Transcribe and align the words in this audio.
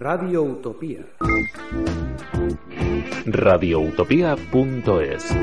Radio 0.00 0.44
Utopía. 0.44 1.04
radioutopía.es. 3.26 5.36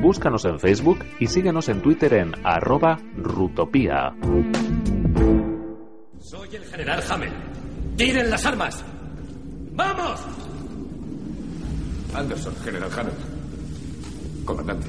Búscanos 0.00 0.44
en 0.44 0.60
Facebook 0.60 1.00
y 1.18 1.26
síguenos 1.26 1.68
en 1.68 1.82
Twitter 1.82 2.14
en 2.14 2.32
arroba 2.46 3.00
rutopía. 3.16 4.14
Soy 6.20 6.54
el 6.54 6.62
general 6.66 7.02
Hamel. 7.10 7.32
¡Tiren 7.96 8.30
las 8.30 8.46
armas! 8.46 8.84
¡Vamos! 9.72 10.20
Anderson, 12.14 12.54
General 12.62 12.90
Hamel. 12.96 13.14
Comandante. 14.44 14.86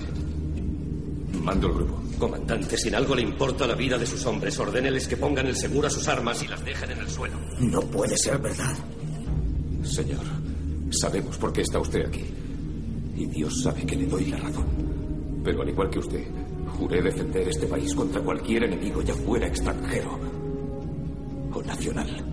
Mando 1.42 1.70
el 1.70 1.74
grupo. 1.74 2.00
Comandante, 2.22 2.78
si 2.78 2.88
en 2.90 2.94
algo 2.94 3.16
le 3.16 3.24
importa 3.24 3.66
la 3.66 3.74
vida 3.74 3.98
de 3.98 4.06
sus 4.06 4.24
hombres, 4.28 4.60
ordéneles 4.60 5.08
que 5.08 5.18
pongan 5.18 5.48
el 5.48 5.56
seguro 5.56 5.88
a 5.88 5.90
sus 5.90 6.08
armas 6.08 6.44
y 6.44 6.48
las 6.48 6.64
dejen 6.64 6.92
en 6.92 7.00
el 7.00 7.10
suelo. 7.10 7.34
No 7.60 7.82
puede 7.82 8.16
ser 8.16 8.38
verdad. 8.38 8.78
Señor, 9.82 10.22
sabemos 10.92 11.36
por 11.40 11.52
qué 11.52 11.62
está 11.62 11.80
usted 11.80 12.06
aquí. 12.06 12.24
Y 13.18 13.26
Dios 13.26 13.64
sabe 13.64 13.88
que 13.88 13.96
le 13.96 14.06
doy 14.06 14.26
la 14.26 14.38
razón. 14.38 14.68
Pero 15.44 15.64
al 15.64 15.70
igual 15.70 15.90
que 15.90 15.98
usted, 15.98 16.24
juré 16.78 17.02
defender 17.02 17.48
este 17.48 17.66
país 17.66 17.96
contra 17.96 18.22
cualquier 18.22 18.66
enemigo, 18.66 19.02
ya 19.02 19.16
fuera 19.16 19.48
extranjero 19.48 20.20
o 21.56 21.64
nacional. 21.64 22.24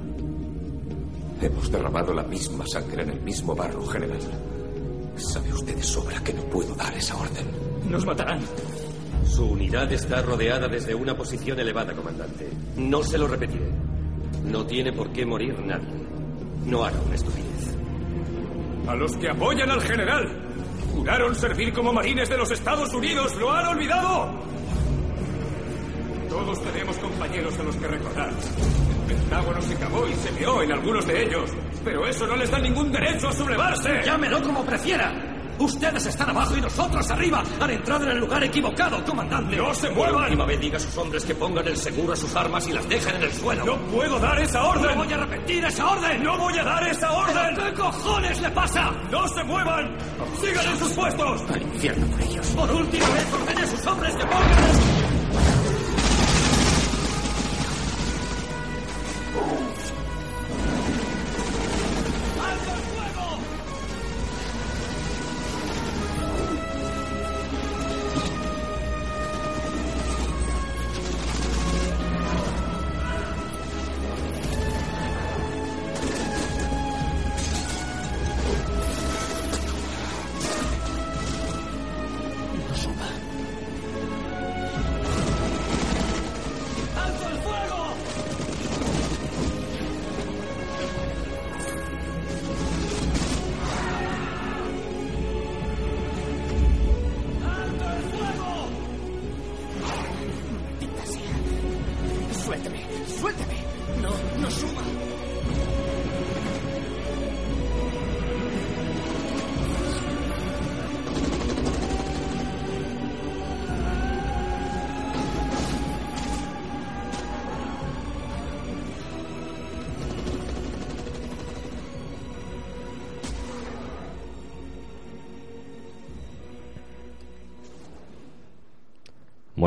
Hemos 1.40 1.72
derramado 1.72 2.12
la 2.12 2.24
misma 2.24 2.66
sangre 2.66 3.04
en 3.04 3.08
el 3.08 3.20
mismo 3.22 3.54
barro, 3.54 3.86
general. 3.86 4.20
Sabe 5.16 5.50
usted 5.50 5.74
de 5.74 5.82
sobra 5.82 6.22
que 6.22 6.34
no 6.34 6.42
puedo 6.42 6.74
dar 6.74 6.94
esa 6.94 7.16
orden. 7.16 7.46
Nos 7.88 8.04
matarán. 8.04 8.40
Su 9.28 9.44
unidad 9.44 9.92
está 9.92 10.22
rodeada 10.22 10.68
desde 10.68 10.94
una 10.94 11.16
posición 11.16 11.60
elevada, 11.60 11.92
comandante. 11.92 12.48
No 12.76 13.02
se 13.02 13.18
lo 13.18 13.28
repetiré. 13.28 13.70
No 14.44 14.66
tiene 14.66 14.92
por 14.92 15.12
qué 15.12 15.24
morir 15.26 15.58
nadie. 15.60 15.86
No 16.64 16.84
haga 16.84 16.98
una 17.04 17.14
estupidez. 17.14 17.76
A 18.88 18.94
los 18.94 19.16
que 19.16 19.28
apoyan 19.28 19.70
al 19.70 19.82
general. 19.82 20.26
Juraron 20.94 21.34
servir 21.34 21.72
como 21.72 21.92
marines 21.92 22.28
de 22.28 22.38
los 22.38 22.50
Estados 22.50 22.92
Unidos. 22.94 23.36
¿Lo 23.36 23.52
han 23.52 23.66
olvidado? 23.66 24.30
Todos 26.28 26.62
tenemos 26.62 26.96
compañeros 26.96 27.58
a 27.58 27.62
los 27.62 27.76
que 27.76 27.86
recordar. 27.86 28.30
El 28.30 29.14
Pentágono 29.14 29.60
se 29.60 29.74
cavó 29.76 30.08
y 30.08 30.14
se 30.14 30.30
vio 30.32 30.62
en 30.62 30.72
algunos 30.72 31.06
de 31.06 31.22
ellos. 31.22 31.50
Pero 31.84 32.06
eso 32.06 32.26
no 32.26 32.36
les 32.36 32.50
da 32.50 32.58
ningún 32.58 32.90
derecho 32.90 33.28
a 33.28 33.32
sublevarse. 33.32 34.02
Llámelo 34.04 34.42
como 34.42 34.64
prefiera. 34.64 35.27
Ustedes 35.58 36.06
están 36.06 36.30
abajo 36.30 36.56
y 36.56 36.60
nosotros 36.60 37.10
arriba. 37.10 37.42
Han 37.60 37.70
entrado 37.70 38.04
en 38.04 38.10
el 38.12 38.18
lugar 38.18 38.42
equivocado, 38.44 39.04
comandante. 39.04 39.56
¡No 39.56 39.74
se 39.74 39.88
Por 39.88 39.96
muevan! 39.96 40.24
última 40.24 40.44
vez 40.46 40.60
diga 40.60 40.76
a 40.76 40.80
sus 40.80 40.96
hombres 40.96 41.24
que 41.24 41.34
pongan 41.34 41.66
el 41.66 41.76
seguro 41.76 42.12
a 42.12 42.16
sus 42.16 42.34
armas 42.36 42.66
y 42.68 42.72
las 42.72 42.88
dejen 42.88 43.16
en 43.16 43.22
el 43.22 43.32
suelo. 43.32 43.64
¡No 43.64 43.76
puedo 43.88 44.18
dar 44.18 44.38
esa 44.40 44.64
orden! 44.64 44.96
¡No 44.96 45.04
voy 45.04 45.12
a 45.12 45.16
repetir 45.16 45.64
esa 45.64 45.86
orden! 45.90 46.22
¡No 46.22 46.38
voy 46.38 46.58
a 46.58 46.64
dar 46.64 46.82
esa 46.88 47.12
orden! 47.12 47.56
¿Qué 47.56 47.74
cojones 47.74 48.40
le 48.40 48.50
pasa? 48.50 48.90
¡No 49.10 49.28
se 49.28 49.44
muevan! 49.44 49.96
¡Sigan 50.40 50.66
en 50.66 50.78
sus 50.78 50.92
puestos! 50.92 51.42
Al 51.50 51.62
infierno 51.62 52.06
por 52.06 52.20
ellos. 52.22 52.46
Por 52.48 52.70
última 52.70 53.08
vez 53.10 53.32
ordene 53.32 53.62
a 53.62 53.66
sus 53.66 53.86
hombres 53.86 54.14
que 54.14 54.24
pongan... 54.26 54.87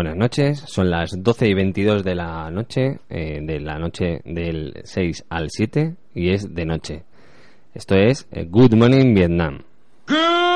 Buenas 0.02 0.18
noches, 0.18 0.64
son 0.66 0.90
las 0.90 1.12
12 1.16 1.48
y 1.48 1.54
22 1.54 2.04
de 2.04 2.16
la 2.16 2.50
noche, 2.50 3.02
eh, 3.08 3.40
de 3.40 3.60
la 3.60 3.78
noche 3.78 4.20
del 4.26 4.82
6 4.84 5.26
al 5.30 5.52
7 5.52 5.96
y 6.16 6.34
es 6.34 6.56
de 6.56 6.66
noche. 6.66 7.04
Esto 7.76 7.94
es 7.94 8.28
eh, 8.32 8.48
Good 8.50 8.74
Morning 8.74 9.14
Vietnam. 9.14 9.62
Good 10.08 10.51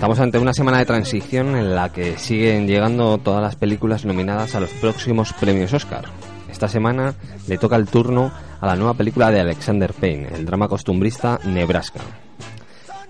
Estamos 0.00 0.18
ante 0.18 0.38
una 0.38 0.54
semana 0.54 0.78
de 0.78 0.86
transición 0.86 1.56
en 1.56 1.74
la 1.74 1.92
que 1.92 2.16
siguen 2.16 2.66
llegando 2.66 3.18
todas 3.18 3.42
las 3.42 3.54
películas 3.54 4.06
nominadas 4.06 4.54
a 4.54 4.60
los 4.60 4.70
próximos 4.70 5.34
premios 5.34 5.74
Oscar. 5.74 6.06
Esta 6.50 6.68
semana 6.68 7.12
le 7.46 7.58
toca 7.58 7.76
el 7.76 7.86
turno 7.86 8.32
a 8.62 8.66
la 8.66 8.76
nueva 8.76 8.94
película 8.94 9.30
de 9.30 9.40
Alexander 9.40 9.92
Payne, 9.92 10.28
el 10.34 10.46
drama 10.46 10.68
costumbrista 10.68 11.38
Nebraska. 11.44 12.00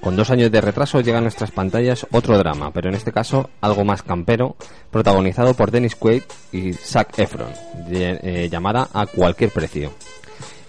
Con 0.01 0.17
dos 0.17 0.31
años 0.31 0.51
de 0.51 0.61
retraso 0.61 1.01
llega 1.01 1.19
a 1.19 1.21
nuestras 1.21 1.53
pantallas 1.53 2.09
otro 2.11 2.37
drama, 2.37 2.73
pero 2.73 2.89
en 2.89 2.97
este 2.97 3.13
caso 3.13 3.51
algo 3.61 3.85
más 3.85 4.03
campero, 4.03 4.57
protagonizado 4.91 5.55
por 5.55 5.71
Dennis 5.71 5.95
Quaid 5.95 6.25
y 6.51 6.73
Zac 6.73 7.17
Efron, 7.21 7.53
eh, 7.89 8.49
llamada 8.51 8.89
A 8.93 9.07
cualquier 9.07 9.51
precio. 9.51 9.93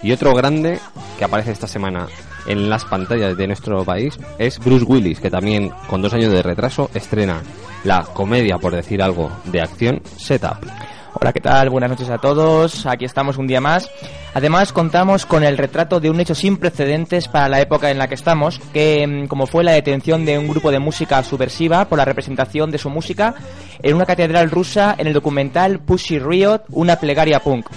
Y 0.04 0.12
otro 0.12 0.36
grande 0.36 0.80
que 1.18 1.26
aparece 1.26 1.52
esta 1.52 1.66
semana 1.66 2.08
en 2.46 2.70
las 2.70 2.86
pantallas 2.86 3.38
de 3.38 3.48
nuestro 3.48 3.84
país 3.84 4.18
es 4.38 4.60
Bruce 4.60 4.86
Willis, 4.86 5.20
que 5.20 5.30
también 5.30 5.72
con 5.88 6.02
dos 6.02 6.14
años 6.14 6.32
de 6.32 6.42
retraso 6.42 6.90
estrena 6.94 7.42
la 7.84 8.04
comedia, 8.04 8.58
por 8.58 8.76
decir 8.76 9.02
algo, 9.02 9.32
de 9.46 9.62
acción 9.62 10.02
Setup. 10.18 10.66
Hola, 11.14 11.34
¿qué 11.34 11.42
tal? 11.42 11.70
Buenas 11.70 11.90
noches 11.90 12.10
a 12.10 12.18
todos. 12.18 12.86
Aquí 12.86 13.06
estamos 13.06 13.38
un 13.38 13.46
día 13.46 13.60
más. 13.60 13.90
Además, 14.34 14.72
contamos 14.72 15.26
con 15.26 15.44
el 15.44 15.58
retrato 15.58 16.00
de 16.00 16.10
un 16.10 16.20
hecho 16.20 16.34
sin 16.34 16.58
precedentes 16.58 17.28
para 17.28 17.50
la 17.50 17.60
época 17.60 17.92
en 17.92 17.98
la 17.98 18.08
que 18.08 18.16
estamos, 18.16 18.60
que 18.74 19.06
mm, 19.06 19.28
como 19.28 19.46
fue 19.46 19.64
la 19.64 19.74
detención 19.74 20.26
de 20.26 20.40
un 20.40 20.48
grupo 20.48 20.72
de 20.72 20.80
música 20.80 21.22
subversiva 21.24 21.86
por 21.86 21.98
la 21.98 22.06
representación 22.06 22.72
de 22.72 22.78
su 22.78 22.90
música 22.90 23.36
en 23.84 23.96
una 23.96 24.06
catedral 24.06 24.50
rusa 24.50 24.96
en 24.98 25.08
el 25.08 25.14
documental 25.14 25.80
Pussy 25.80 26.18
Riot, 26.18 26.62
una 26.70 26.96
plegaria 26.96 27.40
punk. 27.42 27.68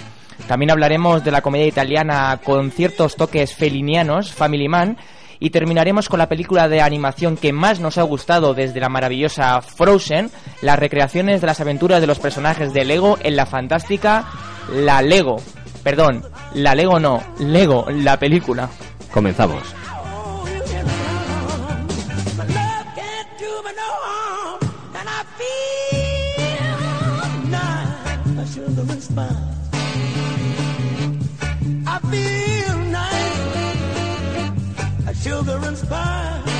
También 0.47 0.71
hablaremos 0.71 1.23
de 1.23 1.31
la 1.31 1.41
comedia 1.41 1.67
italiana 1.67 2.39
con 2.43 2.71
ciertos 2.71 3.15
toques 3.15 3.55
felinianos, 3.55 4.31
Family 4.31 4.67
Man, 4.67 4.97
y 5.39 5.49
terminaremos 5.49 6.07
con 6.07 6.19
la 6.19 6.29
película 6.29 6.67
de 6.69 6.81
animación 6.81 7.37
que 7.37 7.53
más 7.53 7.79
nos 7.79 7.97
ha 7.97 8.03
gustado 8.03 8.53
desde 8.53 8.79
la 8.79 8.89
maravillosa 8.89 9.61
Frozen, 9.61 10.31
las 10.61 10.79
recreaciones 10.79 11.41
de 11.41 11.47
las 11.47 11.59
aventuras 11.59 12.01
de 12.01 12.07
los 12.07 12.19
personajes 12.19 12.73
de 12.73 12.85
Lego 12.85 13.17
en 13.21 13.35
la 13.35 13.45
fantástica 13.45 14.25
La 14.71 15.01
Lego. 15.01 15.37
Perdón, 15.83 16.23
La 16.53 16.73
Lego 16.75 16.99
no, 16.99 17.21
Lego, 17.39 17.85
la 17.89 18.17
película. 18.17 18.69
Comenzamos. 19.11 19.63
Feel 35.25 35.41
nice. 35.89 36.54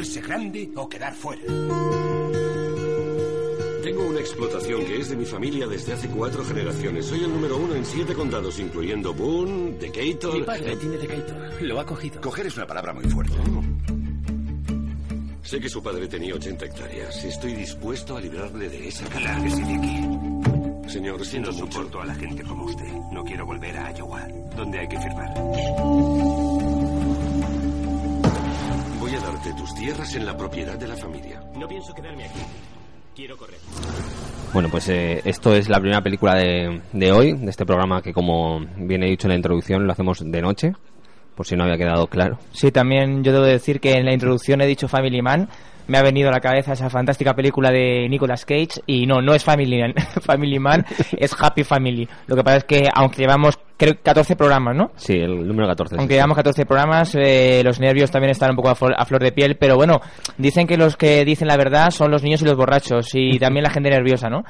Hacerse 0.00 0.20
grande 0.20 0.70
o 0.76 0.88
quedar 0.88 1.12
fuera. 1.12 1.42
Tengo 3.82 4.06
una 4.06 4.20
explotación 4.20 4.84
que 4.84 5.00
es 5.00 5.08
de 5.08 5.16
mi 5.16 5.24
familia 5.24 5.66
desde 5.66 5.94
hace 5.94 6.08
cuatro 6.08 6.44
generaciones. 6.44 7.06
Soy 7.06 7.24
el 7.24 7.30
número 7.32 7.56
uno 7.56 7.74
en 7.74 7.84
siete 7.84 8.14
condados, 8.14 8.60
incluyendo 8.60 9.12
Boone, 9.12 9.72
Decatur. 9.80 10.34
Mi 10.38 10.42
padre 10.42 10.76
tiene 10.76 10.98
Decatur. 10.98 11.36
Lo 11.62 11.80
ha 11.80 11.86
cogido. 11.86 12.20
Coger 12.20 12.46
es 12.46 12.56
una 12.56 12.66
palabra 12.66 12.92
muy 12.92 13.04
fuerte. 13.06 13.34
Sé 15.42 15.58
que 15.60 15.68
su 15.68 15.82
padre 15.82 16.06
tenía 16.06 16.34
80 16.34 16.64
hectáreas. 16.66 17.24
Estoy 17.24 17.54
dispuesto 17.54 18.16
a 18.16 18.20
librarle 18.20 18.68
de 18.68 18.88
esa 18.88 19.06
cara. 19.08 19.36
De 19.40 19.48
aquí. 19.48 20.88
Señor, 20.92 21.24
siento 21.24 21.50
No 21.50 21.58
mucho. 21.58 21.72
soporto 21.72 22.00
a 22.02 22.06
la 22.06 22.14
gente 22.14 22.42
como 22.44 22.64
usted. 22.66 22.92
No 23.12 23.24
quiero 23.24 23.46
volver 23.46 23.76
a 23.76 23.90
Iowa, 23.96 24.28
donde 24.56 24.78
hay 24.78 24.88
que 24.88 24.98
firmar. 25.00 25.34
Darte 29.38 29.52
tus 29.54 29.72
tierras 29.72 30.16
en 30.16 30.26
la 30.26 30.36
propiedad 30.36 30.76
de 30.76 30.88
la 30.88 30.96
familia. 30.96 31.40
No 31.54 31.68
pienso 31.68 31.94
quedarme 31.94 32.24
aquí. 32.24 32.40
Quiero 33.14 33.36
correr. 33.36 33.58
Bueno, 34.52 34.68
pues 34.68 34.88
eh, 34.88 35.20
esto 35.24 35.54
es 35.54 35.68
la 35.68 35.78
primera 35.78 36.02
película 36.02 36.34
de, 36.34 36.80
de 36.92 37.12
hoy, 37.12 37.34
de 37.34 37.48
este 37.48 37.64
programa 37.64 38.02
que 38.02 38.12
como 38.12 38.58
bien 38.76 39.04
he 39.04 39.10
dicho 39.10 39.28
en 39.28 39.30
la 39.30 39.36
introducción 39.36 39.86
lo 39.86 39.92
hacemos 39.92 40.28
de 40.28 40.42
noche, 40.42 40.72
por 41.36 41.46
si 41.46 41.54
no 41.54 41.62
había 41.62 41.76
quedado 41.76 42.08
claro. 42.08 42.40
Sí, 42.50 42.72
también 42.72 43.22
yo 43.22 43.32
debo 43.32 43.44
decir 43.44 43.78
que 43.78 43.92
en 43.92 44.06
la 44.06 44.12
introducción 44.12 44.60
he 44.60 44.66
dicho 44.66 44.88
Family 44.88 45.22
Man. 45.22 45.48
Me 45.88 45.98
ha 45.98 46.02
venido 46.02 46.28
a 46.28 46.32
la 46.32 46.40
cabeza 46.40 46.72
esa 46.74 46.88
fantástica 46.90 47.34
película 47.34 47.70
de 47.70 48.08
Nicolas 48.08 48.44
Cage 48.44 48.82
y 48.86 49.06
no, 49.06 49.20
no 49.20 49.34
es 49.34 49.42
Family 49.42 49.80
Man, 49.80 49.94
Family 50.22 50.58
Man, 50.58 50.84
es 51.16 51.34
Happy 51.38 51.64
Family. 51.64 52.08
Lo 52.26 52.36
que 52.36 52.44
pasa 52.44 52.56
es 52.58 52.64
que 52.64 52.88
aunque 52.94 53.22
llevamos 53.22 53.58
creo 53.76 53.94
14 54.02 54.36
programas, 54.36 54.76
¿no? 54.76 54.90
Sí, 54.96 55.14
el 55.14 55.46
número 55.46 55.66
14. 55.68 55.94
sí, 55.94 55.98
Aunque 55.98 56.14
sí. 56.14 56.16
llevamos 56.16 56.36
14 56.36 56.66
programas, 56.66 57.14
eh, 57.14 57.62
los 57.64 57.80
nervios 57.80 58.10
también 58.10 58.30
están 58.30 58.50
un 58.50 58.56
poco 58.56 58.68
a 58.68 58.74
flor, 58.74 58.94
a 58.96 59.04
flor 59.06 59.22
de 59.22 59.32
piel, 59.32 59.56
pero 59.56 59.76
bueno, 59.76 60.00
dicen 60.36 60.66
que 60.66 60.76
los 60.76 60.96
que 60.96 61.24
dicen 61.24 61.48
la 61.48 61.56
verdad 61.56 61.90
son 61.90 62.10
los 62.10 62.22
niños 62.22 62.42
y 62.42 62.44
los 62.44 62.56
borrachos 62.56 63.14
y 63.14 63.38
también 63.40 63.62
la 63.62 63.70
gente 63.70 63.88
nerviosa, 63.90 64.28
¿no? 64.28 64.44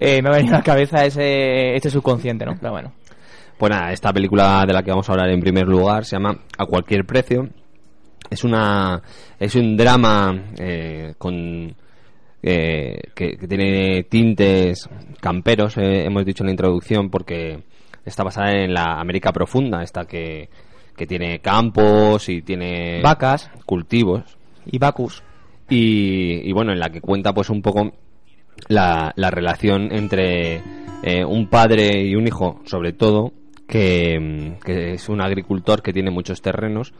Eh, 0.00 0.20
me 0.20 0.28
ha 0.28 0.32
venido 0.32 0.54
a 0.54 0.58
la 0.58 0.64
cabeza 0.64 1.04
ese, 1.04 1.74
este 1.74 1.90
subconsciente, 1.90 2.44
¿no? 2.44 2.54
Pero 2.58 2.72
bueno. 2.72 2.92
Pues 3.58 3.70
nada, 3.70 3.92
esta 3.92 4.12
película 4.12 4.64
de 4.66 4.74
la 4.74 4.82
que 4.82 4.90
vamos 4.90 5.08
a 5.08 5.12
hablar 5.12 5.30
en 5.30 5.40
primer 5.40 5.66
lugar 5.66 6.04
se 6.04 6.16
llama 6.16 6.36
A 6.58 6.66
cualquier 6.66 7.06
precio. 7.06 7.48
Es 8.30 8.44
una 8.44 9.02
es 9.38 9.54
un 9.54 9.76
drama 9.76 10.52
eh, 10.58 11.14
con 11.18 11.74
eh, 12.42 13.00
que, 13.14 13.36
que 13.36 13.48
tiene 13.48 14.04
tintes 14.04 14.88
camperos, 15.20 15.76
eh, 15.78 16.04
hemos 16.04 16.24
dicho 16.24 16.42
en 16.42 16.46
la 16.46 16.52
introducción, 16.52 17.10
porque 17.10 17.64
está 18.04 18.22
basada 18.22 18.52
en 18.52 18.72
la 18.72 19.00
América 19.00 19.32
profunda, 19.32 19.82
esta 19.82 20.04
que, 20.04 20.48
que 20.96 21.06
tiene 21.06 21.40
campos 21.40 22.28
y 22.28 22.42
tiene 22.42 23.00
Vacas. 23.02 23.50
cultivos 23.64 24.38
Y 24.64 24.78
Bacus. 24.78 25.22
y, 25.68 26.48
y 26.48 26.52
bueno, 26.52 26.72
en 26.72 26.78
la 26.78 26.90
que 26.90 27.00
cuenta 27.00 27.32
pues 27.32 27.50
un 27.50 27.62
poco 27.62 27.92
la, 28.68 29.12
la 29.16 29.30
relación 29.30 29.92
entre 29.92 30.62
eh, 31.02 31.24
un 31.24 31.48
padre 31.48 32.02
y 32.02 32.14
un 32.14 32.26
hijo, 32.26 32.60
sobre 32.64 32.92
todo, 32.92 33.32
que, 33.66 34.56
es 34.66 35.08
un 35.08 35.20
agricultor 35.20 35.82
que 35.82 35.92
tiene 35.92 36.10
muchos 36.10 36.40
terrenos 36.42 36.94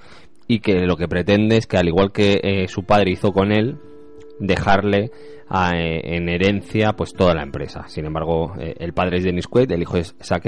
y 0.48 0.60
que 0.60 0.86
lo 0.86 0.96
que 0.96 1.08
pretende 1.08 1.56
es 1.56 1.66
que 1.66 1.76
al 1.76 1.88
igual 1.88 2.12
que 2.12 2.40
eh, 2.42 2.68
su 2.68 2.84
padre 2.84 3.12
hizo 3.12 3.32
con 3.32 3.52
él, 3.52 3.78
dejarle 4.38 5.10
a, 5.48 5.76
eh, 5.76 6.16
en 6.16 6.28
herencia 6.28 6.92
pues 6.92 7.14
toda 7.14 7.34
la 7.34 7.42
empresa. 7.42 7.88
Sin 7.88 8.04
embargo, 8.04 8.54
eh, 8.58 8.74
el 8.78 8.92
padre 8.92 9.18
es 9.18 9.24
Dennis 9.24 9.46
Quaid, 9.46 9.70
el 9.70 9.82
hijo 9.82 9.96
es 9.96 10.14
Zac 10.22 10.44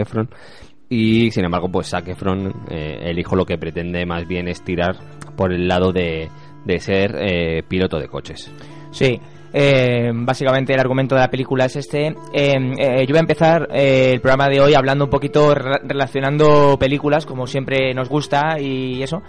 y 0.90 1.30
sin 1.30 1.44
embargo 1.44 1.68
pues 1.68 1.90
Zac 1.90 2.08
eh, 2.08 2.98
el 3.02 3.18
hijo 3.18 3.36
lo 3.36 3.44
que 3.44 3.58
pretende 3.58 4.06
más 4.06 4.26
bien 4.26 4.48
es 4.48 4.62
tirar 4.64 4.96
por 5.36 5.52
el 5.52 5.68
lado 5.68 5.92
de, 5.92 6.28
de 6.64 6.78
ser 6.80 7.64
piloto 7.68 7.98
de 7.98 8.08
coches. 8.08 8.52
Sí, 8.90 9.20
eh, 9.52 10.10
básicamente 10.14 10.74
el 10.74 10.80
argumento 10.80 11.14
de 11.14 11.20
la 11.22 11.30
película 11.30 11.64
es 11.66 11.76
este. 11.76 12.06
Eh, 12.06 12.14
eh, 12.32 13.06
yo 13.06 13.12
voy 13.12 13.16
a 13.18 13.20
empezar 13.20 13.68
eh, 13.72 14.12
el 14.14 14.20
programa 14.20 14.48
de 14.48 14.60
hoy 14.60 14.74
hablando 14.74 15.04
un 15.04 15.10
poquito, 15.10 15.54
re- 15.54 15.80
relacionando 15.84 16.76
películas, 16.78 17.26
como 17.26 17.46
siempre 17.46 17.92
nos 17.94 18.08
gusta 18.08 18.58
y 18.60 19.02
eso. 19.02 19.22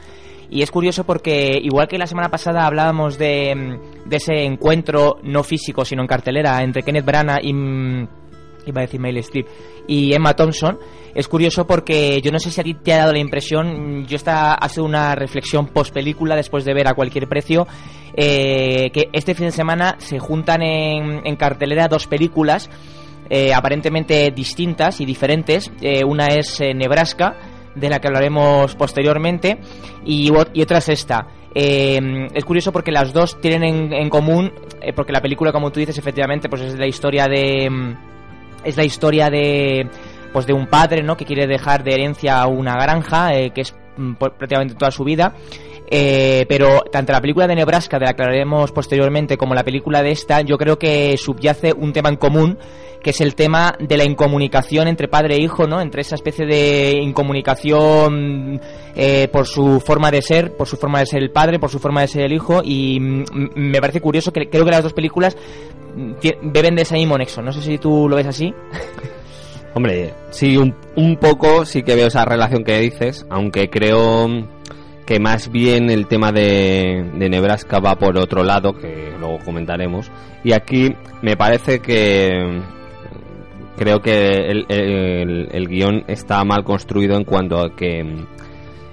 Y 0.51 0.63
es 0.63 0.71
curioso 0.71 1.04
porque, 1.04 1.60
igual 1.62 1.88
que 1.88 2.00
la 2.00 2.07
semana 2.07 2.30
pasada 2.30 2.66
hablábamos 2.66 3.19
de, 3.19 3.54
mm, 3.56 4.10
de 4.10 4.16
ese 4.18 4.44
encuentro 4.45 5.18
no 5.21 5.44
físico, 5.44 5.86
sino 5.86 6.01
en 6.01 6.07
cartelera, 6.07 6.63
entre 6.63 6.81
Kenneth 6.83 7.06
Branagh 7.06 7.44
y. 7.44 7.54
mm, 8.69 8.75
iba 8.75 8.81
a 8.81 8.86
decir 8.86 9.00
Meryl 9.00 9.18
Streep 9.19 9.48
y 9.88 10.13
Emma 10.13 10.36
Thompson 10.36 10.77
es 11.16 11.27
curioso 11.27 11.66
porque 11.68 12.21
yo 12.21 12.31
no 12.31 12.39
sé 12.39 12.51
si 12.51 12.62
a 12.62 12.63
ti 12.63 12.74
te 12.75 12.94
ha 12.94 12.98
dado 13.00 13.13
la 13.13 13.19
impresión 13.19 14.01
mm, 14.01 14.06
yo 14.06 14.16
esta 14.16 14.54
ha 14.54 14.69
sido 14.69 14.86
una 14.86 15.16
reflexión 15.16 15.68
post 15.68 15.94
película 15.94 16.36
después 16.36 16.66
de 16.66 16.74
ver 16.74 16.88
a 16.88 16.94
cualquier 16.94 17.27
precio 17.27 17.68
eh, 18.16 18.89
que 18.94 19.10
este 19.13 19.33
fin 19.36 19.48
de 19.48 19.51
semana 19.51 19.95
se 20.00 20.19
juntan 20.19 20.62
en, 20.62 21.21
en 21.25 21.36
cartelera 21.36 21.88
dos 21.88 22.07
películas 22.07 22.69
eh, 23.30 23.54
aparentemente 23.54 24.31
distintas 24.36 25.00
y 25.01 25.06
diferentes 25.06 25.72
Eh, 25.81 26.04
una 26.04 26.27
es 26.27 26.60
eh, 26.62 26.74
Nebraska 26.74 27.36
de 27.75 27.89
la 27.89 28.00
que 28.00 28.07
hablaremos 28.07 28.75
posteriormente 28.75 29.60
y, 30.03 30.29
ot- 30.29 30.50
y 30.53 30.62
otra 30.63 30.79
es 30.79 30.89
esta 30.89 31.27
es 31.55 32.46
curioso 32.46 32.72
porque 32.72 32.91
las 32.91 33.12
dos 33.12 33.41
tienen 33.41 33.63
en, 33.63 33.93
en 33.93 34.10
común, 34.10 34.51
porque 34.96 35.12
la 35.12 35.20
película, 35.20 35.51
como 35.51 35.72
tú 35.72 35.79
dices, 35.79 35.98
efectivamente, 35.98 36.48
pues 36.48 36.62
es 36.62 36.77
la 36.77 36.86
historia 36.86 37.25
de. 37.27 37.67
Es 38.63 38.78
la 38.78 38.84
historia 38.84 39.30
de. 39.30 39.88
Pues 40.34 40.46
de 40.46 40.54
un 40.54 40.68
padre, 40.68 41.01
¿no? 41.01 41.18
Que 41.18 41.25
quiere 41.25 41.48
dejar 41.48 41.84
de 41.84 41.94
herencia 41.94 42.46
una 42.46 42.75
granja, 42.75 43.34
eh, 43.34 43.51
que 43.51 43.62
es 43.62 43.74
mm, 43.98 44.13
prácticamente 44.13 44.75
toda 44.75 44.92
su 44.92 45.04
vida. 45.04 45.34
Eh, 45.91 46.46
pero 46.48 46.81
tanto 46.91 47.12
la 47.12 47.19
película 47.19 47.48
de 47.48 47.55
Nebraska, 47.55 47.98
de 47.98 48.05
la 48.05 48.13
que 48.13 48.22
hablaremos 48.22 48.72
posteriormente, 48.72 49.38
como 49.38 49.55
la 49.55 49.63
película 49.63 50.03
de 50.03 50.12
esta, 50.12 50.41
yo 50.41 50.58
creo 50.58 50.77
que 50.77 51.17
subyace 51.17 51.74
un 51.74 51.93
tema 51.93 52.10
en 52.10 52.17
común, 52.17 52.60
que 53.01 53.10
es 53.10 53.22
el 53.22 53.34
tema 53.34 53.75
de 53.79 53.98
la 53.98 54.03
incomunicación 54.03 54.88
entre 54.88 55.08
padre 55.08 55.36
e 55.36 55.41
hijo, 55.41 55.65
¿no? 55.65 55.81
Entre 55.81 56.01
esa 56.01 56.13
especie 56.13 56.46
de 56.46 57.00
incomunicación 57.01 58.62
eh, 58.96 59.29
por 59.31 59.48
su 59.48 59.79
forma 59.79 60.12
de 60.12 60.22
ser, 60.22 60.55
por 60.55 60.67
su 60.67 60.77
forma 60.77 61.00
de 61.00 61.08
ser 61.08 61.24
el 61.24 61.31
padre, 61.31 61.58
por 61.58 61.72
su 61.72 61.79
forma 61.79 62.01
de 62.01 62.08
ser 62.08 62.22
el 62.24 62.34
hijo, 62.34 62.62
y 62.63 63.00
me 63.00 63.81
parece 63.81 64.00
curioso 64.00 64.31
que 64.31 64.48
creo 64.48 64.65
que 64.65 64.72
las 64.72 64.84
dos 64.84 64.93
películas 64.93 65.36
mm, 65.96 66.51
beben 66.51 66.75
de 66.75 66.84
ese 66.84 66.96
mismo 66.96 67.17
nexo. 67.17 67.41
No 67.41 67.51
sé 67.51 67.63
si 67.63 67.79
tú 67.79 68.08
lo 68.08 68.15
ves 68.15 68.27
así. 68.27 68.53
Hombre, 69.74 70.13
sí, 70.29 70.58
un, 70.58 70.75
un 70.96 71.15
poco 71.17 71.65
sí 71.65 71.84
que 71.84 71.96
veo 71.96 72.08
esa 72.08 72.25
relación 72.25 72.63
que 72.63 72.79
dices, 72.79 73.25
aunque 73.29 73.69
creo 73.69 74.27
que 75.10 75.20
más 75.20 75.51
bien 75.51 75.89
el 75.89 76.06
tema 76.06 76.32
de, 76.32 77.04
Nebraska 77.16 77.80
va 77.80 77.96
por 77.96 78.16
otro 78.16 78.44
lado, 78.44 78.74
que 78.74 79.12
luego 79.20 79.39
comentaremos. 79.44 80.12
Y 80.44 80.51
aquí 80.54 80.94
me 81.24 81.36
parece 81.36 81.80
que 81.80 82.62
creo 83.75 84.01
que 84.01 84.36
el, 84.51 84.66
el- 84.70 85.50
el 85.51 85.68
guion 85.68 86.04
está 86.08 86.44
mal 86.44 86.63
construido 86.63 87.18
en 87.18 87.24
cuanto 87.24 87.58
a 87.60 87.75
que 87.75 88.04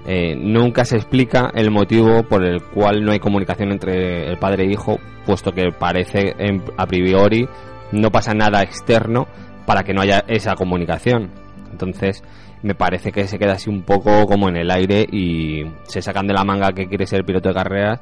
eh, 0.06 0.34
nunca 0.36 0.86
se 0.86 0.96
explica 0.96 1.50
el 1.54 1.70
motivo 1.70 2.22
por 2.22 2.42
el 2.46 2.62
cual 2.62 3.04
no 3.04 3.12
hay 3.12 3.18
comunicación 3.18 3.70
entre 3.72 4.26
el 4.30 4.38
padre 4.38 4.64
e 4.64 4.72
hijo, 4.72 4.98
puesto 5.26 5.52
que 5.52 5.70
parece 5.70 6.34
en- 6.38 6.62
a 6.78 6.86
priori 6.86 7.46
no 7.92 8.10
pasa 8.10 8.32
nada 8.32 8.62
externo 8.62 9.26
para 9.66 9.82
que 9.84 9.92
no 9.92 10.00
haya 10.00 10.24
esa 10.28 10.54
comunicación. 10.54 11.30
Entonces, 11.70 12.24
me 12.66 12.74
parece 12.74 13.12
que 13.12 13.26
se 13.28 13.38
queda 13.38 13.52
así 13.52 13.70
un 13.70 13.82
poco 13.82 14.26
como 14.26 14.48
en 14.48 14.56
el 14.56 14.70
aire 14.70 15.06
y 15.10 15.62
se 15.84 16.02
sacan 16.02 16.26
de 16.26 16.34
la 16.34 16.44
manga 16.44 16.72
que 16.72 16.86
quiere 16.88 17.06
ser 17.06 17.24
piloto 17.24 17.48
de 17.48 17.54
carreras, 17.54 18.00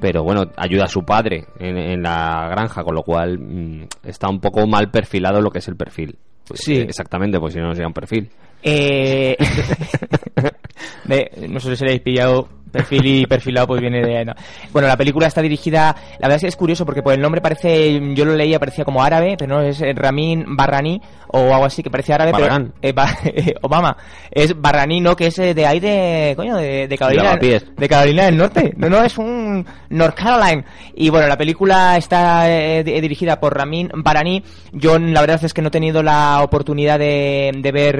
pero 0.00 0.22
bueno, 0.24 0.42
ayuda 0.56 0.84
a 0.84 0.88
su 0.88 1.02
padre 1.02 1.44
en, 1.58 1.76
en 1.78 2.02
la 2.02 2.48
granja, 2.50 2.82
con 2.82 2.94
lo 2.94 3.02
cual 3.02 3.38
mm, 3.38 3.84
está 4.04 4.28
un 4.28 4.40
poco 4.40 4.66
mal 4.66 4.90
perfilado 4.90 5.40
lo 5.40 5.50
que 5.50 5.60
es 5.60 5.68
el 5.68 5.76
perfil. 5.76 6.16
Pues, 6.46 6.60
Sí. 6.64 6.74
exactamente, 6.76 7.38
pues 7.38 7.54
si 7.54 7.60
no, 7.60 7.68
no 7.68 7.74
sería 7.74 7.86
un 7.86 7.94
perfil. 7.94 8.28
Eh... 8.62 9.36
no 11.48 11.60
sé 11.60 11.76
si 11.76 11.84
le 11.84 11.90
habéis 11.90 12.02
pillado 12.02 12.48
perfil 12.70 13.06
y 13.06 13.26
perfilado 13.26 13.66
pues 13.66 13.80
viene 13.80 14.00
de 14.02 14.24
no. 14.24 14.32
bueno 14.72 14.88
la 14.88 14.96
película 14.96 15.26
está 15.26 15.42
dirigida 15.42 15.94
la 16.18 16.28
verdad 16.28 16.36
es 16.36 16.42
que 16.42 16.48
es 16.48 16.56
curioso 16.56 16.84
porque 16.86 17.02
por 17.02 17.12
el 17.14 17.20
nombre 17.20 17.40
parece 17.40 18.00
yo 18.14 18.24
lo 18.24 18.34
leía 18.34 18.58
parecía 18.58 18.84
como 18.84 19.02
árabe 19.02 19.36
pero 19.38 19.54
no 19.56 19.62
es 19.62 19.80
eh, 19.80 19.92
Ramin 19.94 20.44
Barrani 20.56 21.00
o 21.28 21.52
algo 21.52 21.64
así 21.64 21.82
que 21.82 21.90
parece 21.90 22.12
árabe 22.12 22.32
Barragán. 22.32 22.72
pero 22.80 22.90
eh, 22.90 22.92
Ba- 22.92 23.18
eh, 23.24 23.54
Obama. 23.62 23.96
Es 24.30 24.60
Barrani 24.60 25.00
no 25.00 25.14
que 25.16 25.26
es 25.28 25.38
eh, 25.38 25.54
de 25.54 25.66
ahí 25.66 25.80
de 25.80 26.34
coño 26.36 26.56
de, 26.56 26.88
de 26.88 26.98
Carolina 26.98 27.36
de 27.76 27.88
Carolina 27.88 28.24
del 28.24 28.36
Norte. 28.36 28.72
No 28.76 28.88
no 28.88 29.02
es 29.02 29.16
un 29.18 29.64
North 29.90 30.14
Carolina. 30.16 30.64
Y 30.94 31.08
bueno 31.10 31.26
la 31.28 31.36
película 31.36 31.96
está 31.96 32.48
eh, 32.50 32.82
di- 32.84 33.00
dirigida 33.00 33.38
por 33.40 33.56
Ramin 33.56 33.90
Barani 33.94 34.42
yo 34.72 34.98
la 34.98 35.20
verdad 35.20 35.42
es 35.44 35.52
que 35.54 35.62
no 35.62 35.68
he 35.68 35.72
tenido 35.72 36.02
la 36.02 36.42
oportunidad 36.42 36.98
de, 36.98 37.52
de 37.56 37.72
ver 37.72 37.96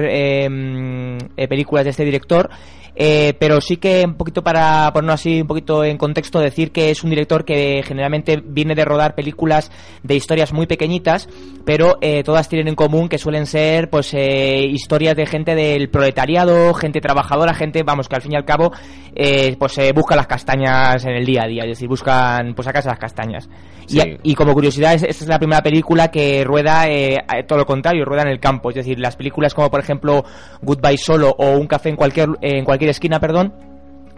mm, 0.49 1.17
eh, 1.37 1.47
películas 1.47 1.83
de 1.85 1.91
este 1.91 2.05
director 2.05 2.49
eh, 2.95 3.33
pero 3.39 3.61
sí 3.61 3.77
que 3.77 4.03
un 4.05 4.15
poquito 4.15 4.43
para 4.43 4.91
ponernos 4.93 5.15
así 5.21 5.41
un 5.41 5.47
poquito 5.47 5.83
en 5.83 5.97
contexto, 5.97 6.39
decir 6.39 6.71
que 6.71 6.91
es 6.91 7.03
un 7.03 7.09
director 7.09 7.45
que 7.45 7.83
generalmente 7.85 8.41
viene 8.43 8.75
de 8.75 8.85
rodar 8.85 9.15
películas 9.15 9.71
de 10.03 10.15
historias 10.15 10.53
muy 10.53 10.67
pequeñitas, 10.67 11.27
pero 11.65 11.97
eh, 12.01 12.23
todas 12.23 12.49
tienen 12.49 12.67
en 12.69 12.75
común 12.75 13.07
que 13.09 13.17
suelen 13.17 13.45
ser 13.45 13.89
pues 13.89 14.13
eh, 14.13 14.65
historias 14.65 15.15
de 15.15 15.25
gente 15.25 15.55
del 15.55 15.89
proletariado, 15.89 16.73
gente 16.73 16.99
trabajadora, 17.01 17.53
gente, 17.53 17.83
vamos, 17.83 18.07
que 18.09 18.15
al 18.15 18.21
fin 18.21 18.33
y 18.33 18.35
al 18.35 18.45
cabo 18.45 18.71
eh, 19.15 19.55
pues 19.59 19.77
eh, 19.77 19.91
busca 19.93 20.15
las 20.15 20.27
castañas 20.27 21.03
en 21.05 21.11
el 21.11 21.25
día 21.25 21.43
a 21.43 21.47
día, 21.47 21.63
es 21.63 21.69
decir, 21.69 21.87
buscan 21.87 22.53
pues 22.55 22.65
sacarse 22.65 22.89
las 22.89 22.99
castañas. 22.99 23.49
Y- 23.87 23.91
Sí. 23.91 24.17
Y, 24.23 24.35
como 24.35 24.53
curiosidad, 24.53 24.93
es- 24.93 25.03
esta 25.03 25.23
es 25.25 25.27
la 25.29 25.37
primera 25.37 25.61
película 25.61 26.09
que 26.09 26.43
rueda 26.45 26.87
eh, 26.87 27.17
a- 27.27 27.43
todo 27.45 27.59
lo 27.59 27.65
contrario, 27.65 28.05
rueda 28.05 28.21
en 28.23 28.29
el 28.29 28.39
campo, 28.39 28.69
es 28.69 28.75
decir, 28.75 28.97
las 28.99 29.15
películas 29.17 29.53
como 29.53 29.69
por 29.69 29.81
ejemplo 29.81 30.23
Goodbye 30.61 30.97
Solo 30.97 31.35
o 31.37 31.57
Un 31.57 31.67
café 31.67 31.89
en 31.89 31.95
cualquier 31.97 32.29
en 32.41 32.63
cualquier 32.63 32.80
esquina, 32.89 33.19
perdón, 33.19 33.53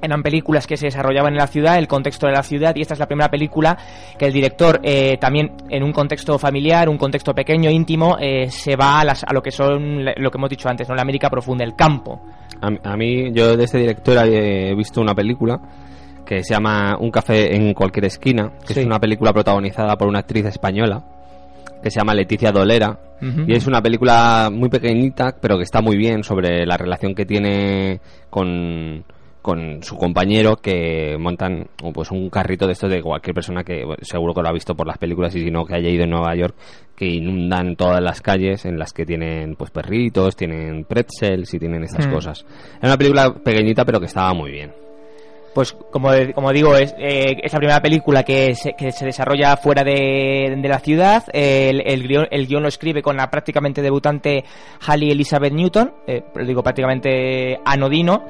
eran 0.01 0.23
películas 0.23 0.65
que 0.67 0.75
se 0.77 0.87
desarrollaban 0.87 1.33
en 1.33 1.37
la 1.39 1.47
ciudad, 1.47 1.77
el 1.77 1.87
contexto 1.87 2.27
de 2.27 2.33
la 2.33 2.43
ciudad, 2.43 2.75
y 2.75 2.81
esta 2.81 2.93
es 2.93 2.99
la 2.99 3.05
primera 3.07 3.29
película 3.29 3.77
que 4.17 4.25
el 4.25 4.33
director, 4.33 4.79
eh, 4.83 5.17
también 5.19 5.51
en 5.69 5.83
un 5.83 5.93
contexto 5.93 6.37
familiar, 6.37 6.89
un 6.89 6.97
contexto 6.97 7.33
pequeño, 7.33 7.69
íntimo, 7.69 8.17
eh, 8.19 8.49
se 8.49 8.75
va 8.75 8.99
a, 8.99 9.05
las- 9.05 9.23
a 9.23 9.31
lo 9.33 9.41
que 9.41 9.51
son, 9.51 10.03
lo 10.03 10.29
que 10.31 10.37
hemos 10.37 10.49
dicho 10.49 10.67
antes, 10.67 10.89
¿no? 10.89 10.95
la 10.95 11.03
América 11.03 11.29
profunda, 11.29 11.63
el 11.63 11.75
campo. 11.75 12.19
A, 12.61 12.91
a 12.91 12.97
mí, 12.97 13.31
yo 13.33 13.55
de 13.55 13.63
este 13.63 13.77
director 13.77 14.17
he 14.27 14.75
visto 14.75 14.99
una 14.99 15.13
película 15.15 15.59
que 16.25 16.43
se 16.43 16.53
llama 16.53 16.97
Un 16.99 17.11
café 17.11 17.55
en 17.55 17.73
cualquier 17.73 18.05
esquina, 18.05 18.51
que 18.65 18.73
Sí. 18.73 18.79
es 18.81 18.85
una 18.85 18.99
película 18.99 19.31
protagonizada 19.33 19.95
por 19.97 20.07
una 20.07 20.19
actriz 20.19 20.45
española 20.45 21.01
que 21.81 21.89
se 21.91 21.99
llama 21.99 22.13
Leticia 22.13 22.51
Dolera. 22.51 22.99
Y 23.47 23.53
es 23.55 23.67
una 23.67 23.81
película 23.81 24.49
muy 24.51 24.67
pequeñita, 24.67 25.37
pero 25.41 25.55
que 25.57 25.63
está 25.63 25.81
muy 25.81 25.95
bien 25.95 26.23
sobre 26.23 26.65
la 26.65 26.75
relación 26.75 27.15
que 27.15 27.25
tiene 27.25 28.01
con, 28.29 29.05
con 29.41 29.81
su 29.81 29.95
compañero 29.95 30.57
que 30.57 31.15
montan 31.17 31.67
pues 31.93 32.11
un 32.11 32.29
carrito 32.29 32.65
de 32.67 32.73
estos 32.73 32.91
de 32.91 33.01
cualquier 33.01 33.33
persona 33.33 33.63
que 33.63 33.85
bueno, 33.85 34.01
seguro 34.01 34.33
que 34.33 34.41
lo 34.41 34.49
ha 34.49 34.53
visto 34.53 34.75
por 34.75 34.87
las 34.87 34.97
películas 34.97 35.33
y 35.35 35.39
si 35.39 35.51
no 35.51 35.65
que 35.65 35.75
haya 35.75 35.87
ido 35.89 36.03
en 36.03 36.09
Nueva 36.09 36.35
York 36.35 36.53
que 36.97 37.05
inundan 37.05 37.77
todas 37.77 38.01
las 38.03 38.21
calles 38.21 38.65
en 38.65 38.77
las 38.77 38.91
que 38.91 39.05
tienen 39.05 39.55
pues 39.55 39.71
perritos, 39.71 40.35
tienen 40.35 40.83
pretzels 40.83 41.53
y 41.53 41.59
tienen 41.59 41.83
estas 41.85 42.07
Mm. 42.07 42.11
cosas. 42.11 42.45
Es 42.75 42.83
una 42.83 42.97
película 42.97 43.33
pequeñita 43.35 43.85
pero 43.85 44.01
que 44.01 44.07
estaba 44.07 44.33
muy 44.33 44.51
bien. 44.51 44.73
Pues 45.53 45.73
como, 45.73 46.09
como 46.33 46.51
digo, 46.51 46.75
es, 46.75 46.95
eh, 46.97 47.35
la 47.43 47.59
primera 47.59 47.81
película 47.81 48.23
que 48.23 48.55
se, 48.55 48.73
que 48.73 48.91
se 48.91 49.05
desarrolla 49.05 49.55
fuera 49.57 49.83
de, 49.83 50.55
de 50.57 50.69
la 50.69 50.79
ciudad. 50.79 51.23
El, 51.31 51.81
el, 51.85 52.07
guion, 52.47 52.63
lo 52.63 52.67
escribe 52.67 53.01
con 53.01 53.17
la 53.17 53.29
prácticamente 53.29 53.81
debutante 53.81 54.43
Halle 54.87 55.11
Elizabeth 55.11 55.53
Newton, 55.53 55.93
eh, 56.07 56.23
digo 56.45 56.63
prácticamente 56.63 57.59
anodino. 57.63 58.23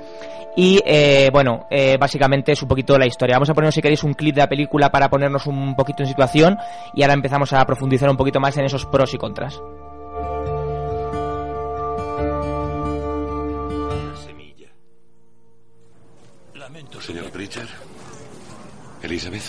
Y 0.55 0.79
eh, 0.85 1.29
bueno, 1.31 1.65
eh, 1.69 1.97
básicamente 1.99 2.51
es 2.51 2.61
un 2.61 2.67
poquito 2.67 2.97
la 2.97 3.07
historia. 3.07 3.35
Vamos 3.35 3.49
a 3.49 3.53
ponernos, 3.53 3.73
si 3.73 3.81
queréis, 3.81 4.03
un 4.03 4.13
clip 4.13 4.35
de 4.35 4.41
la 4.41 4.49
película 4.49 4.91
para 4.91 5.09
ponernos 5.09 5.47
un 5.47 5.75
poquito 5.75 6.03
en 6.03 6.09
situación 6.09 6.57
y 6.93 7.01
ahora 7.01 7.13
empezamos 7.13 7.53
a 7.53 7.65
profundizar 7.65 8.09
un 8.09 8.17
poquito 8.17 8.39
más 8.39 8.55
en 8.57 8.65
esos 8.65 8.85
pros 8.85 9.13
y 9.13 9.17
contras. 9.17 9.59
Señor 17.05 17.29
Pritchard. 17.31 17.67
Elizabeth. 19.01 19.43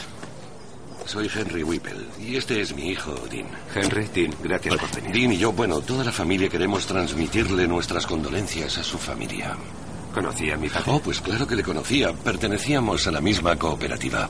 Soy 1.06 1.30
Henry 1.32 1.62
Whipple 1.62 2.06
y 2.18 2.37
este 2.37 2.61
es 2.61 2.75
mi 2.75 2.88
hijo, 2.88 3.14
Dean. 3.30 3.46
Henry, 3.75 4.08
Dean, 4.12 4.34
gracias 4.42 4.76
por 4.76 4.90
venir. 4.90 5.12
Dean 5.12 5.32
y 5.32 5.38
yo, 5.38 5.52
bueno, 5.52 5.80
toda 5.80 6.02
la 6.02 6.11
familia 6.11 6.49
queremos 6.49 6.87
transmitirle 6.87 7.68
nuestras 7.68 8.06
condolencias 8.06 8.78
a 8.78 8.82
su 8.82 8.99
familia. 8.99 9.54
¿Conocía 10.12 10.54
a 10.54 10.56
mi 10.56 10.68
padre? 10.68 10.90
Oh, 10.90 11.00
pues 11.00 11.20
claro 11.20 11.46
que 11.46 11.54
le 11.54 11.62
conocía. 11.62 12.12
Pertenecíamos 12.12 13.06
a 13.06 13.12
la 13.12 13.20
misma 13.20 13.56
cooperativa. 13.56 14.28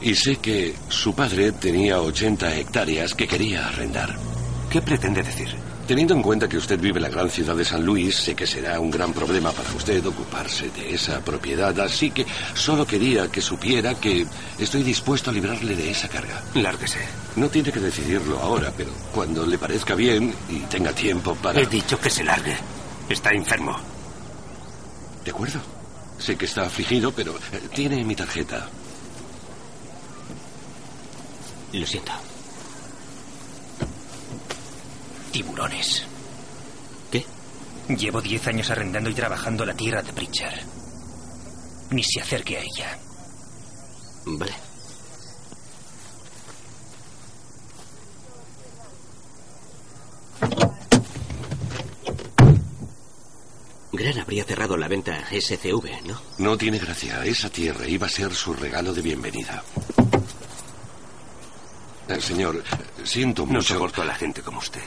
Y 0.00 0.14
sé 0.14 0.36
que 0.36 0.74
su 0.88 1.14
padre 1.14 1.52
tenía 1.52 2.00
80 2.00 2.56
hectáreas 2.56 3.14
que 3.14 3.28
quería 3.28 3.68
arrendar. 3.68 4.16
¿Qué 4.68 4.82
pretende 4.82 5.22
decir? 5.22 5.71
Teniendo 5.86 6.14
en 6.14 6.22
cuenta 6.22 6.48
que 6.48 6.56
usted 6.56 6.78
vive 6.78 6.98
en 6.98 7.02
la 7.02 7.08
gran 7.08 7.28
ciudad 7.28 7.56
de 7.56 7.64
San 7.64 7.84
Luis, 7.84 8.14
sé 8.14 8.36
que 8.36 8.46
será 8.46 8.78
un 8.78 8.90
gran 8.90 9.12
problema 9.12 9.50
para 9.50 9.72
usted 9.72 10.04
ocuparse 10.06 10.70
de 10.70 10.94
esa 10.94 11.20
propiedad, 11.20 11.78
así 11.80 12.12
que 12.12 12.24
solo 12.54 12.86
quería 12.86 13.28
que 13.28 13.40
supiera 13.40 13.94
que 13.96 14.24
estoy 14.58 14.84
dispuesto 14.84 15.30
a 15.30 15.32
librarle 15.32 15.74
de 15.74 15.90
esa 15.90 16.08
carga. 16.08 16.40
Lárguese. 16.54 17.00
No 17.34 17.48
tiene 17.48 17.72
que 17.72 17.80
decidirlo 17.80 18.38
ahora, 18.38 18.72
pero 18.76 18.90
cuando 19.12 19.44
le 19.44 19.58
parezca 19.58 19.96
bien 19.96 20.32
y 20.48 20.60
tenga 20.60 20.92
tiempo 20.92 21.34
para... 21.34 21.60
He 21.60 21.66
dicho 21.66 21.98
que 21.98 22.10
se 22.10 22.22
largue. 22.22 22.56
Está 23.08 23.30
enfermo. 23.32 23.76
De 25.24 25.30
acuerdo. 25.32 25.60
Sé 26.18 26.36
que 26.36 26.44
está 26.44 26.62
afligido, 26.62 27.10
pero 27.10 27.34
eh, 27.34 27.68
tiene 27.74 28.04
mi 28.04 28.14
tarjeta. 28.14 28.68
Lo 31.72 31.86
siento. 31.86 32.12
Tiburones. 35.32 36.04
¿Qué? 37.10 37.24
Llevo 37.88 38.20
diez 38.20 38.46
años 38.46 38.70
arrendando 38.70 39.10
y 39.10 39.14
trabajando 39.14 39.64
la 39.64 39.74
tierra 39.74 40.02
de 40.02 40.12
Pritchard. 40.12 40.60
Ni 41.90 42.02
se 42.04 42.20
acerque 42.20 42.58
a 42.58 42.60
ella. 42.60 42.98
Vale. 44.26 44.52
Gran 53.92 54.18
habría 54.18 54.44
cerrado 54.44 54.76
la 54.76 54.88
venta 54.88 55.12
a 55.14 55.30
SCV, 55.40 56.06
¿no? 56.06 56.20
No 56.38 56.56
tiene 56.56 56.78
gracia. 56.78 57.24
Esa 57.24 57.50
tierra 57.50 57.86
iba 57.86 58.06
a 58.06 58.10
ser 58.10 58.34
su 58.34 58.54
regalo 58.54 58.94
de 58.94 59.02
bienvenida. 59.02 59.62
Eh, 62.08 62.20
señor, 62.20 62.62
siento 63.04 63.44
No 63.46 63.54
mucho. 63.54 63.74
soporto 63.74 64.00
a 64.02 64.06
la 64.06 64.14
gente 64.14 64.40
como 64.42 64.58
usted. 64.58 64.80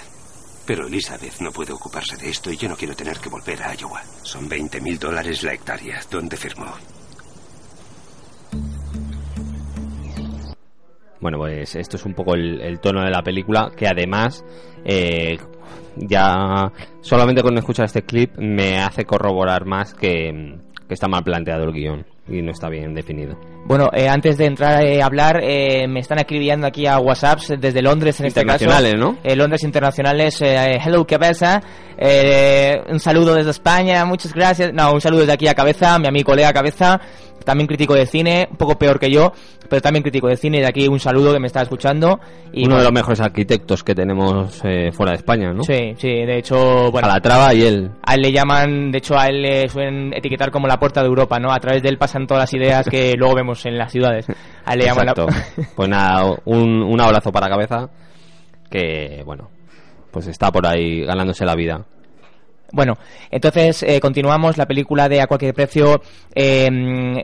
Pero 0.65 0.87
Elizabeth 0.87 1.39
no 1.41 1.51
puede 1.51 1.73
ocuparse 1.73 2.17
de 2.17 2.29
esto 2.29 2.51
y 2.51 2.57
yo 2.57 2.67
no 2.67 2.75
quiero 2.75 2.95
tener 2.95 3.17
que 3.17 3.29
volver 3.29 3.61
a 3.61 3.75
Iowa. 3.75 4.01
Son 4.23 4.49
20 4.49 4.81
mil 4.81 4.97
dólares 4.97 5.43
la 5.43 5.53
hectárea. 5.53 6.01
¿Dónde 6.09 6.37
firmó? 6.37 6.73
Bueno, 11.21 11.37
pues 11.37 11.75
esto 11.75 11.97
es 11.97 12.05
un 12.05 12.13
poco 12.13 12.35
el, 12.35 12.79
tono 12.79 13.03
de 13.03 13.09
la 13.09 13.23
película, 13.23 13.71
que 13.75 13.87
además, 13.87 14.43
eh, 14.83 15.37
ya 15.95 16.71
solamente 17.01 17.41
con 17.41 17.57
escuchar 17.57 17.85
este 17.85 18.03
clip 18.03 18.37
me 18.37 18.79
hace 18.79 19.05
corroborar 19.05 19.65
más 19.65 19.93
que, 19.93 20.59
que 20.87 20.93
está 20.93 21.07
mal 21.07 21.23
planteado 21.23 21.63
el 21.63 21.73
guion 21.73 22.14
y 22.27 22.41
no 22.41 22.51
está 22.51 22.69
bien 22.69 22.93
definido. 22.93 23.37
Bueno, 23.65 23.89
eh, 23.93 24.07
antes 24.07 24.37
de 24.37 24.45
entrar 24.45 24.83
eh, 24.83 25.01
a 25.01 25.05
hablar, 25.05 25.39
eh, 25.43 25.87
me 25.87 25.99
están 25.99 26.19
escribiendo 26.19 26.67
aquí 26.67 26.85
a 26.87 26.99
WhatsApps 26.99 27.53
desde 27.59 27.81
Londres 27.81 28.19
en 28.19 28.27
este 28.27 28.43
caso. 28.45 28.63
Internacionales, 28.63 28.99
¿no? 28.99 29.17
Eh, 29.23 29.35
Londres 29.35 29.63
internacionales. 29.63 30.41
eh, 30.41 30.79
hello, 30.85 31.05
cabeza. 31.05 31.61
Eh, 31.97 32.81
un 32.89 32.99
saludo 32.99 33.35
desde 33.35 33.51
España, 33.51 34.05
muchas 34.05 34.33
gracias. 34.33 34.71
No, 34.73 34.91
un 34.91 35.01
saludo 35.01 35.21
desde 35.21 35.33
aquí 35.33 35.47
a 35.47 35.53
Cabeza, 35.53 35.97
mi 35.97 36.07
amigo 36.07 36.25
colega 36.31 36.51
Cabeza, 36.51 36.99
también 37.45 37.67
crítico 37.67 37.93
de 37.93 38.05
cine, 38.05 38.47
un 38.51 38.57
poco 38.57 38.77
peor 38.77 38.99
que 38.99 39.09
yo, 39.09 39.31
pero 39.69 39.81
también 39.81 40.03
crítico 40.03 40.27
de 40.27 40.35
cine. 40.35 40.57
Y 40.57 40.61
de 40.61 40.67
aquí 40.67 40.87
un 40.87 40.99
saludo 40.99 41.31
que 41.33 41.39
me 41.39 41.47
está 41.47 41.61
escuchando. 41.61 42.19
Y 42.51 42.65
Uno 42.65 42.75
de 42.75 42.75
bueno, 42.75 42.83
los 42.83 42.93
mejores 42.93 43.21
arquitectos 43.21 43.83
que 43.83 43.95
tenemos 43.95 44.61
eh, 44.65 44.91
fuera 44.91 45.11
de 45.11 45.17
España, 45.17 45.53
¿no? 45.53 45.63
Sí, 45.63 45.93
sí, 45.97 46.07
de 46.07 46.39
hecho, 46.39 46.91
bueno. 46.91 47.07
Calatrava 47.07 47.53
y 47.53 47.61
él. 47.63 47.91
A 48.03 48.15
él 48.15 48.21
le 48.21 48.31
llaman, 48.31 48.91
de 48.91 48.97
hecho 48.97 49.17
a 49.17 49.27
él 49.27 49.41
le 49.41 49.69
suelen 49.69 50.13
etiquetar 50.13 50.51
como 50.51 50.67
la 50.67 50.77
puerta 50.77 51.01
de 51.01 51.07
Europa, 51.07 51.39
¿no? 51.39 51.51
A 51.51 51.59
través 51.59 51.81
de 51.81 51.89
él 51.89 51.97
pasan 51.97 52.27
todas 52.27 52.43
las 52.43 52.53
ideas 52.53 52.87
que 52.89 53.13
luego 53.17 53.35
vemos 53.35 53.65
en 53.65 53.77
las 53.77 53.91
ciudades. 53.91 54.25
A 54.65 54.73
él 54.73 54.79
le 54.79 54.85
llaman 54.85 55.05
la... 55.05 55.11
Exacto. 55.11 55.27
Pues 55.75 55.89
nada, 55.89 56.35
un, 56.45 56.81
un 56.81 57.01
abrazo 57.01 57.31
para 57.31 57.47
cabeza 57.47 57.89
que, 58.69 59.21
bueno, 59.25 59.49
pues 60.11 60.27
está 60.27 60.51
por 60.51 60.65
ahí 60.65 61.05
ganándose 61.05 61.45
la 61.45 61.55
vida. 61.55 61.85
Bueno, 62.71 62.97
entonces 63.31 63.83
eh, 63.83 63.99
continuamos 63.99 64.57
la 64.57 64.65
película 64.65 65.07
de 65.07 65.21
A 65.21 65.27
cualquier 65.27 65.53
precio. 65.53 66.01
Eh, 66.33 66.67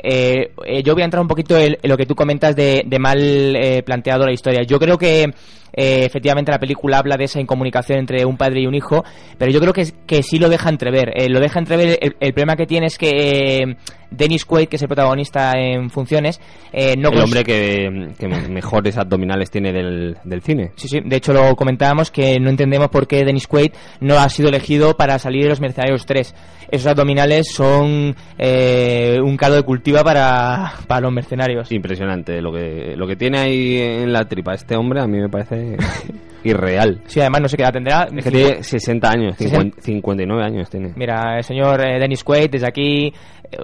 eh, 0.04 0.52
eh, 0.66 0.84
yo 0.84 0.94
voy 0.94 1.02
a 1.02 1.06
entrar 1.06 1.22
un 1.22 1.28
poquito 1.28 1.58
en, 1.58 1.78
en 1.82 1.90
lo 1.90 1.98
que 1.98 2.06
tú 2.06 2.16
comentas 2.16 2.56
de, 2.56 2.84
de 2.86 3.00
mal 3.00 3.58
planteado 3.86 4.26
la 4.26 4.34
historia. 4.34 4.62
Yo 4.64 4.80
creo 4.80 4.98
que 4.98 5.24
eh, 5.24 6.06
efectivamente 6.06 6.52
la 6.52 6.60
película 6.60 6.98
habla 7.00 7.18
de 7.18 7.26
esa 7.26 7.40
incomunicación 7.40 8.00
entre 8.00 8.26
un 8.26 8.38
padre 8.38 8.62
y 8.62 8.68
un 8.68 8.76
hijo, 8.76 9.04
pero 9.38 9.52
yo 9.52 9.60
creo 9.60 9.74
que, 9.74 9.86
que 10.06 10.22
sí 10.24 10.38
lo 10.38 10.50
deja 10.50 10.70
entrever. 10.70 11.14
Lo 11.30 11.40
deja 11.40 11.60
entrever. 11.60 11.98
El, 12.02 12.16
el 12.20 12.34
problema 12.34 12.56
que 12.56 12.66
tiene 12.68 12.88
es 12.88 12.98
que 12.98 13.10
eh, 13.10 13.76
Dennis 14.10 14.44
Quaid, 14.46 14.68
que 14.68 14.76
es 14.76 14.82
el 14.82 14.90
protagonista 14.90 15.54
en 15.56 15.90
funciones, 15.90 16.42
eh, 16.74 16.96
no 16.98 17.10
el 17.10 17.22
hombre 17.22 17.44
que, 17.46 18.10
que 18.20 18.28
mejores 18.28 18.98
abdominales 18.98 19.50
tiene 19.50 19.72
del, 19.72 20.18
del 20.26 20.42
cine. 20.42 20.72
Sí, 20.76 20.90
sí, 20.90 21.00
de 21.04 21.16
hecho 21.16 21.32
lo 21.32 21.56
comentábamos 21.56 22.12
que 22.12 22.38
no 22.40 22.50
entendemos 22.50 22.90
por 22.90 23.08
qué 23.08 23.24
Dennis 23.24 23.48
Quaid 23.48 23.72
no 24.02 24.18
ha 24.20 24.28
sido 24.28 24.50
elegido 24.50 24.98
para 24.98 25.18
salir 25.18 25.31
de 25.40 25.50
los 25.50 25.62
Mercenarios 25.62 26.06
3. 26.06 26.36
Esos 26.70 26.88
abdominales 26.88 27.48
son 27.54 28.16
eh, 28.38 29.20
un 29.22 29.36
caldo 29.38 29.58
de 29.58 29.64
cultiva 29.64 30.04
para, 30.04 30.74
para 30.88 31.02
los 31.02 31.14
mercenarios. 31.14 31.72
Impresionante. 31.72 32.42
Lo 32.42 32.52
que, 32.52 32.96
lo 32.96 33.08
que 33.08 33.16
tiene 33.16 33.40
ahí 33.40 33.78
en 33.78 34.14
la 34.14 34.26
tripa 34.26 34.54
este 34.54 34.76
hombre 34.76 35.02
a 35.02 35.08
mí 35.08 35.20
me 35.20 35.30
parece 35.30 35.78
irreal. 36.44 37.02
Sí, 37.08 37.20
además 37.20 37.42
no 37.42 37.48
sé 37.50 37.58
qué 37.58 37.64
edad 37.64 37.74
tendrá. 37.74 38.08
Es 38.16 38.24
que 38.24 38.32
tiene 38.32 38.64
60 38.64 39.10
años, 39.10 39.36
60. 39.38 39.82
59 39.82 40.44
años 40.44 40.70
tiene. 40.70 40.94
Mira, 40.96 41.38
el 41.38 41.44
señor 41.44 41.82
eh, 41.86 42.00
Dennis 42.00 42.24
Quaid, 42.24 42.50
desde 42.50 42.68
aquí 42.68 43.14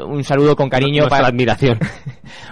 un 0.06 0.24
saludo 0.24 0.56
con 0.56 0.70
cariño 0.70 1.02
Nuestra 1.04 1.18
para 1.18 1.28
admiración. 1.28 1.80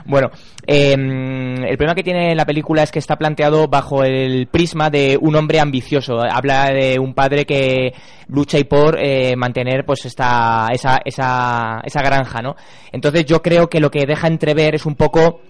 Bueno, 0.06 0.30
eh, 0.66 0.94
el 0.94 1.78
problema 1.78 1.96
que 1.96 2.04
tiene 2.04 2.36
la 2.36 2.46
película 2.46 2.84
es 2.84 2.92
que 2.92 3.00
está 3.00 3.18
planteado 3.18 3.68
bajo 3.68 4.04
el 4.04 4.48
prisma 4.48 4.90
de 4.90 5.18
un 5.20 5.36
hombre 5.36 5.60
ambicioso. 5.60 6.22
Habla 6.22 6.72
de 6.72 7.00
un 7.00 7.14
padre 7.14 7.46
que 7.46 7.94
lucha 8.28 8.58
y 8.60 8.64
por 8.64 8.98
eh, 9.00 9.36
mantener 9.36 9.84
pues 9.86 10.06
esta 10.06 10.68
esa, 10.72 11.02
esa, 11.04 11.82
esa 11.84 12.02
granja, 12.02 12.42
¿no? 12.42 12.56
Entonces 12.92 13.26
yo 13.26 13.42
creo 13.42 13.68
que 13.68 13.80
lo 13.80 13.92
que 13.92 14.06
deja 14.06 14.28
entrever 14.28 14.76
es 14.76 14.86
un 14.86 14.96
poco 14.96 15.42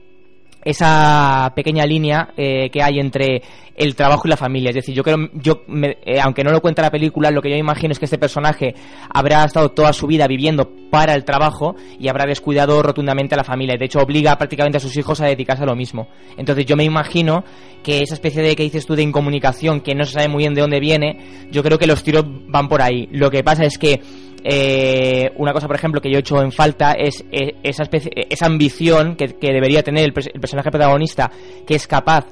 esa 0.65 1.53
pequeña 1.55 1.85
línea 1.85 2.29
eh, 2.35 2.69
que 2.71 2.81
hay 2.83 2.99
entre 2.99 3.41
el 3.75 3.95
trabajo 3.95 4.23
y 4.25 4.29
la 4.29 4.37
familia. 4.37 4.69
Es 4.69 4.75
decir, 4.75 4.95
yo 4.95 5.03
creo, 5.03 5.17
yo 5.33 5.63
me- 5.67 5.97
eh, 6.05 6.19
aunque 6.21 6.43
no 6.43 6.51
lo 6.51 6.61
cuenta 6.61 6.81
la 6.81 6.89
película, 6.89 7.29
lo 7.29 7.41
que 7.41 7.49
yo 7.49 7.55
imagino 7.55 7.91
es 7.91 7.99
que 7.99 8.05
este 8.05 8.17
personaje 8.17 8.73
habrá 9.13 9.43
estado 9.43 9.71
toda 9.71 9.93
su 9.93 10.07
vida 10.07 10.27
viviendo 10.27 10.69
para 10.89 11.13
el 11.13 11.23
trabajo 11.25 11.75
y 11.99 12.07
habrá 12.07 12.25
descuidado 12.25 12.81
rotundamente 12.81 13.35
a 13.35 13.37
la 13.37 13.43
familia. 13.43 13.75
De 13.77 13.85
hecho, 13.85 13.99
obliga 13.99 14.35
prácticamente 14.37 14.77
a 14.77 14.81
sus 14.81 14.95
hijos 14.97 15.21
a 15.21 15.27
dedicarse 15.27 15.63
a 15.63 15.67
lo 15.67 15.75
mismo. 15.75 16.07
Entonces, 16.37 16.65
yo 16.65 16.75
me 16.75 16.83
imagino 16.83 17.43
que 17.83 18.01
esa 18.01 18.15
especie 18.15 18.41
de 18.41 18.55
que 18.55 18.63
dices 18.63 18.85
tú 18.85 18.95
de 18.95 19.03
incomunicación, 19.03 19.81
que 19.81 19.93
no 19.93 20.03
se 20.05 20.13
sabe 20.13 20.29
muy 20.29 20.39
bien 20.43 20.53
de 20.55 20.61
dónde 20.61 20.79
viene, 20.79 21.19
yo 21.51 21.61
creo 21.61 21.77
que 21.77 21.85
los 21.87 22.01
tiros 22.03 22.23
van 22.47 22.67
por 22.69 22.81
ahí. 22.81 23.07
Lo 23.11 23.29
que 23.29 23.43
pasa 23.43 23.65
es 23.65 23.77
que 23.77 24.01
eh, 24.47 25.31
una 25.37 25.53
cosa, 25.53 25.65
por 25.67 25.75
ejemplo, 25.75 25.99
que 25.99 26.09
yo 26.11 26.17
he 26.17 26.19
hecho 26.19 26.39
en 26.41 26.51
falta 26.51 26.91
es 26.93 27.25
eh, 27.31 27.55
esa, 27.63 27.81
especie, 27.83 28.11
esa 28.29 28.45
ambición 28.45 29.15
que, 29.15 29.35
que 29.39 29.51
debería 29.51 29.81
tener 29.81 30.03
el, 30.05 30.13
pers- 30.13 30.29
el 30.31 30.39
personaje 30.39 30.69
protagonista, 30.69 31.31
que 31.65 31.73
es 31.75 31.87
capaz, 31.87 32.27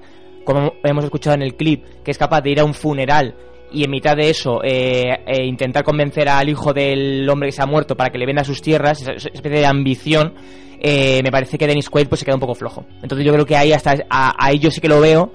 como 0.45 0.73
hemos 0.83 1.03
escuchado 1.05 1.35
en 1.35 1.41
el 1.41 1.55
clip, 1.55 1.83
que 2.03 2.11
es 2.11 2.17
capaz 2.19 2.41
de 2.41 2.51
ir 2.51 2.59
a 2.59 2.65
un 2.65 2.73
funeral 2.75 3.35
y 3.71 3.83
en 3.83 3.89
mitad 3.89 4.15
de 4.15 4.29
eso 4.29 4.61
eh, 4.63 5.01
eh, 5.25 5.43
intentar 5.45 5.83
convencer 5.83 6.29
al 6.29 6.47
hijo 6.47 6.71
del 6.73 7.27
hombre 7.27 7.47
que 7.47 7.53
se 7.53 7.63
ha 7.63 7.65
muerto 7.65 7.97
para 7.97 8.11
que 8.11 8.19
le 8.19 8.27
venda 8.27 8.43
sus 8.43 8.61
tierras, 8.61 9.01
esa, 9.01 9.13
especie 9.13 9.49
de 9.59 9.65
ambición, 9.65 10.35
eh, 10.79 11.21
me 11.23 11.31
parece 11.31 11.57
que 11.57 11.65
Dennis 11.65 11.89
Quaid 11.89 12.07
pues 12.07 12.19
se 12.19 12.25
queda 12.25 12.35
un 12.35 12.41
poco 12.41 12.53
flojo. 12.53 12.85
Entonces 13.01 13.25
yo 13.25 13.33
creo 13.33 13.45
que 13.47 13.57
ahí 13.57 13.73
hasta 13.73 13.95
a- 14.09 14.53
yo 14.53 14.69
sí 14.69 14.79
que 14.79 14.89
lo 14.89 15.01
veo. 15.01 15.31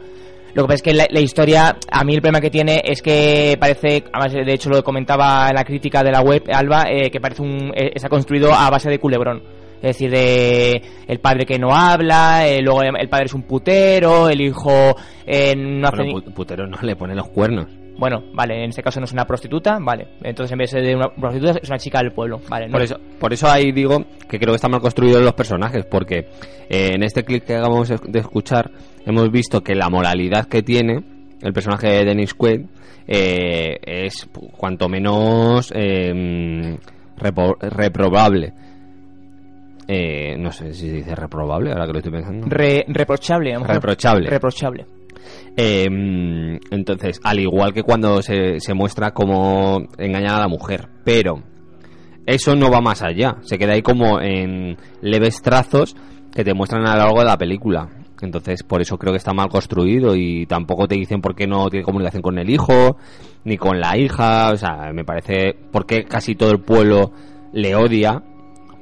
Lo 0.55 0.62
que 0.64 0.67
pasa 0.69 0.75
es 0.76 0.83
que 0.83 0.95
la, 0.95 1.07
la 1.11 1.21
historia, 1.21 1.76
a 1.90 2.05
mí 2.05 2.14
el 2.14 2.21
problema 2.21 2.40
que 2.40 2.50
tiene 2.50 2.81
es 2.85 3.00
que 3.02 3.57
parece, 3.61 4.05
además 4.12 4.33
de 4.33 4.52
hecho 4.52 4.71
lo 4.71 4.83
comentaba 4.83 5.49
en 5.49 5.55
la 5.55 5.64
crítica 5.64 6.02
de 6.02 6.11
la 6.11 6.21
web, 6.21 6.43
Alba, 6.52 6.85
eh, 6.90 7.11
que 7.11 7.21
parece 7.21 7.43
un, 7.43 7.73
eh, 7.76 7.93
está 7.95 8.09
construido 8.09 8.52
a 8.52 8.69
base 8.71 8.90
de 8.90 8.99
culebrón. 8.99 9.43
Es 9.76 9.90
decir, 9.97 10.11
de 10.11 10.83
el 11.07 11.21
padre 11.21 11.47
que 11.47 11.57
no 11.57 11.73
habla, 11.73 12.49
eh, 12.49 12.61
luego 12.61 12.83
el 12.83 13.09
padre 13.09 13.26
es 13.26 13.35
un 13.35 13.43
putero, 13.43 14.28
el 14.28 14.40
hijo 14.40 14.73
eh, 15.25 15.55
no 15.57 15.87
hace 15.87 16.02
Bueno, 16.11 16.35
putero 16.35 16.67
no 16.67 16.76
le 16.83 16.97
pone 16.97 17.14
los 17.14 17.28
cuernos. 17.28 17.67
Bueno, 17.97 18.23
vale, 18.33 18.62
en 18.62 18.71
este 18.71 18.83
caso 18.83 18.99
no 19.00 19.05
es 19.07 19.12
una 19.12 19.25
prostituta, 19.25 19.78
vale. 19.81 20.07
Entonces 20.23 20.50
en 20.52 20.59
vez 20.59 20.73
de 20.73 20.95
una 20.97 21.09
prostituta 21.14 21.59
es 21.62 21.69
una 21.69 21.78
chica 21.78 21.99
del 22.00 22.12
pueblo, 22.12 22.40
vale. 22.49 22.67
no- 22.67 22.73
Por 22.73 22.83
eso, 22.83 22.97
por 23.21 23.33
eso 23.33 23.49
ahí 23.49 23.71
digo 23.71 24.05
que 24.28 24.38
creo 24.38 24.52
que 24.52 24.57
están 24.57 24.71
mal 24.73 24.81
construidos 24.81 25.23
los 25.23 25.35
personajes, 25.35 25.85
porque 25.85 26.26
eh, 26.68 26.90
en 26.94 27.03
este 27.05 27.25
clip 27.25 27.44
que 27.44 27.55
acabamos 27.57 27.88
de 27.88 28.18
escuchar 28.18 28.70
hemos 29.11 29.31
visto 29.31 29.62
que 29.62 29.75
la 29.75 29.88
moralidad 29.90 30.47
que 30.47 30.62
tiene 30.62 31.03
el 31.42 31.53
personaje 31.53 31.88
de 31.88 32.05
Dennis 32.05 32.35
Quaid 32.35 32.62
eh, 33.07 33.79
es 33.83 34.29
cuanto 34.57 34.88
menos 34.88 35.73
eh, 35.75 36.77
repo- 37.16 37.57
reprobable. 37.61 38.53
Eh, 39.90 40.37
no 40.38 40.53
sé 40.53 40.75
si 40.75 40.88
se 40.88 40.97
dice 40.97 41.14
reprobable, 41.14 41.71
ahora 41.73 41.87
que 41.87 41.92
lo 41.92 41.99
estoy 41.99 42.12
pensando. 42.12 42.47
Re- 42.49 42.85
reprochable, 42.88 43.53
a 43.53 43.55
lo 43.55 43.61
mejor. 43.61 43.75
Reprochable. 43.77 44.29
Reprochable. 44.29 44.87
Eh, 45.57 45.87
entonces, 46.71 47.21
al 47.25 47.38
igual 47.40 47.73
que 47.73 47.83
cuando 47.83 48.21
se, 48.23 48.61
se 48.61 48.75
muestra 48.75 49.12
como 49.12 49.83
engañar 49.97 50.35
a 50.35 50.40
la 50.40 50.49
mujer, 50.49 50.88
pero 51.05 51.42
eso 52.27 52.55
no 52.55 52.71
va 52.71 52.81
más 52.83 53.03
allá, 53.03 53.37
se 53.40 53.57
queda 53.59 53.73
ahí 53.73 53.83
como 53.83 54.21
en 54.21 54.77
leves 55.01 55.40
trazos 55.40 55.97
que 56.35 56.44
te 56.44 56.53
muestran 56.55 56.87
a 56.87 56.92
lo 56.92 56.99
largo 57.05 57.18
de 57.21 57.25
la 57.25 57.38
película. 57.38 57.88
Entonces, 58.20 58.62
por 58.62 58.81
eso 58.81 58.98
creo 58.98 59.12
que 59.12 59.18
está 59.18 59.33
mal 59.33 59.48
construido 59.48 60.16
y 60.16 60.46
tampoco 60.46 60.88
te 60.88 60.96
dicen 60.96 61.20
por 61.20 61.35
qué 61.35 61.46
no 61.46 61.68
tiene 61.70 61.85
comunicación 61.85 62.22
con 62.22 62.38
el 62.38 62.50
hijo, 62.50 62.96
ni 63.44 63.57
con 63.57 63.81
la 63.81 63.96
hija, 63.96 64.50
o 64.50 64.57
sea, 64.57 64.92
me 64.92 65.04
parece 65.04 65.57
porque 65.70 66.04
casi 66.04 66.35
todo 66.35 66.50
el 66.50 66.61
pueblo 66.61 67.12
le 67.52 67.74
odia, 67.74 68.22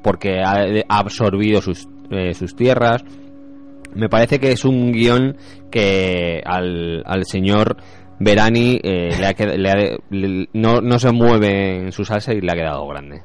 porque 0.02 0.40
ha, 0.42 0.64
absorbido 0.88 1.60
sus, 1.60 1.86
eh, 2.10 2.32
sus 2.34 2.56
tierras, 2.56 3.04
me 3.94 4.08
parece 4.08 4.38
que 4.38 4.52
es 4.52 4.64
un 4.64 4.92
guion 4.92 5.36
que 5.70 6.42
al, 6.44 7.02
señor 7.24 7.76
Verani 8.18 8.80
eh, 8.82 9.10
le 9.18 9.26
ha 9.26 9.56
le 9.56 9.70
ha- 9.70 9.98
no, 10.54 10.80
no 10.80 10.98
se 10.98 11.12
mueve 11.12 11.84
en 11.84 11.92
su 11.92 12.04
salsa 12.04 12.32
y 12.32 12.40
le 12.40 12.52
ha 12.52 12.54
quedado 12.54 12.86
grande. 12.88 13.22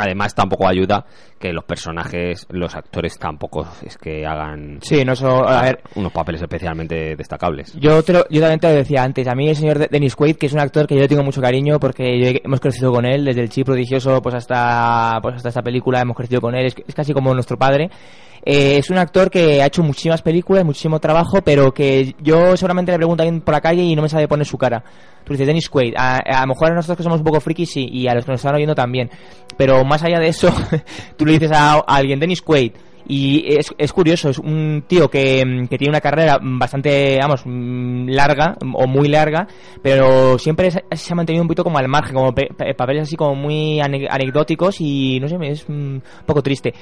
Además, 0.00 0.32
tampoco 0.34 0.68
ayuda 0.68 1.04
que 1.40 1.52
los 1.52 1.64
personajes, 1.64 2.46
los 2.50 2.74
actores 2.76 3.18
tampoco 3.18 3.66
es 3.84 3.98
que 3.98 4.24
hagan 4.24 4.78
Sí, 4.80 5.04
no 5.04 5.16
so- 5.16 5.46
a 5.48 5.62
ver. 5.62 5.80
unos 5.96 6.12
papeles 6.12 6.40
especialmente 6.40 7.16
destacables. 7.16 7.74
Yo, 7.80 8.02
te 8.04 8.12
lo- 8.12 8.28
yo 8.30 8.40
también 8.40 8.60
te 8.60 8.68
lo 8.68 8.74
decía 8.74 9.02
antes, 9.02 9.26
a 9.26 9.34
mí 9.34 9.48
el 9.48 9.56
señor 9.56 9.78
De- 9.78 9.88
Dennis 9.90 10.14
Quaid, 10.14 10.36
que 10.36 10.46
es 10.46 10.52
un 10.52 10.60
actor 10.60 10.86
que 10.86 10.94
yo 10.94 11.00
le 11.00 11.08
tengo 11.08 11.24
mucho 11.24 11.40
cariño 11.40 11.80
porque 11.80 12.18
yo- 12.20 12.38
hemos 12.44 12.60
crecido 12.60 12.92
con 12.92 13.04
él, 13.06 13.24
desde 13.24 13.40
el 13.40 13.50
Chi 13.50 13.64
prodigioso 13.64 14.22
pues 14.22 14.34
hasta, 14.36 15.18
pues 15.20 15.34
hasta 15.36 15.48
esta 15.48 15.62
película 15.62 16.00
hemos 16.00 16.16
crecido 16.16 16.40
con 16.40 16.54
él, 16.54 16.66
es, 16.66 16.74
es 16.86 16.94
casi 16.94 17.12
como 17.12 17.34
nuestro 17.34 17.56
padre. 17.56 17.90
Eh, 18.44 18.78
es 18.78 18.88
un 18.88 18.98
actor 18.98 19.30
que 19.30 19.60
ha 19.60 19.66
hecho 19.66 19.82
muchísimas 19.82 20.22
películas, 20.22 20.64
muchísimo 20.64 21.00
trabajo, 21.00 21.42
pero 21.42 21.74
que 21.74 22.14
yo 22.22 22.56
seguramente 22.56 22.92
le 22.92 22.98
pregunto 22.98 23.22
a 23.22 23.26
alguien 23.26 23.42
por 23.42 23.52
la 23.52 23.60
calle 23.60 23.82
y 23.82 23.96
no 23.96 24.02
me 24.02 24.08
sabe 24.08 24.28
poner 24.28 24.46
su 24.46 24.56
cara. 24.56 24.82
Tú 25.28 25.34
dices, 25.34 25.46
Dennis 25.46 25.68
Quaid, 25.68 25.94
a, 25.96 26.16
a 26.16 26.40
lo 26.40 26.48
mejor 26.48 26.72
a 26.72 26.74
nosotros 26.74 26.96
que 26.96 27.02
somos 27.02 27.18
un 27.18 27.24
poco 27.24 27.40
frikis 27.40 27.70
sí, 27.70 27.86
y 27.92 28.08
a 28.08 28.14
los 28.14 28.24
que 28.24 28.32
nos 28.32 28.40
están 28.40 28.54
oyendo 28.54 28.74
también. 28.74 29.10
Pero 29.58 29.84
más 29.84 30.02
allá 30.02 30.18
de 30.18 30.28
eso, 30.28 30.50
tú 31.16 31.26
le 31.26 31.34
dices 31.34 31.52
a, 31.52 31.74
a 31.74 31.80
alguien, 31.80 32.18
Dennis 32.18 32.40
Quaid, 32.40 32.72
y 33.06 33.44
es, 33.56 33.72
es 33.78 33.92
curioso, 33.92 34.28
es 34.30 34.38
un 34.38 34.84
tío 34.86 35.08
que, 35.08 35.44
mm, 35.44 35.66
que 35.68 35.78
tiene 35.78 35.90
una 35.90 36.00
carrera 36.00 36.38
bastante, 36.42 37.18
vamos, 37.20 37.42
mm, 37.44 38.08
larga 38.08 38.56
o 38.74 38.86
muy 38.86 39.08
larga, 39.08 39.46
pero 39.82 40.38
siempre 40.38 40.70
se, 40.70 40.82
ha 41.12 41.14
mantenido 41.14 41.42
un 41.42 41.48
poquito 41.48 41.64
como 41.64 41.78
al 41.78 41.88
margen, 41.88 42.14
como 42.14 42.34
pe- 42.34 42.48
pe- 42.56 42.74
papeles 42.74 43.02
así 43.04 43.16
como 43.16 43.34
muy 43.34 43.80
ane- 43.80 44.08
anecdóticos 44.10 44.76
y 44.80 45.18
no 45.20 45.28
sé, 45.28 45.36
es 45.42 45.68
mm, 45.68 45.72
un 45.72 46.02
poco 46.26 46.42
triste. 46.42 46.74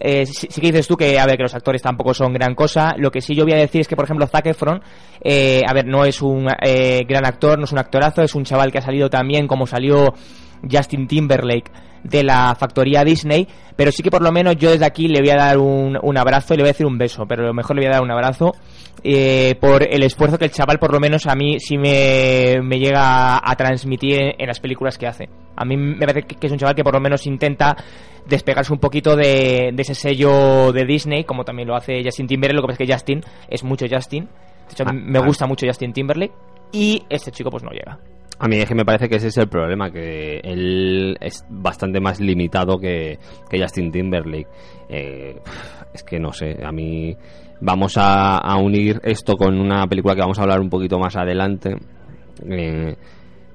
Eh, 0.00 0.26
sí, 0.26 0.46
sí 0.50 0.60
que 0.60 0.68
dices 0.68 0.86
tú 0.88 0.96
que, 0.96 1.18
a 1.18 1.26
ver, 1.26 1.36
que 1.36 1.42
los 1.44 1.54
actores 1.54 1.82
tampoco 1.82 2.14
son 2.14 2.32
gran 2.32 2.54
cosa. 2.54 2.94
Lo 2.96 3.10
que 3.10 3.20
sí 3.20 3.34
yo 3.34 3.44
voy 3.44 3.52
a 3.52 3.56
decir 3.56 3.80
es 3.82 3.88
que, 3.88 3.96
por 3.96 4.04
ejemplo, 4.04 4.26
Zac 4.26 4.46
Efron, 4.46 4.80
eh, 5.22 5.60
a 5.66 5.72
ver, 5.74 5.86
no 5.86 6.04
es 6.04 6.22
un 6.22 6.48
eh, 6.64 7.02
gran 7.08 7.24
actor, 7.26 7.58
no 7.58 7.64
es 7.64 7.72
un 7.72 7.78
actorazo, 7.78 8.22
es 8.22 8.34
un 8.34 8.44
chaval 8.44 8.72
que 8.72 8.78
ha 8.78 8.82
salido 8.82 9.08
también 9.10 9.46
como 9.46 9.66
salió 9.66 10.14
Justin 10.70 11.06
Timberlake 11.06 11.70
de 12.04 12.24
la 12.24 12.54
factoría 12.58 13.04
Disney, 13.04 13.46
pero 13.76 13.92
sí 13.92 14.02
que 14.02 14.10
por 14.10 14.22
lo 14.22 14.32
menos 14.32 14.56
yo 14.56 14.70
desde 14.70 14.84
aquí 14.84 15.06
le 15.08 15.20
voy 15.20 15.30
a 15.30 15.36
dar 15.36 15.58
un, 15.58 15.96
un 16.02 16.18
abrazo 16.18 16.54
y 16.54 16.56
le 16.56 16.62
voy 16.64 16.70
a 16.70 16.72
decir 16.72 16.86
un 16.86 16.98
beso, 16.98 17.26
pero 17.26 17.44
lo 17.44 17.54
mejor 17.54 17.76
le 17.76 17.82
voy 17.82 17.88
a 17.90 17.92
dar 17.94 18.02
un 18.02 18.10
abrazo 18.10 18.54
eh, 19.04 19.54
por 19.60 19.82
el 19.82 20.02
esfuerzo 20.02 20.38
que 20.38 20.46
el 20.46 20.50
chaval 20.50 20.78
por 20.78 20.92
lo 20.92 20.98
menos 20.98 21.26
a 21.26 21.34
mí 21.34 21.60
sí 21.60 21.78
me, 21.78 22.60
me 22.62 22.78
llega 22.78 23.36
a, 23.36 23.50
a 23.50 23.56
transmitir 23.56 24.20
en, 24.20 24.32
en 24.38 24.46
las 24.46 24.58
películas 24.60 24.98
que 24.98 25.06
hace. 25.06 25.28
A 25.56 25.64
mí 25.64 25.76
me 25.76 26.00
parece 26.00 26.22
que, 26.22 26.34
que 26.34 26.46
es 26.46 26.52
un 26.52 26.58
chaval 26.58 26.74
que 26.74 26.82
por 26.84 26.94
lo 26.94 27.00
menos 27.00 27.26
intenta 27.26 27.76
despegarse 28.26 28.72
un 28.72 28.78
poquito 28.78 29.16
de, 29.16 29.70
de 29.72 29.82
ese 29.82 29.94
sello 29.94 30.72
de 30.72 30.84
Disney, 30.84 31.24
como 31.24 31.44
también 31.44 31.68
lo 31.68 31.76
hace 31.76 32.02
Justin 32.04 32.26
Timberlake, 32.26 32.56
lo 32.56 32.62
que 32.62 32.72
pasa 32.72 32.82
es 32.82 32.88
que 32.88 32.94
Justin 32.94 33.20
es 33.48 33.64
mucho 33.64 33.86
Justin, 33.90 34.24
de 34.24 34.72
hecho, 34.72 34.84
Ah, 34.86 34.92
me 34.92 35.18
ah. 35.18 35.22
gusta 35.22 35.46
mucho 35.46 35.66
Justin 35.66 35.92
Timberlake, 35.92 36.32
y 36.72 37.02
este 37.08 37.30
chico 37.30 37.50
pues 37.50 37.62
no 37.62 37.70
llega. 37.70 37.98
A 38.42 38.48
mí 38.48 38.56
es 38.56 38.66
que 38.66 38.74
me 38.74 38.84
parece 38.84 39.08
que 39.08 39.14
ese 39.14 39.28
es 39.28 39.38
el 39.38 39.48
problema, 39.48 39.92
que 39.92 40.40
él 40.42 41.16
es 41.20 41.44
bastante 41.48 42.00
más 42.00 42.18
limitado 42.18 42.76
que, 42.76 43.20
que 43.48 43.62
Justin 43.62 43.92
Timberlake. 43.92 44.48
Eh, 44.88 45.36
es 45.94 46.02
que 46.02 46.18
no 46.18 46.32
sé, 46.32 46.58
a 46.60 46.72
mí 46.72 47.16
vamos 47.60 47.94
a, 47.96 48.56
unir 48.56 49.00
esto 49.04 49.36
con 49.36 49.60
una 49.60 49.86
película 49.86 50.16
que 50.16 50.22
vamos 50.22 50.40
a 50.40 50.42
hablar 50.42 50.60
un 50.60 50.68
poquito 50.68 50.98
más 50.98 51.14
adelante. 51.14 51.76
eh, 52.50 52.96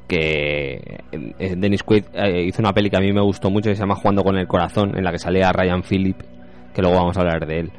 que 0.08 1.02
eh, 1.12 1.56
Dennis 1.58 1.84
Quaid 1.84 2.06
eh, 2.14 2.44
hizo 2.44 2.62
una 2.62 2.72
peli 2.72 2.90
que 2.90 2.96
a 2.96 3.02
mí 3.02 3.12
me 3.12 3.20
gustó 3.20 3.50
mucho 3.50 3.70
que 3.70 3.76
se 3.76 3.82
llama 3.82 3.96
Jugando 3.96 4.24
con 4.24 4.38
el 4.38 4.48
Corazón, 4.48 4.98
en 4.98 5.04
la 5.04 5.12
que 5.12 5.20
salía 5.20 5.52
Ryan 5.52 5.84
Phillip, 5.84 6.18
que 6.74 6.82
luego 6.82 6.96
vamos 6.96 7.18
a 7.18 7.20
hablar 7.20 7.46
de 7.46 7.60
él. 7.60 7.72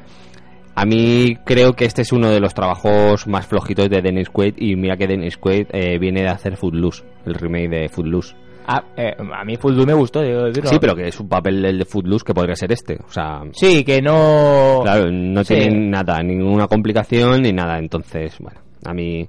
A 0.81 0.85
mí 0.85 1.35
creo 1.43 1.73
que 1.73 1.83
este 1.85 2.03
es 2.03 2.13
uno 2.13 2.29
de 2.29 2.39
los 2.39 2.53
trabajos 2.53 3.27
más 3.27 3.45
flojitos 3.47 3.89
de 3.89 4.01
Dennis 4.01 4.29
Quaid 4.29 4.53
y 4.57 4.75
mira 4.77 4.95
que 4.95 5.07
Dennis 5.07 5.35
Quaid 5.37 5.67
eh, 5.73 5.99
viene 5.99 6.21
de 6.21 6.29
hacer 6.29 6.55
Footloose, 6.55 7.03
el 7.25 7.33
remake 7.35 7.67
de 7.69 7.89
Footloose. 7.89 8.33
Ah, 8.65 8.83
eh, 8.95 9.13
a 9.17 9.43
mí 9.43 9.55
Doom 9.61 9.85
me 9.85 9.93
gustó, 9.93 10.21
debo 10.21 10.43
decirlo. 10.43 10.69
Sí, 10.69 10.77
pero 10.79 10.95
que 10.95 11.07
es 11.07 11.19
un 11.19 11.27
papel 11.27 11.65
el 11.65 11.79
de 11.79 11.85
Footloose 11.85 12.23
que 12.23 12.33
podría 12.33 12.55
ser 12.55 12.71
este. 12.71 12.97
O 13.05 13.11
sea, 13.11 13.41
Sí, 13.51 13.83
que 13.83 14.01
no... 14.01 14.79
claro, 14.83 15.11
no 15.11 15.43
Sí. 15.43 15.55
tiene 15.55 15.89
nada, 15.89 16.19
ninguna 16.23 16.67
complicación 16.67 17.41
ni 17.41 17.51
nada. 17.51 17.77
Entonces, 17.79 18.37
bueno, 18.39 18.61
a 18.85 18.93
mí 18.93 19.27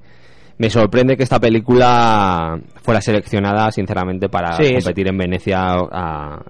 me 0.59 0.69
sorprende 0.71 1.17
que 1.17 1.23
esta 1.23 1.41
película 1.41 2.61
fuera 2.83 3.01
seleccionada, 3.01 3.71
sinceramente, 3.73 4.29
para 4.29 4.53
Sí, 4.53 4.65
es- 4.67 4.85
competir 4.85 5.09
en 5.09 5.17
Venecia 5.19 5.59
a- 5.91 6.45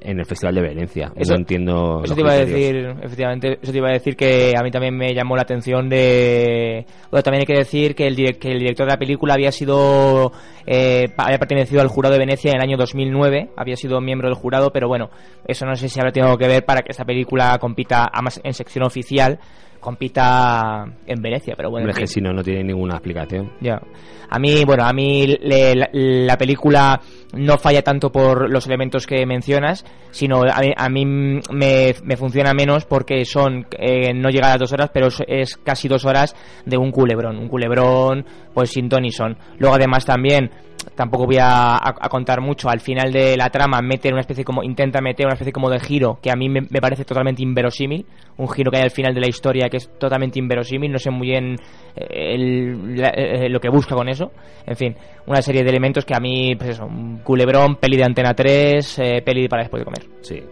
en 0.00 0.18
el 0.18 0.26
Festival 0.26 0.54
de 0.54 0.62
Venecia. 0.62 1.12
Eso- 1.16 1.32
no 1.34 1.38
entiendo. 1.40 2.02
Eso 2.04 2.14
te 2.14 2.20
iba 2.20 2.32
a 2.32 2.36
decir, 2.36 2.76
efectivamente, 3.02 3.58
eso 3.62 3.72
te 3.72 3.78
iba 3.78 3.88
a 3.88 3.92
decir 3.92 4.16
que 4.16 4.54
a 4.58 4.62
mí 4.62 4.70
también 4.70 4.96
me 4.96 5.14
llamó 5.14 5.36
la 5.36 5.42
atención 5.42 5.88
de... 5.88 6.84
Bueno, 7.10 7.22
también 7.22 7.40
hay 7.40 7.46
que 7.46 7.58
decir 7.58 7.94
que 7.94 8.06
el, 8.06 8.16
que 8.38 8.52
el 8.52 8.58
director 8.58 8.86
de 8.86 8.92
la 8.92 8.98
película 8.98 9.34
había 9.34 9.52
sido... 9.52 10.32
eh, 10.66 11.08
había 11.16 11.38
pertenecido 11.38 11.80
al 11.80 11.88
jurado 11.88 12.12
de 12.14 12.18
Venecia 12.18 12.50
en 12.50 12.56
el 12.56 12.62
año 12.62 12.76
2009, 12.76 13.50
había 13.56 13.76
sido 13.76 14.00
miembro 14.00 14.28
del 14.28 14.36
jurado, 14.36 14.70
pero 14.72 14.88
bueno, 14.88 15.10
eso 15.46 15.66
no 15.66 15.74
sé 15.76 15.88
si 15.88 15.98
habrá 16.00 16.12
tenido 16.12 16.36
que 16.36 16.48
ver 16.48 16.64
para 16.64 16.82
que 16.82 16.90
esta 16.92 17.04
película 17.04 17.56
compita, 17.58 18.08
además 18.12 18.40
en 18.42 18.52
sección 18.54 18.84
oficial, 18.84 19.38
compita 19.80 20.84
en 21.06 21.22
Venecia, 21.22 21.54
pero 21.56 21.70
bueno... 21.70 21.84
Hombre, 21.86 21.98
en 22.00 22.04
es 22.04 22.10
que 22.10 22.14
fin. 22.14 22.22
si 22.24 22.28
no, 22.28 22.32
no 22.32 22.42
tiene 22.42 22.64
ninguna 22.64 22.94
explicación. 22.94 23.52
Ya. 23.60 23.80
A 24.28 24.38
mí, 24.40 24.64
bueno, 24.64 24.84
a 24.84 24.92
mí 24.92 25.26
le- 25.40 25.74
la, 25.76 25.88
la 25.92 26.36
película 26.36 27.00
no 27.34 27.58
falla 27.58 27.82
tanto 27.82 28.10
por 28.10 28.50
los 28.50 28.66
elementos 28.66 29.06
que 29.06 29.24
mencionas, 29.24 29.84
sino 30.10 30.42
a 30.42 30.60
mí, 30.60 30.72
a 30.76 30.88
mí 30.88 31.04
me, 31.06 31.94
me 32.02 32.16
funciona 32.16 32.52
menos 32.52 32.84
porque 32.86 33.24
son, 33.24 33.66
eh, 33.78 34.12
no 34.14 34.28
llega 34.30 34.48
a 34.48 34.50
las 34.50 34.58
dos 34.58 34.72
horas, 34.72 34.90
pero 34.92 35.08
es, 35.28 35.56
casi 35.58 35.86
dos 35.86 36.04
horas 36.04 36.34
de 36.64 36.76
un 36.76 36.90
culebrón. 36.90 37.38
Un 37.38 37.48
culebrón, 37.48 38.24
pues 38.52 38.70
sin 38.70 38.88
ton 38.88 39.02
ni 39.02 39.12
son. 39.12 39.36
Luego, 39.58 39.76
además, 39.76 40.04
también, 40.04 40.50
tampoco 40.94 41.26
voy 41.26 41.38
a, 41.40 41.78
contar 42.10 42.40
mucho, 42.40 42.68
al 42.68 42.80
final 42.80 43.12
de 43.12 43.36
la 43.36 43.50
trama 43.50 43.80
mete 43.82 44.10
una 44.10 44.20
especie 44.20 44.44
como, 44.44 44.62
intenta 44.62 45.00
meter 45.00 45.26
una 45.26 45.34
especie 45.34 45.52
como 45.52 45.70
de 45.70 45.78
giro 45.80 46.18
que 46.22 46.30
a 46.30 46.36
mí 46.36 46.48
me, 46.48 46.62
parece 46.80 47.04
totalmente 47.04 47.42
inverosímil. 47.42 48.06
Un 48.38 48.48
giro 48.48 48.70
que 48.70 48.78
hay 48.78 48.82
al 48.82 48.90
final 48.90 49.14
de 49.14 49.20
la 49.20 49.28
historia 49.28 49.68
que 49.68 49.78
es 49.78 49.90
totalmente 49.98 50.38
inverosímil, 50.38 50.92
no 50.92 50.98
sé 50.98 51.10
muy 51.10 51.28
bien 51.28 51.56
eh, 51.96 52.34
el- 52.34 53.00
eh, 53.00 53.48
lo 53.48 53.60
que 53.60 53.68
busca 53.68 53.94
con 53.94 54.08
eso. 54.08 54.32
En 54.66 54.76
fin, 54.76 54.96
una 55.26 55.42
serie 55.42 55.62
de 55.62 55.70
elementos 55.70 56.04
que 56.04 56.14
a 56.14 56.20
mí, 56.20 56.54
pues 56.56 56.70
eso, 56.70 56.86
un 56.86 57.18
culebrón, 57.18 57.76
peli 57.76 57.96
de 57.96 58.04
Antena 58.04 58.34
3, 58.34 58.98
eh, 58.98 59.22
peli 59.24 59.48
para 59.48 59.62
después 59.62 59.80
de 59.80 59.84
comer. 59.84 60.02
Sí. 60.22 60.42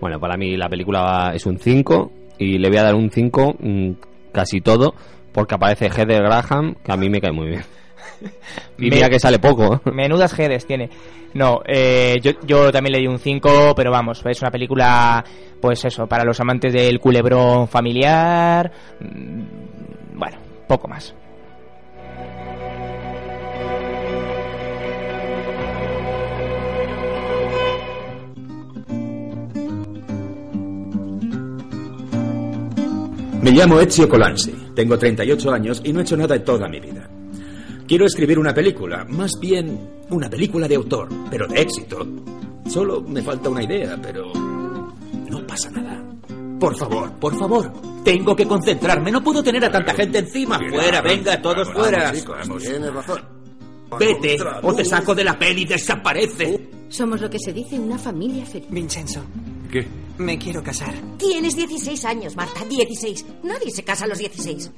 Bueno, 0.00 0.18
para 0.18 0.36
mí 0.36 0.56
la 0.56 0.68
película 0.68 1.32
es 1.34 1.44
un 1.46 1.58
5 1.58 2.10
y 2.38 2.58
le 2.58 2.68
voy 2.68 2.78
a 2.78 2.84
dar 2.84 2.94
un 2.94 3.10
5 3.10 3.56
mm, 3.58 3.90
casi 4.32 4.60
todo 4.60 4.94
porque 5.32 5.54
aparece 5.54 5.86
Heather 5.86 6.22
Graham, 6.22 6.74
que 6.82 6.92
a 6.92 6.96
mí 6.96 7.08
me 7.08 7.20
cae 7.20 7.32
muy 7.32 7.48
bien. 7.48 7.62
Y 8.78 8.88
Me- 8.88 8.96
mira 8.96 9.08
que 9.10 9.18
sale 9.20 9.38
poco. 9.38 9.80
Menudas 9.92 10.32
jedes 10.32 10.66
tiene. 10.66 10.88
No, 11.34 11.60
eh, 11.66 12.16
yo, 12.22 12.32
yo 12.46 12.72
también 12.72 12.94
le 12.94 12.98
di 13.00 13.06
un 13.06 13.18
5, 13.18 13.72
pero 13.76 13.90
vamos, 13.90 14.22
es 14.26 14.40
una 14.42 14.50
película, 14.50 15.22
pues 15.60 15.84
eso, 15.84 16.06
para 16.06 16.24
los 16.24 16.40
amantes 16.40 16.72
del 16.72 16.98
culebrón 16.98 17.68
familiar. 17.68 18.70
mm, 19.00 20.18
Bueno, 20.18 20.38
poco 20.66 20.88
más. 20.88 21.14
Me 33.42 33.50
llamo 33.52 33.80
Ezio 33.80 34.08
Colanzi, 34.08 34.52
tengo 34.74 34.98
38 34.98 35.50
años 35.52 35.80
y 35.84 35.92
no 35.92 36.00
he 36.00 36.02
hecho 36.02 36.16
nada 36.16 36.36
en 36.36 36.44
toda 36.44 36.68
mi 36.68 36.78
vida. 36.78 37.08
Quiero 37.90 38.06
escribir 38.06 38.38
una 38.38 38.54
película, 38.54 39.04
más 39.08 39.32
bien 39.40 40.04
una 40.10 40.30
película 40.30 40.68
de 40.68 40.76
autor, 40.76 41.08
pero 41.28 41.48
de 41.48 41.60
éxito. 41.60 42.06
Solo 42.68 43.00
me 43.00 43.20
falta 43.20 43.48
una 43.48 43.64
idea, 43.64 43.98
pero 44.00 44.32
no 44.32 45.44
pasa 45.44 45.72
nada. 45.72 46.00
Por 46.60 46.76
favor, 46.76 47.10
por 47.18 47.36
favor. 47.36 47.72
Tengo 48.04 48.36
que 48.36 48.46
concentrarme, 48.46 49.10
no 49.10 49.24
puedo 49.24 49.42
tener 49.42 49.64
a 49.64 49.72
tanta 49.72 49.92
gente 49.92 50.18
encima. 50.18 50.60
Fuera, 50.70 51.00
venga, 51.02 51.42
todos 51.42 51.68
fuera. 51.72 52.12
Tienes 52.12 52.94
razón. 52.94 53.22
Vete, 53.98 54.36
o 54.62 54.72
te 54.72 54.84
saco 54.84 55.12
de 55.12 55.24
la 55.24 55.36
peli 55.36 55.62
y 55.62 55.64
desaparece. 55.64 56.70
Somos 56.88 57.20
lo 57.20 57.28
que 57.28 57.40
se 57.40 57.52
dice 57.52 57.76
una 57.76 57.98
familia 57.98 58.46
feliz. 58.46 58.70
Vincenzo, 58.70 59.24
¿Qué? 59.70 59.86
me 60.20 60.38
quiero 60.38 60.62
casar. 60.62 60.94
Tienes 61.16 61.56
16 61.56 62.04
años, 62.04 62.36
Marta, 62.36 62.64
16. 62.64 63.26
Nadie 63.42 63.70
se 63.70 63.82
casa 63.82 64.04
a 64.04 64.08
los 64.08 64.18
16. 64.18 64.72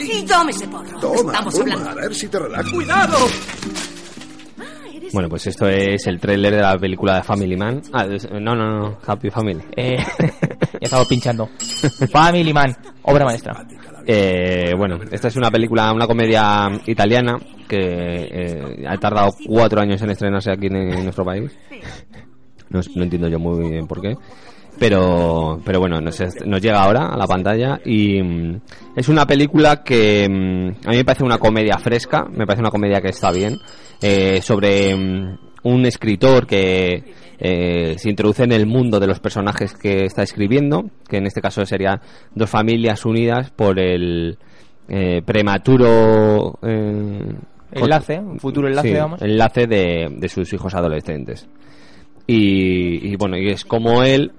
Y 0.00 0.22
tome 0.24 0.50
ese 0.50 0.66
porro. 0.66 0.98
Toma, 0.98 1.32
Estamos 1.32 1.60
hablando. 1.60 1.90
a 1.90 1.94
ver 1.94 2.14
si 2.14 2.28
te 2.28 2.38
relajas. 2.38 2.72
¡Cuidado! 2.72 3.18
Bueno, 5.12 5.28
pues 5.30 5.46
esto 5.46 5.66
es 5.68 6.06
el 6.06 6.20
tráiler 6.20 6.54
de 6.54 6.60
la 6.60 6.76
película 6.76 7.16
de 7.16 7.22
Family 7.22 7.56
Man. 7.56 7.80
Ah, 7.92 8.06
no, 8.32 8.54
no, 8.54 8.78
no, 8.78 8.98
Happy 9.06 9.30
Family. 9.30 9.62
Eh, 9.74 9.96
ya 10.18 10.78
estamos 10.82 11.06
pinchando. 11.06 11.48
Family 12.10 12.52
Man, 12.52 12.76
obra 13.02 13.24
maestra. 13.24 13.66
Eh, 14.06 14.74
bueno, 14.76 14.98
esta 15.10 15.28
es 15.28 15.36
una 15.36 15.50
película, 15.50 15.92
una 15.92 16.06
comedia 16.06 16.68
italiana 16.86 17.38
que 17.66 17.78
eh, 17.78 18.84
ha 18.86 18.96
tardado 18.98 19.34
cuatro 19.46 19.80
años 19.80 20.00
en 20.02 20.10
estrenarse 20.10 20.50
aquí 20.50 20.66
en, 20.66 20.76
en 20.76 21.04
nuestro 21.04 21.24
país. 21.24 21.50
No, 22.70 22.80
no 22.94 23.02
entiendo 23.02 23.28
yo 23.28 23.38
muy 23.38 23.70
bien 23.70 23.86
por 23.86 24.00
qué. 24.00 24.14
Pero, 24.78 25.60
pero 25.64 25.80
bueno, 25.80 26.00
nos, 26.00 26.22
nos 26.46 26.60
llega 26.60 26.80
ahora 26.80 27.08
a 27.08 27.16
la 27.16 27.26
pantalla 27.26 27.80
y 27.84 28.22
mm, 28.22 28.60
es 28.94 29.08
una 29.08 29.26
película 29.26 29.82
que 29.82 30.28
mm, 30.28 30.86
a 30.86 30.90
mí 30.90 30.96
me 30.98 31.04
parece 31.04 31.24
una 31.24 31.38
comedia 31.38 31.78
fresca, 31.78 32.24
me 32.30 32.46
parece 32.46 32.60
una 32.60 32.70
comedia 32.70 33.00
que 33.00 33.08
está 33.08 33.32
bien, 33.32 33.58
eh, 34.00 34.40
sobre 34.40 34.94
mm, 34.94 35.38
un 35.64 35.86
escritor 35.86 36.46
que 36.46 37.02
eh, 37.40 37.94
se 37.98 38.10
introduce 38.10 38.44
en 38.44 38.52
el 38.52 38.66
mundo 38.66 39.00
de 39.00 39.08
los 39.08 39.18
personajes 39.18 39.74
que 39.74 40.04
está 40.04 40.22
escribiendo, 40.22 40.90
que 41.08 41.16
en 41.16 41.26
este 41.26 41.40
caso 41.40 41.64
serían 41.66 42.00
dos 42.34 42.48
familias 42.48 43.04
unidas 43.04 43.50
por 43.50 43.80
el 43.80 44.38
eh, 44.88 45.22
prematuro 45.24 46.58
eh, 46.62 47.34
Enlace, 47.70 48.18
un 48.18 48.40
futuro 48.40 48.66
enlace, 48.66 48.88
sí, 48.88 48.94
digamos. 48.94 49.20
enlace 49.20 49.66
de, 49.66 50.08
de 50.10 50.28
sus 50.28 50.52
hijos 50.52 50.74
adolescentes. 50.74 51.46
Y, 52.28 53.10
y 53.12 53.16
bueno, 53.16 53.36
y 53.36 53.48
es 53.48 53.64
como 53.64 54.04
él 54.04 54.30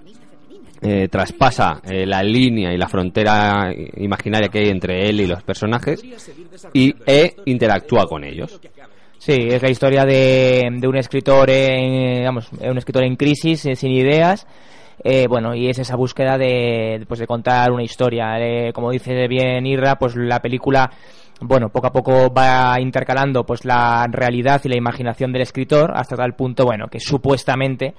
eh, 0.81 1.09
traspasa 1.09 1.81
eh, 1.83 2.05
la 2.05 2.23
línea 2.23 2.71
y 2.71 2.77
la 2.77 2.87
frontera 2.87 3.73
imaginaria 3.97 4.47
que 4.47 4.59
hay 4.59 4.69
entre 4.69 5.09
él 5.09 5.19
y 5.19 5.27
los 5.27 5.43
personajes 5.43 6.01
y 6.73 6.95
e 7.05 7.35
interactúa 7.45 8.07
con 8.07 8.23
ellos. 8.23 8.61
Sí, 9.17 9.35
es 9.37 9.61
la 9.61 9.69
historia 9.69 10.05
de, 10.05 10.69
de 10.71 10.87
un 10.87 10.95
escritor 10.95 11.49
en, 11.49 12.19
digamos, 12.19 12.49
un 12.53 12.77
escritor 12.77 13.03
en 13.03 13.17
crisis, 13.17 13.65
eh, 13.65 13.75
sin 13.75 13.91
ideas. 13.91 14.47
Eh, 15.03 15.27
bueno, 15.27 15.53
y 15.53 15.69
es 15.69 15.79
esa 15.79 15.95
búsqueda 15.95 16.37
de, 16.37 17.03
pues 17.07 17.19
de 17.19 17.27
contar 17.27 17.71
una 17.71 17.83
historia. 17.83 18.37
Eh, 18.39 18.71
como 18.73 18.91
dice 18.91 19.27
bien 19.27 19.65
Irra, 19.65 19.97
pues 19.97 20.15
la 20.15 20.41
película, 20.41 20.89
bueno, 21.41 21.69
poco 21.69 21.87
a 21.87 21.91
poco 21.91 22.33
va 22.33 22.79
intercalando 22.79 23.45
pues 23.45 23.65
la 23.65 24.07
realidad 24.11 24.61
y 24.63 24.69
la 24.69 24.77
imaginación 24.77 25.31
del 25.31 25.43
escritor 25.43 25.91
hasta 25.95 26.15
tal 26.15 26.35
punto, 26.35 26.65
bueno, 26.65 26.87
que 26.87 26.99
supuestamente 26.99 27.93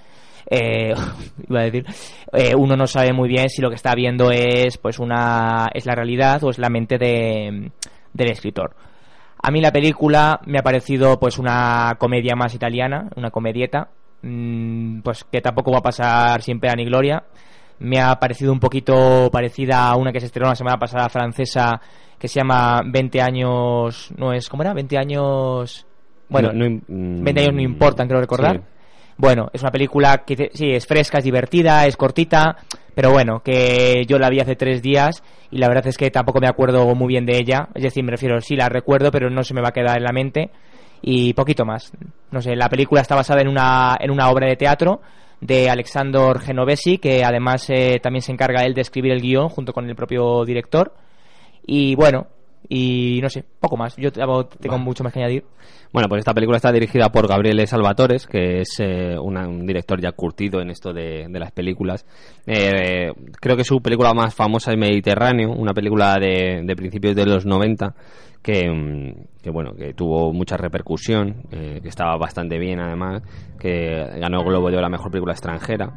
eh, 0.47 0.95
iba 1.49 1.61
a 1.61 1.65
decir 1.65 1.85
eh, 2.33 2.55
uno 2.55 2.77
no 2.77 2.87
sabe 2.87 3.13
muy 3.13 3.29
bien 3.29 3.49
si 3.49 3.63
lo 3.63 3.69
que 3.69 3.77
está 3.77 3.95
viendo 3.95 4.31
es 4.31 4.79
pues 4.79 4.99
una 4.99 5.69
es 5.75 5.87
la 5.87 5.95
realidad 5.95 6.43
o 6.45 6.51
es 6.51 6.59
la 6.59 6.71
mente 6.71 6.99
de, 6.99 7.71
del 8.13 8.31
escritor 8.31 8.75
a 9.43 9.51
mí 9.51 9.61
la 9.61 9.73
película 9.73 10.41
me 10.45 10.59
ha 10.59 10.63
parecido 10.63 11.19
pues 11.19 11.39
una 11.39 11.97
comedia 11.99 12.37
más 12.37 12.55
italiana, 12.55 13.09
una 13.17 13.31
comedieta, 13.31 13.89
mm, 14.23 15.01
pues 15.01 15.25
que 15.25 15.41
tampoco 15.41 15.73
va 15.73 15.79
a 15.79 15.83
pasar 15.83 16.43
sin 16.43 16.61
pena 16.61 16.75
ni 16.75 16.85
gloria. 16.85 17.25
Me 17.81 18.01
ha 18.01 18.15
parecido 18.19 18.53
un 18.53 18.61
poquito 18.61 19.29
parecida 19.33 19.89
a 19.89 19.97
una 19.97 20.13
que 20.13 20.21
se 20.21 20.27
estrenó 20.27 20.49
la 20.51 20.55
semana 20.57 20.79
pasada 20.79 21.09
francesa 21.09 21.81
que 22.19 22.29
se 22.29 22.39
llama 22.41 22.83
20 22.85 23.21
años, 23.23 24.13
no 24.17 24.33
es, 24.33 24.49
¿cómo 24.49 24.63
era? 24.63 24.75
20 24.75 24.99
años... 24.99 25.87
Bueno, 26.29 26.53
No- 26.53 26.59
no 26.61 26.67
im- 26.67 26.83
mm, 26.87 27.25
20 27.25 27.41
años 27.41 27.55
no 27.55 27.61
importan, 27.63 28.07
creo 28.07 28.21
recordar. 28.21 28.57
sí. 28.57 28.63
Bueno, 29.17 29.49
es 29.53 29.61
una 29.63 29.71
película 29.71 30.19
que 30.25 30.51
sí, 30.55 30.71
es 30.71 30.87
fresca, 30.87 31.19
es 31.19 31.25
divertida, 31.25 31.85
es 31.87 31.97
cortita, 31.97 32.57
pero 32.95 33.11
bueno, 33.11 33.41
que 33.43 34.05
yo 34.07 34.19
la 34.19 34.31
vi 34.31 34.41
hace 34.41 34.57
tres 34.57 34.81
días 34.81 35.23
y 35.51 35.59
la 35.59 35.69
verdad 35.69 35.87
es 35.89 35.99
que 35.99 36.11
tampoco 36.11 36.41
me 36.41 36.49
acuerdo 36.49 36.95
muy 36.95 37.09
bien 37.09 37.27
de 37.27 37.37
ella. 37.39 37.69
Es 37.75 37.83
decir, 37.83 38.03
me 38.05 38.13
refiero, 38.13 38.41
sí 38.41 38.57
la 38.57 38.69
recuerdo, 38.71 39.11
pero 39.11 39.29
no 39.29 39.43
se 39.43 39.53
me 39.53 39.61
va 39.61 39.69
a 39.69 39.73
quedar 39.73 39.99
en 39.99 40.05
la 40.05 40.13
mente. 40.13 40.51
Y 41.03 41.33
poquito 41.35 41.65
más. 41.67 41.93
No 42.31 42.41
sé, 42.43 42.55
la 42.57 42.69
película 42.71 43.01
está 43.03 43.15
basada 43.15 43.41
en 43.43 43.49
una, 43.49 43.97
en 44.01 44.11
una 44.11 44.29
obra 44.31 44.47
de 44.47 44.57
teatro 44.57 45.01
de 45.41 45.71
Alexander 45.71 46.39
Genovesi, 46.39 46.99
que 46.99 47.25
además 47.25 47.69
eh, 47.71 47.99
también 48.03 48.23
se 48.23 48.33
encarga 48.33 48.65
él 48.65 48.75
de 48.75 48.83
escribir 48.83 49.13
el 49.13 49.21
guion 49.23 49.49
junto 49.49 49.73
con 49.73 49.89
el 49.89 49.97
propio 49.97 50.45
director. 50.45 50.93
Y 51.67 51.95
bueno, 51.95 52.27
y 52.69 53.21
no 53.23 53.29
sé, 53.31 53.45
poco 53.59 53.77
más. 53.77 53.97
Yo 53.97 54.11
tengo 54.13 54.79
mucho 54.79 55.03
más 55.05 55.13
que 55.13 55.21
añadir. 55.21 55.45
Bueno, 55.93 56.09
pues 56.09 56.21
esta 56.21 56.35
película 56.35 56.57
está 56.57 56.71
dirigida 56.71 57.11
por 57.11 57.27
Gabriele 57.27 57.67
Salvatores, 57.67 58.27
que 58.27 58.61
es 58.61 58.69
eh, 58.79 59.17
una- 59.21 59.49
un 59.49 59.67
director 59.67 60.01
ya 60.01 60.13
curtido 60.13 60.61
en 60.61 60.71
esto 60.71 60.93
de, 60.93 61.27
de 61.29 61.39
las 61.41 61.51
películas. 61.51 62.07
Eh, 62.47 63.11
creo 63.41 63.57
que 63.57 63.65
su 63.65 63.81
película 63.83 64.15
más 64.15 64.33
famosa 64.35 64.71
es 64.71 64.79
Mediterráneo, 64.79 65.51
una 65.51 65.73
película 65.75 66.17
de, 66.21 66.63
de 66.65 66.77
principios 66.77 67.17
de 67.17 67.27
los 67.27 67.45
90 67.45 67.93
que, 68.43 68.71
mm, 68.71 69.43
que, 69.43 69.51
bueno, 69.51 69.75
que 69.75 69.95
tuvo 69.95 70.33
mucha 70.33 70.57
repercusión, 70.57 71.43
eh, 71.51 71.81
que 71.83 71.89
estaba 71.89 72.17
bastante 72.17 72.59
bien 72.59 72.81
además, 72.81 73.23
que 73.59 74.07
ganó 74.19 74.45
Globo 74.45 74.71
de 74.71 74.77
Oro 74.77 74.87
a 74.87 74.91
Mejor 74.91 75.11
Película 75.11 75.33
Extranjera. 75.33 75.93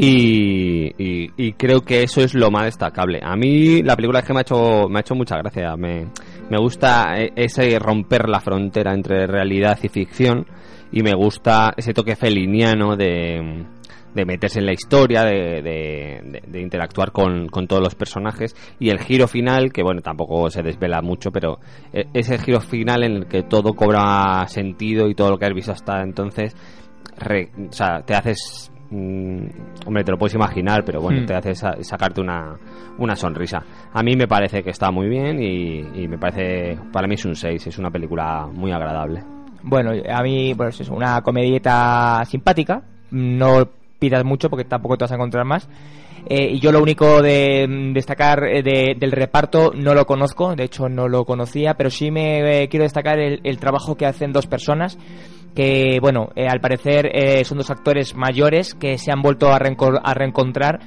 Y 0.00 1.52
creo 1.54 1.80
que 1.80 2.04
eso 2.04 2.20
es 2.20 2.34
lo 2.34 2.52
más 2.52 2.66
destacable. 2.66 3.20
A 3.22 3.34
mí 3.34 3.82
la 3.82 3.96
película 3.96 4.20
es 4.20 4.24
que 4.24 4.32
me 4.32 4.40
ha 4.40 4.42
hecho, 4.42 4.88
me 4.88 4.98
ha 4.98 5.00
hecho 5.00 5.16
mucha 5.16 5.36
gracia. 5.38 5.76
Me, 5.76 6.06
me 6.50 6.58
gusta 6.58 7.20
eh, 7.20 7.32
ese 7.36 7.78
romper 7.78 8.28
la 8.28 8.40
frontera 8.40 8.94
entre 8.94 9.26
realidad 9.26 9.78
y 9.82 9.88
ficción 9.88 10.46
y 10.90 11.02
me 11.02 11.14
gusta 11.14 11.74
ese 11.76 11.92
toque 11.92 12.16
feliniano 12.16 12.96
de, 12.96 13.66
de 14.18 14.24
meterse 14.26 14.58
en 14.58 14.66
la 14.66 14.72
historia, 14.72 15.24
de, 15.24 15.62
de- 15.62 16.60
interactuar 16.60 17.12
con, 17.12 17.48
con 17.48 17.66
todos 17.66 17.82
los 17.82 17.94
personajes 17.94 18.54
y 18.80 18.90
el 18.90 18.98
giro 18.98 19.28
final, 19.28 19.72
que 19.72 19.82
bueno, 19.82 20.00
tampoco 20.02 20.50
se 20.50 20.62
desvela 20.62 21.00
mucho, 21.02 21.30
pero 21.30 21.58
eh, 21.92 22.04
ese 22.12 22.36
giro 22.38 22.60
final 22.60 23.04
en 23.04 23.12
el 23.12 23.26
que 23.26 23.42
todo 23.44 23.72
cobra 23.74 24.44
sentido 24.48 25.08
y 25.08 25.14
todo 25.14 25.30
lo 25.30 25.38
que 25.38 25.46
has 25.46 25.54
visto 25.54 25.72
hasta 25.72 26.02
entonces, 26.02 26.54
re- 27.18 27.48
o 27.68 27.72
sea, 27.72 28.02
te 28.02 28.14
haces... 28.14 28.70
mm, 28.90 29.46
hombre, 29.86 30.04
te 30.04 30.10
lo 30.12 30.18
puedes 30.18 30.34
imaginar, 30.34 30.84
pero 30.84 31.00
bueno, 31.00 31.22
Hmm. 31.22 31.26
te 31.26 31.34
hace 31.34 31.54
sa- 31.54 31.76
sacarte 31.82 32.20
una, 32.20 32.56
una 32.98 33.14
sonrisa. 33.14 33.62
A 33.92 34.02
mí 34.02 34.16
me 34.16 34.26
parece 34.26 34.62
que 34.62 34.70
está 34.70 34.90
muy 34.90 35.08
bien 35.08 35.40
y, 35.42 35.78
y 36.02 36.08
me 36.08 36.18
parece, 36.18 36.78
para 36.92 37.06
mí 37.06 37.14
es 37.14 37.24
un 37.24 37.34
6, 37.36 37.66
es 37.68 37.78
una 37.78 37.90
película 37.90 38.46
muy 38.52 38.72
agradable. 38.72 39.22
Bueno, 39.62 39.90
a 40.08 40.22
mí 40.22 40.54
pues 40.56 40.80
es 40.80 40.88
una 40.88 41.20
comedieta 41.20 42.22
simpática. 42.24 42.82
No 43.10 43.68
pidas 43.98 44.24
mucho 44.24 44.48
porque 44.50 44.64
tampoco 44.64 44.96
te 44.96 45.04
vas 45.04 45.12
a 45.12 45.16
encontrar 45.16 45.44
más. 45.44 45.68
Eh, 46.30 46.50
y 46.52 46.58
yo 46.60 46.72
lo 46.72 46.82
único 46.82 47.22
de 47.22 47.66
mm, 47.68 47.92
destacar 47.94 48.44
eh, 48.44 48.62
de- 48.62 48.96
del 48.98 49.12
reparto 49.12 49.72
no 49.74 49.94
lo 49.94 50.04
conozco, 50.06 50.54
de 50.54 50.64
hecho 50.64 50.88
no 50.88 51.08
lo 51.08 51.24
conocía, 51.24 51.74
pero 51.74 51.90
sí 51.90 52.10
me 52.10 52.62
eh, 52.64 52.68
quiero 52.68 52.82
destacar 52.84 53.18
el, 53.18 53.40
el 53.44 53.58
trabajo 53.58 53.94
que 53.96 54.04
hacen 54.06 54.32
dos 54.32 54.46
personas 54.46 54.98
que, 55.54 55.98
bueno, 56.00 56.28
eh, 56.36 56.46
al 56.48 56.60
parecer 56.60 57.10
eh, 57.14 57.44
son 57.44 57.58
dos 57.58 57.70
actores 57.70 58.14
mayores 58.14 58.74
que 58.74 58.98
se 58.98 59.10
han 59.10 59.22
vuelto 59.22 59.48
a, 59.52 59.58
reenco- 59.58 60.00
a 60.02 60.14
reencontrar 60.14 60.80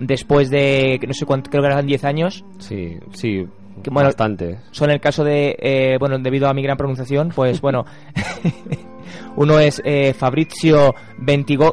después 0.00 0.50
de, 0.50 0.98
no 1.06 1.14
sé 1.14 1.24
cuánto, 1.26 1.50
creo 1.50 1.62
que 1.62 1.68
eran 1.68 1.86
10 1.86 2.04
años. 2.04 2.44
Sí, 2.58 2.96
sí, 3.12 3.46
que, 3.82 3.90
bueno, 3.90 4.08
bastante. 4.08 4.58
Son 4.70 4.90
el 4.90 5.00
caso 5.00 5.22
de, 5.24 5.56
eh, 5.60 5.96
bueno, 6.00 6.18
debido 6.18 6.48
a 6.48 6.54
mi 6.54 6.62
gran 6.62 6.76
pronunciación, 6.76 7.30
pues 7.34 7.60
bueno, 7.62 7.84
uno 9.38 9.60
es 9.60 9.80
eh, 9.84 10.14
Fabrizio 10.14 10.96
Ventiboglio 11.16 11.72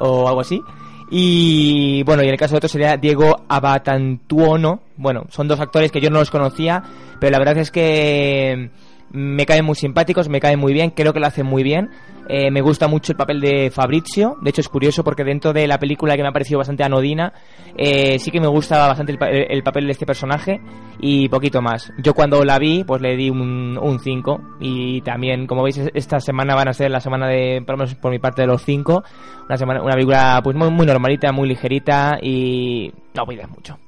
o 0.00 0.26
algo 0.26 0.40
así. 0.40 0.60
Y 1.08 2.02
bueno, 2.02 2.24
y 2.24 2.26
en 2.26 2.32
el 2.32 2.38
caso 2.38 2.54
de 2.54 2.58
otro 2.58 2.68
sería 2.68 2.96
Diego 2.96 3.44
Abatantuono. 3.48 4.80
Bueno, 4.96 5.26
son 5.30 5.46
dos 5.46 5.60
actores 5.60 5.92
que 5.92 6.00
yo 6.00 6.10
no 6.10 6.18
los 6.18 6.32
conocía, 6.32 6.82
pero 7.20 7.30
la 7.30 7.38
verdad 7.38 7.58
es 7.58 7.70
que 7.70 8.70
me 9.10 9.46
caen 9.46 9.64
muy 9.64 9.74
simpáticos, 9.74 10.28
me 10.28 10.40
caen 10.40 10.58
muy 10.58 10.72
bien, 10.72 10.90
creo 10.90 11.12
que 11.12 11.20
lo 11.20 11.26
hacen 11.26 11.46
muy 11.46 11.62
bien. 11.62 11.90
Eh, 12.28 12.50
me 12.50 12.60
gusta 12.60 12.88
mucho 12.88 13.12
el 13.12 13.16
papel 13.16 13.40
de 13.40 13.70
Fabrizio, 13.70 14.36
de 14.42 14.50
hecho 14.50 14.60
es 14.60 14.68
curioso 14.68 15.04
porque 15.04 15.22
dentro 15.22 15.52
de 15.52 15.68
la 15.68 15.78
película 15.78 16.16
que 16.16 16.22
me 16.22 16.28
ha 16.28 16.32
parecido 16.32 16.58
bastante 16.58 16.82
anodina, 16.82 17.32
eh, 17.76 18.18
sí 18.18 18.32
que 18.32 18.40
me 18.40 18.48
gusta 18.48 18.84
bastante 18.88 19.12
el, 19.12 19.46
el 19.48 19.62
papel 19.62 19.86
de 19.86 19.92
este 19.92 20.06
personaje 20.06 20.60
y 20.98 21.28
poquito 21.28 21.62
más. 21.62 21.92
Yo 21.98 22.14
cuando 22.14 22.44
la 22.44 22.58
vi, 22.58 22.82
pues 22.84 23.00
le 23.00 23.16
di 23.16 23.30
un 23.30 23.98
5 24.02 24.40
y 24.60 25.00
también, 25.02 25.46
como 25.46 25.62
veis, 25.62 25.78
esta 25.94 26.20
semana 26.20 26.54
van 26.54 26.68
a 26.68 26.72
ser 26.72 26.90
la 26.90 27.00
semana 27.00 27.28
de, 27.28 27.62
por 27.64 27.74
lo 27.74 27.84
menos 27.84 27.94
por 27.94 28.10
mi 28.10 28.18
parte, 28.18 28.42
de 28.42 28.48
los 28.48 28.62
5. 28.62 29.04
Una, 29.48 29.56
semana, 29.56 29.82
una 29.82 29.94
película 29.94 30.40
pues 30.42 30.56
muy, 30.56 30.70
muy 30.70 30.86
normalita, 30.86 31.32
muy 31.32 31.48
ligerita 31.48 32.18
y 32.20 32.92
no 33.14 33.26
pides 33.26 33.48
mucho. 33.48 33.78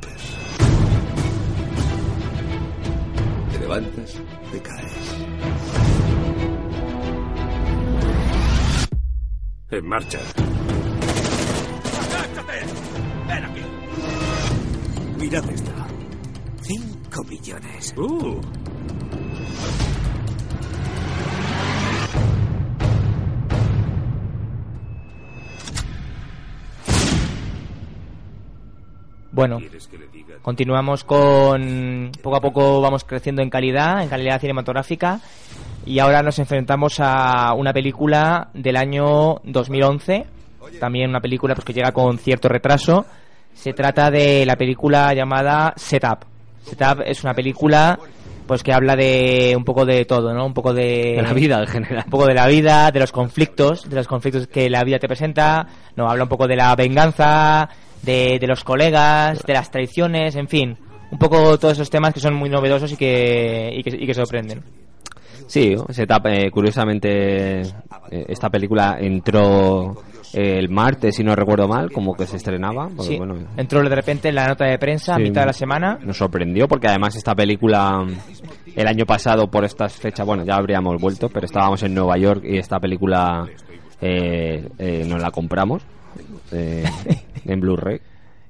Preocupes. 0.00 0.22
Te 3.52 3.58
levantas, 3.58 4.14
te 4.52 4.62
caes. 4.62 5.16
En 9.70 9.88
marcha. 9.88 10.20
¡Ven 13.28 13.44
aquí! 13.44 13.62
Mirad 15.18 15.50
esta. 15.50 15.72
Cinco 16.62 17.24
millones. 17.24 17.94
Uh. 17.96 18.40
Bueno, 29.36 29.58
continuamos 30.40 31.04
con. 31.04 32.10
Poco 32.22 32.36
a 32.36 32.40
poco 32.40 32.80
vamos 32.80 33.04
creciendo 33.04 33.42
en 33.42 33.50
calidad, 33.50 34.02
en 34.02 34.08
calidad 34.08 34.40
cinematográfica. 34.40 35.20
Y 35.84 35.98
ahora 35.98 36.22
nos 36.22 36.38
enfrentamos 36.38 37.00
a 37.00 37.52
una 37.52 37.74
película 37.74 38.48
del 38.54 38.76
año 38.76 39.42
2011. 39.44 40.24
También 40.80 41.10
una 41.10 41.20
película 41.20 41.54
pues, 41.54 41.66
que 41.66 41.74
llega 41.74 41.92
con 41.92 42.16
cierto 42.16 42.48
retraso. 42.48 43.04
Se 43.52 43.74
trata 43.74 44.10
de 44.10 44.46
la 44.46 44.56
película 44.56 45.12
llamada 45.12 45.74
Setup. 45.76 46.24
Setup 46.62 47.02
es 47.04 47.22
una 47.22 47.34
película 47.34 47.98
pues 48.46 48.62
que 48.62 48.72
habla 48.72 48.96
de 48.96 49.52
un 49.54 49.64
poco 49.64 49.84
de 49.84 50.06
todo, 50.06 50.32
¿no? 50.32 50.46
Un 50.46 50.54
poco 50.54 50.72
de, 50.72 51.16
De 51.16 51.22
la 51.22 51.34
vida 51.34 51.60
en 51.60 51.66
general. 51.66 52.04
un 52.06 52.10
poco 52.10 52.26
de 52.26 52.34
la 52.34 52.46
vida, 52.46 52.90
de 52.90 53.00
los 53.00 53.12
conflictos, 53.12 53.86
de 53.90 53.96
los 53.96 54.08
conflictos 54.08 54.46
que 54.46 54.70
la 54.70 54.82
vida 54.82 54.98
te 54.98 55.08
presenta, 55.08 55.66
no 55.94 56.08
habla 56.08 56.22
un 56.22 56.28
poco 56.28 56.46
de 56.46 56.56
la 56.56 56.74
venganza, 56.74 57.68
de, 58.06 58.38
de 58.38 58.46
los 58.46 58.64
colegas, 58.64 59.42
de 59.42 59.52
las 59.52 59.70
traiciones, 59.70 60.36
en 60.36 60.48
fin, 60.48 60.78
un 61.10 61.18
poco 61.18 61.58
todos 61.58 61.74
esos 61.74 61.90
temas 61.90 62.14
que 62.14 62.20
son 62.20 62.34
muy 62.34 62.48
novedosos 62.48 62.92
y 62.92 62.96
que, 62.96 63.70
y 63.72 63.82
que, 63.82 63.96
y 63.96 64.06
que 64.06 64.14
sorprenden. 64.14 64.62
Sí, 65.46 65.76
Setup, 65.90 66.26
eh, 66.26 66.50
curiosamente 66.50 67.60
eh, 67.60 67.64
esta 68.28 68.48
película 68.48 68.96
entró 68.98 70.02
eh, 70.32 70.58
el 70.58 70.68
martes, 70.68 71.14
si 71.16 71.22
no 71.22 71.36
recuerdo 71.36 71.68
mal, 71.68 71.92
como 71.92 72.14
que 72.14 72.26
se 72.26 72.36
estrenaba. 72.36 72.88
porque, 72.88 73.12
Sí, 73.12 73.16
bueno, 73.18 73.36
entró 73.56 73.82
de 73.88 73.94
repente 73.94 74.28
en 74.28 74.34
la 74.34 74.48
nota 74.48 74.64
de 74.64 74.78
prensa 74.78 75.14
a 75.14 75.18
mitad 75.18 75.42
de 75.42 75.46
la 75.48 75.52
semana. 75.52 75.98
Nos 76.02 76.16
sorprendió 76.16 76.66
porque 76.66 76.88
además 76.88 77.14
esta 77.14 77.34
película 77.34 78.04
el 78.74 78.86
año 78.88 79.06
pasado 79.06 79.48
por 79.48 79.64
estas 79.64 79.94
fechas, 79.94 80.26
bueno, 80.26 80.44
ya 80.44 80.56
habríamos 80.56 81.00
vuelto, 81.00 81.28
pero 81.28 81.46
estábamos 81.46 81.82
en 81.84 81.94
Nueva 81.94 82.16
York 82.18 82.42
y 82.44 82.58
esta 82.58 82.80
película 82.80 83.46
eh, 84.00 84.68
eh, 84.78 85.04
nos 85.06 85.22
la 85.22 85.30
compramos 85.30 85.82
eh, 86.52 86.84
en 87.46 87.60
Blu-ray. 87.60 88.00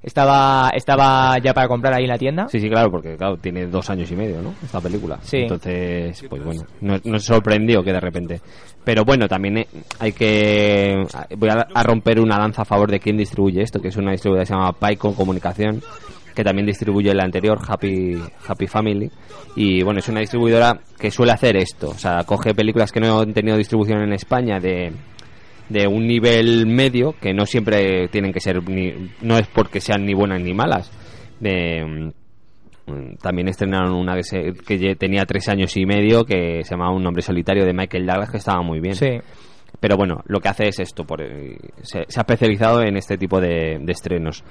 Estaba, 0.02 0.70
estaba 0.72 1.36
ya 1.42 1.52
para 1.52 1.66
comprar 1.66 1.94
ahí 1.94 2.04
en 2.04 2.10
la 2.10 2.18
tienda. 2.18 2.46
Sí, 2.48 2.60
sí, 2.60 2.68
claro, 2.68 2.90
porque 2.92 3.16
claro, 3.16 3.38
tiene 3.38 3.66
dos 3.66 3.90
años 3.90 4.08
y 4.12 4.14
medio, 4.14 4.40
¿no? 4.40 4.54
Esta 4.62 4.80
película. 4.80 5.18
Sí. 5.22 5.38
Entonces, 5.38 6.24
pues 6.28 6.44
bueno, 6.44 6.62
nos, 6.80 7.04
nos 7.04 7.24
sorprendió 7.24 7.82
que 7.82 7.92
de 7.92 7.98
repente. 8.00 8.40
Pero 8.84 9.04
bueno, 9.04 9.26
también 9.26 9.58
eh, 9.58 9.66
hay 9.98 10.12
que... 10.12 11.02
Voy 11.36 11.48
a, 11.48 11.66
a 11.74 11.82
romper 11.82 12.20
una 12.20 12.38
lanza 12.38 12.62
a 12.62 12.64
favor 12.64 12.88
de 12.88 13.00
quien 13.00 13.16
distribuye 13.16 13.62
esto, 13.62 13.80
que 13.80 13.88
es 13.88 13.96
una 13.96 14.12
distribuidora 14.12 14.42
que 14.44 14.46
se 14.46 14.54
llama 14.54 14.72
Pycon 14.74 15.14
Comunicación, 15.14 15.82
que 16.32 16.44
también 16.44 16.66
distribuye 16.66 17.10
el 17.10 17.18
anterior, 17.18 17.58
Happy, 17.66 18.14
Happy 18.46 18.68
Family. 18.68 19.10
Y 19.56 19.82
bueno, 19.82 19.98
es 19.98 20.08
una 20.08 20.20
distribuidora 20.20 20.78
que 20.96 21.10
suele 21.10 21.32
hacer 21.32 21.56
esto. 21.56 21.88
O 21.88 21.98
sea, 21.98 22.22
coge 22.24 22.54
películas 22.54 22.92
que 22.92 23.00
no 23.00 23.20
han 23.20 23.32
tenido 23.32 23.56
distribución 23.56 24.02
en 24.02 24.12
España 24.12 24.60
de 24.60 24.92
de 25.68 25.86
un 25.86 26.06
nivel 26.06 26.66
medio 26.66 27.14
que 27.20 27.32
no 27.34 27.46
siempre 27.46 28.08
tienen 28.08 28.32
que 28.32 28.40
ser 28.40 28.68
ni, 28.68 28.92
no 29.22 29.36
es 29.38 29.46
porque 29.48 29.80
sean 29.80 30.04
ni 30.04 30.14
buenas 30.14 30.40
ni 30.40 30.54
malas. 30.54 30.90
De, 31.40 31.84
mm, 32.86 33.16
también 33.20 33.48
estrenaron 33.48 33.92
una 33.94 34.14
que, 34.14 34.22
se- 34.22 34.52
que 34.66 34.94
tenía 34.96 35.24
tres 35.26 35.48
años 35.48 35.76
y 35.76 35.84
medio 35.84 36.24
que 36.24 36.62
se 36.62 36.70
llamaba 36.70 36.94
Un 36.94 37.02
nombre 37.02 37.22
solitario 37.22 37.64
de 37.64 37.72
Michael 37.72 38.06
Douglas 38.06 38.30
que 38.30 38.36
estaba 38.36 38.62
muy 38.62 38.78
bien. 38.80 38.94
Sí. 38.94 39.18
pero 39.80 39.96
bueno 39.96 40.22
lo 40.26 40.38
que 40.40 40.48
hace 40.48 40.68
es 40.68 40.78
esto 40.78 41.04
por, 41.04 41.20
eh, 41.20 41.58
se, 41.82 42.04
se 42.08 42.20
ha 42.20 42.22
especializado 42.22 42.82
en 42.82 42.96
este 42.96 43.18
tipo 43.18 43.40
de, 43.40 43.78
de 43.80 43.92
estrenos. 43.92 44.44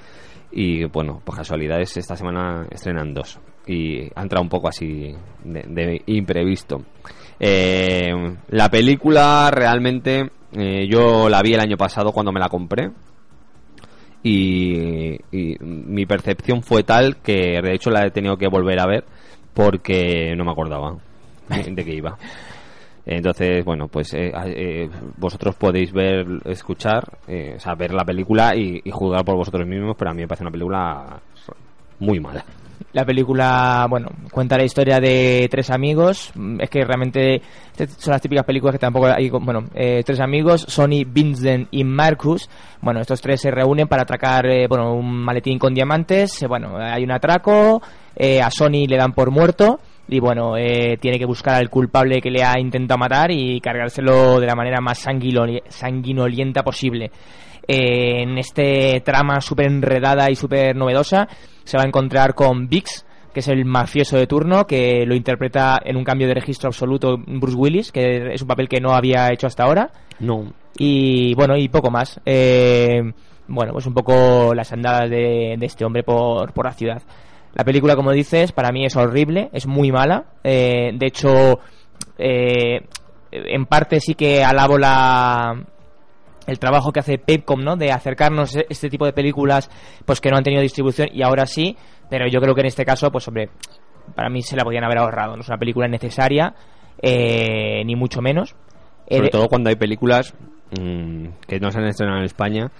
Y 0.52 0.84
bueno 0.84 1.20
por 1.24 1.34
casualidades 1.34 1.96
esta 1.96 2.14
semana 2.14 2.66
estrenan 2.70 3.14
dos. 3.14 3.40
Y 3.66 4.02
ha 4.14 4.22
entrado 4.22 4.42
un 4.42 4.48
poco 4.50 4.68
así 4.68 5.12
de, 5.42 5.62
de 5.66 6.02
imprevisto. 6.06 6.82
Eh, 7.40 8.12
la 8.50 8.68
película 8.70 9.50
realmente 9.52 10.30
eh, 10.56 10.86
yo 10.88 11.28
la 11.28 11.42
vi 11.42 11.54
el 11.54 11.60
año 11.60 11.76
pasado 11.76 12.12
cuando 12.12 12.32
me 12.32 12.40
la 12.40 12.48
compré 12.48 12.90
y, 14.22 15.18
mi 15.60 16.06
percepción 16.06 16.62
fue 16.62 16.82
tal 16.82 17.18
que 17.18 17.60
de 17.62 17.74
hecho 17.74 17.90
la 17.90 18.06
he 18.06 18.10
tenido 18.10 18.36
que 18.36 18.48
volver 18.48 18.80
a 18.80 18.86
ver 18.86 19.04
porque 19.54 20.34
no 20.36 20.44
me 20.44 20.50
acordaba 20.50 20.96
de 21.48 21.84
qué 21.84 21.94
iba. 21.94 22.18
Entonces, 23.06 23.64
bueno, 23.64 23.86
pues 23.86 24.12
eh, 24.14 24.32
eh, 24.46 24.90
vosotros 25.16 25.54
podéis 25.54 25.92
ver, 25.92 26.26
escuchar, 26.44 27.18
eh, 27.28 27.54
o 27.56 27.60
sea, 27.60 27.76
ver 27.76 27.94
la 27.94 28.04
película 28.04 28.56
y, 28.56 28.80
y 28.84 28.90
juzgar 28.90 29.24
por 29.24 29.36
vosotros 29.36 29.64
mismos, 29.64 29.94
pero 29.96 30.10
a 30.10 30.14
mí 30.14 30.22
me 30.22 30.28
parece 30.28 30.42
una 30.42 30.50
película 30.50 31.20
muy 32.00 32.18
mala. 32.18 32.44
La 32.92 33.04
película, 33.04 33.86
bueno, 33.90 34.08
cuenta 34.30 34.56
la 34.56 34.64
historia 34.64 35.00
de 35.00 35.48
tres 35.50 35.70
amigos. 35.70 36.30
Mm, 36.34 36.60
Es 36.60 36.70
que 36.70 36.84
realmente 36.84 37.42
estas 37.76 37.92
son 38.02 38.12
las 38.12 38.22
típicas 38.22 38.44
películas 38.44 38.74
que 38.74 38.78
tampoco 38.78 39.06
hay. 39.06 39.28
Bueno, 39.30 39.64
eh, 39.74 40.02
tres 40.04 40.20
amigos, 40.20 40.64
Sonny, 40.68 41.04
Vincent 41.04 41.68
y 41.70 41.84
Marcus. 41.84 42.48
Bueno, 42.80 43.00
estos 43.00 43.20
tres 43.20 43.40
se 43.40 43.50
reúnen 43.50 43.86
para 43.88 44.02
atracar, 44.02 44.46
eh, 44.46 44.66
bueno, 44.68 44.94
un 44.94 45.10
maletín 45.24 45.58
con 45.58 45.74
diamantes. 45.74 46.42
Eh, 46.42 46.46
bueno, 46.46 46.76
hay 46.78 47.04
un 47.04 47.12
atraco. 47.12 47.82
eh, 48.18 48.40
a 48.40 48.50
Sony 48.50 48.86
le 48.88 48.96
dan 48.96 49.12
por 49.12 49.30
muerto 49.30 49.78
y 50.08 50.20
bueno, 50.20 50.56
eh, 50.56 50.96
tiene 50.98 51.18
que 51.18 51.26
buscar 51.26 51.56
al 51.56 51.68
culpable 51.68 52.22
que 52.22 52.30
le 52.30 52.42
ha 52.42 52.58
intentado 52.58 52.96
matar 52.96 53.30
y 53.30 53.60
cargárselo 53.60 54.40
de 54.40 54.46
la 54.46 54.54
manera 54.54 54.80
más 54.80 55.04
sanguinoli- 55.06 55.62
sanguinolienta 55.68 56.62
posible. 56.62 57.10
En 57.68 58.38
este 58.38 59.00
trama 59.04 59.40
súper 59.40 59.66
enredada 59.66 60.30
y 60.30 60.36
súper 60.36 60.74
novedosa 60.76 61.26
se 61.66 61.76
va 61.76 61.82
a 61.82 61.86
encontrar 61.86 62.34
con 62.34 62.68
Vix, 62.68 63.04
que 63.34 63.40
es 63.40 63.48
el 63.48 63.66
mafioso 63.66 64.16
de 64.16 64.26
turno, 64.26 64.66
que 64.66 65.04
lo 65.04 65.14
interpreta 65.14 65.78
en 65.84 65.96
un 65.96 66.04
cambio 66.04 66.26
de 66.26 66.34
registro 66.34 66.68
absoluto 66.68 67.18
Bruce 67.18 67.56
Willis, 67.56 67.92
que 67.92 68.32
es 68.32 68.40
un 68.40 68.48
papel 68.48 68.68
que 68.68 68.80
no 68.80 68.94
había 68.94 69.30
hecho 69.30 69.46
hasta 69.46 69.64
ahora. 69.64 69.90
No. 70.20 70.52
Y 70.78 71.34
bueno, 71.34 71.54
y 71.56 71.68
poco 71.68 71.90
más. 71.90 72.18
Eh, 72.24 73.02
bueno, 73.48 73.72
pues 73.72 73.86
un 73.86 73.92
poco 73.92 74.54
las 74.54 74.72
andadas 74.72 75.10
de, 75.10 75.56
de 75.58 75.66
este 75.66 75.84
hombre 75.84 76.02
por, 76.02 76.52
por 76.54 76.64
la 76.64 76.72
ciudad. 76.72 77.02
La 77.54 77.64
película, 77.64 77.96
como 77.96 78.12
dices, 78.12 78.52
para 78.52 78.70
mí 78.72 78.84
es 78.84 78.96
horrible, 78.96 79.50
es 79.52 79.66
muy 79.66 79.90
mala. 79.90 80.24
Eh, 80.44 80.92
de 80.94 81.06
hecho, 81.06 81.60
eh, 82.18 82.86
en 83.30 83.66
parte 83.66 84.00
sí 84.00 84.14
que 84.14 84.44
alabo 84.44 84.78
la 84.78 85.62
el 86.46 86.58
trabajo 86.58 86.92
que 86.92 87.00
hace 87.00 87.18
Pepcom, 87.18 87.62
¿no? 87.62 87.76
De 87.76 87.90
acercarnos 87.92 88.56
a 88.56 88.60
este 88.68 88.88
tipo 88.88 89.04
de 89.06 89.12
películas, 89.12 89.70
pues 90.04 90.20
que 90.20 90.30
no 90.30 90.36
han 90.36 90.44
tenido 90.44 90.62
distribución 90.62 91.08
y 91.12 91.22
ahora 91.22 91.46
sí. 91.46 91.76
Pero 92.08 92.26
yo 92.28 92.40
creo 92.40 92.54
que 92.54 92.60
en 92.60 92.68
este 92.68 92.84
caso, 92.84 93.10
pues 93.10 93.26
hombre, 93.28 93.50
para 94.14 94.28
mí 94.30 94.42
se 94.42 94.56
la 94.56 94.62
podían 94.64 94.84
haber 94.84 94.98
ahorrado. 94.98 95.34
No 95.34 95.42
es 95.42 95.48
una 95.48 95.58
película 95.58 95.88
necesaria, 95.88 96.54
eh, 97.02 97.82
ni 97.84 97.96
mucho 97.96 98.20
menos. 98.22 98.54
Eh, 99.08 99.16
Sobre 99.16 99.26
de- 99.26 99.30
todo 99.30 99.48
cuando 99.48 99.70
hay 99.70 99.76
películas 99.76 100.34
mm, 100.80 101.26
que 101.46 101.60
no 101.60 101.70
se 101.70 101.78
han 101.78 101.86
estrenado 101.86 102.18
en 102.18 102.24
España 102.24 102.70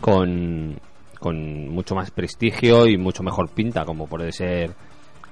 con, 0.00 0.78
con 1.18 1.68
mucho 1.68 1.94
más 1.94 2.10
prestigio 2.10 2.86
y 2.86 2.96
mucho 2.96 3.22
mejor 3.22 3.50
pinta, 3.50 3.84
como 3.84 4.06
puede 4.06 4.32
ser 4.32 4.70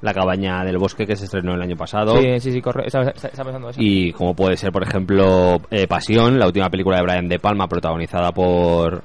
La 0.04 0.12
cabaña 0.12 0.62
del 0.64 0.76
bosque 0.76 1.06
que 1.06 1.16
se 1.16 1.24
estrenó 1.24 1.54
el 1.54 1.62
año 1.62 1.76
pasado. 1.76 2.20
Sí, 2.20 2.38
sí, 2.38 2.52
sí, 2.52 2.60
corre- 2.60 2.86
estaba 2.86 3.10
pensando 3.10 3.70
eso. 3.70 3.80
Y 3.82 4.12
como 4.12 4.34
puede 4.34 4.56
ser, 4.58 4.70
por 4.70 4.82
ejemplo, 4.82 5.56
eh, 5.70 5.86
Pasión, 5.86 6.38
la 6.38 6.46
última 6.46 6.68
película 6.68 6.98
de 6.98 7.02
Brian 7.04 7.26
De 7.26 7.38
Palma, 7.38 7.66
protagonizada 7.66 8.30
por 8.30 9.02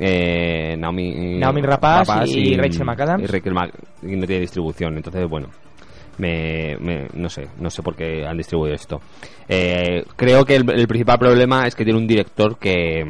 eh, 0.00 0.74
Naomi, 0.76 1.38
Naomi 1.38 1.62
Rapaz 1.62 2.08
y 2.26 2.56
Rachel 2.56 2.84
McAdams. 2.84 3.22
Y, 3.22 3.26
Rachel 3.26 3.54
Mac- 3.54 3.74
y 4.02 4.16
no 4.16 4.26
tiene 4.26 4.40
distribución, 4.40 4.96
entonces, 4.96 5.28
bueno, 5.28 5.48
me, 6.18 6.76
me- 6.80 7.06
no 7.14 7.28
sé, 7.28 7.46
no 7.60 7.70
sé 7.70 7.82
por 7.82 7.94
qué 7.94 8.26
han 8.26 8.36
distribuido 8.36 8.74
esto. 8.74 9.00
Eh, 9.48 10.02
creo 10.16 10.44
que 10.44 10.56
el, 10.56 10.68
el 10.70 10.88
principal 10.88 11.18
problema 11.20 11.66
es 11.68 11.76
que 11.76 11.84
tiene 11.84 11.98
un 12.00 12.06
director 12.08 12.58
que, 12.58 13.04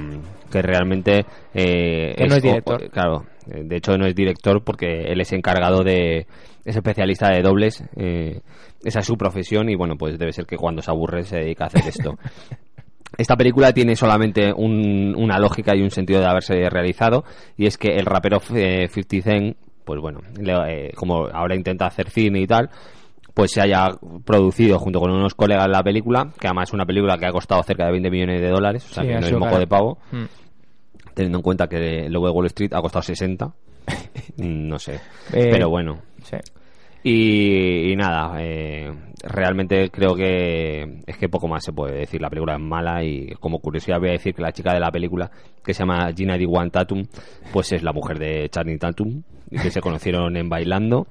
que 0.52 0.60
realmente... 0.62 1.24
eh, 1.54 2.14
Que 2.18 2.26
no 2.26 2.34
es 2.36 2.42
director. 2.42 2.82
o- 2.84 2.90
claro, 2.90 3.24
de 3.46 3.76
hecho 3.76 3.96
no 3.96 4.06
es 4.06 4.14
director 4.14 4.62
porque 4.62 5.04
él 5.10 5.20
es 5.22 5.32
encargado 5.32 5.82
de... 5.82 6.26
es 6.70 6.76
especialista 6.76 7.28
de 7.30 7.42
dobles, 7.42 7.84
eh, 7.96 8.40
esa 8.82 9.00
es 9.00 9.06
su 9.06 9.16
profesión 9.16 9.68
y 9.68 9.74
bueno, 9.76 9.96
pues 9.96 10.18
debe 10.18 10.32
ser 10.32 10.46
que 10.46 10.56
cuando 10.56 10.82
se 10.82 10.90
aburre 10.90 11.22
se 11.24 11.36
dedica 11.38 11.64
a 11.64 11.66
hacer 11.68 11.82
esto. 11.86 12.16
Esta 13.18 13.36
película 13.36 13.72
tiene 13.72 13.96
solamente 13.96 14.52
un- 14.52 15.14
una 15.16 15.38
lógica 15.38 15.74
y 15.76 15.82
un 15.82 15.90
sentido 15.90 16.20
de 16.20 16.26
haberse 16.26 16.70
realizado 16.70 17.24
y 17.56 17.66
es 17.66 17.76
que 17.76 17.96
el 17.96 18.06
rapero 18.06 18.40
eh, 18.54 18.88
50 18.88 19.22
Cent, 19.22 19.56
pues 19.84 20.00
bueno, 20.00 20.20
le- 20.40 20.86
eh, 20.86 20.92
como 20.94 21.26
ahora 21.26 21.56
intenta 21.56 21.86
hacer 21.86 22.08
cine 22.08 22.40
y 22.40 22.46
tal, 22.46 22.70
pues 23.34 23.50
se 23.50 23.60
haya 23.60 23.88
producido 24.24 24.78
junto 24.78 25.00
con 25.00 25.10
unos 25.10 25.34
colegas 25.34 25.68
la 25.68 25.82
película, 25.82 26.30
que 26.38 26.46
además 26.46 26.68
es 26.70 26.72
una 26.74 26.86
película 26.86 27.18
que 27.18 27.26
ha 27.26 27.32
costado 27.32 27.62
cerca 27.64 27.84
de 27.86 27.92
20 27.92 28.10
millones 28.10 28.40
de 28.40 28.48
dólares, 28.48 28.86
o 28.90 28.94
sea 28.94 29.02
Sí, 29.02 29.08
que 29.08 29.14
no 29.20 29.26
es 29.26 29.32
moco 29.36 29.58
de 29.58 29.66
pavo, 29.66 29.98
Mm. 30.12 30.24
teniendo 31.14 31.38
en 31.38 31.42
cuenta 31.42 31.66
que 31.68 32.06
el 32.06 32.12
logo 32.12 32.26
de 32.26 32.32
Wall 32.32 32.46
Street 32.46 32.72
ha 32.74 32.80
costado 32.80 33.02
60, 33.02 33.46
Mm, 34.36 34.68
no 34.68 34.78
sé, 34.78 34.94
Eh, 35.32 35.48
pero 35.50 35.68
bueno. 35.68 35.98
sí. 36.22 36.36
Y, 37.02 37.92
y 37.92 37.96
nada, 37.96 38.34
eh, 38.42 38.92
realmente 39.22 39.90
creo 39.90 40.14
que 40.14 41.00
es 41.06 41.16
que 41.16 41.28
poco 41.28 41.48
más 41.48 41.64
se 41.64 41.72
puede 41.72 41.98
decir. 42.00 42.20
La 42.20 42.28
película 42.28 42.54
es 42.54 42.60
mala 42.60 43.02
y 43.02 43.28
como 43.40 43.58
curiosidad 43.58 43.98
voy 43.98 44.10
a 44.10 44.12
decir 44.12 44.34
que 44.34 44.42
la 44.42 44.52
chica 44.52 44.74
de 44.74 44.80
la 44.80 44.90
película, 44.90 45.30
que 45.64 45.72
se 45.72 45.80
llama 45.80 46.10
Gina 46.14 46.36
Diwan 46.36 46.70
Tatum, 46.70 47.04
pues 47.52 47.72
es 47.72 47.82
la 47.82 47.92
mujer 47.92 48.18
de 48.18 48.48
Charlie 48.50 48.78
Tatum, 48.78 49.22
que 49.50 49.70
se 49.70 49.80
conocieron 49.80 50.36
en 50.36 50.48
Bailando 50.50 51.06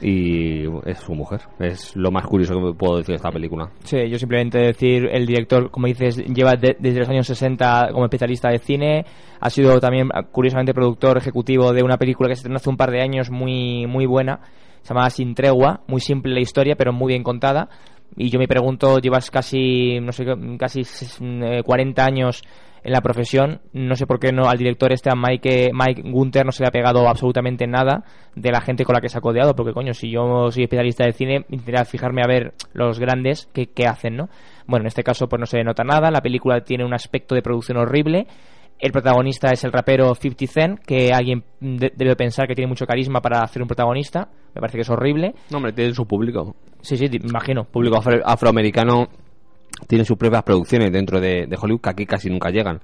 y 0.00 0.64
es 0.84 0.98
su 0.98 1.14
mujer. 1.14 1.40
Es 1.60 1.94
lo 1.96 2.10
más 2.10 2.24
curioso 2.26 2.54
que 2.54 2.74
puedo 2.78 2.96
decir 2.98 3.12
de 3.12 3.16
esta 3.16 3.30
película. 3.30 3.68
Sí, 3.84 3.96
yo 4.08 4.18
simplemente 4.18 4.58
decir, 4.58 5.08
el 5.12 5.26
director, 5.26 5.70
como 5.70 5.86
dices, 5.88 6.16
lleva 6.26 6.54
de- 6.54 6.76
desde 6.78 7.00
los 7.00 7.08
años 7.08 7.26
60 7.26 7.88
como 7.92 8.04
especialista 8.04 8.48
de 8.48 8.58
cine, 8.58 9.04
ha 9.40 9.50
sido 9.50 9.78
también, 9.80 10.08
curiosamente, 10.32 10.74
productor 10.74 11.18
ejecutivo 11.18 11.72
de 11.72 11.82
una 11.82 11.98
película 11.98 12.28
que 12.28 12.34
se 12.36 12.40
estrenó 12.40 12.56
hace 12.56 12.70
un 12.70 12.76
par 12.76 12.90
de 12.90 13.00
años 13.00 13.30
muy, 13.30 13.86
muy 13.86 14.06
buena, 14.06 14.40
se 14.82 14.94
llama 14.94 15.10
Sin 15.10 15.34
Tregua, 15.34 15.82
muy 15.86 16.00
simple 16.00 16.32
la 16.32 16.40
historia, 16.40 16.76
pero 16.76 16.92
muy 16.92 17.12
bien 17.12 17.22
contada. 17.22 17.68
Y 18.16 18.28
yo 18.28 18.38
me 18.38 18.46
pregunto, 18.46 18.98
llevas 18.98 19.30
casi, 19.30 19.98
no 20.00 20.12
sé, 20.12 20.26
casi 20.58 20.82
eh, 21.20 21.62
40 21.64 22.04
años 22.04 22.42
en 22.84 22.92
la 22.92 23.00
profesión, 23.00 23.60
no 23.72 23.94
sé 23.94 24.06
por 24.06 24.18
qué 24.18 24.32
no 24.32 24.48
al 24.48 24.58
director 24.58 24.92
este, 24.92 25.08
a 25.08 25.14
Mike, 25.14 25.70
Mike 25.72 26.02
Gunther, 26.04 26.44
no 26.44 26.50
se 26.50 26.64
le 26.64 26.68
ha 26.68 26.72
pegado 26.72 27.08
absolutamente 27.08 27.66
nada 27.66 28.04
de 28.34 28.50
la 28.50 28.60
gente 28.60 28.84
con 28.84 28.94
la 28.94 29.00
que 29.00 29.08
se 29.08 29.18
ha 29.18 29.20
codeado, 29.20 29.54
porque 29.54 29.72
coño, 29.72 29.94
si 29.94 30.10
yo 30.10 30.50
soy 30.50 30.64
especialista 30.64 31.04
de 31.04 31.12
cine, 31.12 31.44
intentaría 31.48 31.84
fijarme 31.84 32.22
a 32.22 32.28
ver 32.28 32.54
los 32.72 32.98
grandes 32.98 33.48
que, 33.52 33.66
que 33.66 33.86
hacen, 33.86 34.16
¿no? 34.16 34.28
Bueno, 34.66 34.82
en 34.82 34.88
este 34.88 35.04
caso 35.04 35.28
pues 35.28 35.38
no 35.38 35.46
se 35.46 35.62
nota 35.62 35.84
nada, 35.84 36.10
la 36.10 36.22
película 36.22 36.62
tiene 36.62 36.84
un 36.84 36.92
aspecto 36.92 37.36
de 37.36 37.42
producción 37.42 37.78
horrible, 37.78 38.26
el 38.82 38.92
protagonista 38.92 39.48
es 39.52 39.62
el 39.64 39.72
rapero 39.72 40.14
50 40.14 40.46
Cent, 40.52 40.80
que 40.80 41.12
alguien 41.12 41.44
de- 41.60 41.92
debe 41.96 42.16
pensar 42.16 42.46
que 42.46 42.54
tiene 42.54 42.68
mucho 42.68 42.84
carisma 42.84 43.20
para 43.20 43.40
hacer 43.42 43.62
un 43.62 43.68
protagonista, 43.68 44.28
me 44.54 44.60
parece 44.60 44.76
que 44.78 44.82
es 44.82 44.90
horrible. 44.90 45.34
No, 45.50 45.56
hombre, 45.58 45.72
tiene 45.72 45.94
su 45.94 46.04
público. 46.04 46.54
Sí, 46.82 46.96
sí, 46.96 47.08
me 47.08 47.28
imagino. 47.28 47.64
público 47.64 47.96
afro- 47.96 48.22
afroamericano 48.24 49.06
tiene 49.86 50.04
sus 50.04 50.16
propias 50.16 50.42
producciones 50.42 50.92
dentro 50.92 51.20
de, 51.20 51.46
de 51.46 51.56
Hollywood 51.60 51.80
que 51.80 51.90
aquí 51.90 52.06
casi 52.06 52.28
nunca 52.28 52.50
llegan. 52.50 52.80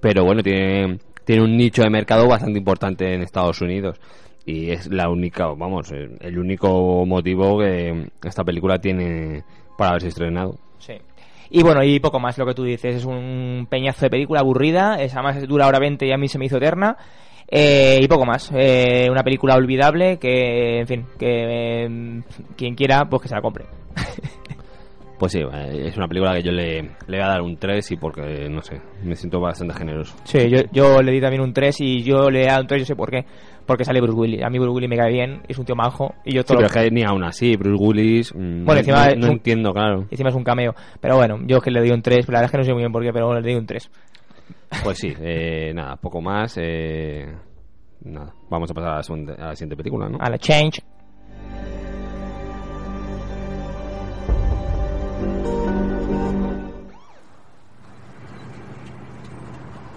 Pero 0.00 0.24
bueno, 0.24 0.42
tiene, 0.42 0.98
tiene 1.24 1.42
un 1.42 1.56
nicho 1.56 1.82
de 1.82 1.90
mercado 1.90 2.26
bastante 2.28 2.58
importante 2.58 3.12
en 3.12 3.22
Estados 3.22 3.60
Unidos. 3.60 4.00
Y 4.46 4.70
es 4.70 4.86
la 4.90 5.10
única, 5.10 5.46
vamos, 5.48 5.90
el 5.92 6.16
el 6.20 6.38
único 6.38 7.04
motivo 7.04 7.58
que 7.58 8.08
esta 8.24 8.42
película 8.42 8.78
tiene 8.78 9.44
para 9.76 9.90
haberse 9.90 10.08
estrenado. 10.08 10.56
Sí. 10.78 10.94
Y 11.50 11.62
bueno, 11.62 11.82
y 11.82 11.98
poco 11.98 12.20
más 12.20 12.38
lo 12.38 12.46
que 12.46 12.54
tú 12.54 12.64
dices. 12.64 12.96
Es 12.96 13.04
un 13.04 13.66
peñazo 13.68 14.06
de 14.06 14.10
película 14.10 14.40
aburrida. 14.40 15.02
Es, 15.02 15.14
además 15.14 15.46
dura 15.46 15.66
hora 15.66 15.80
20 15.80 16.06
y 16.06 16.12
a 16.12 16.16
mí 16.16 16.28
se 16.28 16.38
me 16.38 16.46
hizo 16.46 16.58
eterna. 16.58 16.96
Eh, 17.48 17.98
y 18.00 18.06
poco 18.06 18.24
más. 18.24 18.52
Eh, 18.54 19.08
una 19.10 19.24
película 19.24 19.56
olvidable 19.56 20.18
que, 20.18 20.78
en 20.80 20.86
fin, 20.86 21.06
que 21.18 21.84
eh, 21.84 22.22
quien 22.56 22.74
quiera, 22.76 23.04
pues 23.10 23.22
que 23.22 23.28
se 23.28 23.34
la 23.34 23.42
compre. 23.42 23.66
Pues 25.20 25.32
sí, 25.32 25.40
eh, 25.40 25.82
es 25.84 25.98
una 25.98 26.08
película 26.08 26.32
que 26.32 26.42
yo 26.42 26.50
le, 26.50 26.80
le 26.80 27.18
voy 27.18 27.20
a 27.20 27.28
dar 27.28 27.42
un 27.42 27.58
3 27.58 27.90
y 27.90 27.96
porque, 27.98 28.48
no 28.48 28.62
sé, 28.62 28.80
me 29.04 29.14
siento 29.14 29.38
bastante 29.38 29.74
generoso. 29.74 30.16
Sí, 30.24 30.48
yo, 30.48 30.60
yo 30.72 31.02
le 31.02 31.12
di 31.12 31.20
también 31.20 31.42
un 31.42 31.52
3 31.52 31.78
y 31.82 32.02
yo 32.02 32.30
le 32.30 32.44
he 32.44 32.46
dado 32.46 32.62
un 32.62 32.66
3, 32.66 32.80
yo 32.80 32.86
sé 32.86 32.96
por 32.96 33.10
qué. 33.10 33.26
Porque 33.70 33.84
sale 33.84 34.00
Bruce 34.00 34.18
Willis. 34.18 34.42
A 34.42 34.50
mí 34.50 34.58
Bruce 34.58 34.72
Willis 34.74 34.90
me 34.90 34.96
cae 34.96 35.12
bien, 35.12 35.42
es 35.46 35.56
un 35.56 35.64
tío 35.64 35.76
majo. 35.76 36.12
Y 36.24 36.34
yo 36.34 36.40
Sí, 36.40 36.46
todo 36.48 36.56
pero 36.56 36.60
lo- 36.62 36.66
es 36.66 36.72
que 36.72 36.90
ni 36.90 37.04
aún 37.04 37.22
así, 37.22 37.54
Bruce 37.54 37.80
Willis, 37.80 38.34
mm, 38.34 38.64
Bueno, 38.64 38.80
encima 38.80 39.04
no, 39.04 39.10
es 39.12 39.16
no 39.18 39.26
un- 39.26 39.32
entiendo, 39.34 39.72
claro. 39.72 40.06
Encima 40.10 40.30
es 40.30 40.34
un 40.34 40.42
cameo. 40.42 40.74
Pero 41.00 41.14
bueno, 41.14 41.38
yo 41.46 41.58
es 41.58 41.62
que 41.62 41.70
le 41.70 41.78
doy 41.78 41.90
un 41.92 42.02
3. 42.02 42.26
La 42.28 42.40
verdad 42.40 42.46
es 42.46 42.50
que 42.50 42.56
no 42.58 42.64
sé 42.64 42.72
muy 42.72 42.80
bien 42.82 42.90
por 42.90 43.04
qué, 43.04 43.12
pero 43.12 43.32
le 43.32 43.40
doy 43.42 43.54
un 43.54 43.66
3. 43.66 43.88
Pues 44.82 44.98
sí, 44.98 45.14
eh, 45.20 45.70
nada, 45.72 45.94
poco 45.98 46.20
más. 46.20 46.58
eh, 46.60 47.32
nada, 48.02 48.34
vamos 48.50 48.68
a 48.72 48.74
pasar 48.74 48.90
a 48.90 48.96
la, 48.96 49.02
segunda- 49.04 49.34
a 49.34 49.46
la 49.50 49.54
siguiente 49.54 49.76
película, 49.76 50.08
¿no? 50.08 50.18
A 50.20 50.28
la 50.30 50.36
Change. 50.38 50.80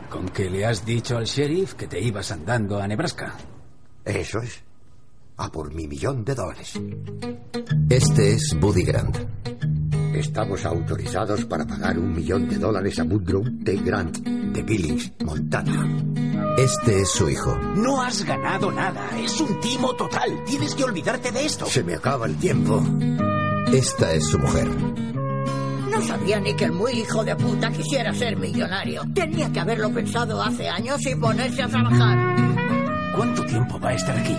¿Con 0.09 0.29
que 0.29 0.49
le 0.49 0.65
has 0.65 0.85
dicho 0.85 1.17
al 1.17 1.25
sheriff 1.25 1.73
que 1.73 1.87
te 1.87 1.99
ibas 1.99 2.31
andando 2.31 2.79
a 2.79 2.87
Nebraska? 2.87 3.33
Eso 4.05 4.39
es. 4.39 4.63
A 5.37 5.51
por 5.51 5.73
mi 5.73 5.87
millón 5.87 6.23
de 6.23 6.35
dólares. 6.35 6.73
Este 7.89 8.33
es 8.33 8.55
Buddy 8.59 8.83
Grant. 8.83 9.17
Estamos 10.13 10.63
autorizados 10.65 11.45
para 11.45 11.65
pagar 11.65 11.97
un 11.97 12.13
millón 12.13 12.47
de 12.47 12.57
dólares 12.57 12.99
a 12.99 13.03
Woodrow 13.03 13.43
T. 13.63 13.75
Grant 13.77 14.17
de 14.19 14.61
Billings, 14.61 15.11
Montana. 15.23 15.87
Este 16.57 17.01
es 17.01 17.09
su 17.09 17.27
hijo. 17.29 17.57
No 17.75 18.01
has 18.01 18.23
ganado 18.23 18.71
nada. 18.71 19.09
Es 19.19 19.41
un 19.41 19.59
timo 19.59 19.95
total. 19.95 20.43
Tienes 20.45 20.75
que 20.75 20.83
olvidarte 20.83 21.31
de 21.31 21.45
esto. 21.45 21.65
Se 21.65 21.83
me 21.83 21.95
acaba 21.95 22.27
el 22.27 22.35
tiempo. 22.37 22.83
Esta 23.73 24.13
es 24.13 24.27
su 24.27 24.37
mujer. 24.37 24.69
No 25.89 26.01
sabía 26.01 26.39
ni 26.39 26.53
que 26.55 26.65
el 26.65 26.73
muy 26.73 26.91
hijo 26.91 27.23
de 27.23 27.35
puta 27.35 27.71
quisiera 27.71 28.13
ser 28.13 28.37
millonario. 28.37 29.03
Tenía 29.15 29.51
que 29.51 29.59
haberlo 29.59 29.91
pensado 29.91 30.41
hace 30.43 30.69
años 30.69 31.03
y 31.07 31.15
ponerse 31.15 31.63
a 31.63 31.67
trabajar. 31.67 32.52
¿Cuánto 33.15 33.43
tiempo 33.45 33.79
va 33.79 33.89
a 33.89 33.93
estar 33.93 34.17
aquí? 34.17 34.35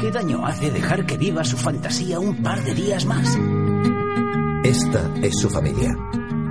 ¿Qué 0.00 0.10
daño 0.10 0.44
hace 0.46 0.70
dejar 0.70 1.04
que 1.06 1.16
viva 1.16 1.44
su 1.44 1.56
fantasía 1.56 2.18
un 2.18 2.42
par 2.42 2.62
de 2.64 2.74
días 2.74 3.04
más? 3.04 3.38
Esta 4.64 5.10
es 5.22 5.38
su 5.38 5.48
familia. 5.50 5.94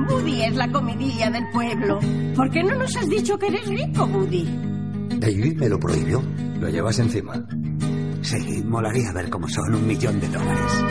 Woody 0.10 0.44
es 0.44 0.56
la 0.56 0.72
comidilla 0.72 1.30
del 1.32 1.50
pueblo. 1.52 2.00
¿Por 2.36 2.50
qué 2.52 2.64
no 2.64 2.76
nos 2.76 2.96
has 2.96 3.10
dicho 3.10 3.38
que 3.40 3.48
eres 3.48 3.68
rico, 3.68 4.06
Woody? 4.06 4.46
David 5.18 5.58
me 5.58 5.70
lo 5.70 5.80
prohibió. 5.80 6.22
Lo 6.60 6.70
llevas 6.70 7.00
encima. 7.00 7.34
Sí, 8.22 8.64
molaría 8.64 9.12
ver 9.14 9.30
cómo 9.30 9.48
son 9.48 9.76
un 9.76 9.88
millón 9.88 10.20
de 10.20 10.28
dólares. 10.28 10.84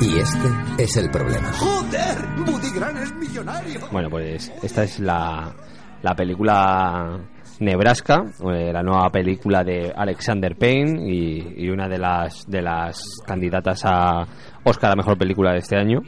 Y 0.00 0.18
este 0.18 0.82
es 0.82 0.96
el 0.96 1.10
problema. 1.10 1.50
¡Joder! 1.52 2.26
Buddy 2.46 2.70
Grant 2.70 2.98
es 2.98 3.14
millonario. 3.14 3.80
Bueno, 3.90 4.08
pues 4.10 4.52
esta 4.62 4.84
es 4.84 5.00
la, 5.00 5.54
la 6.02 6.14
película 6.14 7.18
Nebraska, 7.60 8.24
eh, 8.52 8.72
la 8.72 8.82
nueva 8.82 9.10
película 9.10 9.64
de 9.64 9.92
Alexander 9.94 10.56
Payne 10.56 11.10
y, 11.10 11.64
y 11.64 11.70
una 11.70 11.88
de 11.88 11.98
las, 11.98 12.44
de 12.46 12.62
las 12.62 13.00
candidatas 13.26 13.82
a 13.84 14.26
Oscar 14.64 14.92
a 14.92 14.96
Mejor 14.96 15.18
Película 15.18 15.52
de 15.52 15.58
este 15.58 15.76
año. 15.76 16.00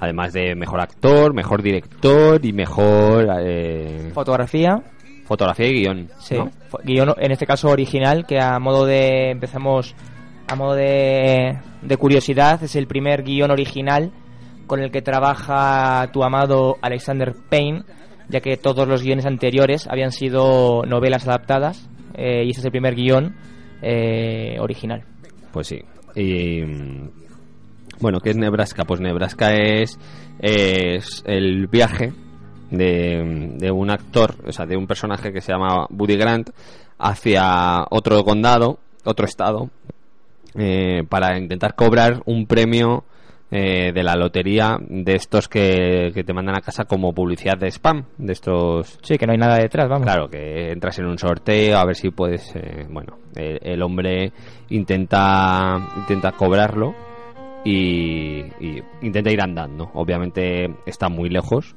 Además 0.00 0.32
de 0.32 0.54
Mejor 0.54 0.80
Actor, 0.80 1.34
Mejor 1.34 1.62
Director 1.62 2.44
y 2.44 2.52
Mejor... 2.52 3.28
eh, 3.40 4.10
Fotografía. 4.12 4.82
Fotografía 5.26 5.68
y 5.68 5.72
guion. 5.74 6.08
Sí, 6.18 6.34
¿no? 6.36 6.50
guion 6.84 7.14
en 7.18 7.30
este 7.32 7.46
caso 7.46 7.68
original, 7.68 8.26
que 8.26 8.40
a 8.40 8.58
modo 8.58 8.84
de. 8.84 9.30
Empezamos 9.30 9.94
a 10.48 10.56
modo 10.56 10.74
de, 10.74 11.58
de 11.80 11.96
curiosidad, 11.96 12.62
es 12.62 12.74
el 12.74 12.86
primer 12.88 13.22
guion 13.22 13.50
original 13.50 14.12
con 14.66 14.80
el 14.80 14.90
que 14.90 15.02
trabaja 15.02 16.10
tu 16.12 16.24
amado 16.24 16.76
Alexander 16.82 17.34
Payne, 17.48 17.82
ya 18.28 18.40
que 18.40 18.56
todos 18.56 18.88
los 18.88 19.02
guiones 19.02 19.26
anteriores 19.26 19.86
habían 19.88 20.12
sido 20.12 20.82
novelas 20.86 21.26
adaptadas, 21.26 21.88
eh, 22.14 22.44
y 22.44 22.50
este 22.50 22.60
es 22.60 22.64
el 22.64 22.70
primer 22.70 22.94
guion 22.94 23.34
eh, 23.82 24.56
original. 24.60 25.04
Pues 25.52 25.68
sí. 25.68 25.80
Y 26.14 26.62
bueno, 28.00 28.20
¿qué 28.20 28.30
es 28.30 28.36
Nebraska? 28.36 28.84
Pues 28.84 29.00
Nebraska 29.00 29.54
es, 29.54 29.98
es 30.40 31.22
el 31.26 31.66
viaje 31.68 32.12
de, 32.70 33.54
de 33.58 33.70
un 33.70 33.90
actor, 33.90 34.34
o 34.46 34.52
sea, 34.52 34.66
de 34.66 34.76
un 34.76 34.86
personaje 34.86 35.32
que 35.32 35.40
se 35.40 35.52
llama 35.52 35.86
Buddy 35.90 36.16
Grant 36.16 36.50
hacia 36.98 37.84
otro 37.90 38.22
condado, 38.24 38.78
otro 39.04 39.24
estado, 39.24 39.70
eh, 40.54 41.02
para 41.08 41.38
intentar 41.38 41.74
cobrar 41.74 42.22
un 42.26 42.46
premio 42.46 43.04
eh, 43.54 43.92
de 43.92 44.02
la 44.02 44.16
lotería 44.16 44.78
de 44.80 45.14
estos 45.14 45.46
que, 45.46 46.10
que 46.14 46.24
te 46.24 46.32
mandan 46.32 46.56
a 46.56 46.62
casa 46.62 46.86
como 46.86 47.12
publicidad 47.12 47.58
de 47.58 47.70
spam, 47.70 48.06
de 48.16 48.32
estos... 48.32 48.98
Sí, 49.02 49.18
que 49.18 49.26
no 49.26 49.32
hay 49.32 49.38
nada 49.38 49.58
detrás, 49.58 49.88
vamos. 49.90 50.06
Claro, 50.06 50.28
que 50.28 50.72
entras 50.72 50.98
en 50.98 51.04
un 51.04 51.18
sorteo 51.18 51.76
a 51.76 51.84
ver 51.84 51.94
si 51.94 52.10
puedes... 52.10 52.56
eh, 52.56 52.86
bueno, 52.88 53.18
el, 53.36 53.58
el 53.62 53.82
hombre 53.82 54.32
intenta, 54.70 55.78
intenta 55.98 56.32
cobrarlo 56.32 56.94
y, 57.62 58.40
y 58.58 58.82
intenta 59.02 59.30
ir 59.30 59.42
andando. 59.42 59.90
Obviamente 59.94 60.74
está 60.86 61.10
muy 61.10 61.28
lejos 61.28 61.76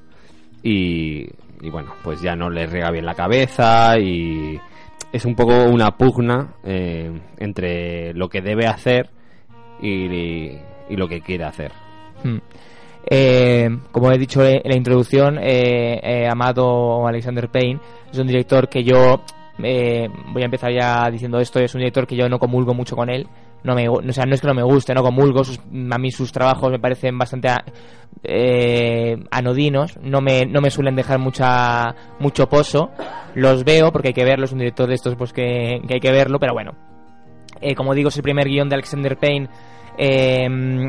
y, 0.64 1.28
y 1.62 1.70
bueno, 1.70 1.94
pues 2.04 2.22
ya 2.22 2.36
no 2.38 2.50
le 2.50 2.68
riega 2.68 2.90
bien 2.90 3.06
la 3.06 3.16
cabeza 3.16 4.00
y 4.00 4.58
es 5.12 5.26
un 5.26 5.36
poco 5.36 5.66
una 5.66 5.92
pugna 5.98 6.56
eh, 6.64 7.12
entre 7.38 8.14
lo 8.14 8.30
que 8.30 8.42
debe 8.42 8.66
hacer 8.66 9.10
y, 9.82 10.08
y 10.08 10.60
lo 10.90 11.08
que 11.08 11.22
quiere 11.22 11.44
hacer. 11.46 11.72
Mm. 12.24 12.38
Eh, 13.08 13.70
como 13.92 14.12
he 14.12 14.18
dicho 14.18 14.44
en 14.44 14.62
la 14.66 14.76
introducción, 14.76 15.38
eh, 15.40 16.00
eh, 16.02 16.28
Amado 16.28 17.06
Alexander 17.08 17.50
Payne 17.50 17.80
es 18.12 18.18
un 18.18 18.26
director 18.28 18.68
que 18.68 18.84
yo 18.84 19.22
eh, 19.64 20.08
voy 20.34 20.42
a 20.42 20.46
empezar 20.46 20.72
ya 20.74 21.10
diciendo 21.12 21.40
esto, 21.40 21.60
es 21.60 21.74
un 21.76 21.80
director 21.82 22.08
que 22.08 22.16
yo 22.16 22.28
no 22.28 22.40
comulgo 22.40 22.74
mucho 22.74 22.96
con 22.96 23.10
él. 23.10 23.28
No 23.64 23.74
me, 23.74 23.90
o 23.90 24.00
sea, 24.12 24.26
no 24.26 24.36
es 24.36 24.42
que 24.42 24.48
no 24.48 24.54
me 24.54 24.62
guste, 24.64 24.94
no 24.94 25.02
comulgo, 25.02 25.44
sus- 25.44 25.60
a 25.60 25.98
mí 25.98 26.12
sus 26.12 26.32
trabajos 26.32 26.70
me 26.72 26.78
parecen 26.80 27.18
bastante 27.18 27.50
eh, 28.24 29.18
anodinos, 29.32 29.98
no 30.02 30.22
me, 30.22 30.46
no 30.46 30.62
me 30.62 30.70
suelen 30.70 30.96
dejar 30.96 31.20
mucha 31.20 31.96
mucho 32.20 32.48
pozo. 32.48 32.92
Los 33.34 33.64
veo 33.64 33.92
porque 33.92 34.10
hay 34.10 34.14
que 34.14 34.24
verlo, 34.26 34.46
es 34.46 34.52
un 34.52 34.60
director 34.60 34.88
de 34.88 34.96
estos 34.96 35.16
pues 35.16 35.34
que, 35.34 35.82
que 35.88 35.96
hay 35.96 36.00
que 36.00 36.12
verlo, 36.12 36.40
pero 36.40 36.54
bueno, 36.54 36.74
eh, 37.62 37.74
como 37.76 37.94
digo, 37.96 38.10
es 38.10 38.18
el 38.18 38.24
primer 38.24 38.48
guion 38.48 38.70
de 38.70 38.76
Alexander 38.76 39.18
Payne. 39.18 39.50
Eh, 39.98 40.48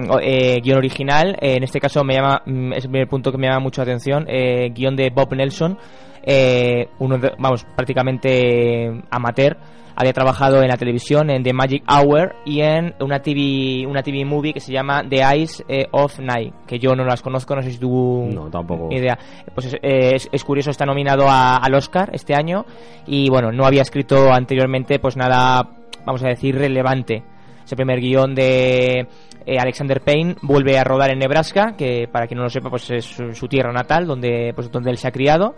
o- 0.09 0.19
eh, 0.21 0.61
guion 0.63 0.79
original, 0.79 1.37
eh, 1.41 1.57
en 1.57 1.63
este 1.65 1.81
caso 1.81 2.03
me 2.05 2.15
llama, 2.15 2.43
mm, 2.45 2.73
es 2.75 2.85
el 2.85 2.91
primer 2.91 3.09
punto 3.09 3.31
que 3.33 3.39
me 3.39 3.47
llama 3.47 3.61
mucho 3.61 3.81
la 3.81 3.85
atención, 3.85 4.25
eh, 4.29 4.71
guion 4.75 4.97
de 4.97 5.11
Bob 5.11 5.35
Nelson, 5.35 5.79
eh, 6.25 6.89
uno 6.99 7.19
de- 7.19 7.33
vamos, 7.39 7.65
prácticamente 7.77 9.03
amateur, 9.11 9.57
había 9.99 10.13
trabajado 10.13 10.61
en 10.61 10.69
la 10.69 10.77
televisión, 10.77 11.31
en 11.31 11.43
The 11.43 11.55
Magic 11.55 11.83
Hour 11.91 12.35
y 12.45 12.61
en 12.61 12.95
una 13.01 13.21
TV, 13.21 13.87
una 13.87 14.03
TV 14.03 14.27
movie 14.27 14.53
que 14.53 14.61
se 14.61 14.71
llama 14.73 15.03
The 15.09 15.23
Eyes 15.23 15.65
of 15.93 16.19
Night, 16.19 16.53
que 16.67 16.79
yo 16.79 16.95
no 16.95 17.05
las 17.05 17.23
conozco, 17.23 17.55
no 17.57 17.63
sé 17.63 17.71
si 17.71 17.79
tú... 17.79 18.29
No, 18.31 18.51
tampoco. 18.51 18.93
Idea. 18.93 19.19
Pues 19.55 19.69
es, 19.69 19.77
es- 19.83 20.29
es 20.31 20.45
curioso, 20.45 20.71
está 20.71 20.85
nominado 20.85 21.27
a- 21.29 21.57
al 21.57 21.75
Oscar 21.75 22.11
este 22.13 22.35
año 22.35 22.67
y 23.07 23.31
bueno, 23.31 23.51
no 23.53 23.65
había 23.65 23.81
escrito 23.83 24.31
anteriormente 24.31 24.99
pues 24.99 25.17
nada, 25.17 25.67
vamos 26.05 26.23
a 26.25 26.29
decir, 26.29 26.57
relevante. 26.59 27.23
Ese 27.67 27.75
primer 27.75 28.01
guion 28.01 28.33
de 28.33 29.09
eh, 29.45 29.59
Alexander 29.59 30.01
Payne 30.01 30.37
vuelve 30.43 30.79
a 30.79 30.85
rodar 30.85 31.11
en 31.11 31.19
Nebraska, 31.19 31.75
que 31.77 32.09
para 32.11 32.29
quien 32.29 32.39
no 32.39 32.45
lo 32.45 32.49
sepa 32.51 32.71
pues 32.71 32.89
es 32.93 33.05
su, 33.05 33.49
tierra 33.49 33.73
natal, 33.73 34.07
donde, 34.07 34.53
pues, 34.55 34.71
donde 34.71 34.93
él 34.93 34.99
se 34.99 35.09
ha 35.09 35.11
criado. 35.11 35.57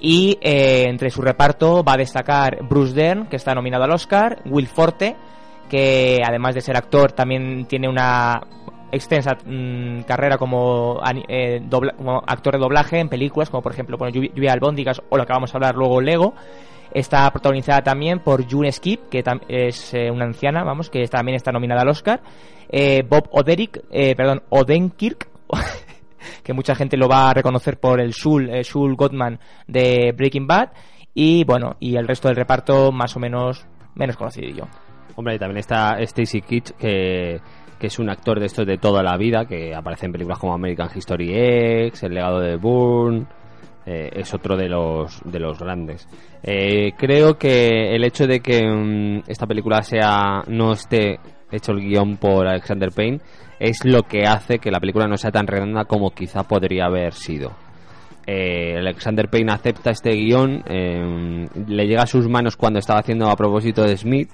Y 0.00 0.36
eh, 0.42 0.86
entre 0.88 1.10
su 1.10 1.22
reparto 1.22 1.84
va 1.84 1.92
a 1.92 1.96
destacar 1.96 2.58
Bruce 2.68 2.92
Dern, 2.92 3.28
que 3.28 3.36
está 3.36 3.54
nominado 3.54 3.84
al 3.84 3.92
Oscar, 3.92 4.42
Will 4.46 4.66
Forte, 4.66 5.14
que 5.70 6.20
además 6.26 6.56
de 6.56 6.60
ser 6.60 6.76
actor 6.76 7.12
también 7.12 7.66
tiene 7.66 7.88
una 7.88 8.40
extensa 8.90 9.36
mm, 9.46 10.02
carrera 10.02 10.34
eh, 10.34 10.38
como 10.38 12.22
actor 12.26 12.54
de 12.54 12.60
doblaje 12.60 12.98
en 12.98 13.08
películas, 13.08 13.48
como 13.48 13.62
por 13.62 13.72
ejemplo 13.72 13.96
bueno, 13.96 14.12
Lluvia 14.12 14.52
albóndigas 14.52 15.00
o 15.08 15.16
lo 15.16 15.24
que 15.24 15.32
vamos 15.32 15.54
a 15.54 15.56
hablar 15.56 15.76
luego 15.76 16.00
Lego. 16.00 16.34
Está 16.94 17.28
protagonizada 17.30 17.82
también 17.82 18.20
por 18.20 18.48
June 18.48 18.70
Skip, 18.70 19.08
que 19.08 19.24
es 19.48 19.94
eh, 19.94 20.10
una 20.10 20.24
anciana, 20.24 20.62
vamos, 20.62 20.88
que 20.88 21.04
también 21.08 21.34
está 21.34 21.50
nominada 21.50 21.82
al 21.82 21.88
Oscar. 21.88 22.22
Eh, 22.68 23.02
Bob 23.08 23.28
Oderick, 23.32 23.82
eh, 23.90 24.14
perdón, 24.14 24.42
Odenkirk, 24.48 25.28
que 26.42 26.52
mucha 26.52 26.74
gente 26.74 26.96
lo 26.96 27.08
va 27.08 27.30
a 27.30 27.34
reconocer 27.34 27.78
por 27.78 28.00
el 28.00 28.12
Shul, 28.12 28.48
eh, 28.48 28.62
Shul 28.62 28.94
Gottman 28.94 29.38
de 29.66 30.12
Breaking 30.16 30.46
Bad. 30.46 30.70
Y 31.14 31.44
bueno, 31.44 31.76
y 31.80 31.96
el 31.96 32.06
resto 32.06 32.28
del 32.28 32.36
reparto 32.36 32.90
más 32.90 33.16
o 33.16 33.20
menos 33.20 33.66
menos 33.94 34.16
conocido 34.16 34.48
yo. 34.50 34.64
Hombre, 35.16 35.36
y 35.36 35.38
también 35.38 35.58
está 35.58 36.00
Stacy 36.00 36.40
Kitsch, 36.40 36.72
que, 36.72 37.40
que 37.78 37.86
es 37.86 37.98
un 37.98 38.10
actor 38.10 38.40
de 38.40 38.46
estos 38.46 38.66
de 38.66 38.78
toda 38.78 39.02
la 39.02 39.16
vida, 39.16 39.46
que 39.46 39.74
aparece 39.74 40.06
en 40.06 40.12
películas 40.12 40.38
como 40.38 40.54
American 40.54 40.90
History 40.92 41.32
X, 41.86 42.02
El 42.02 42.14
legado 42.14 42.40
de 42.40 42.56
Bourne, 42.56 43.26
eh, 43.86 44.10
es 44.14 44.32
otro 44.34 44.56
de 44.56 44.68
los, 44.68 45.20
de 45.24 45.38
los 45.38 45.58
grandes. 45.58 46.08
Eh, 46.42 46.92
creo 46.96 47.36
que 47.38 47.94
el 47.94 48.04
hecho 48.04 48.26
de 48.26 48.40
que 48.40 48.62
mm, 48.62 49.22
esta 49.26 49.46
película 49.46 49.82
sea 49.82 50.42
no 50.46 50.72
esté 50.72 51.18
hecho 51.50 51.72
el 51.72 51.80
guion 51.80 52.16
por 52.16 52.46
Alexander 52.46 52.90
Payne 52.90 53.20
es 53.58 53.84
lo 53.84 54.02
que 54.02 54.24
hace 54.24 54.58
que 54.58 54.70
la 54.70 54.80
película 54.80 55.06
no 55.06 55.16
sea 55.16 55.30
tan 55.30 55.46
redonda 55.46 55.84
como 55.84 56.10
quizá 56.10 56.42
podría 56.42 56.86
haber 56.86 57.12
sido. 57.12 57.52
Eh, 58.26 58.76
Alexander 58.78 59.28
Payne 59.28 59.52
acepta 59.52 59.90
este 59.90 60.12
guion, 60.12 60.62
eh, 60.66 61.46
le 61.66 61.86
llega 61.86 62.02
a 62.02 62.06
sus 62.06 62.28
manos 62.28 62.56
cuando 62.56 62.78
estaba 62.78 63.00
haciendo 63.00 63.28
a 63.28 63.36
propósito 63.36 63.82
de 63.82 63.96
Smith 63.96 64.30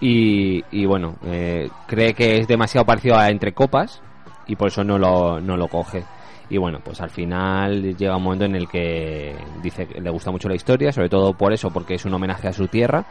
y, 0.00 0.64
y 0.72 0.84
bueno, 0.84 1.16
eh, 1.24 1.68
cree 1.86 2.12
que 2.14 2.38
es 2.38 2.48
demasiado 2.48 2.84
parecido 2.84 3.16
a 3.16 3.30
Entre 3.30 3.52
Copas 3.52 4.02
y 4.46 4.56
por 4.56 4.68
eso 4.68 4.82
no 4.82 4.98
lo, 4.98 5.40
no 5.40 5.56
lo 5.56 5.68
coge. 5.68 6.02
Y 6.50 6.58
bueno, 6.58 6.80
pues 6.84 7.00
al 7.00 7.10
final 7.10 7.96
llega 7.96 8.16
un 8.16 8.22
momento 8.22 8.44
en 8.44 8.54
el 8.54 8.68
que 8.68 9.34
dice 9.62 9.86
que 9.86 10.00
le 10.00 10.10
gusta 10.10 10.30
mucho 10.30 10.48
la 10.48 10.54
historia, 10.54 10.92
sobre 10.92 11.08
todo 11.08 11.32
por 11.32 11.52
eso, 11.52 11.70
porque 11.70 11.94
es 11.94 12.04
un 12.04 12.12
homenaje 12.14 12.48
a 12.48 12.52
su 12.52 12.68
tierra 12.68 13.04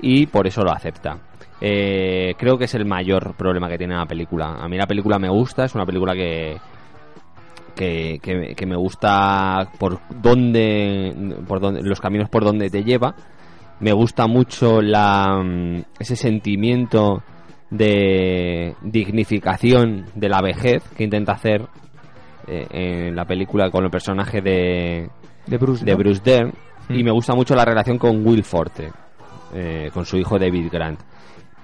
y 0.00 0.26
por 0.26 0.46
eso 0.46 0.62
lo 0.62 0.72
acepta. 0.72 1.18
Eh, 1.60 2.34
creo 2.38 2.56
que 2.56 2.64
es 2.64 2.74
el 2.74 2.86
mayor 2.86 3.34
problema 3.36 3.68
que 3.68 3.76
tiene 3.78 3.94
la 3.94 4.06
película. 4.06 4.54
A 4.58 4.68
mí 4.68 4.76
la 4.78 4.86
película 4.86 5.18
me 5.18 5.28
gusta, 5.28 5.64
es 5.64 5.74
una 5.74 5.84
película 5.84 6.14
que, 6.14 6.56
que, 7.76 8.18
que- 8.56 8.66
me 8.66 8.76
gusta 8.76 9.68
por 9.78 10.00
dónde, 10.08 11.14
por 11.46 11.60
dónde, 11.60 11.82
los 11.82 12.00
caminos 12.00 12.28
por 12.28 12.44
donde 12.44 12.70
te 12.70 12.82
lleva. 12.84 13.14
Me 13.80 13.92
gusta 13.92 14.26
mucho 14.26 14.80
la, 14.82 15.40
mm, 15.44 15.82
ese 16.00 16.16
sentimiento 16.16 17.22
de 17.70 18.74
dignificación 18.82 20.06
de 20.14 20.28
la 20.28 20.40
vejez 20.40 20.82
que 20.96 21.04
intenta 21.04 21.32
hacer 21.32 21.66
eh, 22.48 22.66
en 22.70 23.14
la 23.16 23.24
película 23.24 23.70
con 23.70 23.84
el 23.84 23.90
personaje 23.90 24.40
de, 24.40 25.10
De 25.46 25.58
Bruce, 25.58 25.84
de 25.84 25.92
¿no? 25.92 25.98
Bruce 25.98 26.22
Dern. 26.24 26.52
Mm. 26.88 26.94
Y 26.94 27.04
me 27.04 27.10
gusta 27.10 27.34
mucho 27.34 27.54
la 27.54 27.64
relación 27.64 27.98
con 27.98 28.26
Will 28.26 28.44
Forte, 28.44 28.90
eh, 29.54 29.90
con 29.92 30.06
su 30.06 30.16
hijo 30.16 30.38
David 30.38 30.68
Grant. 30.72 31.00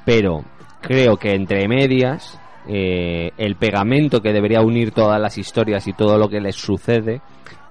Pero 0.04 0.44
creo 0.80 1.16
que 1.16 1.34
entre 1.34 1.66
medias, 1.66 2.38
eh, 2.68 3.30
el 3.38 3.56
pegamento 3.56 4.20
que 4.20 4.32
debería 4.32 4.60
unir 4.60 4.90
todas 4.90 5.20
las 5.20 5.38
historias 5.38 5.86
y 5.88 5.94
todo 5.94 6.18
lo 6.18 6.28
que 6.28 6.40
les 6.40 6.56
sucede 6.56 7.20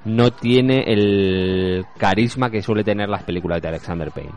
no 0.05 0.32
tiene 0.32 0.84
el 0.88 1.86
carisma 1.97 2.49
que 2.49 2.61
suele 2.61 2.84
tener 2.84 3.09
las 3.09 3.24
películas 3.24 3.61
de 3.61 3.70
Alexander 3.70 4.11
Payne. 4.11 4.32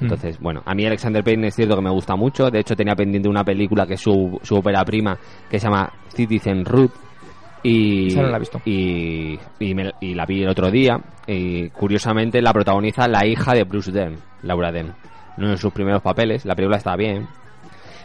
Hmm. 0.00 0.04
Entonces, 0.04 0.38
bueno, 0.40 0.62
a 0.64 0.74
mí 0.74 0.84
Alexander 0.84 1.22
Payne 1.22 1.48
es 1.48 1.54
cierto 1.54 1.76
que 1.76 1.82
me 1.82 1.90
gusta 1.90 2.16
mucho. 2.16 2.50
De 2.50 2.60
hecho, 2.60 2.74
tenía 2.74 2.94
pendiente 2.94 3.28
una 3.28 3.44
película 3.44 3.86
que 3.86 3.94
es 3.94 4.00
su, 4.00 4.38
su 4.42 4.56
ópera 4.56 4.84
prima, 4.84 5.16
que 5.48 5.58
se 5.58 5.66
llama 5.66 5.92
Citizen 6.08 6.64
Ruth. 6.64 6.92
Y, 7.62 8.08
no 8.16 8.22
la 8.24 8.36
he 8.36 8.40
visto. 8.40 8.60
Y, 8.64 9.38
y, 9.60 9.74
me- 9.74 9.92
y 10.00 10.14
la 10.14 10.26
vi 10.26 10.42
el 10.42 10.48
otro 10.48 10.70
día. 10.70 10.98
Y 11.26 11.68
curiosamente 11.70 12.42
la 12.42 12.52
protagoniza 12.52 13.06
la 13.08 13.24
hija 13.26 13.54
de 13.54 13.64
Bruce 13.64 13.92
Dern, 13.92 14.16
Laura 14.42 14.72
Dern. 14.72 14.94
Uno 15.38 15.50
de 15.50 15.56
sus 15.56 15.72
primeros 15.72 16.02
papeles. 16.02 16.44
La 16.44 16.54
película 16.54 16.76
está 16.78 16.96
bien. 16.96 17.26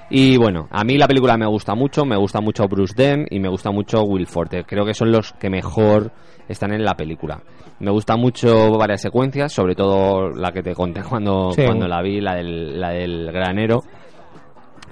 Y 0.09 0.37
bueno, 0.37 0.67
a 0.71 0.83
mí 0.85 0.97
la 0.97 1.07
película 1.07 1.35
me 1.37 1.45
gusta 1.47 1.75
mucho, 1.75 2.05
me 2.05 2.15
gusta 2.15 2.39
mucho 2.39 2.65
Bruce 2.67 2.93
Dern 2.95 3.25
y 3.29 3.39
me 3.39 3.49
gusta 3.49 3.71
mucho 3.71 4.03
Will 4.03 4.25
Forte. 4.27 4.63
Creo 4.63 4.85
que 4.85 4.93
son 4.93 5.11
los 5.11 5.33
que 5.33 5.49
mejor 5.49 6.11
están 6.47 6.71
en 6.73 6.85
la 6.85 6.95
película. 6.95 7.41
Me 7.79 7.91
gusta 7.91 8.15
mucho 8.15 8.71
varias 8.77 9.01
secuencias, 9.01 9.51
sobre 9.51 9.75
todo 9.75 10.29
la 10.29 10.51
que 10.53 10.63
te 10.63 10.73
conté 10.73 11.01
cuando, 11.03 11.51
Sí. 11.51 11.63
cuando 11.65 11.87
la 11.89 12.01
vi, 12.01 12.21
la 12.21 12.35
del, 12.35 12.79
la 12.79 12.89
del 12.91 13.29
granero. 13.33 13.81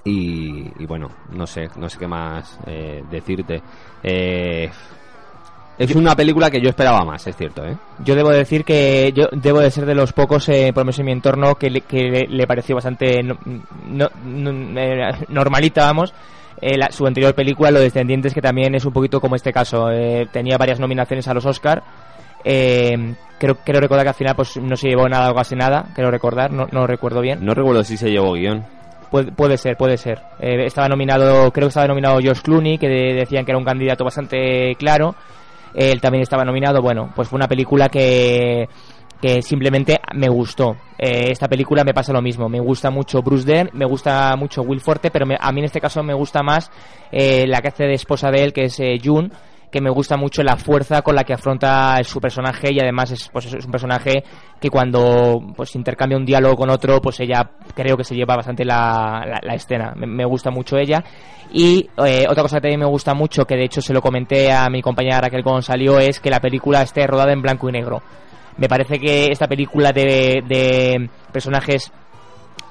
Y, 0.08 0.72
y 0.78 0.86
bueno, 0.86 1.10
no 1.32 1.47
sé, 1.47 1.68
no 1.78 1.89
sé 1.89 1.97
qué 1.97 2.08
más 2.08 2.60
eh, 2.68 3.03
decirte. 3.10 3.62
Eh, 4.03 4.70
es 5.80 5.95
una 5.95 6.16
película 6.16 6.49
que 6.51 6.62
yo 6.62 6.70
esperaba 6.70 7.03
más, 7.03 7.26
es 7.26 7.36
cierto, 7.36 7.66
¿eh? 7.66 7.76
Yo 8.03 8.16
debo 8.16 8.30
decir 8.30 8.64
que 8.64 9.12
yo 9.16 9.26
debo 9.32 9.60
de 9.60 9.72
ser 9.72 9.86
de 9.88 9.95
los 9.95 10.14
pocos, 10.14 10.47
eh, 10.49 10.72
por 10.74 10.82
lo 10.82 10.86
menos 10.86 10.99
en 10.99 11.06
mi 11.08 11.12
entorno, 11.12 11.56
que 11.56 11.70
le, 11.72 11.82
que 11.82 12.28
le, 12.30 12.47
pareció 12.47 12.76
bastante 12.76 13.24
no- 13.24 13.38
no- 13.88 14.10
no- 14.24 15.18
normalita, 15.28 15.86
vamos. 15.86 16.14
eh, 16.62 16.78
la- 16.78 16.91
su 16.91 17.06
anterior 17.06 17.34
película, 17.36 17.70
Los 17.72 17.82
Descendientes, 17.82 18.34
que 18.34 18.41
también 18.41 18.76
es 18.76 18.86
un 18.86 18.93
poquito 18.93 19.20
como 19.20 19.36
este 19.36 19.51
caso. 19.51 19.89
eh, 19.91 20.28
tenía 20.32 20.58
varias 20.58 20.80
nominaciones 20.80 21.28
a 21.28 21.34
los 21.34 21.45
Oscar. 21.45 21.84
Eh, 22.45 23.16
creo, 23.39 23.56
creo 23.66 23.82
recordar 23.82 24.06
que 24.06 24.10
al 24.10 24.16
final 24.16 24.36
pues 24.36 24.56
no 24.58 24.78
se 24.78 24.88
llevó 24.88 25.10
nada 25.10 25.32
o 25.32 25.36
casi 25.36 25.56
nada, 25.56 25.88
creo 25.95 26.12
recordar, 26.12 26.51
no, 26.51 26.68
no 26.72 26.86
recuerdo 26.88 27.20
bien. 27.22 27.43
No 27.43 27.53
recuerdo 27.56 27.84
si 27.84 27.97
se 27.97 28.10
llevó 28.12 28.34
guion. 28.34 28.64
Puede, 29.24 29.57
ser, 29.57 29.78
puede 29.78 29.97
ser. 29.97 30.20
Eh, 30.39 30.66
estaba 30.66 30.88
nominado, 30.88 31.51
creo 31.51 31.68
que 31.68 31.70
estaba 31.70 31.88
nominado 31.88 32.20
George 32.20 32.41
Clooney, 32.41 32.78
que 32.78 32.88
de- 32.88 33.13
decían 33.13 33.45
que 33.45 33.51
era 33.51 33.57
un 33.57 33.66
candidato 33.66 34.03
bastante 34.03 34.76
claro. 34.76 35.16
Él 35.74 35.99
también 36.01 36.22
estaba 36.24 36.43
nominado. 36.43 36.82
Bueno, 36.82 37.11
pues 37.16 37.28
fue 37.28 37.38
una 37.38 37.47
película 37.47 37.89
que, 37.89 38.68
que 39.22 39.41
simplemente 39.41 39.99
me 40.13 40.30
gustó. 40.30 40.76
Eh, 40.97 41.32
esta 41.32 41.47
película 41.47 41.84
me 41.84 41.93
pasa 41.93 42.13
lo 42.13 42.22
mismo. 42.22 42.47
Me 42.49 42.59
gusta 42.59 42.89
mucho 42.89 43.22
Bruce 43.22 43.45
Dern, 43.45 43.70
me 43.74 43.86
gusta 43.86 44.34
mucho 44.38 44.61
Will 44.61 44.80
Forte, 44.82 45.11
pero 45.11 45.26
me- 45.26 45.38
a 45.39 45.51
mí 45.51 45.59
en 45.59 45.66
este 45.66 45.82
caso 45.82 46.01
me 46.03 46.13
gusta 46.13 46.43
más 46.43 46.72
eh, 47.11 47.45
la 47.47 47.61
que 47.61 47.68
hace 47.70 47.84
de 47.86 47.93
esposa 47.93 48.32
de 48.32 48.43
él, 48.43 48.53
que 48.53 48.66
es 48.66 48.80
eh, 48.80 48.97
June 49.03 49.30
que 49.76 49.82
me 49.82 49.89
gusta 49.89 50.15
mucho 50.15 50.41
la 50.41 50.55
fuerza 50.55 51.01
con 51.01 51.15
la 51.15 51.26
que 51.26 51.34
afronta 51.34 52.01
su 52.05 52.21
personaje 52.21 52.71
y 52.71 52.80
además 52.80 53.11
es, 53.11 53.28
pues, 53.28 53.47
es 53.47 53.65
un 53.65 53.71
personaje 53.71 54.23
que 54.57 54.69
cuando 54.69 55.41
pues 55.53 55.76
intercambia 55.76 56.17
un 56.17 56.23
diálogo 56.23 56.55
con 56.55 56.69
otro 56.69 57.01
pues 57.01 57.19
ella 57.19 57.51
creo 57.76 57.97
que 57.97 58.05
se 58.05 58.15
lleva 58.15 58.38
bastante 58.38 58.63
la, 58.63 59.41
escena. 59.53 59.93
Me, 59.97 60.23
gusta 60.23 60.49
mucho 60.49 60.78
ella. 60.78 61.03
Y 61.51 61.89
eh, 62.05 62.23
otra 62.30 62.43
cosa 62.43 62.55
que 62.55 62.61
también 62.61 62.80
me 62.80 62.86
gusta 62.86 63.13
mucho 63.13 63.43
que 63.43 63.57
de 63.57 63.65
hecho 63.65 63.82
se 63.82 63.91
lo 63.91 64.01
comenté 64.01 64.49
a 64.49 64.69
mi 64.69 64.82
compañera 64.82 65.19
Raquel 65.19 65.43
cuando 65.43 65.99
es 65.99 66.21
que 66.21 66.30
la 66.30 66.39
película 66.39 66.82
esté 66.82 67.05
rodada 67.05 67.34
en 67.34 67.41
blanco 67.41 67.67
y 67.67 67.73
negro. 67.73 68.01
Me 68.55 68.69
parece 68.69 68.97
que 68.97 69.30
esta 69.30 69.49
película 69.49 69.91
de, 69.91 70.41
de 70.47 71.09
personajes 71.34 71.91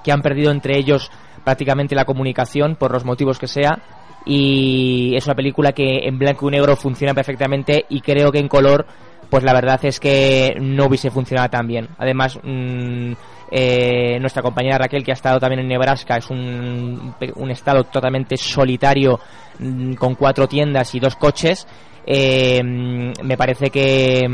que 0.02 0.10
han 0.10 0.22
perdido 0.22 0.50
entre 0.50 0.78
ellos 0.78 1.10
prácticamente 1.44 1.94
la 1.94 2.06
comunicación 2.06 2.76
por 2.76 2.92
los 2.92 3.04
motivos 3.04 3.38
que 3.38 3.46
sea 3.46 3.82
y 4.24 5.14
es 5.16 5.26
una 5.26 5.34
película 5.34 5.72
que 5.72 6.06
en 6.06 6.18
blanco 6.18 6.48
y 6.48 6.52
negro 6.52 6.76
funciona 6.76 7.14
perfectamente 7.14 7.84
y 7.88 8.00
creo 8.00 8.32
que 8.32 8.38
en 8.38 8.48
color 8.48 8.86
pues 9.30 9.42
la 9.42 9.52
verdad 9.52 9.80
es 9.84 9.98
que 9.98 10.54
no 10.60 10.86
hubiese 10.86 11.10
funcionado 11.10 11.48
tan 11.48 11.66
bien. 11.66 11.88
Además 11.98 12.38
mm, 12.42 13.12
eh, 13.50 14.18
nuestra 14.20 14.42
compañera 14.42 14.78
Raquel 14.78 15.02
que 15.02 15.10
ha 15.10 15.14
estado 15.14 15.40
también 15.40 15.60
en 15.60 15.68
Nebraska 15.68 16.16
es 16.16 16.30
un, 16.30 17.14
un 17.34 17.50
estado 17.50 17.84
totalmente 17.84 18.36
solitario 18.36 19.18
mm, 19.58 19.94
con 19.94 20.14
cuatro 20.14 20.46
tiendas 20.46 20.94
y 20.94 21.00
dos 21.00 21.16
coches 21.16 21.66
eh, 22.06 22.62
mm, 22.62 23.12
me 23.22 23.36
parece 23.36 23.70
que 23.70 24.28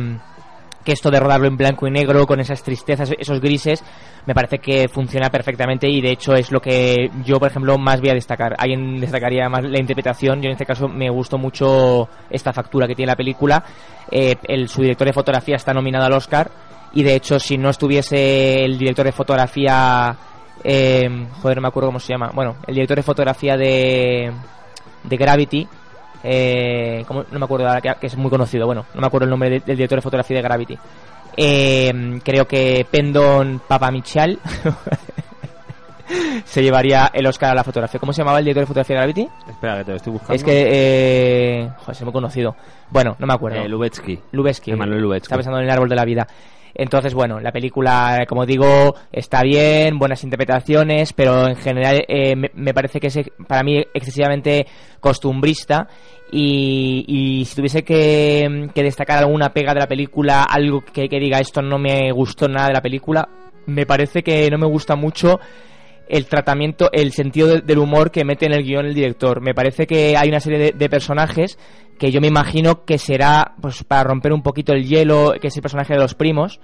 que 0.84 0.92
esto 0.92 1.10
de 1.10 1.20
rodarlo 1.20 1.46
en 1.46 1.56
blanco 1.56 1.86
y 1.86 1.90
negro 1.90 2.26
con 2.26 2.40
esas 2.40 2.62
tristezas, 2.62 3.12
esos 3.18 3.40
grises, 3.40 3.82
me 4.26 4.34
parece 4.34 4.58
que 4.58 4.88
funciona 4.88 5.30
perfectamente 5.30 5.88
y 5.88 6.00
de 6.00 6.12
hecho 6.12 6.34
es 6.34 6.50
lo 6.50 6.60
que 6.60 7.10
yo, 7.24 7.38
por 7.38 7.50
ejemplo, 7.50 7.76
más 7.78 8.00
voy 8.00 8.10
a 8.10 8.14
destacar. 8.14 8.54
Alguien 8.58 9.00
destacaría 9.00 9.48
más 9.48 9.64
la 9.64 9.78
interpretación, 9.78 10.40
yo 10.40 10.46
en 10.46 10.52
este 10.52 10.66
caso 10.66 10.88
me 10.88 11.10
gustó 11.10 11.38
mucho 11.38 12.08
esta 12.30 12.52
factura 12.52 12.86
que 12.86 12.94
tiene 12.94 13.12
la 13.12 13.16
película. 13.16 13.62
Eh, 14.10 14.36
el, 14.44 14.68
su 14.68 14.82
director 14.82 15.06
de 15.06 15.12
fotografía 15.12 15.56
está 15.56 15.72
nominado 15.72 16.06
al 16.06 16.12
Oscar 16.12 16.50
y 16.92 17.02
de 17.02 17.14
hecho 17.14 17.38
si 17.38 17.56
no 17.58 17.70
estuviese 17.70 18.64
el 18.64 18.78
director 18.78 19.04
de 19.04 19.12
fotografía, 19.12 20.16
eh, 20.64 21.26
joder, 21.40 21.56
no 21.56 21.62
me 21.62 21.68
acuerdo 21.68 21.88
cómo 21.88 22.00
se 22.00 22.12
llama, 22.12 22.30
bueno, 22.34 22.56
el 22.66 22.74
director 22.74 22.96
de 22.96 23.02
fotografía 23.02 23.56
de, 23.56 24.32
de 25.04 25.16
Gravity, 25.16 25.68
eh, 26.24 27.04
¿cómo? 27.06 27.24
no 27.30 27.38
me 27.38 27.44
acuerdo 27.44 27.68
ahora, 27.68 27.80
que, 27.80 27.92
que 28.00 28.06
es 28.06 28.16
muy 28.16 28.30
conocido, 28.30 28.66
bueno, 28.66 28.84
no 28.94 29.00
me 29.00 29.06
acuerdo 29.06 29.24
el 29.24 29.30
nombre 29.30 29.50
de- 29.50 29.60
del 29.60 29.76
director 29.76 29.98
de 29.98 30.02
fotografía 30.02 30.36
de 30.36 30.42
Gravity. 30.42 30.78
Eh, 31.36 32.20
creo 32.24 32.46
que 32.46 32.86
Pendon 32.90 33.60
Papamichal 33.66 34.38
se 36.44 36.62
llevaría 36.62 37.10
el 37.14 37.26
Oscar 37.26 37.52
a 37.52 37.54
la 37.54 37.64
fotografía. 37.64 38.00
¿Cómo 38.00 38.12
se 38.12 38.20
llamaba 38.22 38.38
el 38.40 38.44
director 38.44 38.62
de 38.62 38.66
fotografía 38.66 38.96
de 38.96 39.00
Gravity? 39.02 39.28
Espera, 39.48 39.78
que 39.78 39.84
te 39.84 39.90
lo 39.92 39.96
estoy 39.96 40.12
buscando. 40.12 40.34
Es 40.34 40.44
que, 40.44 40.66
eh, 40.68 41.70
joder, 41.78 41.92
es 41.96 42.02
muy 42.02 42.12
conocido. 42.12 42.56
Bueno, 42.90 43.14
no 43.18 43.26
me 43.26 43.32
acuerdo. 43.34 43.60
Eh, 43.60 43.68
Lubetsky. 43.68 44.18
Lubetsky. 44.32 44.72
Emanuel 44.72 45.00
Lubetsky. 45.02 45.26
Está 45.26 45.36
pensando 45.36 45.58
en 45.58 45.64
el 45.66 45.70
árbol 45.70 45.88
de 45.88 45.96
la 45.96 46.04
vida. 46.04 46.26
Entonces, 46.74 47.14
bueno, 47.14 47.40
la 47.40 47.52
película, 47.52 48.24
como 48.28 48.46
digo, 48.46 48.94
está 49.12 49.42
bien, 49.42 49.98
buenas 49.98 50.24
interpretaciones, 50.24 51.12
pero 51.12 51.48
en 51.48 51.56
general 51.56 52.04
eh, 52.08 52.34
me, 52.36 52.74
parece 52.74 53.00
que 53.00 53.08
es 53.08 53.18
para 53.46 53.62
mí 53.62 53.82
excesivamente 53.94 54.66
costumbrista. 55.00 55.88
Y, 56.32 57.04
y 57.08 57.44
si 57.44 57.56
tuviese 57.56 57.82
que, 57.82 58.68
que 58.72 58.82
destacar 58.82 59.18
alguna 59.18 59.52
pega 59.52 59.74
de 59.74 59.80
la 59.80 59.88
película, 59.88 60.44
algo 60.44 60.80
que, 60.80 61.08
que 61.08 61.18
diga 61.18 61.40
esto 61.40 61.60
no 61.60 61.78
me 61.78 62.12
gustó 62.12 62.48
nada 62.48 62.68
de 62.68 62.74
la 62.74 62.82
película, 62.82 63.28
me 63.66 63.84
parece 63.86 64.22
que 64.22 64.48
no 64.50 64.58
me 64.58 64.66
gusta 64.66 64.94
mucho 64.94 65.40
el 66.10 66.26
tratamiento, 66.26 66.90
el 66.92 67.12
sentido 67.12 67.48
de- 67.48 67.60
del 67.60 67.78
humor 67.78 68.10
que 68.10 68.24
mete 68.24 68.46
en 68.46 68.52
el 68.52 68.64
guion 68.64 68.86
el 68.86 68.94
director. 68.94 69.40
Me 69.40 69.54
parece 69.54 69.86
que 69.86 70.16
hay 70.16 70.28
una 70.28 70.40
serie 70.40 70.58
de, 70.58 70.72
de 70.72 70.88
personajes 70.90 71.58
que 71.98 72.10
yo 72.10 72.20
me 72.20 72.26
imagino 72.28 72.84
que 72.84 72.98
será 72.98 73.54
pues 73.60 73.84
para 73.84 74.04
romper 74.04 74.32
un 74.32 74.42
poquito 74.42 74.72
el 74.72 74.86
hielo, 74.86 75.34
que 75.40 75.48
es 75.48 75.56
el 75.56 75.62
personaje 75.62 75.92
de 75.94 76.00
los 76.00 76.14
primos, 76.14 76.60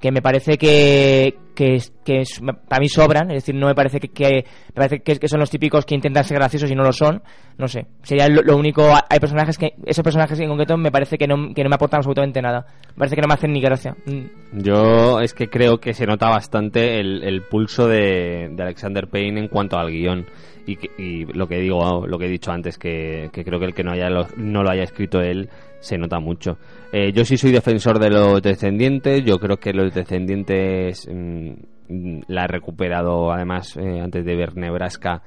que 0.00 0.12
me 0.12 0.20
parece 0.20 0.58
que, 0.58 1.34
que, 1.54 1.82
que 2.04 2.20
es- 2.20 2.40
para 2.68 2.80
mí 2.80 2.88
sobran, 2.88 3.30
es 3.30 3.36
decir, 3.36 3.54
no 3.54 3.66
me 3.66 3.74
parece 3.74 4.00
que, 4.00 4.44
me 4.68 4.74
parece 4.74 5.00
que, 5.00 5.28
son 5.28 5.40
los 5.40 5.50
típicos 5.50 5.86
que 5.86 5.94
intentan 5.94 6.24
ser 6.24 6.38
graciosos 6.38 6.70
y 6.70 6.74
no 6.74 6.82
lo 6.82 6.92
son, 6.92 7.22
no 7.56 7.68
sé, 7.68 7.86
sería 8.02 8.28
lo, 8.28 8.56
único, 8.56 8.92
hay 9.08 9.18
personajes 9.18 9.56
que, 9.56 9.74
esos 9.86 10.02
personajes 10.02 10.38
en 10.40 10.48
concreto 10.48 10.76
me 10.76 10.90
parece 10.90 11.16
que 11.16 11.26
no, 11.26 11.54
que 11.54 11.62
no 11.62 11.70
me 11.70 11.76
aportan 11.76 11.98
absolutamente 11.98 12.42
nada, 12.42 12.66
me 12.88 12.98
parece 12.98 13.16
que 13.16 13.22
no 13.22 13.28
me 13.28 13.34
hacen 13.34 13.52
ni 13.52 13.60
gracia. 13.60 13.96
Mm. 14.06 14.60
Yo 14.60 15.20
es 15.20 15.32
que 15.34 15.48
creo 15.48 15.78
que 15.78 15.94
se 15.94 16.06
nota 16.06 16.28
bastante 16.28 17.00
el, 17.00 17.42
pulso 17.42 17.88
de, 17.88 18.50
de 18.52 18.62
Alexander 18.62 19.08
Payne 19.08 19.40
en 19.40 19.48
cuanto 19.48 19.78
al 19.78 19.90
guion. 19.90 20.26
Y, 20.66 20.78
y 20.96 21.26
lo 21.26 21.46
que 21.46 21.58
digo, 21.58 22.06
lo 22.06 22.18
que 22.18 22.24
he 22.24 22.30
dicho 22.30 22.50
antes, 22.50 22.78
que, 22.78 23.28
que 23.34 23.44
creo 23.44 23.58
que 23.58 23.66
el 23.66 23.74
que 23.74 23.84
no, 23.84 23.92
haya 23.92 24.08
no 24.08 24.62
lo 24.62 24.70
haya 24.70 24.84
escrito 24.84 25.20
él 25.20 25.50
se 25.84 25.98
nota 25.98 26.18
mucho. 26.18 26.56
Eh, 26.92 27.12
yo 27.12 27.24
sí 27.24 27.36
soy 27.36 27.52
defensor 27.52 27.98
de 27.98 28.10
los 28.10 28.40
descendientes. 28.40 29.22
Yo 29.24 29.38
creo 29.38 29.58
que 29.58 29.72
los 29.72 29.92
descendientes 29.94 31.06
mm, 31.08 32.20
la 32.28 32.44
he 32.44 32.48
recuperado 32.48 33.30
además 33.30 33.76
eh, 33.76 34.00
antes 34.00 34.24
de 34.24 34.34
ver 34.34 34.56
Nebraska 34.56 35.22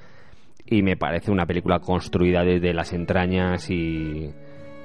y 0.65 0.81
me 0.81 0.97
parece 0.97 1.31
una 1.31 1.45
película 1.45 1.79
construida 1.79 2.43
desde 2.43 2.73
las 2.73 2.91
entrañas 2.91 3.69
y, 3.69 4.29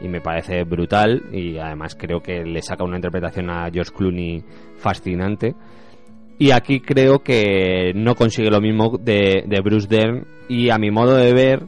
y 0.03 0.09
me 0.09 0.21
parece 0.21 0.65
brutal 0.65 1.23
y 1.33 1.57
además 1.57 1.97
creo 1.99 2.21
que 2.21 2.45
le 2.45 2.61
saca 2.61 2.85
una 2.85 2.97
interpretación 2.97 3.51
a 3.51 3.71
George 3.73 3.93
Clooney 3.97 4.45
fascinante 4.77 5.55
y 6.39 6.51
aquí 6.51 6.81
creo 6.81 7.21
que 7.21 7.93
no 7.95 8.15
consigue 8.15 8.51
lo 8.51 8.61
mismo 8.61 8.99
de, 8.99 9.45
de 9.47 9.61
Bruce 9.61 9.89
Dern 9.89 10.27
y 10.49 10.71
a 10.71 10.79
mi 10.79 10.91
modo 10.91 11.17
de 11.17 11.33
ver 11.33 11.67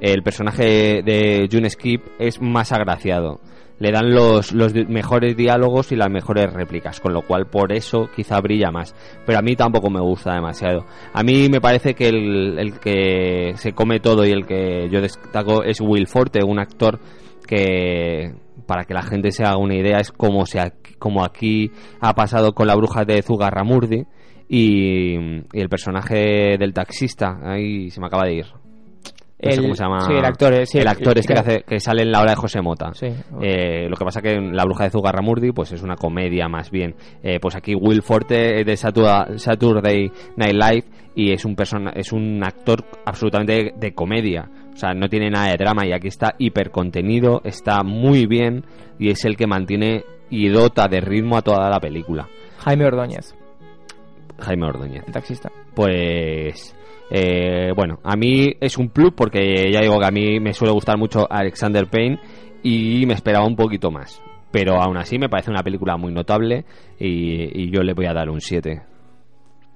el 0.00 0.22
personaje 0.22 1.02
de 1.02 1.48
June 1.50 1.70
Skip 1.70 2.02
es 2.18 2.40
más 2.40 2.72
agraciado 2.72 3.40
le 3.78 3.92
dan 3.92 4.12
los, 4.12 4.52
los 4.52 4.74
mejores 4.74 5.36
diálogos 5.36 5.92
y 5.92 5.96
las 5.96 6.10
mejores 6.10 6.52
réplicas, 6.52 7.00
con 7.00 7.12
lo 7.12 7.22
cual 7.22 7.46
por 7.46 7.72
eso 7.72 8.08
quizá 8.14 8.40
brilla 8.40 8.70
más. 8.70 8.94
Pero 9.26 9.38
a 9.38 9.42
mí 9.42 9.54
tampoco 9.54 9.90
me 9.90 10.00
gusta 10.00 10.34
demasiado. 10.34 10.86
A 11.12 11.22
mí 11.22 11.48
me 11.50 11.60
parece 11.60 11.94
que 11.94 12.08
el, 12.08 12.58
el 12.58 12.78
que 12.78 13.52
se 13.56 13.72
come 13.72 14.00
todo 14.00 14.24
y 14.24 14.30
el 14.30 14.46
que 14.46 14.88
yo 14.90 15.00
destaco 15.00 15.62
es 15.62 15.80
Will 15.80 16.06
Forte, 16.06 16.40
un 16.42 16.58
actor 16.58 16.98
que, 17.46 18.34
para 18.66 18.84
que 18.84 18.94
la 18.94 19.02
gente 19.02 19.30
se 19.30 19.44
haga 19.44 19.58
una 19.58 19.76
idea, 19.76 19.98
es 19.98 20.10
como, 20.10 20.46
se, 20.46 20.72
como 20.98 21.24
aquí 21.24 21.70
ha 22.00 22.14
pasado 22.14 22.54
con 22.54 22.66
la 22.66 22.76
bruja 22.76 23.04
de 23.04 23.22
Zugarramurdi 23.22 24.04
y, 24.48 25.16
y 25.16 25.60
el 25.60 25.68
personaje 25.68 26.56
del 26.58 26.72
taxista, 26.72 27.38
ahí 27.42 27.90
se 27.90 28.00
me 28.00 28.06
acaba 28.06 28.24
de 28.24 28.34
ir. 28.36 28.65
No 29.42 29.50
sé 29.50 29.56
El- 29.58 29.62
cómo 29.64 29.74
se 29.74 29.82
llama. 29.82 30.00
sí, 30.00 30.12
el 30.14 30.24
actor, 30.24 30.54
eh, 30.54 30.64
sí, 30.66 30.78
el 30.78 30.88
actor 30.88 31.18
este 31.18 31.34
que, 31.34 31.34
que- 31.34 31.40
hace, 31.40 31.62
que 31.62 31.78
sale 31.80 32.02
en 32.02 32.10
la 32.10 32.20
hora 32.22 32.30
de 32.30 32.36
José 32.36 32.62
Mota. 32.62 32.92
Sí. 32.94 33.08
Eh, 33.42 33.86
lo 33.88 33.94
que 33.96 34.04
pasa 34.04 34.22
que 34.22 34.32
en 34.32 34.56
La 34.56 34.64
Bruja 34.64 34.84
de 34.84 34.90
Zugarramurdi 34.90 35.52
pues 35.52 35.72
es 35.72 35.82
una 35.82 35.96
comedia 35.96 36.48
más 36.48 36.70
bien. 36.70 36.94
Eh, 37.22 37.38
pues 37.40 37.54
aquí 37.54 37.74
Will 37.74 38.00
Forte 38.02 38.60
es 38.60 38.66
de 38.66 38.76
Saturday, 38.78 39.38
Saturday 39.38 40.10
Night 40.36 40.54
Live 40.54 40.84
y 41.14 41.32
es 41.32 41.44
un 41.44 41.54
persona, 41.54 41.90
es 41.94 42.12
un 42.12 42.42
actor 42.42 42.82
absolutamente 43.04 43.52
de, 43.52 43.72
de 43.76 43.94
comedia. 43.94 44.48
O 44.72 44.76
sea, 44.78 44.94
no 44.94 45.08
tiene 45.08 45.28
nada 45.28 45.48
de 45.48 45.56
drama 45.58 45.86
y 45.86 45.92
aquí 45.92 46.08
está 46.08 46.34
hiper 46.38 46.70
contenido, 46.70 47.42
está 47.44 47.82
muy 47.82 48.26
bien 48.26 48.64
y 48.98 49.10
es 49.10 49.24
el 49.26 49.36
que 49.36 49.46
mantiene 49.46 50.04
y 50.30 50.48
dota 50.48 50.88
de 50.88 51.00
ritmo 51.02 51.36
a 51.36 51.42
toda 51.42 51.68
la 51.68 51.78
película. 51.78 52.26
Jaime 52.60 52.86
Ordóñez. 52.86 53.34
Jaime 54.38 54.66
Ordóñez. 54.66 55.04
El 55.06 55.12
taxista. 55.12 55.50
Pues. 55.74 56.74
Eh, 57.10 57.72
bueno, 57.74 57.98
a 58.02 58.16
mí 58.16 58.52
es 58.60 58.78
un 58.78 58.88
plus 58.88 59.12
porque 59.16 59.70
ya 59.72 59.80
digo 59.80 59.98
que 59.98 60.06
a 60.06 60.10
mí 60.10 60.40
me 60.40 60.52
suele 60.52 60.72
gustar 60.72 60.98
mucho 60.98 61.26
Alexander 61.30 61.86
Payne 61.86 62.18
y 62.62 63.04
me 63.06 63.14
esperaba 63.14 63.46
un 63.46 63.56
poquito 63.56 63.90
más. 63.90 64.22
Pero 64.50 64.80
aún 64.80 64.96
así 64.96 65.18
me 65.18 65.28
parece 65.28 65.50
una 65.50 65.62
película 65.62 65.96
muy 65.96 66.12
notable 66.12 66.64
y, 66.98 67.70
yo 67.70 67.82
le 67.82 67.94
voy 67.94 68.06
a 68.06 68.14
dar 68.14 68.30
un 68.30 68.40
7. 68.40 68.82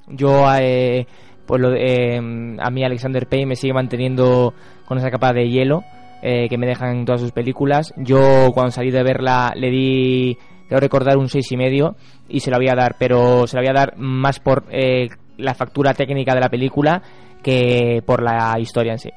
Yo, 0.08 0.44
eh, 0.58 1.06
pues 1.46 1.60
lo, 1.60 1.74
eh, 1.74 2.16
a 2.16 2.70
mí 2.70 2.84
Alexander 2.84 3.26
Payne 3.26 3.46
me 3.46 3.56
sigue 3.56 3.74
manteniendo 3.74 4.54
con 4.86 4.98
esa 4.98 5.10
capa 5.10 5.32
de 5.32 5.48
hielo 5.48 5.82
eh, 6.22 6.48
que 6.48 6.58
me 6.58 6.66
dejan 6.66 6.98
en 6.98 7.04
todas 7.04 7.20
sus 7.20 7.32
películas. 7.32 7.94
Yo 7.96 8.50
cuando 8.52 8.70
salí 8.70 8.90
de 8.90 9.02
verla 9.02 9.52
le 9.56 9.70
di, 9.70 10.38
creo 10.68 10.78
recordar, 10.78 11.16
un 11.16 11.28
seis 11.28 11.50
y 11.50 11.56
medio 11.56 11.96
y 12.28 12.40
se 12.40 12.50
la 12.50 12.58
voy 12.58 12.68
a 12.68 12.74
dar, 12.74 12.96
pero 12.98 13.46
se 13.46 13.56
la 13.56 13.62
voy 13.62 13.70
a 13.70 13.72
dar 13.72 13.96
más 13.96 14.38
por 14.38 14.64
eh, 14.70 15.08
la 15.40 15.54
factura 15.54 15.94
técnica 15.94 16.34
de 16.34 16.40
la 16.40 16.48
película 16.48 17.02
que 17.42 18.02
por 18.06 18.22
la 18.22 18.58
historia 18.58 18.92
en 18.92 18.98
sí. 18.98 19.10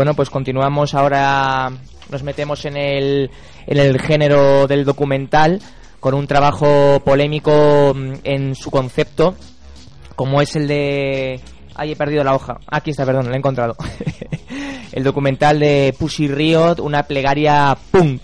Bueno, 0.00 0.14
pues 0.14 0.30
continuamos. 0.30 0.94
Ahora, 0.94 1.70
nos 2.10 2.22
metemos 2.22 2.64
en 2.64 2.76
el, 2.76 3.30
en 3.66 3.78
el 3.78 4.00
género 4.00 4.66
del 4.66 4.84
documental 4.84 5.60
con 5.98 6.14
un 6.14 6.26
trabajo 6.26 7.02
polémico 7.04 7.92
mm, 7.94 8.12
en 8.24 8.54
su 8.54 8.70
concepto, 8.70 9.34
como 10.20 10.42
es 10.42 10.54
el 10.54 10.68
de... 10.68 11.40
Ay, 11.74 11.92
he 11.92 11.96
perdido 11.96 12.22
la 12.22 12.34
hoja. 12.34 12.58
Aquí 12.66 12.90
está, 12.90 13.06
perdón, 13.06 13.30
la 13.30 13.36
he 13.36 13.38
encontrado. 13.38 13.74
el 14.92 15.02
documental 15.02 15.58
de 15.58 15.94
Pussy 15.98 16.28
Riot, 16.28 16.74
una 16.80 17.04
plegaria 17.04 17.74
punk. 17.90 18.20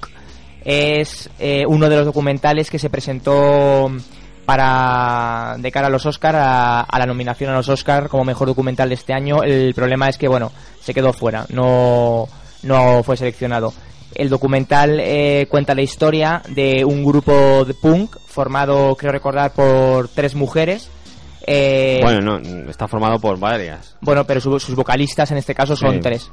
Es 0.62 1.30
eh, 1.38 1.64
uno 1.66 1.88
de 1.88 1.96
los 1.96 2.04
documentales 2.04 2.68
que 2.68 2.78
se 2.78 2.90
presentó 2.90 3.90
para 4.44 5.56
de 5.58 5.72
cara 5.72 5.86
a 5.86 5.90
los 5.90 6.04
Oscar 6.04 6.36
a, 6.36 6.80
a 6.82 6.98
la 6.98 7.06
nominación 7.06 7.48
a 7.48 7.54
los 7.54 7.70
Oscar 7.70 8.10
como 8.10 8.24
mejor 8.24 8.48
documental 8.48 8.90
de 8.90 8.94
este 8.94 9.14
año 9.14 9.42
el 9.42 9.72
problema 9.74 10.08
es 10.08 10.18
que 10.18 10.28
bueno 10.28 10.52
se 10.80 10.94
quedó 10.94 11.12
fuera 11.12 11.46
no 11.48 12.28
no 12.62 13.02
fue 13.02 13.16
seleccionado 13.16 13.74
el 14.14 14.28
documental 14.28 15.00
eh, 15.00 15.48
cuenta 15.50 15.74
la 15.74 15.82
historia 15.82 16.42
de 16.48 16.84
un 16.84 17.04
grupo 17.04 17.64
de 17.64 17.74
punk 17.74 18.18
formado 18.26 18.94
creo 18.94 19.10
recordar 19.10 19.52
por 19.52 20.06
tres 20.06 20.36
mujeres 20.36 20.90
eh, 21.46 22.00
Bueno, 22.02 22.38
no, 22.38 22.70
está 22.70 22.88
formado 22.88 23.18
por 23.18 23.38
varias. 23.38 23.96
bueno, 24.00 24.24
pero 24.24 24.40
su- 24.40 24.58
sus 24.60 24.74
vocalistas 24.74 25.30
en 25.30 25.38
este 25.38 25.54
caso 25.54 25.76
son 25.76 25.94
Sí. 25.94 26.00
tres. 26.00 26.30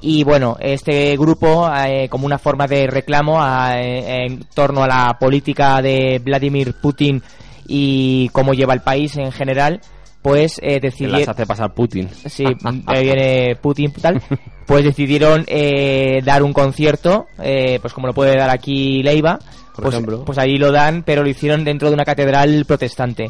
Y 0.00 0.22
bueno, 0.24 0.56
este 0.60 1.16
grupo, 1.16 1.70
eh, 1.74 2.08
como 2.10 2.26
una 2.26 2.38
forma 2.38 2.66
de 2.66 2.86
reclamo 2.86 3.40
a- 3.42 3.80
eh, 3.80 4.26
en 4.26 4.44
torno 4.54 4.82
a 4.82 4.86
la 4.88 5.16
política 5.18 5.80
de 5.80 6.20
Vladimir 6.22 6.74
Putin 6.82 7.22
y 7.66 8.28
cómo 8.30 8.52
lleva 8.52 8.74
el 8.74 8.80
país 8.82 9.16
en 9.16 9.32
general, 9.32 9.80
pues 10.20 10.58
eh, 10.62 10.78
decidieron... 10.80 11.20
las 11.20 11.28
hace 11.30 11.46
pasar 11.46 11.72
Putin. 11.74 12.08
Sí, 12.26 12.44
ahí 12.86 13.04
viene 13.04 13.56
Putin 13.56 13.92
tal. 13.92 14.20
Pues 14.66 14.82
decidieron 14.82 15.44
eh, 15.46 16.22
dar 16.24 16.42
un 16.42 16.54
concierto, 16.54 17.26
eh, 17.42 17.78
pues 17.82 17.92
como 17.92 18.06
lo 18.06 18.14
puede 18.14 18.34
dar 18.34 18.48
aquí 18.48 19.02
Leiva. 19.02 19.38
Por 19.74 19.84
pues, 19.84 19.94
ejemplo. 19.94 20.24
pues 20.24 20.38
ahí 20.38 20.56
lo 20.56 20.72
dan, 20.72 21.02
pero 21.02 21.22
lo 21.22 21.28
hicieron 21.28 21.64
dentro 21.64 21.88
de 21.88 21.94
una 21.94 22.04
catedral 22.06 22.64
protestante. 22.66 23.26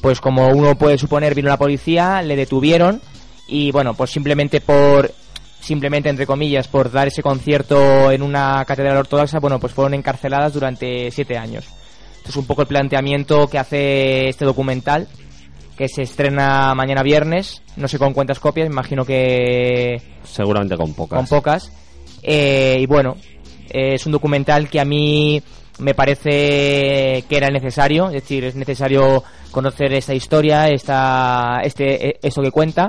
Pues 0.00 0.20
como 0.20 0.48
uno 0.48 0.76
puede 0.76 0.98
suponer, 0.98 1.34
vino 1.34 1.48
la 1.48 1.56
policía, 1.56 2.22
le 2.22 2.36
detuvieron 2.36 3.00
y 3.48 3.72
bueno, 3.72 3.94
pues 3.94 4.10
simplemente 4.10 4.60
por 4.60 5.10
simplemente 5.60 6.08
entre 6.08 6.26
comillas 6.26 6.68
por 6.68 6.90
dar 6.90 7.08
ese 7.08 7.22
concierto 7.22 8.10
en 8.10 8.22
una 8.22 8.64
catedral 8.64 8.96
ortodoxa, 8.96 9.40
bueno, 9.40 9.58
pues 9.58 9.72
fueron 9.72 9.94
encarceladas 9.94 10.52
durante 10.52 11.10
siete 11.10 11.36
años. 11.36 11.66
Esto 12.18 12.30
es 12.30 12.36
un 12.36 12.46
poco 12.46 12.62
el 12.62 12.68
planteamiento 12.68 13.48
que 13.48 13.58
hace 13.58 14.28
este 14.28 14.44
documental 14.44 15.08
que 15.76 15.88
se 15.88 16.02
estrena 16.02 16.74
mañana 16.74 17.04
viernes, 17.04 17.62
no 17.76 17.86
sé 17.86 17.98
con 17.98 18.12
cuántas 18.12 18.40
copias, 18.40 18.68
imagino 18.68 19.04
que 19.04 20.02
Seguramente 20.24 20.76
con 20.76 20.92
pocas. 20.92 21.16
con 21.16 21.26
pocas. 21.28 21.72
Eh, 22.22 22.78
y 22.80 22.86
bueno, 22.86 23.16
eh, 23.70 23.94
es 23.94 24.04
un 24.04 24.12
documental 24.12 24.68
que 24.68 24.80
a 24.80 24.84
mí 24.84 25.40
me 25.78 25.94
parece 25.94 27.24
que 27.28 27.36
era 27.36 27.48
necesario, 27.50 28.06
es 28.06 28.14
decir, 28.14 28.44
es 28.44 28.54
necesario 28.54 29.22
conocer 29.50 29.92
esta 29.92 30.14
historia, 30.14 30.68
esta, 30.68 31.60
este, 31.62 32.08
eh, 32.08 32.18
esto 32.22 32.42
que 32.42 32.50
cuenta. 32.50 32.88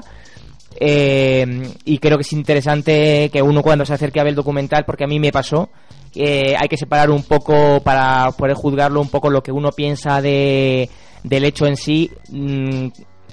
Eh, 0.80 1.46
y 1.86 1.98
creo 1.98 2.18
que 2.18 2.22
es 2.22 2.34
interesante 2.34 3.30
que 3.32 3.42
uno 3.42 3.62
cuando 3.62 3.86
se 3.86 3.94
acerque 3.94 4.20
a 4.20 4.24
ver 4.24 4.32
el 4.32 4.36
documental, 4.36 4.86
porque 4.86 5.04
a 5.04 5.08
mí 5.08 5.20
me 5.20 5.32
pasó, 5.32 5.70
eh, 6.16 6.56
hay 6.58 6.68
que 6.68 6.78
separar 6.78 7.10
un 7.10 7.24
poco 7.24 7.82
para 7.82 8.32
poder 8.32 8.56
juzgarlo 8.56 9.02
un 9.02 9.10
poco 9.10 9.30
lo 9.30 9.44
que 9.44 9.52
uno 9.52 9.72
piensa 9.72 10.22
de, 10.22 10.90
del 11.24 11.46
hecho 11.46 11.66
en 11.68 11.76
sí 11.76 12.10
mm, 12.30 12.88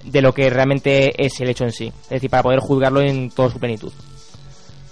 de 0.04 0.22
lo 0.22 0.32
que 0.32 0.50
realmente 0.50 1.24
es 1.24 1.40
el 1.40 1.48
hecho 1.48 1.64
en 1.64 1.72
sí. 1.72 1.86
Es 2.04 2.08
decir, 2.10 2.30
para 2.30 2.42
poder 2.42 2.60
juzgarlo 2.60 3.00
en 3.00 3.30
toda 3.30 3.50
su 3.50 3.58
plenitud. 3.58 3.92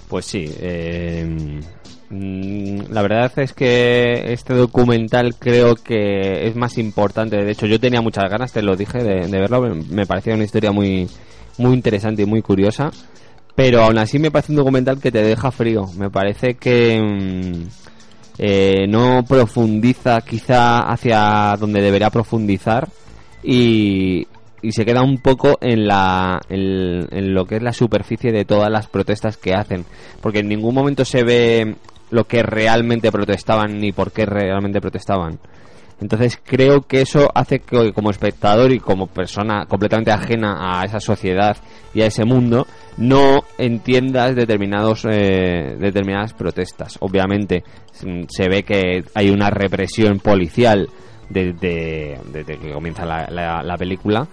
Pues 0.08 0.26
sí, 0.26 0.44
eh, 0.60 1.60
la 2.90 3.02
verdad 3.02 3.32
es 3.36 3.52
que 3.52 4.32
este 4.32 4.54
documental 4.54 5.34
creo 5.38 5.74
que 5.74 6.46
es 6.46 6.54
más 6.56 6.78
importante. 6.78 7.36
De 7.36 7.50
hecho, 7.52 7.66
yo 7.66 7.80
tenía 7.80 8.00
muchas 8.00 8.30
ganas, 8.30 8.52
te 8.52 8.62
lo 8.62 8.76
dije, 8.76 8.98
de, 9.02 9.26
de 9.26 9.38
verlo. 9.40 9.74
Me- 9.90 10.06
parecía 10.06 10.34
una 10.34 10.44
historia 10.44 10.70
muy, 10.72 11.08
muy 11.58 11.74
interesante 11.74 12.22
y 12.22 12.26
muy 12.26 12.42
curiosa. 12.42 12.90
Pero 13.54 13.82
aún 13.82 13.98
así 13.98 14.18
me 14.18 14.30
parece 14.30 14.52
un 14.52 14.56
documental 14.56 15.00
que 15.00 15.12
te 15.12 15.22
deja 15.22 15.50
frío. 15.50 15.84
Me 15.96 16.10
parece 16.10 16.54
que 16.54 17.00
mm, 17.00 17.62
eh, 18.38 18.86
no 18.88 19.24
profundiza 19.28 20.20
quizá 20.22 20.80
hacia 20.80 21.56
donde 21.58 21.80
debería 21.80 22.10
profundizar. 22.10 22.88
Y, 23.42 24.26
se 24.70 24.86
queda 24.86 25.02
un 25.02 25.18
poco 25.18 25.58
en 25.60 25.86
la 25.86 26.40
en 26.48 27.34
lo 27.34 27.44
que 27.44 27.56
es 27.56 27.62
la 27.62 27.74
superficie 27.74 28.32
de 28.32 28.46
todas 28.46 28.70
las 28.70 28.86
protestas 28.86 29.36
que 29.36 29.52
hacen 29.52 29.84
porque 30.22 30.38
en 30.38 30.48
ningún 30.48 30.74
momento 30.74 31.04
se 31.04 31.22
ve 31.22 31.76
lo 32.11 32.24
que 32.24 32.42
realmente 32.42 33.11
protestaban 33.12 33.78
ni 33.78 33.92
por 33.92 34.12
qué 34.12 34.26
realmente 34.26 34.80
protestaban. 34.80 35.38
Entonces 36.00 36.40
creo 36.44 36.82
que 36.82 37.00
eso 37.02 37.30
hace 37.34 37.61
que 37.61 37.92
como 37.92 38.11
espectador 38.11 38.72
y 38.72 38.80
como 38.80 39.07
persona 39.07 39.64
completamente 39.66 40.11
ajena 40.11 40.80
a 40.80 40.84
esa 40.84 40.98
sociedad 41.00 41.57
y 41.94 42.02
a 42.02 42.07
ese 42.07 42.24
mundo 42.24 42.66
no 42.98 43.44
entiendas 43.59 44.34
determinados 44.34 45.07
eh, 45.09 45.76
determinadas 45.78 46.32
protestas. 46.34 46.96
Obviamente 47.00 47.62
mm, 48.05 48.24
se 48.28 48.48
ve 48.48 48.64
que 48.64 49.05
hay 49.14 49.30
una 49.30 49.50
represión 49.50 50.18
policial 50.18 50.88
desde, 51.30 52.18
desde 52.32 52.59
que 52.59 52.72
comienza 52.72 53.05
la, 53.07 53.26
la- 53.30 53.62
la 53.62 53.76
película 53.76 54.26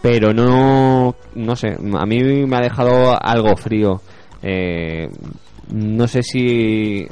pero 0.00 0.32
no 0.32 1.14
no 1.34 1.56
sé 1.56 1.68
a 1.76 2.06
mí 2.06 2.22
me 2.46 2.56
ha 2.56 2.60
dejado 2.60 3.18
algo 3.20 3.54
frío 3.56 4.00
Eh, 4.40 5.08
no 5.72 6.06
sé 6.08 6.22
si 6.22 7.06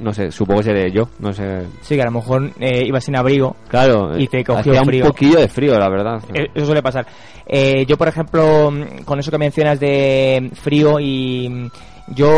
no 0.00 0.12
sé 0.14 0.30
supongo 0.30 0.60
que 0.60 0.64
seré 0.66 0.90
yo 0.92 1.08
no 1.18 1.32
sé 1.32 1.62
Sí, 1.82 1.94
que 1.96 2.02
a 2.02 2.06
lo 2.06 2.12
mejor 2.12 2.50
eh, 2.60 2.82
ibas 2.86 3.04
sin 3.04 3.16
abrigo. 3.16 3.56
claro 3.68 4.18
Y 4.18 4.26
te 4.28 4.42
cogió 4.44 4.72
hacía 4.72 4.84
frío. 4.84 5.04
un 5.04 5.10
poquillo 5.10 5.38
de 5.40 5.48
frío 5.48 5.78
la 5.78 5.88
verdad 5.88 6.22
Eh, 6.34 6.46
Eso 6.54 6.66
suele 6.66 6.82
pasar. 6.82 7.06
Eh, 7.46 7.84
yo, 7.86 7.96
por 7.98 8.06
ejemplo, 8.08 8.72
con 9.04 9.18
eso 9.18 9.30
que 9.30 9.38
mencionas 9.38 9.80
de 9.80 10.50
frío 10.54 11.00
y 11.00 11.48
mm, 11.48 11.66
yo 12.14 12.30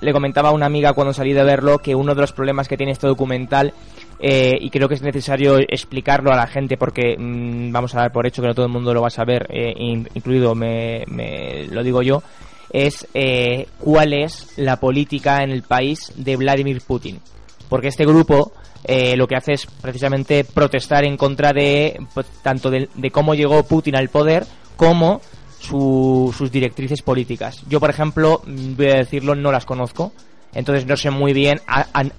le 0.00 0.12
comentaba 0.12 0.48
a 0.48 0.52
una 0.52 0.66
amiga 0.66 0.92
cuando 0.94 1.12
salí 1.12 1.32
de 1.32 1.42
verlo 1.44 1.78
que 1.78 1.94
uno 1.94 2.14
de 2.14 2.20
los 2.22 2.32
problemas 2.32 2.66
que 2.68 2.76
tiene 2.76 2.92
este 2.92 3.06
documental 3.06 3.72
eh, 4.18 4.56
y 4.60 4.68
creo 4.70 4.88
que 4.88 4.94
es 4.94 5.02
necesario 5.02 5.58
explicarlo 5.58 6.32
a 6.32 6.36
la 6.36 6.46
gente 6.46 6.76
porque 6.76 7.16
mm, 7.18 7.70
vamos 7.72 7.94
a 7.94 8.00
dar 8.00 8.12
por 8.12 8.26
hecho 8.26 8.42
que 8.42 8.48
no 8.48 8.54
todo 8.54 8.66
el 8.66 8.72
mundo 8.72 8.92
lo 8.94 9.00
va 9.02 9.08
a 9.08 9.10
saber, 9.10 9.46
eh, 9.50 9.72
in- 9.76 10.08
incluido 10.14 10.54
me, 10.54 11.04
me 11.08 11.66
lo 11.70 11.82
digo 11.82 12.02
yo, 12.02 12.22
es 12.70 13.06
eh, 13.14 13.66
cuál 13.80 14.12
es 14.12 14.52
la 14.56 14.78
política 14.80 15.42
en 15.42 15.50
el 15.50 15.62
país 15.62 16.12
de 16.16 16.36
Vladimir 16.36 16.80
Putin. 16.86 17.20
Porque 17.68 17.88
este 17.88 18.04
grupo 18.06 18.52
eh, 18.84 19.16
lo 19.16 19.26
que 19.26 19.36
hace 19.36 19.52
es 19.54 19.66
precisamente 19.66 20.44
protestar 20.44 21.04
en 21.04 21.16
contra 21.16 21.52
de 21.52 21.98
pues, 22.14 22.26
tanto 22.42 22.70
de, 22.70 22.88
de 22.94 23.10
cómo 23.10 23.34
llegó 23.34 23.62
Putin 23.64 23.96
al 23.96 24.08
poder 24.08 24.46
como 24.76 25.20
su- 25.58 26.32
sus 26.36 26.50
directrices 26.52 27.02
políticas. 27.02 27.62
Yo, 27.68 27.80
por 27.80 27.90
ejemplo, 27.90 28.42
mm, 28.46 28.76
voy 28.76 28.90
a 28.90 28.96
decirlo, 28.98 29.34
no 29.34 29.50
las 29.50 29.64
conozco. 29.64 30.12
Entonces 30.56 30.86
no 30.86 30.96
sé 30.96 31.10
muy 31.10 31.34
bien 31.34 31.60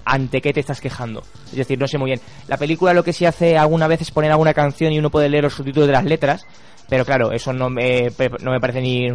ante 0.04 0.40
qué 0.40 0.52
te 0.52 0.60
estás 0.60 0.80
quejando. 0.80 1.24
Es 1.50 1.56
decir, 1.56 1.76
no 1.76 1.88
sé 1.88 1.98
muy 1.98 2.10
bien. 2.10 2.20
La 2.46 2.56
película 2.56 2.94
lo 2.94 3.02
que 3.02 3.12
sí 3.12 3.26
hace 3.26 3.58
alguna 3.58 3.88
vez 3.88 4.00
es 4.00 4.12
poner 4.12 4.30
alguna 4.30 4.54
canción 4.54 4.92
y 4.92 4.98
uno 5.00 5.10
puede 5.10 5.28
leer 5.28 5.42
los 5.42 5.54
subtítulos 5.54 5.88
de 5.88 5.92
las 5.92 6.04
letras. 6.04 6.46
Pero 6.88 7.04
claro, 7.04 7.32
eso 7.32 7.52
no 7.52 7.68
me, 7.68 8.10
no 8.40 8.52
me 8.52 8.60
parece 8.60 8.80
ni 8.80 9.08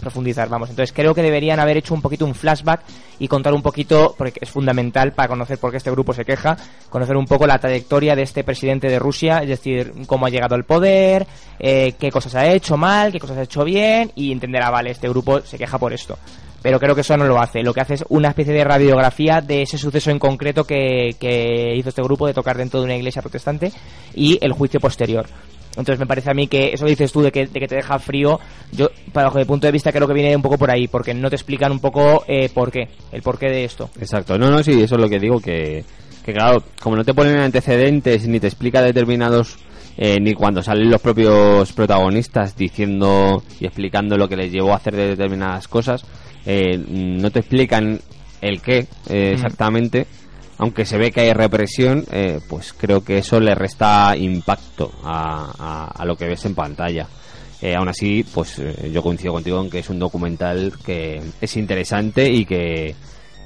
profundizar, 0.00 0.48
vamos. 0.48 0.70
Entonces 0.70 0.92
creo 0.92 1.14
que 1.14 1.22
deberían 1.22 1.60
haber 1.60 1.76
hecho 1.76 1.94
un 1.94 2.00
poquito 2.00 2.24
un 2.24 2.34
flashback 2.34 2.80
y 3.20 3.28
contar 3.28 3.52
un 3.52 3.62
poquito, 3.62 4.14
porque 4.18 4.40
es 4.40 4.50
fundamental 4.50 5.12
para 5.12 5.28
conocer 5.28 5.58
por 5.58 5.70
qué 5.70 5.76
este 5.76 5.90
grupo 5.90 6.14
se 6.14 6.24
queja, 6.24 6.56
conocer 6.88 7.16
un 7.16 7.26
poco 7.26 7.46
la 7.46 7.58
trayectoria 7.58 8.16
de 8.16 8.22
este 8.22 8.42
presidente 8.42 8.88
de 8.88 8.98
Rusia, 8.98 9.38
es 9.38 9.48
decir, 9.50 9.92
cómo 10.06 10.26
ha 10.26 10.30
llegado 10.30 10.56
al 10.56 10.64
poder, 10.64 11.26
eh, 11.60 11.94
qué 12.00 12.10
cosas 12.10 12.34
ha 12.34 12.48
hecho 12.48 12.76
mal, 12.76 13.12
qué 13.12 13.20
cosas 13.20 13.38
ha 13.38 13.42
hecho 13.42 13.62
bien 13.64 14.10
y 14.16 14.32
entender, 14.32 14.62
ah, 14.62 14.70
vale, 14.70 14.90
este 14.90 15.08
grupo 15.08 15.42
se 15.42 15.58
queja 15.58 15.78
por 15.78 15.92
esto. 15.92 16.18
Pero 16.62 16.78
creo 16.78 16.94
que 16.94 17.00
eso 17.00 17.16
no 17.16 17.26
lo 17.26 17.40
hace. 17.40 17.62
Lo 17.62 17.74
que 17.74 17.80
hace 17.80 17.94
es 17.94 18.04
una 18.08 18.28
especie 18.28 18.52
de 18.52 18.64
radiografía 18.64 19.40
de 19.40 19.62
ese 19.62 19.78
suceso 19.78 20.10
en 20.10 20.18
concreto 20.18 20.64
que, 20.64 21.16
que 21.18 21.74
hizo 21.76 21.88
este 21.88 22.02
grupo 22.02 22.26
de 22.26 22.34
tocar 22.34 22.56
dentro 22.56 22.80
de 22.80 22.86
una 22.86 22.96
iglesia 22.96 23.22
protestante 23.22 23.72
y 24.14 24.38
el 24.40 24.52
juicio 24.52 24.80
posterior. 24.80 25.26
Entonces 25.76 25.98
me 25.98 26.06
parece 26.06 26.30
a 26.30 26.34
mí 26.34 26.48
que 26.48 26.72
eso 26.72 26.84
dices 26.84 27.10
tú 27.12 27.22
de 27.22 27.32
que, 27.32 27.46
de 27.46 27.60
que 27.60 27.66
te 27.66 27.76
deja 27.76 27.98
frío, 27.98 28.38
yo, 28.72 28.90
para 29.12 29.30
mi 29.30 29.44
punto 29.44 29.66
de 29.66 29.72
vista, 29.72 29.90
creo 29.90 30.06
que 30.06 30.12
viene 30.12 30.36
un 30.36 30.42
poco 30.42 30.58
por 30.58 30.70
ahí, 30.70 30.86
porque 30.86 31.14
no 31.14 31.30
te 31.30 31.36
explican 31.36 31.72
un 31.72 31.80
poco 31.80 32.24
eh, 32.28 32.50
por 32.52 32.70
qué, 32.70 32.88
el 33.10 33.22
porqué 33.22 33.48
de 33.48 33.64
esto. 33.64 33.88
Exacto, 33.98 34.36
no, 34.36 34.50
no, 34.50 34.62
sí, 34.62 34.72
eso 34.72 34.96
es 34.96 35.00
lo 35.00 35.08
que 35.08 35.18
digo, 35.18 35.40
que, 35.40 35.82
que 36.24 36.32
claro, 36.32 36.62
como 36.80 36.96
no 36.96 37.04
te 37.04 37.14
ponen 37.14 37.38
antecedentes 37.38 38.28
ni 38.28 38.38
te 38.38 38.48
explica 38.48 38.82
determinados, 38.82 39.56
eh, 39.96 40.18
ni 40.20 40.34
cuando 40.34 40.62
salen 40.62 40.90
los 40.90 41.00
propios 41.00 41.72
protagonistas 41.72 42.54
diciendo 42.54 43.42
y 43.58 43.64
explicando 43.64 44.18
lo 44.18 44.28
que 44.28 44.36
les 44.36 44.52
llevó 44.52 44.72
a 44.72 44.76
hacer 44.76 44.94
de 44.94 45.08
determinadas 45.08 45.68
cosas, 45.68 46.04
eh, 46.46 46.76
no 46.88 47.30
te 47.30 47.40
explican 47.40 48.00
el 48.40 48.60
qué 48.60 48.86
eh, 49.08 49.30
Mm. 49.30 49.34
exactamente, 49.34 50.06
aunque 50.58 50.84
se 50.84 50.98
ve 50.98 51.10
que 51.10 51.20
hay 51.22 51.32
represión, 51.32 52.04
eh, 52.10 52.40
pues 52.48 52.72
creo 52.72 53.04
que 53.04 53.18
eso 53.18 53.40
le 53.40 53.54
resta 53.54 54.16
impacto 54.16 54.92
a, 55.04 55.52
a- 55.58 56.02
a 56.02 56.04
lo 56.04 56.16
que 56.16 56.26
ves 56.26 56.44
en 56.44 56.54
pantalla. 56.54 57.06
Eh, 57.60 57.76
aún 57.76 57.88
así, 57.88 58.24
pues 58.34 58.58
eh, 58.58 58.90
yo 58.92 59.02
coincido 59.02 59.32
contigo 59.32 59.60
en 59.60 59.70
que 59.70 59.78
es 59.78 59.88
un 59.90 59.98
documental 60.00 60.72
que 60.84 61.22
es 61.40 61.56
interesante 61.56 62.28
y 62.30 62.44
que 62.44 62.94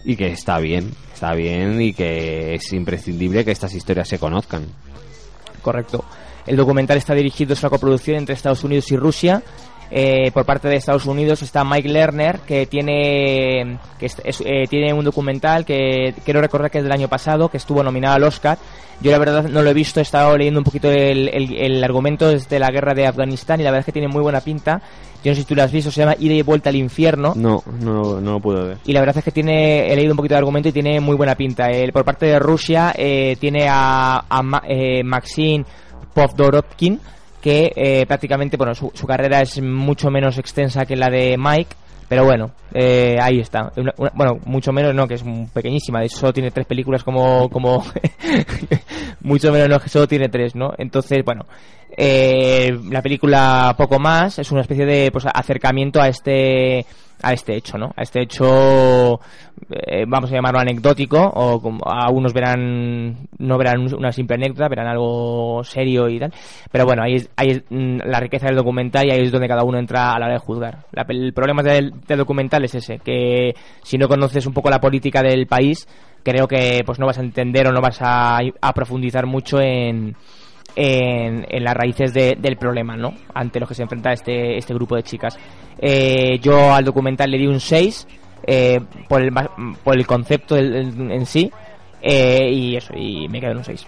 y 0.09 0.15
que 0.17 0.29
está 0.29 0.59
bien, 0.59 0.93
está 1.13 1.35
bien 1.35 1.83
y 1.83 1.93
que 1.93 2.55
es 2.55 2.73
imprescindible 2.73 3.45
que 3.45 3.51
estas 3.51 3.75
historias 3.75 4.09
se 4.09 4.19
conozcan. 4.19 4.65
Correcto. 5.63 6.05
El 6.47 6.57
documental 6.57 6.97
está 6.97 7.13
dirigido, 7.15 7.55
es 7.55 7.63
una 7.63 7.71
coproducción 7.71 8.17
entre 8.19 8.35
Estados 8.35 8.63
Unidos 8.63 8.91
y 8.93 8.97
Rusia. 8.97 9.43
Eh, 9.91 10.31
por 10.33 10.45
parte 10.45 10.69
de 10.69 10.77
Estados 10.77 11.07
Unidos 11.07 11.43
está 11.43 11.65
Mike 11.65 11.89
Lerner, 11.89 12.41
que 12.41 12.67
tiene 12.67 13.79
que 13.99 14.07
es- 14.07 14.43
eh, 14.45 14.67
tiene 14.69 14.93
un 14.93 15.05
documental 15.05 15.65
que 15.65 16.13
quiero 16.25 16.41
recordar 16.41 16.71
que 16.71 16.79
es 16.79 16.85
del 16.85 16.93
año 16.93 17.09
pasado, 17.09 17.49
que 17.49 17.57
estuvo 17.57 17.83
nominado 17.83 18.17
al 18.17 18.25
Oscar. 18.25 18.59
Yo 19.01 19.11
la 19.13 19.19
verdad 19.19 19.45
no 19.45 19.63
lo 19.63 19.71
he 19.71 19.75
visto, 19.75 20.01
he 20.01 20.03
estado 20.03 20.37
leyendo 20.37 20.59
un 20.61 20.65
poquito 20.65 20.91
el, 20.91 21.29
el- 21.29 21.55
el 21.57 21.85
argumento 21.85 22.29
desde 22.29 22.59
la 22.59 22.71
guerra 22.71 22.95
de 22.95 23.07
Afganistán 23.07 23.61
y 23.61 23.63
la 23.65 23.71
verdad 23.71 23.81
es 23.81 23.87
que 23.87 23.93
tiene 23.93 24.09
muy 24.09 24.23
buena 24.23 24.41
pinta. 24.41 24.81
Yo 25.23 25.31
no 25.33 25.35
sé 25.35 25.43
si 25.43 25.47
tú 25.47 25.55
lo 25.55 25.63
has 25.63 25.73
visto, 25.73 25.91
se 25.91 26.01
llama 26.01 26.15
Ida 26.19 26.35
y 26.35 26.43
Vuelta 26.43 26.71
al 26.71 26.77
Infierno. 26.77 27.33
No, 27.37 27.63
no, 27.81 28.21
no 28.21 28.33
lo 28.33 28.41
puedo 28.41 28.67
ver. 28.67 28.79
Y 28.87 28.93
la 28.93 29.01
verdad 29.01 29.19
es 29.19 29.25
que 29.25 29.31
tiene, 29.33 29.93
he 29.93 29.97
leído 29.97 30.13
un 30.13 30.17
poquito 30.17 30.35
de 30.35 30.39
argumento 30.39 30.69
y 30.69 30.73
tiene 30.73 30.99
muy 31.01 31.15
buena 31.17 31.35
pinta. 31.35 31.69
El, 31.71 31.93
por 31.93 32.05
parte 32.05 32.27
de 32.27 32.39
Rusia 32.39 32.93
eh, 32.97 33.37
tiene 33.39 33.67
a, 33.69 34.25
a 34.29 34.43
Ma- 34.43 34.63
eh, 34.69 35.03
Maxim 35.05 35.65
Povdorovkin, 36.15 36.99
que 37.47 37.71
eh, 37.77 38.05
prácticamente, 38.07 38.57
bueno, 38.57 38.75
su, 38.75 38.91
carrera 39.07 39.41
es 39.41 39.63
mucho 39.63 40.11
menos 40.11 40.37
extensa 40.37 40.85
que 40.85 40.97
la 40.97 41.09
de 41.09 41.37
Mike. 41.39 41.77
Pero 42.09 42.25
bueno, 42.25 42.51
eh, 42.75 43.19
ahí 43.23 43.39
está. 43.39 43.71
Una- 43.77 43.95
una- 43.99 44.11
bueno, 44.15 44.41
mucho 44.47 44.73
menos 44.73 44.93
no, 44.97 45.07
que 45.07 45.15
es 45.15 45.25
pequeñísima. 45.53 46.01
De 46.01 46.07
hecho, 46.07 46.17
solo 46.19 46.33
tiene 46.33 46.51
tres 46.51 46.67
películas 46.67 47.05
como... 47.05 47.49
como 47.49 47.85
mucho 49.21 49.53
menos 49.53 49.69
no, 49.69 49.79
que 49.79 49.89
solo 49.89 50.09
tiene 50.09 50.29
tres, 50.29 50.57
¿no? 50.57 50.73
Entonces, 50.77 51.25
bueno, 51.25 51.47
eh, 51.97 52.77
la 52.91 53.03
película 53.03 53.75
poco 53.77 53.99
más 53.99 54.39
es 54.39 54.51
una 54.53 54.61
especie 54.63 54.85
de 54.87 55.11
pues, 55.11 55.25
acercamiento 55.33 56.01
a 56.01 56.09
este 56.09 56.85
a 57.23 57.33
este 57.33 57.57
hecho, 57.57 57.79
¿no? 57.79 57.93
A 57.97 58.03
este 58.03 58.21
hecho, 58.23 59.19
eh, 59.71 60.05
vamos 60.07 60.31
a 60.31 60.35
llamarlo 60.35 60.61
anecdótico, 60.61 61.19
o 61.19 61.61
como 61.63 61.81
a 61.87 62.11
unos 62.11 62.35
verán, 62.35 63.27
no 63.39 63.57
verán 63.57 63.81
un- 63.81 63.95
una 63.95 64.13
simple 64.13 64.35
anécdota, 64.37 64.69
verán 64.69 64.87
algo 64.87 65.65
serio 65.65 66.11
y 66.11 66.19
tal. 66.21 66.31
Pero 66.71 66.85
bueno, 66.85 67.03
ahí 67.03 67.15
es, 67.15 67.31
ahí 67.37 67.49
es, 67.53 67.63
mm, 67.71 68.01
la 68.05 68.21
riqueza 68.21 68.47
del 68.49 68.57
documental 68.57 69.07
y 69.07 69.13
ahí 69.13 69.23
es 69.23 69.33
donde 69.33 69.49
cada 69.49 69.65
uno 69.65 69.79
entra 69.79 70.13
a 70.13 70.19
la 70.19 70.27
hora 70.27 70.35
de 70.35 70.41
juzgar. 70.41 70.85
La 70.93 71.07
el 71.09 71.33
problema 71.33 71.63
del, 71.63 71.95
del 72.07 72.19
documental 72.19 72.65
es 72.65 72.75
ese, 72.75 72.99
que 72.99 73.55
si 73.83 73.97
no 73.97 74.09
conoces 74.09 74.45
un 74.47 74.53
poco 74.53 74.69
la 74.69 74.79
política 74.81 75.23
del 75.23 75.47
país, 75.47 75.89
creo 76.23 76.47
que 76.47 76.83
pues 76.85 76.99
no 76.99 77.07
vas 77.07 77.17
a 77.17 77.23
entender 77.23 77.67
o 77.67 77.73
no 77.73 77.81
vas 77.81 77.97
a, 78.03 78.41
a 78.61 78.73
profundizar 78.75 79.25
mucho 79.25 79.59
en, 79.59 80.15
en, 80.77 81.45
en 81.49 81.65
las 81.65 81.75
raíces 81.75 82.13
de- 82.13 82.37
del 82.39 82.57
problema, 82.57 82.97
¿no? 82.97 83.15
Ante 83.35 83.59
los 83.59 83.69
que 83.69 83.75
se 83.75 83.83
enfrenta 83.83 84.13
este, 84.13 84.57
este 84.59 84.75
grupo 84.75 84.95
de 84.95 85.03
chicas. 85.03 85.39
Eh, 85.79 86.39
yo 86.41 86.73
al 86.75 86.85
documental 86.85 87.31
le 87.31 87.39
di 87.39 87.47
un 87.47 87.59
6 87.61 88.07
eh, 88.47 88.81
por, 89.09 89.23
el, 89.23 89.33
por 89.83 89.97
el 89.97 90.07
concepto 90.07 90.57
en 90.57 91.27
sí 91.27 91.51
eh, 92.03 92.49
y 92.53 92.77
eso, 92.77 92.93
y 92.97 93.27
me 93.29 93.41
quedo 93.41 93.53
en 93.53 93.59
un 93.59 93.65
6. 93.65 93.87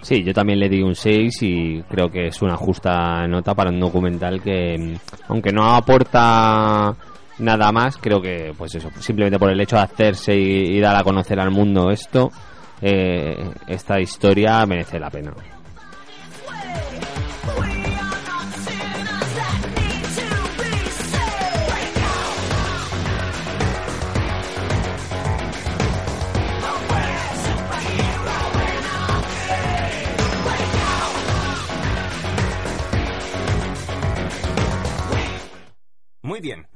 Sí, 0.00 0.22
yo 0.22 0.32
también 0.32 0.60
le 0.60 0.68
di 0.68 0.80
un 0.80 0.94
6 0.94 1.42
y 1.42 1.82
creo 1.82 2.08
que 2.08 2.28
es 2.28 2.40
una 2.40 2.56
justa 2.56 3.26
nota 3.26 3.52
para 3.54 3.70
un 3.70 3.80
documental 3.80 4.40
que, 4.40 4.96
aunque 5.26 5.50
no 5.52 5.74
aporta 5.74 6.94
nada 7.40 7.72
más, 7.72 7.96
creo 7.98 8.20
que, 8.22 8.52
pues 8.56 8.74
eso, 8.76 8.88
simplemente 9.00 9.38
por 9.40 9.50
el 9.50 9.60
hecho 9.60 9.74
de 9.76 9.82
hacerse 9.82 10.36
y, 10.36 10.76
y 10.76 10.80
dar 10.80 10.94
a 10.96 11.02
conocer 11.02 11.38
al 11.40 11.50
mundo 11.50 11.90
esto, 11.90 12.30
eh, 12.80 13.36
esta 13.66 14.00
historia 14.00 14.64
merece 14.66 14.98
la 15.00 15.10
pena. 15.10 15.32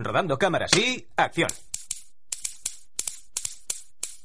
Rodando 0.04 0.38
cámaras 0.38 0.70
y 0.76 1.06
acción. 1.16 1.48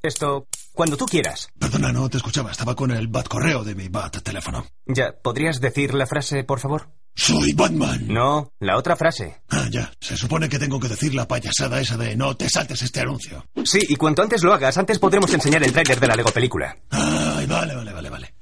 Esto, 0.01 0.47
cuando 0.73 0.95
tú 0.95 1.05
quieras. 1.05 1.49
Perdona, 1.59 1.91
no 1.91 2.09
te 2.09 2.17
escuchaba. 2.17 2.51
Estaba 2.51 2.75
con 2.75 2.91
el 2.91 3.07
bat 3.07 3.27
correo 3.27 3.63
de 3.63 3.75
mi 3.75 3.89
bat 3.89 4.21
teléfono. 4.21 4.65
Ya, 4.85 5.11
¿podrías 5.11 5.59
decir 5.59 5.93
la 5.93 6.05
frase, 6.05 6.43
por 6.43 6.59
favor? 6.59 6.89
Soy 7.15 7.53
Batman. 7.53 8.07
No, 8.07 8.53
la 8.59 8.77
otra 8.77 8.95
frase. 8.95 9.41
Ah, 9.49 9.67
ya. 9.71 9.91
Se 9.99 10.15
supone 10.15 10.47
que 10.47 10.59
tengo 10.59 10.79
que 10.79 10.87
decir 10.87 11.15
la 11.15 11.27
payasada 11.27 11.81
esa 11.81 11.97
de 11.97 12.15
no 12.15 12.37
te 12.37 12.47
saltes 12.47 12.83
este 12.83 13.01
anuncio. 13.01 13.43
Sí, 13.65 13.79
y 13.89 13.95
cuanto 13.95 14.21
antes 14.21 14.43
lo 14.43 14.53
hagas, 14.53 14.77
antes 14.77 14.99
podremos 14.99 15.33
enseñar 15.33 15.63
el 15.63 15.73
tráiler 15.73 15.99
de 15.99 16.07
la 16.07 16.15
Lego 16.15 16.29
película. 16.29 16.77
Ay, 16.91 17.47
vale, 17.47 17.75
vale, 17.75 17.91
vale, 17.91 18.09
vale. 18.09 18.33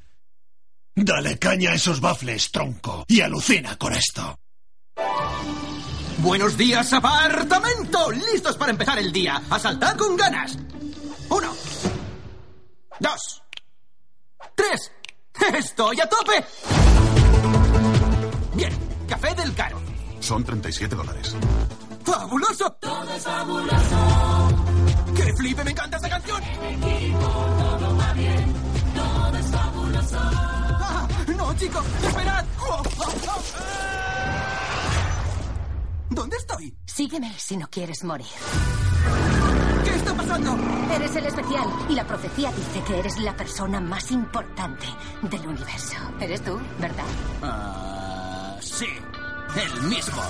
Dale 0.94 1.40
caña 1.40 1.72
a 1.72 1.76
esos 1.76 2.02
bafles, 2.02 2.52
tronco, 2.52 3.06
y 3.08 3.22
alucina 3.22 3.78
con 3.78 3.94
esto. 3.94 4.38
Buenos 6.20 6.58
días, 6.58 6.92
apartamento. 6.94 8.12
Listos 8.12 8.58
para 8.58 8.72
empezar 8.72 8.98
el 9.00 9.12
día. 9.12 9.42
Asaltad 9.50 9.96
con 9.98 10.16
ganas. 10.16 10.58
Uno. 11.30 11.54
Dos. 13.00 13.44
Tres. 14.56 14.92
Estoy 15.58 16.00
a 16.00 16.10
tope. 16.10 16.46
Bien. 18.54 18.74
Café 19.08 19.36
del 19.36 19.54
caro. 19.54 19.80
Son 20.20 20.44
37 20.44 20.96
dólares. 20.96 21.36
¡Fabuloso! 22.04 22.72
Todo 22.80 23.14
es 23.16 23.24
fabuloso. 23.24 24.50
¡Qué 25.16 25.34
flipe! 25.38 25.64
¡Me 25.64 25.72
encanta 25.72 25.98
esta 25.98 26.10
canción! 26.10 26.42
todo 26.42 27.98
va 27.98 28.14
bien. 28.14 28.54
Todo 28.96 29.38
es 29.38 29.46
fabuloso. 29.52 30.18
Ah, 30.22 31.08
¡No, 31.36 31.56
chicos! 31.56 31.86
¡Esperad! 32.04 32.46
Oh, 32.60 32.82
oh, 32.98 33.14
oh. 33.28 34.15
¿Dónde 36.16 36.38
estoy? 36.38 36.74
Sígueme 36.86 37.34
si 37.38 37.58
no 37.58 37.70
quieres 37.70 38.04
morir. 38.06 38.26
¿Qué 39.84 39.96
está 39.96 40.16
pasando? 40.16 40.58
Eres 40.96 41.16
el 41.18 41.26
especial 41.26 41.68
y 41.90 41.94
la 41.94 42.08
profecía 42.08 42.52
dice 42.52 42.82
que 42.88 43.00
eres 43.00 43.20
la 43.20 43.36
persona 43.36 43.82
más 43.82 44.10
importante 44.12 44.86
del 45.24 45.46
universo. 45.46 45.98
Eres 46.20 46.42
tú, 46.42 46.58
¿verdad? 46.80 47.04
Ah, 47.44 48.58
sí. 48.62 48.88
El 49.56 49.82
mismo. 49.84 50.22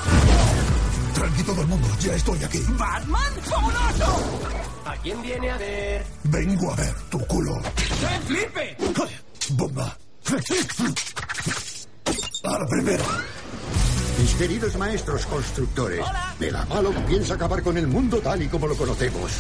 Tranqui 1.14 1.44
todo 1.44 1.62
el 1.62 1.68
mundo, 1.68 1.88
ya 2.00 2.14
estoy 2.16 2.44
aquí. 2.44 2.60
¡Batman! 2.78 3.34
¡Fabuloso! 3.44 4.40
¿A 4.86 4.98
quién 4.98 5.22
viene 5.22 5.52
a 5.52 5.58
ver? 5.58 6.06
Vengo 6.24 6.72
a 6.72 6.76
ver 6.76 6.94
tu 7.10 7.20
culo. 7.28 7.62
¡Qué 7.62 8.20
flipe! 8.26 8.78
bomba. 9.52 9.98
A 12.44 12.60
la 12.60 12.68
primera. 12.68 13.04
Mis 14.18 14.34
queridos 14.36 14.78
maestros 14.78 15.26
constructores, 15.26 16.06
Megamalo 16.40 16.92
piensa 17.06 17.34
acabar 17.34 17.62
con 17.62 17.78
el 17.78 17.88
mundo 17.88 18.20
tal 18.20 18.42
y 18.42 18.48
como 18.48 18.68
lo 18.68 18.76
conocemos. 18.78 19.32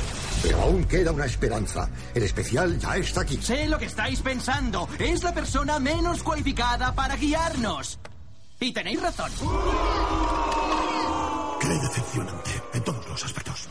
Pero 0.43 0.61
aún 0.61 0.83
queda 0.83 1.11
una 1.11 1.25
esperanza. 1.25 1.89
El 2.13 2.23
especial 2.23 2.77
ya 2.77 2.97
está 2.97 3.21
aquí. 3.21 3.39
Sé 3.41 3.67
lo 3.67 3.79
que 3.79 3.85
estáis 3.85 4.21
pensando. 4.21 4.87
Es 4.99 5.23
la 5.23 5.33
persona 5.33 5.79
menos 5.79 6.21
cualificada 6.23 6.93
para 6.93 7.15
guiarnos. 7.15 7.99
Y 8.59 8.73
tenéis 8.73 9.01
razón. 9.01 9.31
Qué 11.61 11.67
decepcionante 11.67 12.51
en 12.73 12.83
todos 12.83 13.07
los 13.07 13.23
aspectos. 13.23 13.67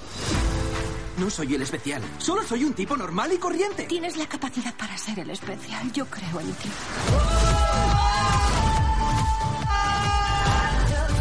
No 1.18 1.30
soy 1.30 1.54
el 1.54 1.62
especial. 1.62 2.02
Solo 2.18 2.42
soy 2.42 2.64
un 2.64 2.72
tipo 2.72 2.96
normal 2.96 3.32
y 3.32 3.38
corriente. 3.38 3.84
Tienes 3.84 4.16
la 4.16 4.26
capacidad 4.26 4.74
para 4.76 4.96
ser 4.98 5.18
el 5.20 5.30
especial. 5.30 5.92
Yo 5.92 6.06
creo 6.06 6.40
en 6.40 6.52
ti. 6.54 6.68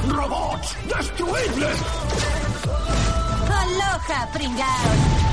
¡Robots! 0.10 0.76
¡Destruidles! 0.98 1.78
¡Aloha, 3.50 4.32
pringaos! 4.34 5.24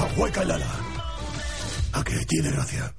Ahueca 0.00 0.42
el 0.42 0.50
ala. 0.50 0.66
A 1.92 2.04
que 2.04 2.24
tiene 2.26 2.50
gracia. 2.50 2.94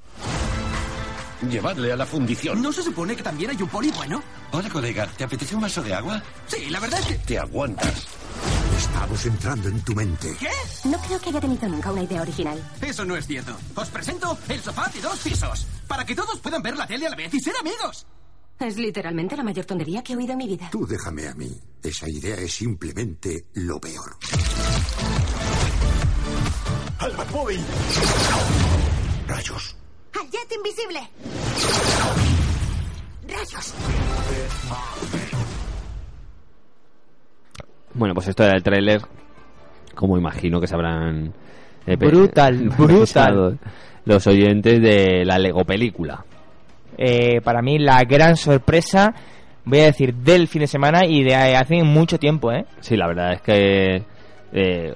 Llevadle 1.50 1.92
a 1.92 1.98
la 1.98 2.06
fundición. 2.06 2.62
¿No 2.62 2.72
se 2.72 2.82
supone 2.82 3.16
que 3.16 3.24
también 3.24 3.52
hay 3.52 3.62
un 3.62 3.68
poli 3.68 3.92
bueno? 3.92 4.24
Hola, 4.52 4.70
colega. 4.70 5.08
¿Te 5.08 5.26
apetece 5.26 5.56
un 5.56 5.62
vaso 5.62 5.82
de 5.82 5.94
agua? 5.94 6.24
Sí, 6.48 6.70
la 6.70 6.80
verdad 6.80 7.00
es 7.02 7.06
que... 7.08 7.16
Te 7.16 7.40
aguantas. 7.40 8.08
Estamos 8.78 9.26
entrando 9.26 9.68
en 9.68 9.82
tu 9.82 9.94
mente. 9.94 10.36
¿Qué? 10.40 10.50
No 10.86 10.98
creo 11.00 11.20
que 11.20 11.30
haya 11.30 11.42
tenido 11.42 11.68
nunca 11.68 11.92
una 11.92 12.04
idea 12.04 12.22
original. 12.22 12.64
Eso 12.82 13.04
no 13.04 13.16
es 13.16 13.28
cierto. 13.28 13.56
Os 13.76 13.90
presento 13.90 14.38
el 14.48 14.62
sofá 14.62 14.90
de 14.94 15.02
dos 15.02 15.20
pisos. 15.20 15.68
Para 15.88 16.06
que 16.06 16.16
todos 16.16 16.40
puedan 16.40 16.62
ver 16.62 16.78
la 16.78 16.88
tele 16.88 17.08
a 17.08 17.10
la 17.10 17.16
vez 17.16 17.34
y 17.34 17.40
ser 17.40 17.56
amigos. 17.60 18.06
Es 18.64 18.78
literalmente 18.78 19.36
la 19.36 19.44
mayor 19.44 19.66
tontería 19.66 20.02
que 20.02 20.14
he 20.14 20.16
oído 20.16 20.32
en 20.32 20.38
mi 20.38 20.48
vida. 20.48 20.70
Tú 20.72 20.88
déjame 20.88 21.28
a 21.28 21.34
mí. 21.36 21.52
Esa 21.84 22.10
idea 22.10 22.36
es 22.38 22.54
simplemente 22.54 23.48
lo 23.56 23.78
peor. 23.78 24.16
¡Al 27.00 27.12
Batmóvil! 27.12 27.60
¡Rayos! 29.28 29.76
¡Al 30.18 30.30
jet 30.30 30.54
invisible! 30.56 31.00
¡Rayos! 33.28 33.74
Bueno, 37.96 38.14
pues 38.16 38.28
esto 38.30 38.44
era 38.46 38.56
el 38.56 38.64
tráiler. 38.64 39.02
Como 39.94 40.18
imagino 40.18 40.62
que 40.62 40.68
sabrán... 40.68 41.34
eh, 41.86 41.98
Brutal, 41.98 42.70
brutal. 42.78 43.60
Los 44.06 44.26
oyentes 44.28 44.82
de 44.82 45.26
la 45.26 45.38
Lego 45.38 45.66
película. 45.66 46.24
Eh, 46.98 47.42
para 47.42 47.62
mí 47.62 47.80
la 47.80 48.04
gran 48.04 48.36
sorpresa, 48.38 49.14
voy 49.66 49.80
a 49.80 49.86
decir, 49.86 50.14
del 50.16 50.48
fin 50.48 50.62
de 50.62 50.68
semana 50.68 51.06
y 51.06 51.24
de 51.24 51.36
hace 51.36 51.84
mucho 51.84 52.18
tiempo, 52.20 52.52
¿eh? 52.52 52.66
Sí, 52.80 52.96
la 52.96 53.08
verdad 53.08 53.34
es 53.34 53.42
que 53.42 54.04
eh, 54.54 54.94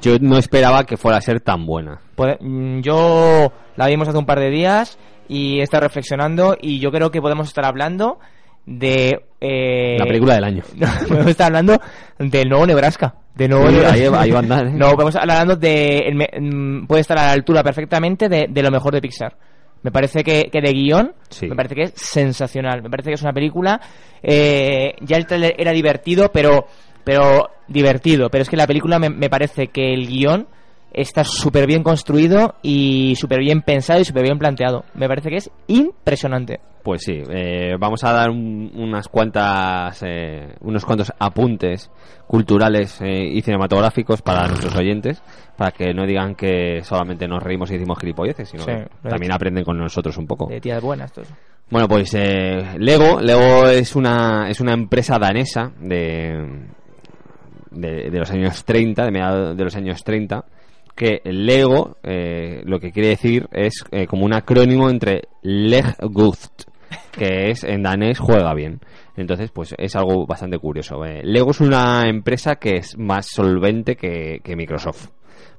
yo 0.00 0.18
no 0.20 0.38
esperaba 0.38 0.84
que 0.84 0.96
fuera 0.96 1.18
a 1.18 1.20
ser 1.22 1.40
tan 1.40 1.64
buena. 1.66 2.00
Pode- 2.16 2.38
mm, 2.40 2.80
yo 2.80 3.52
la 3.76 3.86
vimos 3.86 4.08
hace 4.08 4.18
un 4.18 4.26
par 4.26 4.40
de 4.40 4.50
días 4.50 4.98
y 5.28 5.60
he 5.60 5.62
estado 5.62 5.82
reflexionando 5.84 6.56
y 6.60 6.78
yo 6.80 6.90
creo 6.90 7.10
que 7.10 7.20
podemos 7.20 7.48
estar 7.48 7.64
hablando 7.64 8.18
de... 8.66 9.20
eh, 9.40 9.96
La 9.98 10.04
película 10.04 10.34
del 10.34 10.44
año. 10.44 10.62
Podemos 11.08 11.28
estar 11.30 11.46
hablando 11.46 11.78
del 12.18 12.48
nuevo 12.50 12.66
Nebraska. 12.66 13.14
De 13.34 13.48
nuevo 13.48 13.70
Nebraska. 13.70 14.20
ahí 14.20 14.30
andar, 14.32 14.66
¿eh? 14.66 14.72
No, 14.74 14.90
podemos 14.90 15.14
estar 15.14 15.22
hablando 15.30 15.56
de... 15.56 16.28
mm, 16.40 16.86
puede 16.86 17.00
estar 17.00 17.16
a 17.18 17.26
la 17.28 17.32
altura 17.32 17.62
perfectamente 17.62 18.28
de, 18.28 18.46
de 18.50 18.62
lo 18.62 18.70
mejor 18.70 18.92
de 18.92 19.00
Pixar. 19.00 19.36
Me 19.82 19.92
parece 19.92 20.24
que, 20.24 20.50
que 20.50 20.60
de 20.60 20.72
guion, 20.72 21.14
me 21.42 21.54
parece 21.54 21.74
que 21.74 21.82
es 21.84 21.92
sensacional. 21.94 22.82
Me 22.82 22.90
parece 22.90 23.10
que 23.10 23.14
es 23.14 23.22
una 23.22 23.32
película... 23.32 23.80
eh, 24.22 24.94
ya 25.00 25.16
el 25.16 25.26
trailer 25.26 25.54
era 25.58 25.72
divertido, 25.72 26.30
pero... 26.32 26.66
Pero 27.04 27.48
divertido. 27.68 28.28
Pero 28.28 28.42
es 28.42 28.48
que 28.50 28.56
la 28.56 28.66
película 28.66 28.98
me, 28.98 29.08
me 29.08 29.30
parece 29.30 29.68
que 29.68 29.94
el 29.94 30.06
guion 30.06 30.46
está 30.92 31.24
súper 31.24 31.66
bien 31.66 31.82
construido 31.82 32.54
y 32.62 33.14
súper 33.16 33.40
bien 33.40 33.62
pensado 33.62 34.00
y 34.00 34.04
súper 34.04 34.22
bien 34.24 34.38
planteado. 34.38 34.84
Me 34.94 35.06
parece 35.08 35.28
que 35.30 35.36
es 35.36 35.50
impresionante. 35.68 36.60
Pues 36.82 37.02
sí, 37.02 37.22
eh, 37.30 37.74
vamos 37.78 38.02
a 38.04 38.12
dar 38.12 38.30
un- 38.30 38.70
unas 38.74 39.08
cuantas, 39.08 40.02
eh, 40.06 40.54
unos 40.60 40.84
cuantos 40.86 41.12
apuntes 41.18 41.90
culturales 42.26 43.00
eh, 43.02 43.24
y 43.32 43.42
cinematográficos 43.42 44.22
para 44.22 44.46
nuestros 44.48 44.74
oyentes, 44.76 45.22
para 45.56 45.70
que 45.72 45.92
no 45.92 46.06
digan 46.06 46.34
que 46.34 46.80
solamente 46.84 47.26
nos 47.28 47.42
reímos 47.42 47.70
y 47.70 47.74
decimos 47.74 47.98
gilipolleces, 47.98 48.48
sino 48.48 48.62
Sí, 48.64 48.70
que 49.02 49.08
también 49.08 49.32
aprenden 49.32 49.64
con 49.64 49.76
nosotros 49.78 50.16
un 50.16 50.26
poco. 50.26 50.46
De 50.46 50.60
tías 50.60 50.80
buenas, 50.82 51.12
todo 51.12 51.24
eso. 51.24 51.34
Bueno, 51.70 51.86
pues 51.88 52.14
eh, 52.14 52.76
Lego, 52.78 53.20
Lego 53.20 53.66
es 53.68 53.94
una 53.94 54.48
es 54.48 54.58
una 54.60 54.72
empresa 54.72 55.18
danesa 55.18 55.70
de, 55.80 56.62
de, 57.70 58.10
de 58.10 58.18
los 58.18 58.30
años 58.30 58.64
30, 58.64 59.04
de 59.04 59.10
mediados 59.10 59.56
de 59.56 59.64
los 59.64 59.76
años 59.76 60.02
30, 60.02 60.44
que 60.98 61.20
Lego 61.24 61.96
eh, 62.02 62.60
lo 62.64 62.80
que 62.80 62.90
quiere 62.90 63.10
decir 63.10 63.48
es 63.52 63.84
eh, 63.92 64.08
como 64.08 64.24
un 64.24 64.34
acrónimo 64.34 64.90
entre 64.90 65.28
Leg 65.42 65.94
que 67.12 67.50
es 67.50 67.62
en 67.62 67.84
danés 67.84 68.18
juega 68.18 68.52
bien. 68.52 68.80
Entonces, 69.16 69.52
pues 69.52 69.76
es 69.78 69.94
algo 69.94 70.26
bastante 70.26 70.58
curioso. 70.58 71.04
Eh, 71.04 71.22
Lego 71.22 71.52
es 71.52 71.60
una 71.60 72.08
empresa 72.08 72.56
que 72.56 72.78
es 72.78 72.98
más 72.98 73.26
solvente 73.26 73.94
que, 73.94 74.40
que 74.42 74.56
Microsoft, 74.56 75.10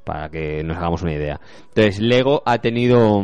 para 0.03 0.29
que 0.29 0.61
nos 0.63 0.77
hagamos 0.77 1.03
una 1.03 1.13
idea. 1.13 1.39
Entonces, 1.69 2.01
Lego 2.01 2.43
ha 2.45 2.57
tenido... 2.57 3.23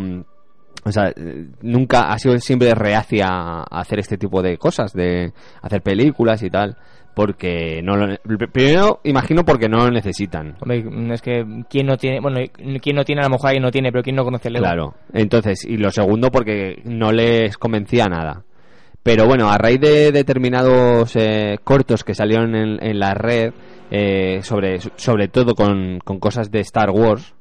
o 0.85 0.91
sea, 0.91 1.09
eh, 1.15 1.47
nunca 1.63 2.11
ha 2.11 2.19
sido 2.19 2.37
siempre 2.37 2.73
reacia 2.75 3.27
a 3.27 3.63
hacer 3.79 3.99
este 3.99 4.17
tipo 4.17 4.43
de 4.43 4.57
cosas, 4.57 4.93
de 4.93 5.33
hacer 5.61 5.81
películas 5.81 6.43
y 6.43 6.51
tal, 6.51 6.77
porque 7.15 7.81
no 7.81 7.95
lo, 7.95 8.15
primero 8.51 8.99
imagino 9.03 9.43
porque 9.43 9.67
no 9.67 9.79
lo 9.79 9.89
necesitan. 9.89 10.55
Hombre, 10.61 10.85
es 11.11 11.21
que 11.23 11.43
quién 11.69 11.87
no 11.87 11.97
tiene, 11.97 12.19
bueno, 12.19 12.39
quién 12.81 12.95
no 12.95 13.03
tiene 13.03 13.21
a 13.21 13.25
lo 13.25 13.31
mejor 13.31 13.47
alguien 13.47 13.63
no 13.63 13.71
tiene, 13.71 13.91
pero 13.91 14.03
quién 14.03 14.15
no 14.15 14.23
conoce 14.23 14.49
el 14.49 14.53
Lego. 14.53 14.65
Claro. 14.65 14.93
Entonces, 15.11 15.65
y 15.65 15.77
lo 15.77 15.89
segundo 15.89 16.29
porque 16.29 16.81
no 16.83 17.11
les 17.11 17.57
convencía 17.57 18.05
nada. 18.05 18.43
Pero 19.01 19.25
bueno, 19.25 19.49
a 19.49 19.57
raíz 19.57 19.79
de 19.79 20.11
determinados 20.11 21.15
eh, 21.15 21.57
cortos 21.63 22.03
que 22.03 22.13
salieron 22.13 22.55
en, 22.55 22.83
en 22.83 22.99
la 22.99 23.13
red, 23.15 23.53
eh, 23.89 24.41
sobre, 24.43 24.79
sobre 24.79 25.29
todo 25.29 25.55
con, 25.55 25.99
con 26.03 26.19
cosas 26.19 26.51
de 26.51 26.59
Star 26.59 26.91
Wars, 26.91 27.33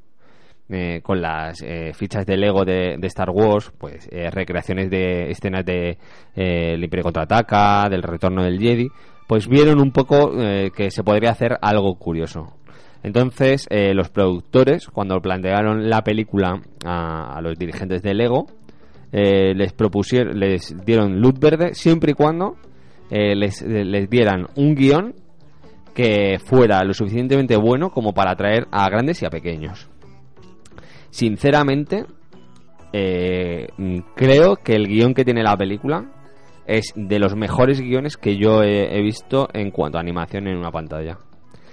eh, 0.69 1.01
con 1.03 1.21
las 1.21 1.62
eh, 1.62 1.93
fichas 1.95 2.25
de 2.25 2.37
Lego 2.37 2.65
de, 2.65 2.99
Star 3.03 3.31
Wars, 3.31 3.73
pues 3.77 4.09
eh, 4.11 4.31
recreaciones 4.31 4.91
de 4.91 5.31
escenas 5.31 5.65
de 5.65 5.99
eh, 6.35 6.75
El 6.75 6.85
Imperio 6.85 7.05
Contraataca, 7.05 7.89
del 7.91 8.03
Retorno 8.03 8.43
del 8.43 8.59
Jedi, 8.59 8.89
pues 9.27 9.49
vieron 9.49 9.81
un 9.81 9.91
poco 9.91 10.33
eh, 10.41 10.71
que 10.75 10.91
se 10.91 11.05
podría 11.05 11.31
hacer 11.31 11.59
algo 11.61 11.95
curioso. 11.97 12.55
Entonces, 13.03 13.67
eh, 13.69 13.93
los 13.93 14.09
productores, 14.09 14.89
cuando 14.89 15.21
plantearon 15.21 15.91
la 15.91 16.03
película 16.03 16.62
a, 16.87 17.39
los 17.43 17.59
dirigentes 17.59 18.03
de 18.03 18.15
Lego, 18.15 18.47
les 19.12 19.73
propusieron, 19.73 20.41
les 20.41 20.75
dieron 20.85 21.21
luz 21.21 21.39
verde 21.39 21.75
siempre 21.75 22.11
y 22.12 22.15
cuando 22.15 22.57
les, 23.11 23.62
les 23.62 24.11
dieran 24.11 24.49
un 24.57 24.75
guion 24.75 25.15
que 25.95 26.41
fuera 26.45 26.83
lo 26.83 26.93
suficientemente 26.93 27.57
bueno 27.57 27.91
como 27.91 28.12
para 28.12 28.33
atraer 28.33 28.67
a 28.73 28.91
grandes 28.91 29.23
y 29.23 29.27
a 29.27 29.31
pequeños. 29.31 29.89
Sinceramente, 31.15 32.07
eh, 32.93 33.69
creo 34.17 34.57
que 34.57 34.73
el 34.75 34.89
guion 34.89 35.15
que 35.15 35.25
tiene 35.25 35.45
la 35.45 35.57
película 35.57 36.07
es 36.67 36.93
de 36.97 37.21
los 37.21 37.37
mejores 37.37 37.81
guiones 37.81 38.17
que 38.17 38.37
yo 38.37 38.65
he, 38.65 38.99
he 38.99 39.01
visto 39.01 39.49
en 39.53 39.71
cuanto 39.71 39.97
a 39.97 40.01
animación 40.01 40.49
en 40.49 40.57
una 40.57 40.73
pantalla. 40.73 41.17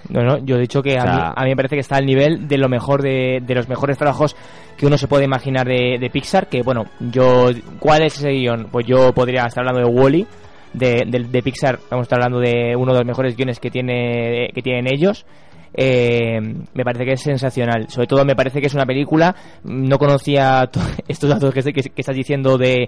No, 0.09 0.21
no, 0.21 0.37
yo 0.45 0.57
he 0.57 0.59
dicho 0.59 0.83
que 0.83 0.95
a, 0.99 1.01
O 1.01 1.05
sea- 1.07 1.13
mí, 1.15 1.33
a 1.37 1.43
mí 1.43 1.49
me 1.49 1.55
parece 1.55 1.75
que 1.75 1.79
está 1.81 1.95
al 1.95 2.05
nivel 2.05 2.47
de 2.47 2.57
lo 2.59 2.69
mejor 2.69 3.01
de, 3.01 3.41
de 3.43 3.55
los 3.55 3.67
mejores 3.67 3.97
trabajos 3.97 4.35
que 4.77 4.85
uno 4.85 4.95
se 4.99 5.07
puede 5.07 5.25
imaginar 5.25 5.65
de, 5.65 5.97
de 5.99 6.09
Pixar. 6.11 6.47
Que 6.47 6.61
bueno, 6.61 6.85
yo, 6.99 7.49
¿cuál 7.79 8.03
es 8.03 8.19
ese 8.19 8.29
guion? 8.29 8.67
Pues 8.71 8.85
yo 8.85 9.11
podría 9.11 9.47
estar 9.47 9.67
hablando 9.67 9.89
de 9.89 9.95
Wally, 9.99 10.27
de, 10.73 11.03
de, 11.07 11.19
de 11.31 11.41
Pixar. 11.41 11.79
Vamos 11.89 12.03
a 12.03 12.07
estar 12.07 12.19
hablando 12.21 12.39
de 12.39 12.75
uno 12.75 12.93
de 12.93 12.99
los 12.99 13.07
mejores 13.07 13.35
guiones 13.35 13.59
que 13.59 13.71
tiene 13.71 14.49
que 14.53 14.61
tienen 14.61 14.85
ellos. 14.87 15.25
Eh, 15.73 16.39
me 16.73 16.83
parece 16.83 17.05
que 17.05 17.13
es 17.13 17.21
sensacional. 17.21 17.87
Sobre 17.89 18.07
todo 18.07 18.25
me 18.25 18.35
parece 18.35 18.59
que 18.61 18.67
es 18.67 18.73
una 18.73 18.85
película. 18.85 19.35
No 19.63 19.97
conocía 19.97 20.67
to- 20.71 20.79
estos 21.07 21.29
datos 21.29 21.53
que, 21.53 21.59
estás 21.95 22.15
diciendo 22.15 22.57
de 22.57 22.87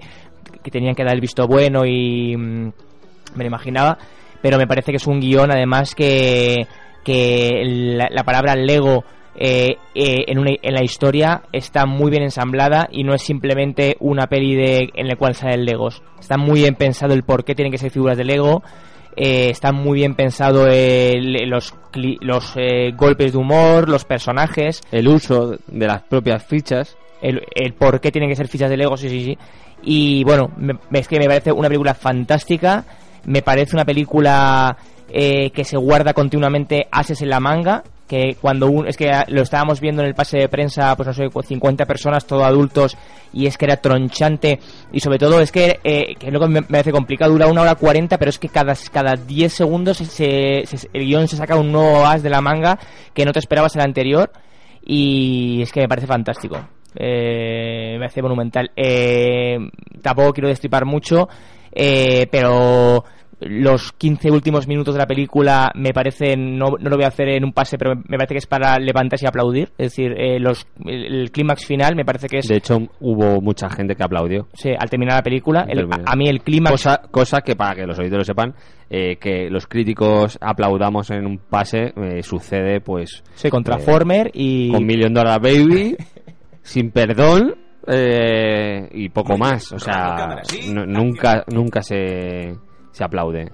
que 0.61 0.71
tenían 0.71 0.95
que 0.95 1.03
dar 1.03 1.13
el 1.13 1.21
visto 1.21 1.47
bueno 1.47 1.85
y 1.85 2.35
mm, 2.35 2.63
me 3.35 3.43
lo 3.43 3.45
imaginaba. 3.45 3.97
Pero 4.41 4.57
me 4.57 4.67
parece 4.67 4.91
que 4.91 4.97
es 4.97 5.07
un 5.07 5.19
guion 5.21 5.51
además 5.51 5.95
que, 5.95 6.67
que 7.05 7.61
la, 7.65 8.09
la 8.11 8.23
palabra 8.23 8.55
Lego 8.55 9.05
eh, 9.35 9.77
eh, 9.95 10.25
en, 10.27 10.37
una- 10.39 10.51
en 10.61 10.73
la 10.73 10.83
historia 10.83 11.43
está 11.53 11.85
muy 11.85 12.11
bien 12.11 12.23
ensamblada 12.23 12.87
y 12.91 13.03
no 13.05 13.13
es 13.13 13.21
simplemente 13.21 13.95
una 14.01 14.27
peli 14.27 14.55
de, 14.55 14.89
en 14.93 15.07
la 15.07 15.15
cual 15.15 15.35
salen 15.35 15.63
Legos. 15.65 16.03
Está 16.19 16.37
muy 16.37 16.59
bien 16.61 16.75
pensado 16.75 17.13
el 17.13 17.23
por 17.23 17.45
qué 17.45 17.55
tienen 17.55 17.71
que 17.71 17.77
ser 17.77 17.91
figuras 17.91 18.17
de 18.17 18.25
Lego. 18.25 18.61
Eh, 19.15 19.49
está 19.49 19.71
muy 19.71 19.99
bien 19.99 20.15
pensado 20.15 20.67
el- 20.67 21.49
los, 21.49 21.73
los 22.21 22.53
eh, 22.55 22.91
golpes 22.95 23.31
de 23.33 23.37
humor, 23.37 23.89
los 23.89 24.05
personajes. 24.05 24.81
El 24.91 25.07
uso 25.07 25.57
de 25.67 25.87
las 25.87 26.01
propias 26.03 26.43
fichas. 26.43 26.97
el, 27.21 27.41
el 27.55 27.73
por 27.73 27.99
qué 28.01 28.11
tienen 28.11 28.29
que 28.29 28.35
ser 28.35 28.47
fichas 28.47 28.69
de 28.69 28.77
Lego, 28.77 28.97
sí, 28.97 29.07
sí, 29.09 29.23
sí. 29.25 29.37
Y 29.83 30.23
bueno, 30.23 30.51
me- 30.57 30.77
es 30.99 31.07
que 31.07 31.19
me 31.19 31.27
parece 31.27 31.51
una 31.51 31.67
película 31.69 31.93
fantástica, 31.93 32.83
me 33.25 33.41
parece 33.41 33.75
una 33.75 33.85
película 33.85 34.75
eh, 35.09 35.51
que 35.51 35.63
se 35.63 35.77
guarda 35.77 36.13
continuamente 36.13 36.87
ases 36.91 37.21
en 37.21 37.29
la 37.29 37.39
manga, 37.39 37.83
que 38.07 38.35
cuando 38.41 38.67
un, 38.67 38.87
es 38.87 38.97
que 38.97 39.09
lo 39.29 39.41
estábamos 39.41 39.79
viendo 39.79 40.01
en 40.01 40.09
el 40.09 40.13
pase 40.15 40.37
de 40.37 40.49
prensa, 40.49 40.95
pues 40.95 41.07
no 41.07 41.13
sé, 41.13 41.29
50 41.47 41.85
personas, 41.85 42.25
todos 42.27 42.43
adultos, 42.43 42.97
y 43.31 43.47
es 43.47 43.57
que 43.57 43.65
era 43.65 43.77
tronchante, 43.77 44.59
y 44.91 44.99
sobre 44.99 45.17
todo 45.17 45.39
es 45.39 45.51
que, 45.51 45.79
eh, 45.83 46.15
que 46.19 46.27
es 46.27 46.33
lo 46.33 46.39
que 46.39 46.47
me, 46.47 46.61
me 46.61 46.67
parece 46.67 46.91
complicado, 46.91 47.31
dura 47.31 47.47
una 47.47 47.61
hora 47.61 47.75
40, 47.75 48.17
pero 48.17 48.29
es 48.29 48.37
que 48.37 48.49
cada, 48.49 48.73
cada 48.91 49.15
10 49.15 49.51
segundos 49.53 49.97
se, 49.97 50.63
se- 50.65 50.89
el 50.93 51.05
guion 51.05 51.27
se 51.27 51.37
saca 51.37 51.55
un 51.55 51.71
nuevo 51.71 52.05
as 52.05 52.21
de 52.21 52.29
la 52.29 52.41
manga 52.41 52.77
que 53.13 53.25
no 53.25 53.31
te 53.31 53.39
esperabas 53.39 53.75
el 53.75 53.81
anterior, 53.81 54.31
y 54.85 55.61
es 55.61 55.71
que 55.71 55.79
me 55.81 55.87
parece 55.87 56.07
fantástico. 56.07 56.57
Eh, 56.95 57.93
me 57.93 57.99
parece 57.99 58.21
monumental. 58.21 58.69
Eh, 58.75 59.57
tampoco 60.01 60.33
quiero 60.33 60.49
destripar 60.49 60.85
mucho, 60.85 61.27
eh, 61.71 62.27
pero 62.29 63.03
los 63.47 63.91
15 63.93 64.31
últimos 64.31 64.67
minutos 64.67 64.93
de 64.95 64.99
la 64.99 65.05
película 65.07 65.71
me 65.75 65.93
parecen, 65.93 66.57
no, 66.57 66.67
no 66.79 66.89
lo 66.89 66.95
voy 66.95 67.05
a 67.05 67.09
hacer 67.09 67.29
en 67.29 67.43
un 67.43 67.53
pase, 67.53 67.77
pero 67.77 67.95
me 67.95 68.17
parece 68.17 68.33
que 68.35 68.39
es 68.39 68.47
para 68.47 68.77
levantarse 68.79 69.25
y 69.25 69.27
aplaudir. 69.27 69.69
Es 69.77 69.91
decir, 69.91 70.13
eh, 70.17 70.39
los, 70.39 70.67
el, 70.85 71.21
el 71.21 71.31
clímax 71.31 71.65
final 71.65 71.95
me 71.95 72.05
parece 72.05 72.27
que 72.27 72.39
es... 72.39 72.47
De 72.47 72.57
hecho, 72.57 72.77
hubo 72.99 73.41
mucha 73.41 73.69
gente 73.69 73.95
que 73.95 74.03
aplaudió. 74.03 74.47
Sí, 74.53 74.69
al 74.77 74.89
terminar 74.89 75.17
la 75.17 75.23
película, 75.23 75.65
el- 75.67 75.87
a, 75.91 76.11
a 76.11 76.15
mí 76.15 76.27
el 76.27 76.41
clímax... 76.41 76.71
Cosa, 76.71 77.01
cosa 77.11 77.41
que 77.41 77.55
para 77.55 77.75
que 77.75 77.85
los 77.85 77.97
oídos 77.99 78.17
lo 78.19 78.23
sepan, 78.23 78.53
eh, 78.89 79.17
que 79.17 79.49
los 79.49 79.67
críticos 79.67 80.37
aplaudamos 80.41 81.09
en 81.11 81.25
un 81.25 81.37
pase, 81.37 81.93
eh, 81.95 82.23
sucede 82.23 82.81
pues... 82.81 83.23
Sí, 83.35 83.49
con 83.49 83.63
Transformer 83.63 84.31
y... 84.33 84.71
Con 84.71 84.85
Million 84.85 85.13
Dollar 85.13 85.41
Baby, 85.41 85.95
sin 86.61 86.91
perdón 86.91 87.55
eh, 87.87 88.87
y 88.93 89.09
poco 89.09 89.37
más. 89.37 89.71
O 89.73 89.79
sea, 89.79 90.37
nu- 90.71 90.85
nunca, 90.85 91.43
nunca 91.51 91.81
se, 91.81 92.53
se 92.93 93.03
aplaude. 93.03 93.51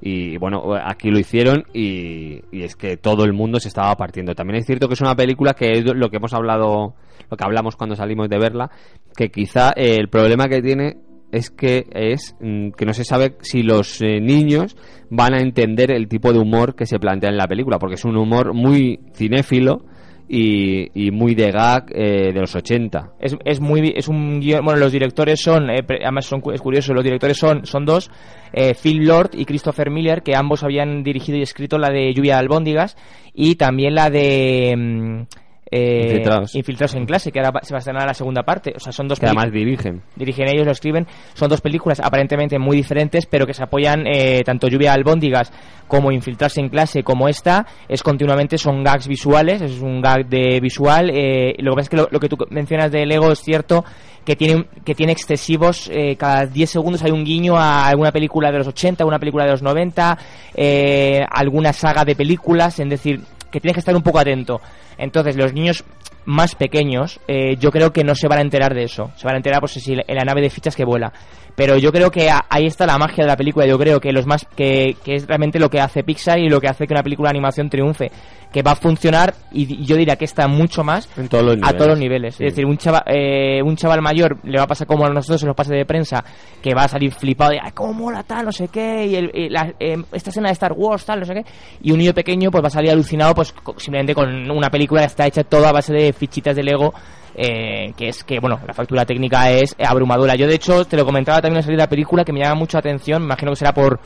Y 0.00 0.38
bueno, 0.38 0.74
aquí 0.82 1.10
lo 1.10 1.18
hicieron 1.18 1.64
y, 1.74 2.40
es 2.52 2.74
que 2.74 2.96
todo 2.96 3.24
el 3.24 3.34
mundo 3.34 3.60
se 3.60 3.68
estaba 3.68 3.94
partiendo. 3.96 4.34
También 4.34 4.60
es 4.60 4.66
cierto 4.66 4.88
que 4.88 4.94
es 4.94 5.00
una 5.02 5.14
película 5.14 5.52
que 5.52 5.72
es 5.72 5.84
lo 5.84 6.08
que 6.08 6.16
hemos 6.16 6.32
hablado, 6.32 6.94
lo 7.30 7.36
que 7.36 7.44
hablamos 7.44 7.76
cuando 7.76 7.96
salimos 7.96 8.30
de 8.30 8.38
verla, 8.38 8.70
que 9.14 9.30
quizá 9.30 9.72
eh, 9.76 9.96
el 10.00 10.08
problema 10.08 10.48
que 10.48 10.62
tiene 10.62 10.96
es 11.32 11.50
que 11.50 11.86
es 11.92 12.34
mm, 12.40 12.70
que 12.70 12.86
no 12.86 12.94
se 12.94 13.04
sabe 13.04 13.36
si 13.42 13.62
los 13.62 14.00
eh, 14.00 14.20
niños 14.20 14.74
van 15.10 15.34
a 15.34 15.40
entender 15.40 15.90
el 15.90 16.08
tipo 16.08 16.32
de 16.32 16.38
humor 16.38 16.74
que 16.74 16.86
se 16.86 16.98
plantea 16.98 17.28
en 17.28 17.36
la 17.36 17.46
película, 17.46 17.78
porque 17.78 17.96
es 17.96 18.04
un 18.06 18.16
humor 18.16 18.54
muy 18.54 19.00
cinéfilo 19.14 19.84
y, 20.32 21.06
y 21.06 21.10
muy 21.10 21.34
de 21.34 21.50
gag 21.50 21.86
eh, 21.92 22.32
de 22.32 22.40
los 22.40 22.54
80. 22.54 23.14
Es, 23.18 23.36
es 23.44 23.58
muy 23.60 23.92
es 23.96 24.06
un 24.06 24.40
guion- 24.40 24.64
bueno 24.64 24.78
los 24.78 24.92
directores 24.92 25.40
son 25.42 25.68
eh, 25.70 25.80
además 26.02 26.26
son 26.26 26.40
es 26.54 26.60
curioso 26.60 26.94
los 26.94 27.02
directores 27.02 27.36
son 27.36 27.66
son 27.66 27.84
dos 27.84 28.10
eh, 28.52 28.74
Phil 28.80 29.04
Lord 29.04 29.30
y 29.34 29.44
Christopher 29.44 29.90
Miller 29.90 30.22
que 30.22 30.36
ambos 30.36 30.62
habían 30.62 31.02
dirigido 31.02 31.36
y 31.36 31.42
escrito 31.42 31.78
la 31.78 31.90
de 31.90 32.14
Lluvia 32.14 32.34
de 32.34 32.40
albóndigas 32.40 32.96
y 33.34 33.56
también 33.56 33.96
la 33.96 34.08
de 34.08 34.74
mm, 34.76 35.22
eh, 35.70 36.02
Infiltrados. 36.04 36.54
Infiltrados 36.54 36.94
en 36.96 37.06
clase 37.06 37.30
que 37.30 37.40
ahora 37.40 37.60
se 37.62 37.72
va 37.72 37.78
a 37.78 37.80
estrenar 37.80 38.06
la 38.06 38.14
segunda 38.14 38.42
parte 38.42 38.72
o 38.76 38.80
sea 38.80 38.92
son 38.92 39.08
dos 39.08 39.20
Que 39.20 39.26
además 39.26 39.52
dirigen. 39.52 40.02
dirigen 40.16 40.48
ellos, 40.48 40.66
lo 40.66 40.72
escriben. 40.72 41.06
Son 41.34 41.48
dos 41.48 41.60
películas 41.60 42.00
aparentemente 42.00 42.58
muy 42.58 42.76
diferentes, 42.76 43.26
pero 43.26 43.46
que 43.46 43.54
se 43.54 43.62
apoyan 43.62 44.06
eh, 44.06 44.42
tanto 44.44 44.68
Lluvia 44.68 44.90
de 44.90 44.96
albóndigas 44.96 45.52
como 45.86 46.12
Infiltrarse 46.12 46.60
en 46.60 46.68
clase, 46.68 47.02
como 47.02 47.28
esta. 47.28 47.66
Es 47.88 48.02
continuamente, 48.02 48.58
son 48.58 48.82
gags 48.82 49.08
visuales, 49.08 49.62
es 49.62 49.80
un 49.80 50.00
gag 50.00 50.26
de 50.28 50.60
visual. 50.60 51.10
eh, 51.10 51.54
lo 51.58 51.72
que 51.72 51.76
pasa 51.76 51.82
es 51.82 51.88
que 51.88 51.96
lo, 51.96 52.08
lo 52.10 52.20
que 52.20 52.28
tú 52.28 52.36
mencionas 52.50 52.90
de 52.90 53.06
Lego 53.06 53.30
es 53.32 53.40
cierto 53.40 53.84
que 54.24 54.36
tiene, 54.36 54.66
que 54.84 54.94
tiene 54.94 55.12
excesivos, 55.12 55.90
eh, 55.92 56.16
cada 56.16 56.46
10 56.46 56.70
segundos 56.70 57.02
hay 57.02 57.10
un 57.10 57.24
guiño 57.24 57.56
a 57.56 57.88
alguna 57.88 58.12
película 58.12 58.50
de 58.52 58.58
los 58.58 58.66
80, 58.68 59.02
alguna 59.02 59.18
película 59.18 59.44
de 59.44 59.50
los 59.52 59.62
90, 59.62 60.18
eh, 60.54 61.20
alguna 61.30 61.72
saga 61.72 62.04
de 62.04 62.14
películas, 62.14 62.78
es 62.78 62.88
decir, 62.88 63.20
que 63.50 63.60
tienes 63.60 63.74
que 63.74 63.80
estar 63.80 63.94
un 63.94 64.02
poco 64.02 64.18
atento. 64.18 64.60
Entonces, 64.98 65.36
los 65.36 65.52
niños 65.52 65.84
más 66.24 66.54
pequeños, 66.54 67.20
eh, 67.26 67.56
yo 67.56 67.70
creo 67.70 67.92
que 67.92 68.04
no 68.04 68.14
se 68.14 68.28
van 68.28 68.38
a 68.38 68.42
enterar 68.42 68.74
de 68.74 68.84
eso. 68.84 69.10
Se 69.16 69.26
van 69.26 69.34
a 69.34 69.38
enterar, 69.38 69.60
pues, 69.60 69.72
si 69.72 69.92
en 69.92 70.16
la 70.16 70.24
nave 70.24 70.40
de 70.40 70.50
fichas 70.50 70.76
que 70.76 70.84
vuela. 70.84 71.12
Pero 71.56 71.76
yo 71.76 71.92
creo 71.92 72.10
que 72.10 72.30
ahí 72.48 72.66
está 72.66 72.86
la 72.86 72.98
magia 72.98 73.24
de 73.24 73.28
la 73.28 73.36
película. 73.36 73.66
Yo 73.66 73.78
creo 73.78 74.00
que 74.00 74.12
los 74.12 74.26
más 74.26 74.46
que, 74.56 74.96
que 75.04 75.16
es 75.16 75.26
realmente 75.26 75.58
lo 75.58 75.68
que 75.68 75.80
hace 75.80 76.02
Pixar 76.04 76.38
y 76.38 76.48
lo 76.48 76.60
que 76.60 76.68
hace 76.68 76.86
que 76.86 76.94
una 76.94 77.02
película 77.02 77.28
de 77.28 77.36
animación 77.36 77.68
triunfe, 77.68 78.10
que 78.52 78.62
va 78.62 78.72
a 78.72 78.76
funcionar 78.76 79.34
y 79.52 79.84
yo 79.84 79.96
diría 79.96 80.16
que 80.16 80.24
está 80.24 80.48
mucho 80.48 80.82
más 80.82 81.08
todos 81.28 81.52
a 81.52 81.54
niveles. 81.56 81.76
todos 81.76 81.86
los 81.90 81.98
niveles. 81.98 82.34
Sí. 82.34 82.44
Es 82.44 82.52
decir, 82.52 82.66
un 82.66 82.76
chaval, 82.78 83.02
eh, 83.06 83.62
un 83.62 83.76
chaval 83.76 84.02
mayor 84.02 84.38
le 84.44 84.58
va 84.58 84.64
a 84.64 84.66
pasar 84.66 84.86
como 84.86 85.06
a 85.06 85.08
nosotros 85.08 85.42
en 85.42 85.46
los 85.48 85.56
pases 85.56 85.76
de 85.76 85.84
prensa, 85.86 86.24
que 86.60 86.74
va 86.74 86.82
a 86.84 86.88
salir 86.88 87.12
flipado 87.12 87.52
de, 87.52 87.58
ay, 87.62 87.70
cómo 87.72 87.92
mola 87.92 88.22
tal, 88.24 88.46
no 88.46 88.52
sé 88.52 88.68
qué, 88.68 89.06
y, 89.06 89.14
el- 89.14 89.30
y 89.34 89.48
la- 89.50 89.72
eh, 89.78 89.96
esta 90.12 90.30
escena 90.30 90.48
de 90.48 90.54
Star 90.54 90.72
Wars, 90.72 91.04
tal, 91.04 91.20
no 91.20 91.26
sé 91.26 91.34
qué. 91.34 91.44
Y 91.82 91.92
un 91.92 91.98
niño 91.98 92.12
pequeño 92.12 92.50
pues 92.50 92.62
va 92.64 92.68
a 92.68 92.70
salir 92.70 92.90
alucinado 92.90 93.34
pues 93.34 93.54
simplemente 93.76 94.14
con 94.14 94.50
una 94.50 94.68
película 94.70 95.02
que 95.02 95.06
está 95.06 95.26
hecha 95.26 95.44
toda 95.44 95.68
a 95.68 95.72
base 95.72 95.92
de 95.92 96.12
fichitas 96.12 96.56
de 96.56 96.62
Lego. 96.64 96.92
eh, 97.36 97.92
que 97.96 98.08
es 98.08 98.24
que, 98.24 98.40
bueno, 98.40 98.58
la 98.66 98.74
factura 98.74 99.06
técnica 99.06 99.50
es 99.52 99.74
abrumadora. 99.78 100.34
Yo, 100.34 100.48
de 100.48 100.56
hecho, 100.56 100.84
te 100.84 100.96
lo 100.96 101.06
comentaba 101.06 101.40
también 101.40 101.58
al 101.58 101.62
salir 101.62 101.76
de 101.78 101.84
la 101.84 101.88
película, 101.88 102.24
que 102.24 102.32
me 102.32 102.40
llama 102.40 102.56
mucho 102.56 102.76
la 102.76 102.80
atención, 102.80 103.22
me 103.22 103.26
imagino 103.26 103.52
que 103.52 103.56
será 103.56 103.72
por 103.72 104.00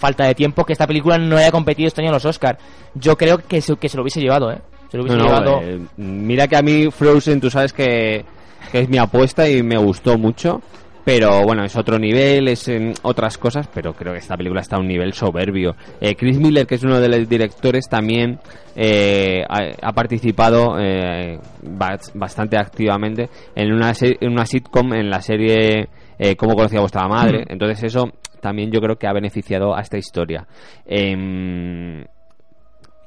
falta 0.00 0.24
de 0.26 0.34
tiempo, 0.34 0.64
que 0.64 0.72
esta 0.72 0.86
película 0.86 1.18
no 1.18 1.36
haya 1.36 1.52
competido 1.52 1.86
este 1.86 2.00
año 2.00 2.08
en 2.08 2.14
los 2.14 2.24
Oscar. 2.24 2.58
Yo 2.94 3.16
creo 3.16 3.38
que 3.38 3.60
se, 3.60 3.76
que 3.76 3.88
se 3.88 3.96
lo 3.96 4.02
hubiese 4.02 4.20
llevado, 4.20 4.50
¿eh? 4.50 4.58
Se 4.90 4.96
lo 4.96 5.04
hubiese 5.04 5.18
No, 5.18 5.24
llevado. 5.26 5.60
eh, 5.62 5.78
mira 5.98 6.48
que 6.48 6.56
a 6.56 6.62
mí 6.62 6.90
Frozen, 6.90 7.40
tú 7.40 7.48
sabes 7.50 7.72
que, 7.72 8.24
que 8.72 8.80
es 8.80 8.88
mi 8.88 8.98
apuesta 8.98 9.48
y 9.48 9.62
me 9.62 9.76
gustó 9.76 10.18
mucho. 10.18 10.60
Pero 11.02 11.42
bueno, 11.44 11.64
es 11.64 11.74
otro 11.76 11.98
nivel, 11.98 12.46
es 12.48 12.68
en 12.68 12.92
otras 13.02 13.38
cosas, 13.38 13.66
pero 13.72 13.94
creo 13.94 14.12
que 14.12 14.18
esta 14.18 14.36
película 14.36 14.60
está 14.60 14.76
a 14.76 14.80
un 14.80 14.86
nivel 14.86 15.14
soberbio. 15.14 15.74
Eh, 16.00 16.14
Chris 16.14 16.38
Miller, 16.38 16.66
que 16.66 16.74
es 16.74 16.82
uno 16.84 17.00
de 17.00 17.08
los 17.08 17.26
directores, 17.28 17.88
también 17.88 18.38
eh, 18.76 19.42
ha, 19.48 19.60
ha 19.88 19.92
participado 19.92 20.76
eh, 20.78 21.38
bas- 21.62 22.12
bastante 22.14 22.58
activamente 22.58 23.30
en 23.56 23.72
una, 23.72 23.92
en 24.00 24.30
una 24.30 24.44
sitcom, 24.44 24.92
en 24.92 25.08
la 25.08 25.22
serie 25.22 25.88
eh, 26.18 26.36
Cómo 26.36 26.54
conocía 26.54 26.78
a 26.78 26.82
vuestra 26.82 27.08
madre. 27.08 27.40
Mm. 27.48 27.52
Entonces 27.54 27.82
eso 27.84 28.10
también 28.40 28.70
yo 28.70 28.80
creo 28.80 28.96
que 28.96 29.06
ha 29.06 29.12
beneficiado 29.12 29.74
a 29.76 29.80
esta 29.80 29.98
historia. 29.98 30.46
Em, 30.86 32.02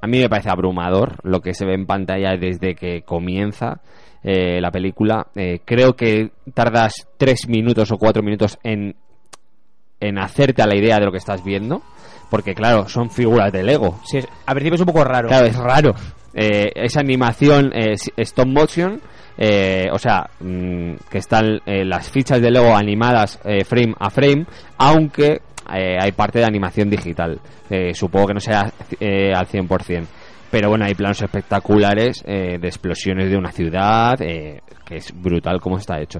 a 0.02 0.08
mí 0.08 0.20
me 0.20 0.30
parece 0.30 0.50
abrumador 0.50 1.18
lo 1.24 1.42
que 1.42 1.54
se 1.54 1.66
ve 1.66 1.74
en 1.76 1.86
pantalla 1.86 2.36
desde 2.38 2.76
que 2.76 3.04
comienza 3.04 3.82
eh, 4.24 4.60
la 4.62 4.72
película. 4.72 5.28
Eh, 5.36 5.60
creo 5.66 5.96
que 5.96 6.32
tardas 6.54 6.94
tres 7.18 7.48
minutos 7.48 7.92
o 7.92 7.98
cuatro 7.98 8.22
minutos 8.24 8.58
en, 8.64 8.96
en 10.00 10.18
hacerte 10.20 10.62
a 10.62 10.68
la 10.68 10.76
idea 10.78 11.00
de 11.00 11.06
lo 11.06 11.12
que 11.12 11.18
estás 11.20 11.44
viendo. 11.44 11.82
Porque, 12.30 12.54
claro, 12.56 12.88
son 12.90 13.12
figuras 13.12 13.52
de 13.54 13.64
Lego. 13.64 14.00
Sí, 14.06 14.18
es- 14.18 14.28
al 14.46 14.56
principio 14.56 14.76
es 14.76 14.82
un 14.82 14.88
poco 14.88 15.04
raro. 15.04 15.28
Claro, 15.28 15.46
es 15.46 15.56
raro. 15.58 15.94
Eh, 16.34 16.72
esa 16.76 17.00
animación 17.00 17.72
eh, 17.74 17.92
s- 17.94 18.12
stop 18.18 18.48
motion, 18.48 19.00
eh, 19.38 19.90
o 19.92 19.98
sea, 19.98 20.30
mm, 20.40 20.94
que 21.10 21.18
están 21.18 21.60
eh, 21.66 21.84
las 21.86 22.10
fichas 22.10 22.42
de 22.42 22.52
Lego 22.52 22.76
animadas 22.76 23.40
eh, 23.44 23.64
frame 23.64 23.94
a 24.00 24.10
frame, 24.10 24.46
aunque 24.78 25.42
eh, 25.74 25.98
hay 26.00 26.12
parte 26.12 26.40
de 26.40 26.46
animación 26.46 26.90
digital. 26.90 27.40
Supongo 27.94 28.28
que 28.28 28.34
no 28.36 28.40
sea 28.40 28.62
al 28.62 29.48
100%. 29.48 30.06
Pero 30.52 30.70
bueno, 30.70 30.86
hay 30.86 30.94
planos 30.94 31.20
espectaculares 31.24 32.24
de 32.24 32.60
explosiones 32.62 33.32
de 33.32 33.36
una 33.36 33.52
ciudad, 33.52 34.16
que 34.20 34.62
es 34.96 35.12
brutal 35.20 35.60
como 35.60 35.80
está 35.80 36.00
hecho. 36.00 36.20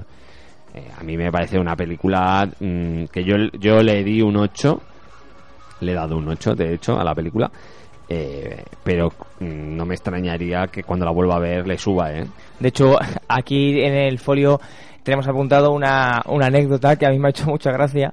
A 0.98 1.04
mí 1.04 1.16
me 1.16 1.30
parece 1.30 1.56
una 1.56 1.76
película 1.76 2.44
mm, 2.58 3.04
que 3.04 3.22
yo, 3.22 3.36
yo 3.60 3.76
le 3.84 4.02
di 4.02 4.20
un 4.20 4.36
8, 4.36 4.80
le 5.82 5.92
he 5.92 5.94
dado 5.94 6.16
un 6.16 6.28
8 6.28 6.54
de 6.56 6.74
hecho 6.74 6.98
a 6.98 7.04
la 7.04 7.14
película, 7.14 7.48
eh, 8.08 8.62
pero 8.82 9.12
mm, 9.40 9.76
no 9.76 9.86
me 9.86 9.94
extrañaría 9.94 10.66
que 10.66 10.82
cuando 10.82 11.06
la 11.06 11.12
vuelva 11.12 11.36
a 11.36 11.40
ver 11.40 11.66
le 11.66 11.78
suba, 11.78 12.12
¿eh? 12.12 12.26
De 12.60 12.68
hecho, 12.68 12.96
aquí 13.28 13.80
en 13.80 13.94
el 13.94 14.18
folio 14.18 14.60
tenemos 15.02 15.26
apuntado 15.28 15.72
una, 15.72 16.22
una 16.26 16.46
anécdota 16.46 16.96
que 16.96 17.06
a 17.06 17.10
mí 17.10 17.18
me 17.18 17.28
ha 17.28 17.30
hecho 17.30 17.46
mucha 17.46 17.70
gracia. 17.70 18.12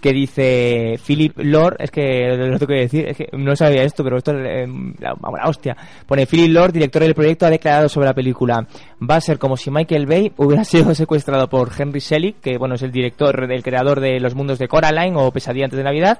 Que 0.00 0.14
dice 0.14 0.98
Philip 1.06 1.34
Lord, 1.36 1.76
es 1.78 1.90
que 1.90 2.34
lo 2.34 2.56
tengo 2.56 2.68
que 2.68 2.80
decir, 2.80 3.06
es 3.06 3.18
que 3.18 3.28
no 3.34 3.54
sabía 3.54 3.82
esto, 3.82 4.02
pero 4.02 4.16
esto 4.16 4.32
es 4.32 4.66
la, 4.98 5.10
la 5.10 5.46
hostia. 5.46 5.76
Pone 6.06 6.24
Philip 6.24 6.54
Lord, 6.54 6.72
director 6.72 7.02
del 7.02 7.14
proyecto, 7.14 7.44
ha 7.44 7.50
declarado 7.50 7.86
sobre 7.90 8.06
la 8.06 8.14
película: 8.14 8.66
Va 8.98 9.16
a 9.16 9.20
ser 9.20 9.38
como 9.38 9.58
si 9.58 9.70
Michael 9.70 10.06
Bay 10.06 10.32
hubiera 10.38 10.64
sido 10.64 10.94
secuestrado 10.94 11.50
por 11.50 11.70
Henry 11.78 12.00
Selick, 12.00 12.40
que 12.40 12.56
bueno 12.56 12.76
es 12.76 12.82
el 12.82 12.92
director, 12.92 13.52
el 13.52 13.62
creador 13.62 14.00
de 14.00 14.18
Los 14.20 14.34
Mundos 14.34 14.58
de 14.58 14.68
Coraline 14.68 15.18
o 15.18 15.30
Pesadilla 15.32 15.66
antes 15.66 15.76
de 15.76 15.84
Navidad, 15.84 16.18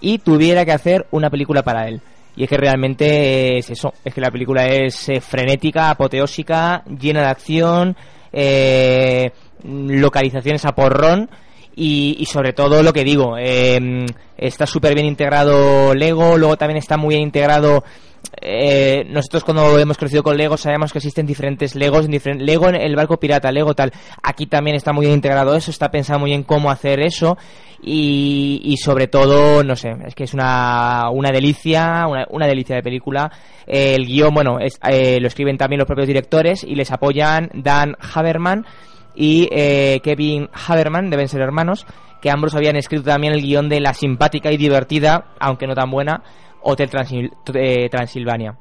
y 0.00 0.18
tuviera 0.18 0.64
que 0.64 0.70
hacer 0.70 1.06
una 1.10 1.28
película 1.28 1.64
para 1.64 1.88
él. 1.88 2.00
Y 2.36 2.44
es 2.44 2.48
que 2.48 2.56
realmente 2.56 3.58
es 3.58 3.70
eso, 3.70 3.94
es 4.04 4.12
que 4.12 4.20
la 4.20 4.30
película 4.30 4.66
es 4.66 5.08
eh, 5.08 5.20
frenética, 5.20 5.90
apoteósica, 5.90 6.84
llena 6.84 7.22
de 7.22 7.28
acción, 7.28 7.96
eh, 8.32 9.30
localizaciones 9.64 10.64
a 10.66 10.74
porrón 10.74 11.30
Y, 11.78 12.16
y 12.18 12.24
sobre 12.24 12.54
todo 12.54 12.82
lo 12.82 12.92
que 12.94 13.04
digo, 13.04 13.36
eh, 13.38 14.06
está 14.38 14.66
súper 14.66 14.94
bien 14.94 15.06
integrado 15.06 15.94
Lego, 15.94 16.38
luego 16.38 16.56
también 16.56 16.78
está 16.78 16.96
muy 16.96 17.14
bien 17.16 17.22
integrado 17.22 17.84
eh, 18.40 19.04
nosotros 19.08 19.44
cuando 19.44 19.78
hemos 19.78 19.96
crecido 19.98 20.22
con 20.22 20.36
Lego 20.36 20.56
sabemos 20.56 20.90
que 20.92 20.98
existen 20.98 21.26
diferentes 21.26 21.74
Legos, 21.74 22.08
Lego 22.08 22.68
en 22.68 22.74
el 22.76 22.96
barco 22.96 23.18
pirata, 23.18 23.52
Lego 23.52 23.74
tal. 23.74 23.92
Aquí 24.22 24.46
también 24.46 24.76
está 24.76 24.92
muy 24.92 25.06
bien 25.06 25.14
integrado 25.16 25.54
eso, 25.54 25.70
está 25.70 25.90
pensado 25.90 26.18
muy 26.18 26.30
bien 26.30 26.42
cómo 26.42 26.70
hacer 26.70 26.98
eso 27.00 27.36
y, 27.82 28.60
y 28.64 28.78
sobre 28.78 29.06
todo, 29.06 29.62
no 29.62 29.76
sé, 29.76 29.90
es 30.06 30.14
que 30.14 30.24
es 30.24 30.34
una, 30.34 31.10
una 31.12 31.30
delicia, 31.30 32.06
una, 32.08 32.26
una 32.30 32.46
delicia 32.46 32.74
de 32.76 32.82
película. 32.82 33.30
El 33.66 34.06
guion, 34.06 34.34
bueno, 34.34 34.58
es- 34.60 34.78
eh, 34.88 35.18
lo 35.20 35.28
escriben 35.28 35.56
también 35.58 35.78
los 35.78 35.86
propios 35.86 36.08
directores 36.08 36.64
y 36.64 36.74
les 36.74 36.90
apoyan 36.90 37.50
Dan 37.54 37.96
Haberman 38.14 38.64
y 39.16 39.48
eh, 39.50 40.00
Kevin 40.02 40.48
Haberman, 40.52 41.10
deben 41.10 41.28
ser 41.28 41.40
hermanos, 41.40 41.86
que 42.20 42.30
ambos 42.30 42.54
habían 42.54 42.76
escrito 42.76 43.04
también 43.04 43.32
el 43.32 43.42
guion 43.42 43.68
de 43.68 43.80
la 43.80 43.94
simpática 43.94 44.52
y 44.52 44.56
divertida, 44.56 45.34
aunque 45.40 45.66
no 45.66 45.74
tan 45.74 45.90
buena, 45.90 46.22
Hotel 46.62 46.90
eh, 47.54 47.88
Transilvania. 47.88 48.56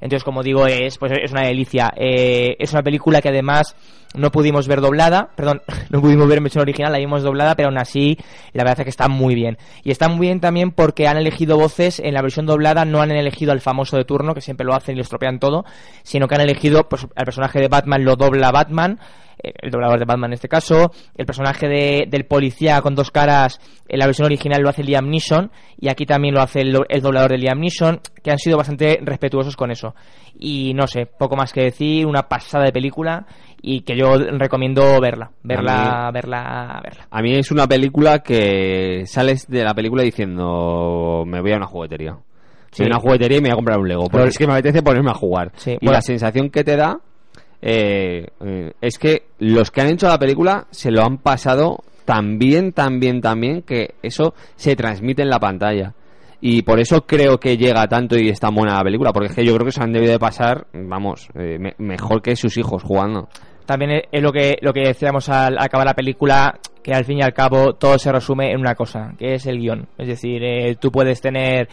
Entonces, 0.00 0.24
como 0.24 0.42
digo, 0.42 0.66
es, 0.66 0.98
pues 0.98 1.12
es 1.12 1.32
una 1.32 1.46
delicia. 1.46 1.92
Eh, 1.96 2.56
es 2.58 2.72
una 2.72 2.82
película 2.82 3.22
que 3.22 3.30
además 3.30 3.74
no 4.14 4.30
pudimos 4.30 4.68
ver 4.68 4.80
doblada, 4.80 5.30
perdón, 5.36 5.62
no 5.90 6.00
pudimos 6.00 6.28
ver 6.28 6.38
en 6.38 6.44
versión 6.44 6.62
original, 6.62 6.92
la 6.92 6.98
vimos 6.98 7.22
doblada, 7.22 7.54
pero 7.54 7.68
aún 7.68 7.78
así 7.78 8.16
la 8.52 8.64
verdad 8.64 8.80
es 8.80 8.84
que 8.84 8.90
está 8.90 9.08
muy 9.08 9.34
bien. 9.34 9.58
Y 9.84 9.90
está 9.90 10.08
muy 10.08 10.26
bien 10.26 10.40
también 10.40 10.72
porque 10.72 11.06
han 11.08 11.16
elegido 11.16 11.56
voces 11.56 12.00
en 12.00 12.14
la 12.14 12.22
versión 12.22 12.46
doblada, 12.46 12.84
no 12.84 13.00
han 13.00 13.10
elegido 13.10 13.52
al 13.52 13.60
famoso 13.60 13.96
de 13.96 14.04
turno, 14.04 14.34
que 14.34 14.40
siempre 14.40 14.66
lo 14.66 14.74
hacen 14.74 14.94
y 14.94 14.96
lo 14.96 15.02
estropean 15.02 15.38
todo, 15.38 15.64
sino 16.02 16.28
que 16.28 16.34
han 16.34 16.42
elegido 16.42 16.88
pues, 16.88 17.06
al 17.14 17.24
personaje 17.24 17.60
de 17.60 17.68
Batman, 17.68 18.04
lo 18.04 18.16
dobla 18.16 18.50
Batman, 18.50 19.00
el 19.42 19.70
doblador 19.70 19.98
de 19.98 20.04
Batman 20.04 20.30
en 20.30 20.34
este 20.34 20.48
caso, 20.48 20.90
el 21.16 21.26
personaje 21.26 21.68
de- 21.68 22.06
del 22.08 22.24
policía 22.26 22.80
con 22.80 22.94
dos 22.94 23.10
caras 23.10 23.60
en 23.88 23.98
la 23.98 24.06
versión 24.06 24.26
original 24.26 24.62
lo 24.62 24.68
hace 24.70 24.82
Liam 24.82 25.08
Neeson 25.08 25.50
y 25.78 25.88
aquí 25.88 26.06
también 26.06 26.34
lo 26.34 26.40
hace 26.40 26.60
el, 26.62 26.76
el 26.88 27.00
doblador 27.02 27.30
de 27.32 27.38
Liam 27.38 27.60
Neeson, 27.60 28.00
que 28.22 28.30
han 28.30 28.38
sido 28.38 28.56
bastante 28.56 28.98
respetuosos 29.02 29.56
con 29.56 29.70
eso. 29.70 29.94
Y 30.38 30.74
no 30.74 30.86
sé, 30.86 31.06
poco 31.06 31.36
más 31.36 31.52
que 31.52 31.62
decir, 31.62 32.06
una 32.06 32.24
pasada 32.28 32.64
de 32.64 32.72
película 32.72 33.26
y 33.62 33.80
que 33.82 33.96
yo 33.96 34.16
recomiendo 34.18 35.00
verla, 35.00 35.30
verla, 35.42 36.06
mí- 36.08 36.12
verla, 36.12 36.80
verla. 36.82 37.06
A 37.10 37.22
mí 37.22 37.34
es 37.36 37.50
una 37.50 37.66
película 37.66 38.18
que 38.20 39.04
sales 39.06 39.46
de 39.48 39.64
la 39.64 39.74
película 39.74 40.02
diciendo 40.02 41.24
me 41.26 41.40
voy 41.40 41.52
a 41.52 41.56
una 41.56 41.66
juguetería. 41.66 42.16
Sí. 42.70 42.82
Me 42.82 42.88
voy 42.88 42.92
a 42.92 42.96
una 42.96 43.02
juguetería 43.02 43.38
y 43.38 43.40
me 43.40 43.48
voy 43.48 43.52
a 43.52 43.56
comprar 43.56 43.78
un 43.78 43.88
Lego. 43.88 44.02
Porque 44.02 44.16
Pero- 44.18 44.28
es 44.28 44.38
que 44.38 44.46
me 44.46 44.52
apetece 44.52 44.82
ponerme 44.82 45.10
a 45.10 45.14
jugar. 45.14 45.52
y 45.64 45.70
bueno. 45.76 45.92
la 45.92 46.00
sensación 46.02 46.50
que 46.50 46.64
te 46.64 46.76
da 46.76 46.98
eh, 47.62 48.26
eh, 48.44 48.72
es 48.80 48.98
que 48.98 49.24
los 49.38 49.70
que 49.70 49.80
han 49.80 49.88
hecho 49.88 50.08
la 50.08 50.18
película 50.18 50.66
se 50.70 50.90
lo 50.90 51.02
han 51.02 51.18
pasado 51.18 51.78
tan 52.04 52.38
bien, 52.38 52.72
tan 52.72 53.00
bien, 53.00 53.20
tan 53.20 53.40
bien 53.40 53.62
que 53.62 53.94
eso 54.02 54.34
se 54.56 54.76
transmite 54.76 55.22
en 55.22 55.30
la 55.30 55.40
pantalla. 55.40 55.94
Y 56.40 56.62
por 56.62 56.78
eso 56.78 57.06
creo 57.06 57.38
que 57.40 57.56
llega 57.56 57.86
tanto 57.88 58.16
y 58.16 58.28
es 58.28 58.38
tan 58.38 58.54
buena 58.54 58.76
la 58.76 58.84
película. 58.84 59.12
Porque 59.12 59.28
es 59.30 59.34
que 59.34 59.44
yo 59.44 59.54
creo 59.54 59.64
que 59.64 59.72
se 59.72 59.82
han 59.82 59.92
debido 59.92 60.12
de 60.12 60.18
pasar, 60.18 60.66
vamos, 60.74 61.28
eh, 61.34 61.58
me- 61.58 61.74
mejor 61.78 62.22
que 62.22 62.36
sus 62.36 62.56
hijos 62.58 62.82
jugando. 62.82 63.28
También 63.64 64.02
es- 64.12 64.22
lo 64.22 64.30
que, 64.32 64.56
lo 64.60 64.72
que 64.72 64.80
decíamos 64.82 65.28
al 65.28 65.58
acabar 65.58 65.86
la 65.86 65.94
película, 65.94 66.58
que 66.84 66.92
al 66.92 67.04
fin 67.04 67.18
y 67.18 67.22
al 67.22 67.32
cabo 67.32 67.72
todo 67.74 67.98
se 67.98 68.12
resume 68.12 68.52
en 68.52 68.60
una 68.60 68.74
cosa, 68.76 69.14
que 69.18 69.34
es 69.34 69.46
el 69.46 69.58
guion. 69.58 69.88
Es 69.98 70.06
decir, 70.06 70.44
eh, 70.44 70.76
tú 70.78 70.92
puedes 70.92 71.20
tener 71.20 71.68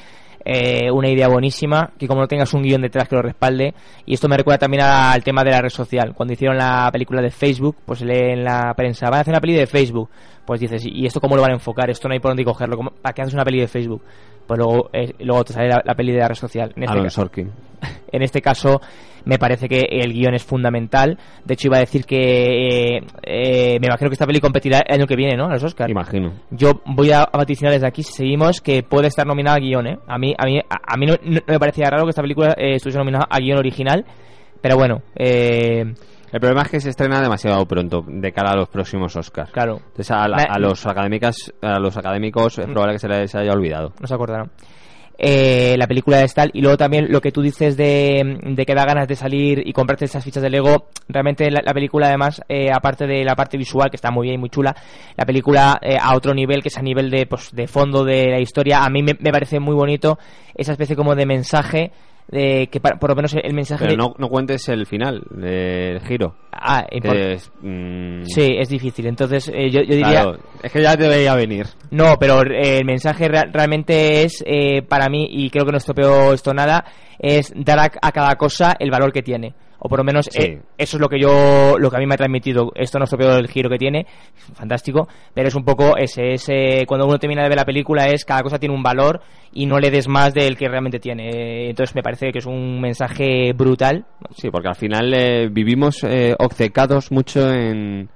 eh, 0.45 0.89
una 0.91 1.09
idea 1.09 1.27
buenísima, 1.27 1.91
que 1.97 2.07
como 2.07 2.21
no 2.21 2.27
tengas 2.27 2.53
un 2.53 2.63
guion 2.63 2.81
detrás 2.81 3.07
que 3.07 3.15
lo 3.15 3.21
respalde, 3.21 3.73
y 4.05 4.13
esto 4.13 4.27
me 4.27 4.37
recuerda 4.37 4.57
también 4.59 4.83
a- 4.83 5.11
al 5.11 5.23
tema 5.23 5.43
de 5.43 5.51
la 5.51 5.61
red 5.61 5.69
social. 5.69 6.13
Cuando 6.13 6.33
hicieron 6.33 6.57
la 6.57 6.89
película 6.91 7.21
de 7.21 7.31
Facebook, 7.31 7.77
pues 7.85 7.99
se 7.99 8.05
lee 8.05 8.31
en 8.33 8.43
la 8.43 8.73
prensa, 8.75 9.09
van 9.09 9.19
a 9.19 9.21
hacer 9.21 9.31
una 9.33 9.41
peli 9.41 9.53
de 9.53 9.67
Facebook. 9.67 10.09
Pues 10.45 10.59
dices, 10.59 10.83
¿y 10.85 11.05
esto 11.05 11.21
cómo 11.21 11.35
lo 11.37 11.41
van 11.41 11.51
a 11.51 11.55
enfocar? 11.55 11.89
Esto 11.89 12.07
no 12.09 12.13
hay 12.13 12.19
por 12.19 12.31
dónde 12.31 12.43
cogerlo. 12.43 12.75
¿Cómo- 12.75 12.91
¿Para 12.91 13.13
qué 13.13 13.21
haces 13.21 13.33
una 13.33 13.45
peli 13.45 13.59
de 13.61 13.67
Facebook? 13.67 14.03
Pues 14.45 14.57
luego, 14.57 14.89
eh, 14.91 15.13
luego 15.19 15.45
te 15.45 15.53
sale 15.53 15.69
la, 15.69 15.81
la 15.85 15.95
peli 15.95 16.11
de 16.11 16.19
la 16.19 16.27
red 16.27 16.35
social. 16.35 16.73
En 16.75 16.83
este 16.83 16.91
Aaron 16.91 17.03
ca- 17.05 17.09
Sorkin. 17.09 17.51
en 18.11 18.21
este 18.21 18.41
caso, 18.41 18.81
me 19.25 19.37
parece 19.39 19.67
que 19.69 19.81
el 19.89 20.13
guion 20.13 20.33
es 20.33 20.43
fundamental. 20.43 21.17
De 21.45 21.53
hecho, 21.53 21.67
iba 21.67 21.77
a 21.77 21.81
decir 21.81 22.05
que 22.05 22.97
eh, 22.97 23.01
eh, 23.23 23.77
me 23.79 23.87
imagino 23.87 24.09
que 24.09 24.13
esta 24.13 24.25
peli 24.27 24.39
competirá 24.39 24.79
el 24.87 24.95
año 24.99 25.07
que 25.07 25.15
viene, 25.15 25.35
¿no? 25.35 25.45
A 25.45 25.53
los 25.53 25.63
Oscars. 25.63 25.89
Imagino. 25.91 26.33
Yo 26.51 26.81
voy 26.85 27.11
a 27.11 27.27
vaticinar 27.31 27.73
desde 27.73 27.87
aquí, 27.87 28.03
si 28.03 28.13
seguimos, 28.13 28.61
que 28.61 28.83
puede 28.83 29.07
estar 29.07 29.25
nominada 29.25 29.57
a 29.57 29.59
guion, 29.59 29.87
¿eh? 29.87 29.97
A 30.07 30.17
mí, 30.17 30.33
a 30.37 30.45
mí, 30.45 30.59
a, 30.59 30.93
a 30.93 30.97
mí 30.97 31.05
no, 31.05 31.15
no 31.23 31.39
me 31.47 31.59
parecía 31.59 31.89
raro 31.89 32.03
que 32.03 32.09
esta 32.11 32.21
película 32.21 32.53
eh, 32.57 32.75
estuviese 32.75 32.99
nominada 32.99 33.25
a 33.29 33.39
guion 33.39 33.57
original, 33.59 34.05
pero 34.61 34.75
bueno, 34.77 35.01
eh, 35.15 35.81
El 36.31 36.39
problema 36.39 36.63
es 36.63 36.69
que 36.69 36.79
se 36.79 36.89
estrena 36.89 37.21
demasiado 37.21 37.65
pronto 37.65 38.03
de 38.07 38.31
cara 38.31 38.51
a 38.51 38.55
los 38.55 38.69
próximos 38.69 39.15
Oscars. 39.15 39.51
Claro. 39.51 39.77
Entonces 39.77 40.11
a, 40.11 40.27
la- 40.27 40.47
a 40.49 40.57
los 40.59 40.85
académicas, 40.85 41.53
a 41.61 41.79
los 41.79 41.95
académicos 41.97 42.57
es 42.59 42.65
probable 42.65 42.93
que 42.93 42.99
se 42.99 43.07
les 43.07 43.35
haya 43.35 43.51
olvidado. 43.51 43.93
no 43.99 44.07
se 44.07 44.13
acordarán. 44.13 44.49
Eh, 45.25 45.77
la 45.77 45.87
película 45.87 46.17
de 46.17 46.27
Stal 46.27 46.51
y 46.53 46.59
luego 46.59 46.75
también 46.75 47.09
lo 47.09 47.21
que 47.21 47.31
tú 47.31 47.41
dices 47.41 47.77
de, 47.77 48.39
de 48.43 48.65
que 48.65 48.75
da 48.75 48.83
ganas 48.83 49.07
de 49.07 49.15
salir 49.15 49.65
y 49.65 49.71
comprarte 49.71 50.03
esas 50.03 50.21
fichas 50.21 50.43
de 50.43 50.49
Lego 50.49 50.87
realmente 51.07 51.49
la, 51.49 51.61
la 51.63 51.73
película 51.73 52.07
además 52.07 52.41
eh, 52.49 52.69
aparte 52.73 53.07
de 53.07 53.23
la 53.23 53.33
parte 53.33 53.57
visual 53.57 53.89
que 53.89 53.95
está 53.95 54.11
muy 54.11 54.27
bien 54.27 54.35
y 54.35 54.37
muy 54.37 54.49
chula 54.49 54.75
la 55.15 55.25
película 55.25 55.79
eh, 55.81 55.95
a 55.97 56.13
otro 56.13 56.33
nivel 56.33 56.61
que 56.61 56.67
es 56.67 56.77
a 56.77 56.81
nivel 56.81 57.09
de, 57.09 57.25
pues, 57.25 57.51
de 57.53 57.67
fondo 57.67 58.03
de 58.03 58.31
la 58.31 58.41
historia 58.41 58.83
a 58.83 58.89
mí 58.89 59.01
me 59.01 59.31
parece 59.31 59.61
muy 59.61 59.75
bonito 59.75 60.19
esa 60.55 60.73
especie 60.73 60.97
como 60.97 61.15
de 61.15 61.25
mensaje 61.25 61.93
de 62.29 62.67
que 62.71 62.79
pa- 62.79 62.97
por 62.99 63.09
lo 63.09 63.15
menos 63.15 63.33
el 63.35 63.53
mensaje 63.53 63.85
Pero 63.85 63.91
de- 63.91 63.97
no, 63.97 64.15
no 64.17 64.27
cuentes 64.29 64.67
el 64.69 64.85
final, 64.85 65.23
el 65.41 65.99
giro. 66.01 66.35
Ah, 66.51 66.85
es, 66.89 67.51
mm, 67.61 68.23
sí 68.23 68.55
es 68.57 68.69
difícil 68.69 69.05
entonces 69.07 69.49
eh, 69.53 69.69
yo, 69.69 69.81
yo 69.81 69.95
diría 69.95 70.21
claro, 70.21 70.37
es 70.61 70.71
que 70.71 70.81
ya 70.81 70.95
te 70.97 71.07
veía 71.07 71.35
venir. 71.35 71.67
No, 71.91 72.17
pero 72.19 72.41
eh, 72.43 72.77
el 72.79 72.85
mensaje 72.85 73.27
rea- 73.27 73.49
realmente 73.51 74.23
es, 74.23 74.43
eh, 74.47 74.81
para 74.81 75.09
mí, 75.09 75.27
y 75.29 75.49
creo 75.49 75.65
que 75.65 75.71
no 75.71 75.77
estropeó 75.77 76.33
esto 76.33 76.53
nada, 76.53 76.85
es 77.19 77.53
dar 77.55 77.79
a, 77.79 77.91
a 78.01 78.11
cada 78.11 78.35
cosa 78.35 78.75
el 78.79 78.89
valor 78.91 79.11
que 79.11 79.21
tiene. 79.21 79.53
O 79.85 79.89
por 79.89 79.99
lo 79.99 80.03
menos 80.05 80.27
Sí. 80.31 80.41
eh, 80.41 80.61
eso 80.77 80.95
es 80.97 81.01
lo 81.01 81.09
que 81.09 81.19
yo, 81.19 81.75
lo 81.77 81.89
que 81.91 81.97
a 81.97 81.99
mí 81.99 82.05
me 82.07 82.13
ha 82.13 82.17
transmitido. 82.17 82.71
Esto 82.73 82.97
no 82.99 83.03
estropeó 83.03 83.35
el 83.35 83.49
giro 83.49 83.69
que 83.69 83.77
tiene, 83.77 84.05
fantástico, 84.53 85.07
pero 85.33 85.49
es 85.49 85.55
un 85.55 85.65
poco 85.65 85.97
ese, 85.97 86.33
ese, 86.35 86.85
cuando 86.87 87.05
uno 87.05 87.19
termina 87.19 87.43
de 87.43 87.49
ver 87.49 87.57
la 87.57 87.65
película 87.65 88.07
es 88.07 88.23
cada 88.23 88.41
cosa 88.43 88.57
tiene 88.59 88.73
un 88.73 88.81
valor 88.81 89.19
y 89.51 89.65
no 89.65 89.79
le 89.79 89.91
des 89.91 90.07
más 90.07 90.33
del 90.33 90.55
que 90.57 90.69
realmente 90.69 90.99
tiene. 90.99 91.29
Eh, 91.29 91.69
Entonces 91.69 91.93
me 91.95 92.01
parece 92.01 92.31
que 92.31 92.39
es 92.39 92.45
un 92.45 92.79
mensaje 92.79 93.51
brutal. 93.53 94.05
Sí, 94.37 94.49
porque 94.49 94.69
al 94.69 94.75
final 94.75 95.13
eh, 95.13 95.49
vivimos 95.51 96.03
eh, 96.05 96.33
obcecados 96.39 97.11
mucho 97.11 97.51
en, 97.53 98.07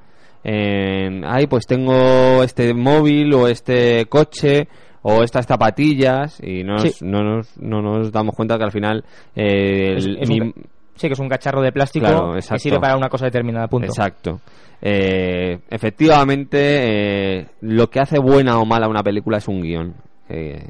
en, 0.43 1.26
ay, 1.26 1.47
pues 1.47 1.65
tengo 1.68 2.43
este 2.43 2.74
móvil 2.74 3.34
o 3.34 3.47
este 3.47 4.05
coche 4.05 4.67
o 5.01 5.24
estas 5.24 5.46
zapatillas 5.46 6.39
y 6.41 6.63
no 6.63 6.74
nos, 6.75 6.82
Sí. 6.96 7.05
no 7.05 7.24
nos, 7.24 7.58
no 7.58 7.82
nos 7.82 8.12
damos 8.12 8.36
cuenta 8.36 8.58
que 8.58 8.63
al 8.63 8.71
final 8.71 9.04
eh, 9.36 9.96
Es- 9.97 10.05
es 10.21 10.29
mi- 10.29 10.54
sí, 10.97 11.07
que 11.07 11.13
es 11.13 11.19
un 11.19 11.29
cacharro 11.29 11.61
de 11.61 11.71
plástico 11.71 12.05
Claro, 12.05 12.33
que 12.33 12.59
sirve 12.59 12.79
para 12.79 12.97
una 12.97 13.09
cosa 13.09 13.25
determinada, 13.25 13.67
punto. 13.67 13.87
Exacto. 13.87 14.39
Eh, 14.82 15.59
efectivamente, 15.69 17.39
eh, 17.39 17.47
lo 17.61 17.89
que 17.89 17.99
hace 17.99 18.19
buena 18.19 18.59
o 18.59 18.65
mala 18.65 18.87
una 18.87 19.03
película 19.03 19.37
es 19.37 19.47
un 19.47 19.61
guion. 19.61 19.95
Eh, 20.29 20.69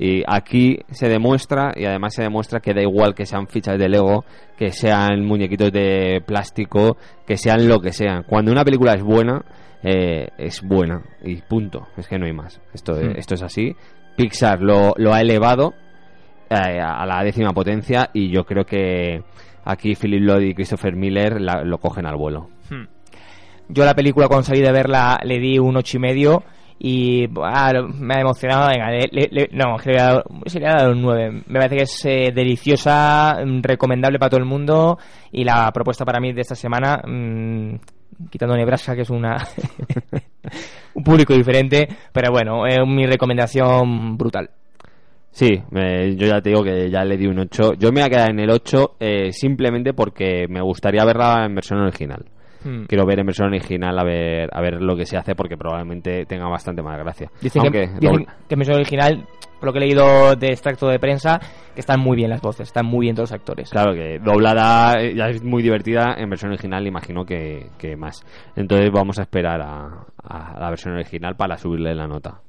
y 0.00 0.22
aquí 0.26 0.78
se 0.90 1.08
demuestra, 1.08 1.72
y 1.74 1.84
además 1.84 2.14
se 2.14 2.22
demuestra 2.22 2.60
que 2.60 2.72
da 2.72 2.80
igual 2.82 3.14
que 3.14 3.26
sean 3.26 3.48
fichas 3.48 3.76
de 3.78 3.88
Lego, 3.88 4.24
que 4.56 4.70
sean 4.70 5.24
muñequitos 5.24 5.72
de 5.72 6.22
plástico, 6.24 6.96
que 7.26 7.36
sean 7.36 7.66
lo 7.66 7.80
que 7.80 7.92
sean. 7.92 8.22
Cuando 8.22 8.52
una 8.52 8.64
película 8.64 8.94
es 8.94 9.02
buena, 9.02 9.44
eh, 9.82 10.28
es 10.38 10.62
buena. 10.62 11.02
Y 11.24 11.36
punto. 11.42 11.88
Es 11.96 12.06
que 12.06 12.16
no 12.16 12.26
hay 12.26 12.32
más. 12.32 12.60
Esto, 12.72 12.94
Hmm. 12.94 13.16
esto 13.16 13.34
es 13.34 13.42
así. 13.42 13.74
Pixar 14.16 14.60
lo, 14.60 14.94
lo 14.96 15.12
ha 15.12 15.20
elevado 15.20 15.74
a 16.50 17.04
la 17.04 17.22
décima 17.24 17.52
potencia 17.52 18.08
y 18.14 18.30
yo 18.30 18.44
creo 18.44 18.64
que 18.64 19.22
aquí 19.64 19.94
Philip 19.94 20.22
Lloyd 20.22 20.48
y 20.48 20.54
Christopher 20.54 20.94
Miller 20.96 21.40
la- 21.40 21.62
lo 21.62 21.78
cogen 21.78 22.06
al 22.06 22.16
vuelo. 22.16 22.48
Hmm. 22.70 22.84
Yo 23.68 23.84
la 23.84 23.94
película 23.94 24.28
cuando 24.28 24.44
salí 24.44 24.60
de 24.60 24.72
verla 24.72 25.18
le 25.24 25.38
di 25.38 25.58
un 25.58 25.76
ocho 25.76 25.98
y 25.98 26.00
medio 26.00 26.42
y 26.78 27.26
lo- 27.26 27.88
me 27.88 28.14
ha 28.14 28.20
emocionado. 28.20 28.68
Venga, 28.68 28.90
le- 28.90 29.08
le- 29.10 29.28
le- 29.30 29.48
no, 29.52 29.76
que 29.76 29.90
le 29.90 29.96
voy 29.96 30.02
a 30.02 30.12
dar- 30.14 30.24
sí, 30.46 30.58
le 30.58 30.66
voy 30.66 30.74
a 30.74 30.82
dar 30.82 30.90
un 30.92 31.02
9. 31.02 31.30
Me 31.46 31.58
parece 31.58 31.76
que 31.76 31.82
es 31.82 32.04
eh, 32.06 32.32
deliciosa, 32.34 33.38
mm, 33.44 33.60
recomendable 33.62 34.18
para 34.18 34.30
todo 34.30 34.40
el 34.40 34.46
mundo 34.46 34.98
y 35.32 35.44
la 35.44 35.70
propuesta 35.72 36.04
para 36.04 36.20
mí 36.20 36.32
de 36.32 36.40
esta 36.40 36.54
semana, 36.54 37.02
mm, 37.06 37.74
quitando 38.30 38.56
Nebraska, 38.56 38.94
que 38.94 39.02
es 39.02 39.10
una 39.10 39.36
un 40.94 41.04
público 41.04 41.34
diferente, 41.34 41.88
pero 42.12 42.30
bueno, 42.32 42.66
es 42.66 42.78
mi 42.86 43.06
recomendación 43.06 44.16
brutal. 44.16 44.50
Sí, 45.30 45.62
eh, 45.76 46.14
yo 46.16 46.26
ya 46.26 46.40
te 46.40 46.50
digo 46.50 46.64
que 46.64 46.90
ya 46.90 47.04
le 47.04 47.16
di 47.16 47.26
un 47.26 47.38
8. 47.38 47.74
Yo 47.74 47.90
me 47.92 48.00
voy 48.00 48.06
a 48.06 48.10
quedar 48.10 48.30
en 48.30 48.40
el 48.40 48.50
8 48.50 48.96
eh, 48.98 49.32
simplemente 49.32 49.92
porque 49.94 50.46
me 50.48 50.60
gustaría 50.60 51.04
verla 51.04 51.44
en 51.46 51.54
versión 51.54 51.80
original. 51.80 52.24
Hmm. 52.64 52.86
quiero 52.88 53.06
ver 53.06 53.20
en 53.20 53.26
versión 53.26 53.46
original 53.50 53.96
a 53.96 54.02
ver 54.02 54.48
a 54.52 54.60
ver 54.60 54.82
lo 54.82 54.96
que 54.96 55.06
se 55.06 55.16
hace 55.16 55.36
porque 55.36 55.56
probablemente 55.56 56.26
tenga 56.26 56.48
bastante 56.48 56.82
más 56.82 56.98
gracia. 56.98 57.30
Dicen, 57.40 57.62
Aunque 57.62 57.82
que, 57.82 57.86
dicen 58.00 58.00
doble- 58.00 58.26
que 58.48 58.54
en 58.54 58.58
versión 58.58 58.76
original, 58.78 59.26
por 59.60 59.66
lo 59.68 59.72
que 59.72 59.78
he 59.78 59.82
leído 59.82 60.34
de 60.34 60.48
extracto 60.48 60.88
de 60.88 60.98
prensa, 60.98 61.38
que 61.72 61.80
están 61.80 62.00
muy 62.00 62.16
bien 62.16 62.30
las 62.30 62.40
voces, 62.40 62.66
están 62.66 62.84
muy 62.86 63.06
bien 63.06 63.14
todos 63.14 63.30
los 63.30 63.38
actores. 63.38 63.70
Claro 63.70 63.94
que 63.94 64.18
doblada 64.18 65.00
eh, 65.00 65.14
ya 65.14 65.28
es 65.28 65.40
muy 65.44 65.62
divertida, 65.62 66.16
en 66.18 66.28
versión 66.30 66.50
original 66.50 66.84
imagino 66.84 67.24
que, 67.24 67.68
que 67.78 67.94
más. 67.94 68.26
Entonces 68.56 68.90
vamos 68.92 69.20
a 69.20 69.22
esperar 69.22 69.60
a, 69.62 70.04
a 70.24 70.58
la 70.58 70.68
versión 70.70 70.94
original 70.94 71.36
para 71.36 71.56
subirle 71.58 71.94
la 71.94 72.08
nota. 72.08 72.40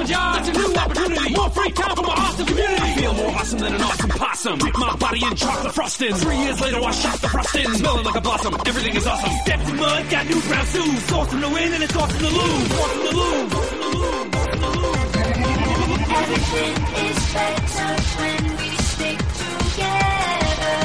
Awesome. 0.00 0.06
Job, 0.06 0.34
that's 0.34 0.48
a 0.48 0.52
new 0.52 0.74
opportunity. 0.74 1.34
More 1.34 1.50
free 1.50 1.70
time 1.70 1.96
for 1.96 2.02
my 2.02 2.14
awesome 2.14 2.46
community. 2.46 3.00
Feel 3.00 3.14
more 3.14 3.30
awesome 3.30 3.58
than 3.58 3.74
an 3.74 3.82
awesome 3.82 4.10
possum. 4.10 4.58
My 4.58 4.96
body 4.96 5.24
in 5.24 5.36
chocolate 5.36 5.74
frosting. 5.74 6.14
Three 6.14 6.36
years 6.38 6.60
later, 6.60 6.80
I 6.80 6.90
shot 6.92 7.20
the 7.20 7.28
frosting. 7.28 7.68
Smelling 7.74 8.04
like 8.04 8.16
a 8.16 8.20
blossom. 8.20 8.54
Everything 8.66 8.96
is 8.96 9.06
awesome. 9.06 9.30
Steps 9.44 9.68
in 9.70 9.76
mud, 9.76 10.10
got 10.10 10.26
new 10.26 10.40
brown 10.42 10.66
shoes. 10.66 11.12
Awesome 11.12 11.40
to 11.40 11.48
win 11.48 11.72
and 11.72 11.82
it's 11.82 11.96
awesome 11.96 12.18
to 12.18 12.28
lose. 12.28 12.72
Awesome 12.72 13.02
to 13.02 13.16
lose. 13.16 13.54
Everything 16.20 16.74
is 17.06 17.32
better 17.32 17.92
when 18.20 18.42
we 18.58 18.70
stick 18.76 19.18
together. 19.40 20.78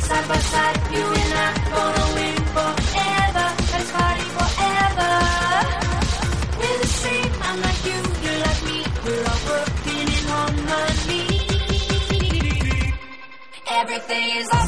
Side 0.00 0.28
by 0.28 0.38
side, 0.38 0.76
you 0.92 1.04
and 1.04 1.34
I 1.34 1.46
gonna 1.70 2.14
win 2.14 2.29
Everything 13.92 14.36
is 14.36 14.59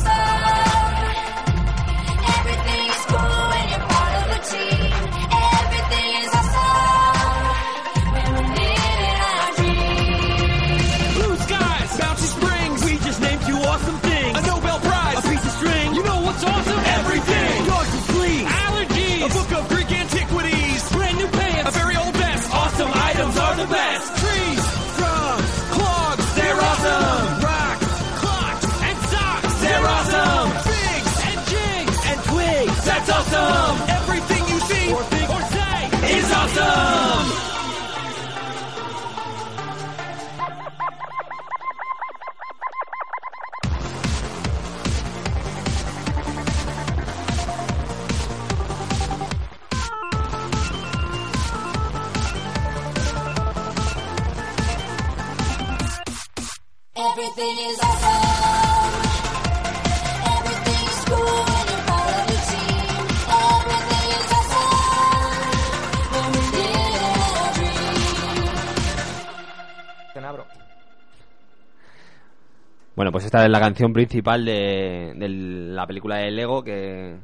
esta 73.33 73.47
es 73.47 73.51
la 73.51 73.61
canción 73.61 73.95
principal 73.95 74.45
de, 74.45 75.15
de 75.17 75.29
la 75.31 75.87
película 75.87 76.17
de 76.19 76.31
Lego 76.31 76.63
que, 76.63 77.17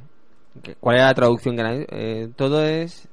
que- 0.62 0.74
¿Cuál 0.76 0.97
era 0.97 1.06
la 1.09 1.14
traducción 1.14 1.55
que 1.55 1.60
era? 1.60 1.74
Eh, 1.74 2.28
todo 2.35 2.64
es... 2.64 3.06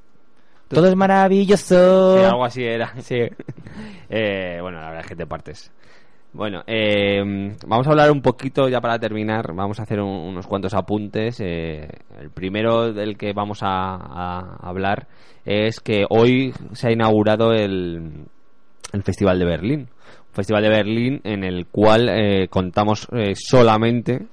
Todo 0.69 0.87
es 0.87 0.95
maravilloso. 0.95 2.17
Sí, 2.17 2.23
algo 2.23 2.45
así 2.45 2.63
era. 2.63 2.93
Sí. 3.01 3.17
Eh, 4.09 4.59
bueno, 4.61 4.79
la 4.79 4.85
verdad 4.85 5.01
es 5.01 5.07
que 5.07 5.15
te 5.17 5.25
partes. 5.27 5.71
Bueno, 6.31 6.63
eh, 6.67 7.21
vamos 7.67 7.85
a 7.85 7.89
hablar 7.89 8.11
un 8.11 8.21
poquito 8.21 8.69
ya 8.69 8.79
para 8.79 8.97
terminar. 8.97 9.53
Vamos 9.53 9.79
a 9.79 9.83
hacer 9.83 9.99
un- 9.99 10.29
unos 10.29 10.47
cuantos 10.47 10.73
apuntes. 10.73 11.41
Eh, 11.41 11.89
el 12.21 12.29
primero 12.29 12.93
del 12.93 13.17
que 13.17 13.33
vamos 13.33 13.59
a, 13.61 13.95
a 13.95 14.57
hablar 14.69 15.07
es 15.43 15.81
que 15.81 16.05
hoy 16.09 16.53
se 16.71 16.87
ha 16.87 16.91
inaugurado 16.93 17.51
el, 17.51 18.25
el 18.93 19.03
Festival 19.03 19.37
de 19.39 19.45
Berlín. 19.45 19.89
Festival 20.35 20.63
de 20.63 20.69
Berlín 20.69 21.21
en 21.23 21.43
el 21.43 21.65
cual 21.67 22.09
eh, 22.09 22.47
contamos 22.49 23.07
eh, 23.11 23.33
solamente 23.35 24.27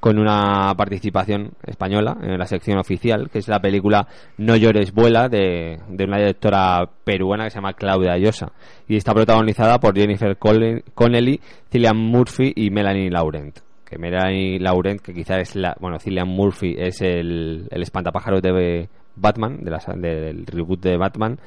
con 0.00 0.18
una 0.18 0.74
participación 0.76 1.52
española 1.66 2.18
en 2.20 2.38
la 2.38 2.44
sección 2.44 2.76
oficial, 2.76 3.30
que 3.30 3.38
es 3.38 3.48
la 3.48 3.60
película 3.60 4.06
No 4.36 4.54
llores, 4.54 4.92
vuela, 4.92 5.30
de, 5.30 5.78
de 5.88 6.04
una 6.04 6.18
directora 6.18 6.86
peruana 7.04 7.44
que 7.44 7.50
se 7.50 7.54
llama 7.54 7.72
Claudia 7.72 8.18
Llosa. 8.18 8.52
Y 8.86 8.96
está 8.96 9.14
protagonizada 9.14 9.80
por 9.80 9.96
Jennifer 9.96 10.36
Connelly, 10.36 11.40
Cillian 11.70 11.96
Murphy 11.96 12.52
y 12.54 12.68
Melanie 12.68 13.08
Laurent. 13.08 13.56
Que 13.82 13.96
Melanie 13.96 14.58
Laurent, 14.58 15.00
que 15.00 15.14
quizás 15.14 15.38
es 15.38 15.56
la... 15.56 15.74
Bueno, 15.80 15.98
Cillian 15.98 16.28
Murphy 16.28 16.74
es 16.78 17.00
el, 17.00 17.66
el 17.70 17.82
espantapájaros 17.82 18.42
de 18.42 18.88
Batman, 19.16 19.64
de 19.64 19.70
la, 19.70 19.78
del 19.96 20.44
reboot 20.44 20.82
de 20.82 20.98
Batman. 20.98 21.38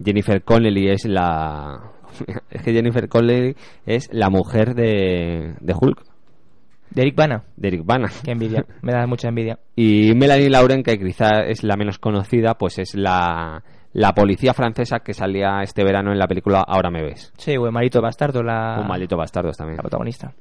Jennifer 0.00 0.42
Connelly 0.44 0.90
es 0.90 1.06
la... 1.06 1.80
es 2.50 2.62
que 2.62 2.72
Jennifer 2.72 3.08
Connelly 3.08 3.56
es 3.86 4.08
la 4.12 4.30
mujer 4.30 4.74
de, 4.74 5.54
de 5.60 5.74
Hulk. 5.78 6.02
De 6.90 7.02
Eric 7.02 7.14
Bana. 7.14 7.44
De 7.56 7.68
Eric 7.68 7.84
Bana. 7.84 8.10
Qué 8.24 8.32
envidia. 8.32 8.64
Me 8.82 8.92
da 8.92 9.06
mucha 9.06 9.28
envidia. 9.28 9.58
Y 9.76 10.12
Melanie 10.14 10.50
Lauren, 10.50 10.82
que 10.82 10.98
quizá 10.98 11.44
es 11.46 11.62
la 11.62 11.76
menos 11.76 11.98
conocida, 11.98 12.54
pues 12.54 12.78
es 12.78 12.94
la, 12.94 13.62
la 13.92 14.12
policía 14.12 14.52
francesa 14.52 15.00
que 15.00 15.14
salía 15.14 15.62
este 15.62 15.84
verano 15.84 16.12
en 16.12 16.18
la 16.18 16.26
película 16.26 16.64
Ahora 16.66 16.90
me 16.90 17.02
ves. 17.02 17.32
Sí, 17.38 17.56
o 17.56 17.66
el 17.66 17.72
maldito 17.72 18.02
bastardo, 18.02 18.42
la... 18.42 18.78
Un 18.80 18.88
maldito 18.88 19.16
bastardos 19.16 19.56
también. 19.56 19.76
La 19.76 19.82
protagonista. 19.82 20.34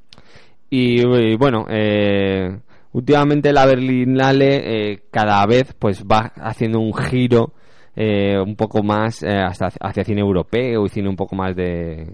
Y, 0.70 1.02
y 1.02 1.36
bueno, 1.38 1.66
eh, 1.70 2.60
últimamente 2.92 3.54
la 3.54 3.66
Berlinale 3.66 4.92
eh, 4.92 5.04
cada 5.12 5.46
vez 5.46 5.74
pues 5.78 6.04
va 6.04 6.32
haciendo 6.36 6.80
un 6.80 6.94
giro 6.94 7.54
eh, 8.00 8.40
un 8.40 8.56
poco 8.56 8.82
más 8.82 9.22
eh, 9.24 9.28
hasta 9.38 9.68
hacia 9.82 10.04
cine 10.06 10.22
europeo 10.22 10.86
y 10.86 10.90
cine 10.90 11.10
un 11.10 11.18
poco 11.18 11.36
más 11.36 11.54
de 11.56 12.14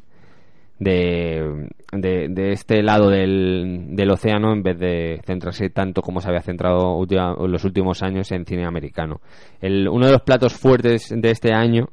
de, 0.80 2.52
este 2.52 2.84
lado 2.84 3.10
del, 3.10 3.88
del 3.96 4.12
océano 4.12 4.52
en 4.52 4.62
vez 4.62 4.78
de 4.78 5.22
centrarse 5.26 5.70
tanto 5.70 6.02
como 6.02 6.20
se 6.20 6.28
había 6.28 6.42
centrado 6.42 7.06
los 7.48 7.64
últimos 7.64 8.04
años 8.04 8.32
en 8.32 8.46
cine 8.46 8.66
americano. 8.66 9.22
El, 9.62 9.88
uno 9.88 10.06
de 10.08 10.12
los 10.12 10.22
platos 10.24 10.54
fuertes 10.54 11.14
de 11.16 11.32
este 11.32 11.54
año 11.54 11.88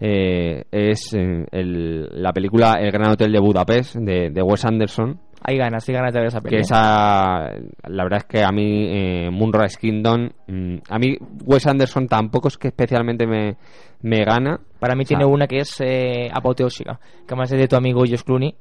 eh, 0.00 0.62
es 0.70 1.12
eh, 1.14 1.46
el- 1.50 2.08
la 2.22 2.32
película 2.32 2.74
El 2.80 2.92
Gran 2.92 3.10
Hotel 3.10 3.32
de 3.32 3.40
Budapest 3.40 3.96
de 3.96 4.42
Wes 4.42 4.64
Anderson. 4.64 5.18
Hay 5.42 5.56
ganas, 5.56 5.88
hay 5.88 5.94
ganas 5.94 6.12
de 6.12 6.18
ver 6.20 6.28
esa 6.28 6.40
que 6.40 6.48
película. 6.50 6.60
esa 6.60 7.88
la 7.88 8.02
verdad 8.04 8.18
es 8.18 8.24
que 8.24 8.42
a 8.44 8.50
mí 8.50 8.86
eh, 8.90 9.30
Moonrise 9.30 9.78
Kingdom 9.80 10.28
mm, 10.46 10.76
a 10.88 10.98
mí 10.98 11.16
Wes 11.44 11.66
Anderson 11.66 12.06
tampoco 12.08 12.48
es 12.48 12.58
que 12.58 12.68
especialmente 12.68 13.26
me, 13.26 13.56
me 14.02 14.24
gana 14.24 14.58
Para 14.78 14.94
mí 14.94 15.04
O 15.04 15.06
sea, 15.06 15.16
tiene 15.18 15.24
una 15.32 15.46
que 15.46 15.58
es 15.58 15.76
eh, 15.80 16.28
apoteósica, 16.32 16.98
que 17.00 17.24
además 17.34 17.52
es 17.52 17.58
de 17.58 17.68
tu 17.68 17.76
amigo 17.76 18.00
Josh 18.00 18.22
Clooney, 18.22 18.54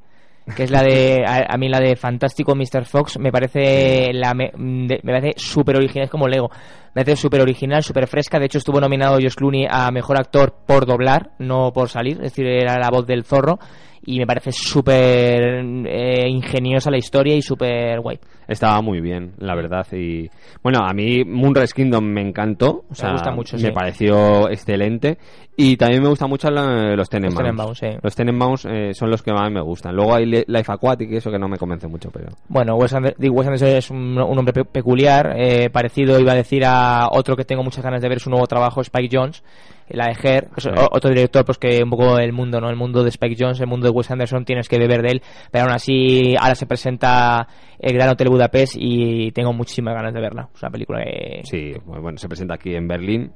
que 0.56 0.64
es 0.64 0.72
la 0.72 0.82
de, 0.84 1.24
a, 1.28 1.54
a 1.54 1.58
mí 1.58 1.68
la 1.68 1.80
de 1.80 1.96
Fantástico 1.96 2.56
Mr. 2.56 2.86
Fox, 2.86 3.18
me 3.20 3.32
parece 3.32 4.14
la 4.14 4.34
me, 4.34 4.52
de- 4.56 5.00
me 5.04 5.14
parece 5.14 5.34
súper 5.38 5.76
original, 5.78 6.06
es 6.06 6.12
como 6.12 6.28
Lego, 6.28 6.50
me 6.94 7.04
parece 7.04 7.16
súper 7.22 7.42
original, 7.42 7.84
súper 7.84 8.08
fresca, 8.08 8.40
de 8.40 8.46
hecho 8.46 8.60
estuvo 8.60 8.80
nominado 8.80 9.16
Josh 9.16 9.36
Clooney 9.36 9.66
a 9.70 9.92
Mejor 9.92 10.18
Actor 10.20 10.54
por 10.66 10.86
doblar, 10.86 11.32
no 11.40 11.72
por 11.74 11.90
salir, 11.90 12.14
es 12.18 12.24
decir, 12.32 12.46
era 12.48 12.78
la 12.80 12.90
voz 12.90 13.06
del 13.06 13.24
zorro, 13.24 13.60
y 14.06 14.20
me 14.20 14.28
parece 14.28 14.52
súper 14.52 15.64
eh, 15.86 16.28
ingeniosa 16.30 16.90
la 16.92 16.98
historia 16.98 17.36
y 17.36 17.42
súper 17.42 18.00
guay. 18.02 18.20
estaba 18.48 18.82
muy 18.82 19.02
bien 19.02 19.34
la 19.40 19.56
verdad 19.56 19.86
y 19.92 20.30
bueno 20.64 20.80
a 20.88 20.94
mí 20.94 21.24
Moonrise 21.26 21.74
Kingdom 21.74 22.04
me 22.06 22.22
encantó 22.22 22.86
o 22.90 22.96
sea, 22.96 23.12
gusta 23.14 23.32
mucho, 23.32 23.58
me 23.58 23.64
sí. 23.64 23.72
pareció 23.72 24.50
excelente 24.50 25.18
y 25.58 25.76
también 25.76 26.04
me 26.04 26.10
gustan 26.10 26.30
mucho 26.30 26.50
la- 26.52 26.96
los 26.96 27.10
Tenenbaums 27.10 27.38
Tenenbaums, 27.38 27.78
sí. 27.80 27.88
los 28.02 28.16
Tenenbaums 28.16 28.66
eh, 28.70 28.94
son 28.94 29.10
los 29.10 29.22
que 29.24 29.34
más 29.34 29.52
me 29.52 29.62
gustan 29.62 29.96
luego 29.96 30.16
hay 30.16 30.26
Li- 30.26 30.44
Life 30.48 30.72
Aquatic 30.72 31.12
y 31.12 31.16
eso 31.18 31.32
que 31.32 31.40
no 31.40 31.48
me 31.48 31.58
convence 31.58 31.88
mucho 31.88 32.10
pero 32.12 32.28
Bueno, 32.48 32.76
Wes, 32.76 32.94
Ander- 32.94 33.16
digo, 33.18 33.36
Wes 33.36 33.48
Anderson 33.48 33.70
es 33.70 33.90
un, 33.90 34.18
un 34.20 34.38
hombre 34.38 34.54
pe- 34.54 34.66
peculiar, 34.66 35.34
eh, 35.38 35.70
parecido, 35.70 36.20
iba 36.20 36.32
a 36.32 36.36
decir, 36.36 36.64
a 36.66 37.10
otro 37.12 37.36
que 37.36 37.44
tengo 37.46 37.64
muchas 37.64 37.84
ganas 37.84 38.02
de 38.02 38.10
ver 38.10 38.20
su 38.20 38.30
nuevo 38.30 38.46
trabajo, 38.48 38.82
Spike 38.82 39.10
Jones, 39.12 39.44
la 39.90 40.14
Sí. 40.14 40.70
o- 40.70 40.90
otro 40.92 41.10
director 41.10 41.46
pues 41.46 41.58
que 41.58 41.82
un 41.84 41.90
poco 41.90 42.18
el 42.20 42.34
mundo, 42.34 42.60
¿no? 42.60 42.70
El 42.70 42.76
mundo 42.76 43.04
de 43.04 43.10
Spike 43.10 43.36
Jones, 43.40 43.60
el 43.62 43.68
mundo 43.68 43.86
de 43.88 43.92
Wes 43.92 44.12
Anderson, 44.12 44.44
tienes 44.46 44.68
que 44.68 44.78
beber 44.78 45.02
de 45.02 45.10
él, 45.14 45.22
pero 45.52 45.66
aún 45.66 45.74
así 45.74 46.36
ahora 46.40 46.56
se 46.56 46.66
presenta 46.66 47.48
el 47.80 47.94
Gran 47.94 48.10
Hotel 48.10 48.30
Budapest 48.30 48.76
y 48.78 49.32
tengo 49.32 49.54
muchísimas 49.54 49.94
ganas 49.96 50.14
de 50.14 50.22
verla. 50.22 50.50
Es 50.54 50.62
una 50.62 50.72
película 50.72 51.04
que... 51.04 51.42
Sí, 51.44 51.74
bueno, 51.86 52.18
se 52.18 52.28
presenta 52.28 52.56
aquí 52.56 52.76
en 52.76 52.88
Berlín. 52.88 53.32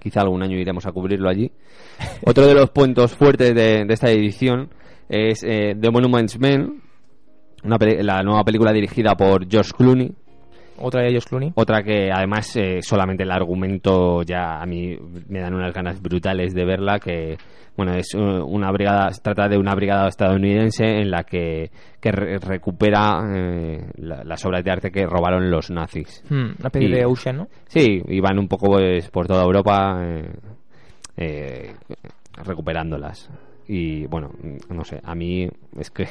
Quizá 0.00 0.20
algún 0.22 0.42
año 0.42 0.56
iremos 0.58 0.84
a 0.86 0.92
cubrirlo 0.92 1.28
allí. 1.28 1.50
Otro 2.26 2.46
de 2.46 2.54
los 2.54 2.70
puntos 2.70 3.12
fuertes 3.14 3.54
de, 3.54 3.84
de 3.84 3.94
esta 3.94 4.10
edición 4.10 4.70
es 5.08 5.44
eh, 5.44 5.76
The 5.80 5.90
Monuments 5.90 6.38
Men, 6.40 6.82
una 7.64 7.76
la 8.02 8.22
nueva 8.22 8.42
película 8.44 8.72
dirigida 8.72 9.14
por 9.14 9.48
George 9.48 9.70
Clooney. 9.76 10.12
Otra 10.78 11.02
de 11.02 11.12
Josh 11.12 11.24
Clooney. 11.28 11.52
Otra 11.54 11.82
que 11.82 12.10
además 12.12 12.56
eh, 12.56 12.78
solamente 12.82 13.22
el 13.22 13.30
argumento 13.30 14.22
ya 14.22 14.60
a 14.60 14.66
mí 14.66 14.96
me 15.28 15.40
dan 15.40 15.54
unas 15.54 15.72
ganas 15.72 16.00
brutales 16.00 16.54
de 16.54 16.64
verla 16.64 16.98
que 16.98 17.36
bueno 17.76 17.94
es 17.94 18.14
eh, 18.14 18.18
una 18.18 18.70
brigada 18.72 19.10
se 19.10 19.20
trata 19.22 19.48
de 19.48 19.56
una 19.58 19.74
brigada 19.74 20.08
estadounidense 20.08 20.84
en 20.84 21.10
la 21.10 21.24
que, 21.24 21.70
que 22.00 22.12
re- 22.12 22.38
recupera 22.38 23.20
eh, 23.34 23.86
la- 23.96 24.24
las 24.24 24.44
obras 24.44 24.64
de 24.64 24.70
arte 24.70 24.90
que 24.90 25.06
robaron 25.06 25.50
los 25.50 25.70
nazis 25.70 26.22
Hmm, 26.28 26.50
Y- 26.86 26.90
de 26.92 27.04
Ocean, 27.04 27.36
¿no? 27.36 27.48
Sí, 27.68 28.02
y 28.08 28.20
van 28.20 28.38
un 28.38 28.48
poco 28.48 28.66
pues, 28.72 29.08
por 29.10 29.26
toda 29.26 29.44
Europa 29.44 30.00
eh, 30.04 30.30
eh, 31.16 31.74
recuperándolas. 32.44 33.30
Y 33.68 34.06
bueno, 34.06 34.30
no 34.70 34.84
sé, 34.84 35.00
a 35.04 35.14
mí 35.14 35.48
es 35.78 35.90
que 35.90 36.06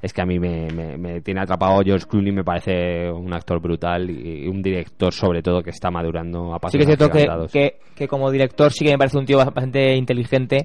es 0.00 0.12
que 0.12 0.20
a 0.22 0.26
mí 0.26 0.38
me, 0.38 0.68
me- 0.72 0.96
me 0.96 1.20
tiene 1.20 1.40
atrapado 1.40 1.80
George 1.84 2.06
Clooney, 2.06 2.32
me 2.32 2.44
parece 2.44 3.10
un 3.10 3.32
actor 3.32 3.60
brutal 3.60 4.10
y, 4.10 4.46
un 4.48 4.62
director 4.62 5.12
sobre 5.12 5.42
todo 5.42 5.62
que 5.62 5.70
está 5.70 5.90
madurando 5.90 6.54
a 6.54 6.58
pasos 6.58 6.72
Sí 6.72 6.78
que 6.78 6.82
es 6.84 6.86
cierto 6.88 7.10
que, 7.10 7.18
agigantados. 7.18 7.52
que, 7.52 7.78
que 7.94 8.08
como 8.08 8.30
director 8.30 8.72
sí 8.72 8.84
que 8.84 8.92
me 8.92 8.98
parece 8.98 9.18
un 9.18 9.26
tío 9.26 9.38
bastante 9.38 9.94
inteligente. 9.96 10.64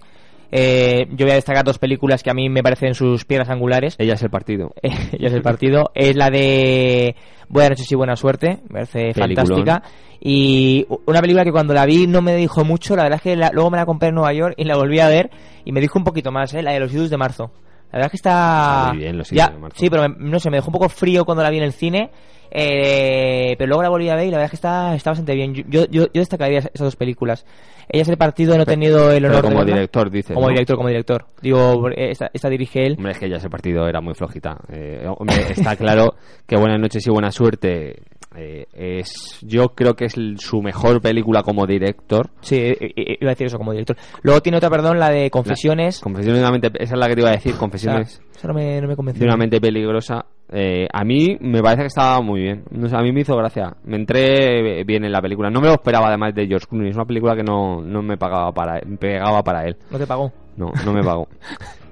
Eh, 0.50 1.08
yo 1.12 1.26
voy 1.26 1.32
a 1.32 1.36
destacar 1.36 1.66
dos 1.66 1.78
películas 1.78 2.24
que 2.24 2.30
a 2.30 2.34
mí 2.34 2.48
me 2.50 2.64
parecen 2.64 2.94
sus 2.94 3.26
piedras 3.26 3.50
angulares. 3.50 3.96
Ella 4.00 4.14
es 4.14 4.24
el 4.24 4.30
partido. 4.30 4.72
Ella 4.82 5.28
es 5.28 5.34
el 5.34 5.42
partido. 5.42 5.92
Es 5.94 6.16
la 6.16 6.30
de 6.30 7.16
Buenas 7.50 7.72
noches 7.72 7.92
y 7.92 7.96
buena 7.96 8.16
suerte. 8.16 8.60
Me 8.70 8.86
parece 8.86 9.12
Peliculón. 9.14 9.26
fantástica. 9.66 9.84
Y 10.22 10.86
una 11.06 11.20
película 11.22 11.44
que 11.44 11.52
cuando 11.52 11.74
la 11.74 11.86
vi 11.86 12.08
no 12.08 12.22
me 12.22 12.36
dijo 12.36 12.64
mucho. 12.64 12.96
La 12.96 13.04
verdad 13.04 13.18
es 13.18 13.22
que 13.24 13.36
la- 13.36 13.52
luego 13.54 13.70
me 13.72 13.78
la 13.78 13.86
compré 13.86 14.10
en 14.10 14.16
Nueva 14.16 14.34
York 14.34 14.54
y 14.58 14.64
la 14.64 14.78
volví 14.78 15.00
a 15.00 15.10
ver 15.10 15.30
y 15.66 15.72
me 15.74 15.82
dijo 15.82 16.00
un 16.00 16.06
poquito 16.06 16.32
más, 16.32 16.54
¿eh? 16.54 16.62
La 16.62 16.72
de 16.72 16.80
los 16.80 16.94
idus 16.94 17.10
de 17.10 17.18
marzo. 17.18 17.52
La 17.92 18.00
verdad 18.00 18.06
es 18.08 18.12
que 18.12 18.18
está... 18.18 18.86
Muy 18.90 18.98
bien, 19.00 19.16
Ya, 19.32 19.46
Idus 19.46 19.54
de 19.54 19.60
marzo. 19.60 19.78
Sí, 19.80 19.90
pero 19.90 20.04
me- 20.10 20.16
no 20.18 20.40
sé, 20.40 20.50
me 20.50 20.58
dejó 20.58 20.68
un 20.68 20.74
poco 20.74 20.90
frío 20.90 21.24
cuando 21.26 21.44
la 21.44 21.50
vi 21.50 21.58
en 21.58 21.64
el 21.64 21.74
cine. 21.74 22.10
eh, 22.52 23.56
pero 23.58 23.68
luego 23.70 23.84
la 23.84 23.90
volví 23.90 24.10
a 24.10 24.16
ver 24.16 24.28
y 24.28 24.32
la 24.32 24.38
verdad 24.38 24.46
es 24.46 24.52
que 24.52 24.56
está, 24.56 24.96
está 24.96 25.12
bastante 25.12 25.36
bien. 25.36 25.54
Yo, 25.54 25.86
yo, 25.90 26.06
yo 26.06 26.08
destacaría 26.14 26.60
esas 26.60 26.72
dos 26.80 26.96
películas. 26.96 27.46
Ella 27.90 28.02
es 28.04 28.10
el 28.10 28.18
partido, 28.18 28.56
no 28.58 28.64
he 28.64 28.66
tenido 28.66 29.12
el 29.12 29.22
Pero 29.24 29.30
honor 29.34 29.42
de 29.44 29.48
como 29.50 29.60
verla. 29.60 29.76
director, 29.76 30.12
dices, 30.12 30.34
Como 30.34 30.48
¿no? 30.48 30.52
director, 30.54 30.76
como 30.76 30.90
director. 30.90 31.26
Digo, 31.42 31.88
esta, 31.96 32.30
esta 32.34 32.50
dirige 32.50 32.86
él. 32.86 32.96
Hombre, 32.98 33.14
es 33.14 33.20
que 33.20 33.30
ya 33.30 33.38
ese 33.38 33.50
partido 33.50 33.88
era 33.88 34.02
muy 34.02 34.14
flojita. 34.14 34.58
Eh, 34.72 35.06
hombre, 35.18 35.38
está 35.52 35.76
claro 35.78 36.16
que 36.46 36.58
Buenas 36.58 36.80
noches 36.82 37.06
y 37.08 37.10
buena 37.10 37.32
suerte 37.32 38.02
eh, 38.36 38.66
es, 38.74 39.40
yo 39.42 39.70
creo 39.70 39.96
que 39.96 40.06
es 40.06 40.16
su 40.38 40.62
mejor 40.62 41.02
película 41.02 41.44
como 41.44 41.66
director. 41.66 42.30
Sí, 42.42 42.56
iba 42.96 43.30
a 43.32 43.34
decir 43.34 43.48
eso 43.48 43.58
como 43.58 43.72
director. 43.72 43.96
Luego 44.22 44.42
tiene 44.42 44.58
otra, 44.58 44.70
perdón, 44.70 45.00
la 45.00 45.10
de 45.10 45.30
Confesiones. 45.32 46.00
Confesiones 46.02 46.40
de 46.42 46.44
una 46.44 46.52
mente, 46.52 46.70
esa 46.84 46.94
es 46.96 47.00
la 47.00 47.08
que 47.08 47.16
te 47.16 47.22
iba 47.22 47.30
a 47.30 47.34
decir, 47.34 47.56
Confesiones 47.56 47.77
Esa, 47.78 48.00
esa 48.02 48.48
no 48.48 48.54
me, 48.54 48.82
no 48.82 48.88
me 48.88 48.96
convenció. 48.96 49.22
de 49.22 49.28
una 49.28 49.38
mente 49.38 49.60
peligrosa. 49.62 50.26
Eh, 50.52 50.88
a 50.92 51.04
mí 51.04 51.38
me 51.42 51.62
parece 51.62 51.82
que 51.84 51.88
estaba 51.88 52.22
muy 52.22 52.42
bien. 52.42 52.64
No 52.72 52.88
sé, 52.88 52.96
a 52.96 53.02
mí 53.02 53.12
me 53.12 53.22
hizo 53.22 53.36
gracia. 53.36 53.76
Me 53.86 53.98
entré 53.98 54.84
bien 54.84 55.04
en 55.04 55.12
la 55.12 55.22
película. 55.22 55.50
No 55.50 55.60
me 55.62 55.68
lo 55.68 55.74
esperaba 55.74 56.08
además 56.08 56.34
de 56.36 56.48
George 56.48 56.68
Clooney. 56.68 56.90
Es 56.90 56.96
una 56.96 57.06
película 57.06 57.36
que 57.36 57.44
no, 57.44 57.82
no 57.82 58.02
me 58.02 58.18
pagaba 58.18 58.52
para, 58.54 58.80
pegaba 59.00 59.44
para 59.44 59.66
él. 59.66 59.76
¿No 59.92 59.98
te 59.98 60.08
pagó? 60.08 60.32
No, 60.56 60.72
no 60.86 60.94
me 60.94 61.04
pagó. 61.04 61.28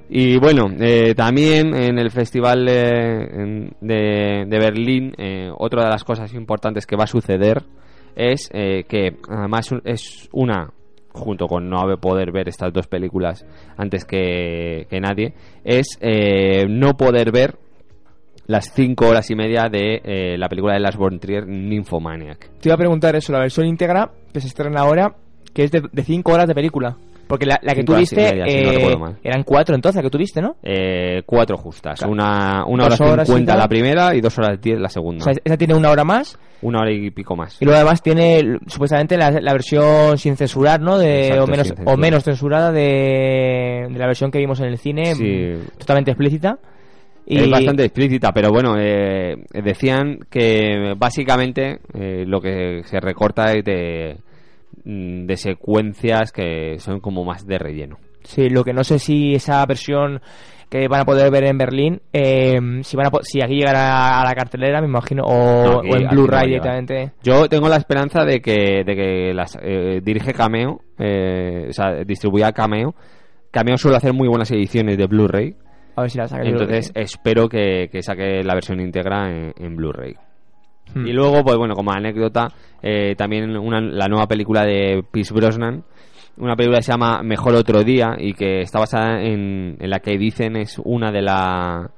Y 0.08 0.38
bueno, 0.38 0.68
eh, 0.80 1.16
también 1.16 1.76
en 1.76 1.98
el 1.98 2.12
Festival 2.12 2.68
en- 2.70 3.72
de, 3.82 4.46
de 4.48 4.60
Berlín, 4.60 5.14
eh, 5.18 5.50
otra 5.58 5.84
de 5.86 5.90
las 5.90 6.04
cosas 6.04 6.32
importantes 6.34 6.86
que 6.86 6.96
va 6.96 7.06
a 7.06 7.08
suceder 7.08 7.64
es 8.16 8.50
eh, 8.54 8.84
que 8.88 9.18
además 9.28 9.70
es 9.84 10.30
una, 10.32 10.70
junto 11.16 11.48
con 11.48 11.70
no 11.70 11.80
haber 11.80 11.98
poder 11.98 12.32
ver 12.32 12.48
estas 12.50 12.72
dos 12.72 12.88
películas 12.88 13.46
antes 13.78 14.06
que, 14.06 14.86
que 14.90 15.00
nadie, 15.00 15.34
es 15.64 15.98
eh, 16.02 16.66
no 16.68 16.96
poder 16.96 17.32
ver 17.32 17.58
las 18.48 18.72
cinco 18.74 19.08
horas 19.08 19.30
y 19.32 19.36
media 19.36 19.70
de 19.72 20.02
eh, 20.04 20.38
la 20.38 20.48
película 20.48 20.76
de 20.78 20.98
von 20.98 21.20
Trier, 21.20 21.48
Nymphomaniac. 21.48 22.52
Te 22.60 22.70
iba 22.70 22.76
a 22.76 22.78
preguntar 22.78 23.16
eso, 23.16 23.32
la 23.34 23.40
versión 23.40 23.66
íntegra 23.66 24.12
que 24.32 24.40
se 24.40 24.48
estrena 24.48 24.82
ahora, 24.82 25.16
que 25.54 25.64
es 25.64 25.72
de 25.72 26.04
5 26.04 26.32
horas 26.32 26.48
de 26.48 26.54
película. 26.54 26.96
Porque 27.28 27.48
la, 27.48 27.58
la 27.64 27.74
que 27.74 27.80
Cinco 27.82 27.94
tú 27.94 27.94
horas 27.94 28.12
y 28.12 28.16
viste 28.16 28.36
media, 28.36 28.46
si 28.48 28.62
no 28.62 28.72
eh, 28.72 28.98
mal. 28.98 29.18
eran 29.24 29.42
cuatro 29.44 29.74
entonces, 29.74 29.96
la 29.96 30.04
que 30.04 30.12
tú 30.12 30.20
viste, 30.20 30.42
¿no? 30.44 30.58
Eh, 30.62 31.24
cuatro 31.26 31.58
justas, 31.58 31.98
Claro. 31.98 32.14
una, 32.14 32.64
una 32.68 32.86
hora 32.86 33.26
cincuenta 33.26 33.56
la 33.58 33.68
primera 33.68 34.14
y 34.14 34.22
dos 34.22 34.38
horas 34.38 34.62
diez 34.62 34.80
la 34.80 34.90
segunda. 34.90 35.24
O 35.24 35.26
sea, 35.26 35.34
esa 35.44 35.58
tiene 35.58 35.74
una 35.74 35.90
hora 35.90 36.04
más 36.04 36.38
Una 36.62 36.80
hora 36.82 36.92
y 36.92 37.12
pico 37.12 37.36
más. 37.36 37.62
y 37.62 37.66
luego 37.66 37.78
además 37.78 38.02
tiene 38.02 38.58
supuestamente 38.68 39.18
la, 39.18 39.30
la 39.32 39.52
versión 39.54 40.18
sin 40.18 40.36
censurar, 40.38 40.80
¿no? 40.82 40.98
De, 40.98 41.28
Exacto, 41.28 41.44
o, 41.44 41.48
menos, 41.48 41.74
o 41.86 41.98
menos 41.98 42.24
censurada 42.24 42.72
de, 42.72 43.88
de 43.90 44.00
la 44.00 44.08
versión 44.08 44.32
que 44.32 44.40
vimos 44.40 44.60
en 44.62 44.68
el 44.68 44.78
cine, 44.78 45.16
Sí. 45.16 45.54
totalmente 45.78 46.12
explícita. 46.12 46.58
Y 47.28 47.40
Es 47.40 47.50
bastante 47.50 47.84
explícita, 47.86 48.32
pero 48.32 48.50
bueno, 48.52 48.76
eh, 48.80 49.36
decían 49.52 50.20
que 50.30 50.94
básicamente 50.96 51.80
eh, 51.94 52.24
lo 52.28 52.40
que 52.40 52.82
se 52.86 53.00
recorta 53.00 53.52
es 53.52 53.64
de, 53.66 54.18
mm, 54.84 55.26
de 55.26 55.38
secuencias 55.38 56.32
que 56.32 56.78
son 56.80 57.00
como 57.00 57.24
más 57.26 57.46
de 57.48 57.58
relleno. 57.58 57.98
Sí, 58.24 58.50
lo 58.50 58.64
que 58.64 58.74
no 58.74 58.84
sé 58.84 59.00
si 59.00 59.34
esa 59.34 59.66
versión 59.66 60.22
que 60.70 60.88
van 60.88 61.02
a 61.02 61.06
poder 61.06 61.32
ver 61.32 61.46
en 61.46 61.58
Berlín, 61.58 62.02
eh, 62.12 62.58
si 62.84 62.98
van 62.98 63.08
a 63.08 63.12
si 63.22 63.42
aquí 63.42 63.56
llegará 63.56 64.22
a 64.22 64.26
la 64.26 64.34
cartelera, 64.34 64.82
me 64.82 64.88
imagino, 64.88 65.24
o, 65.24 65.64
No, 65.64 65.80
aquí- 65.80 65.90
o 65.92 65.96
en 65.98 66.08
Blu-ray 66.10 66.48
directamente. 66.48 67.12
Yo 67.24 67.48
tengo 67.48 67.70
la 67.70 67.78
esperanza 67.78 68.24
de 68.26 68.42
que, 68.42 68.84
de 68.86 68.96
que 68.96 69.34
las 69.34 69.58
eh, 69.62 70.02
dirige 70.04 70.34
Cameo, 70.34 70.82
eh, 70.98 71.68
o 71.70 71.74
sea, 71.74 72.04
distribuya 72.06 72.52
Cameo. 72.52 72.96
Cameo 73.52 73.78
suele 73.78 73.98
hacer 73.98 74.14
muy 74.14 74.28
buenas 74.28 74.52
ediciones 74.52 74.98
de 74.98 75.06
Blu-ray. 75.08 75.56
A 75.96 76.02
ver 76.02 76.12
si 76.12 76.18
la 76.18 76.28
saca 76.28 76.44
Entonces 76.44 76.92
espero 76.94 77.48
que, 77.48 77.88
que 77.90 78.02
saque 78.04 78.44
la 78.44 78.54
versión 78.54 78.82
íntegra 78.82 79.30
en, 79.30 79.54
en 79.58 79.76
Blu-ray. 79.78 80.14
Hmm. 80.94 81.08
Y 81.08 81.14
luego, 81.14 81.42
pues 81.44 81.58
bueno, 81.58 81.74
como 81.74 81.92
anécdota, 81.92 82.48
eh, 82.82 83.16
también 83.16 83.56
una- 83.58 83.80
la 83.82 84.08
nueva 84.08 84.28
película 84.28 84.66
de 84.66 85.04
Pierce 85.10 85.34
Brosnan, 85.34 85.84
una 86.38 86.56
película 86.56 86.80
que 86.80 86.84
se 86.84 86.92
llama 86.92 87.24
Mejor 87.24 87.56
Otro 87.56 87.84
Día 87.84 88.16
y 88.18 88.34
que 88.34 88.62
está 88.62 88.80
basada 88.80 89.22
en, 89.22 89.78
en 89.80 89.90
la 89.90 90.00
que 90.00 90.18
dicen 90.18 90.56
es 90.56 90.80
una 90.84 91.12
de, 91.12 91.22
la, 91.22 91.92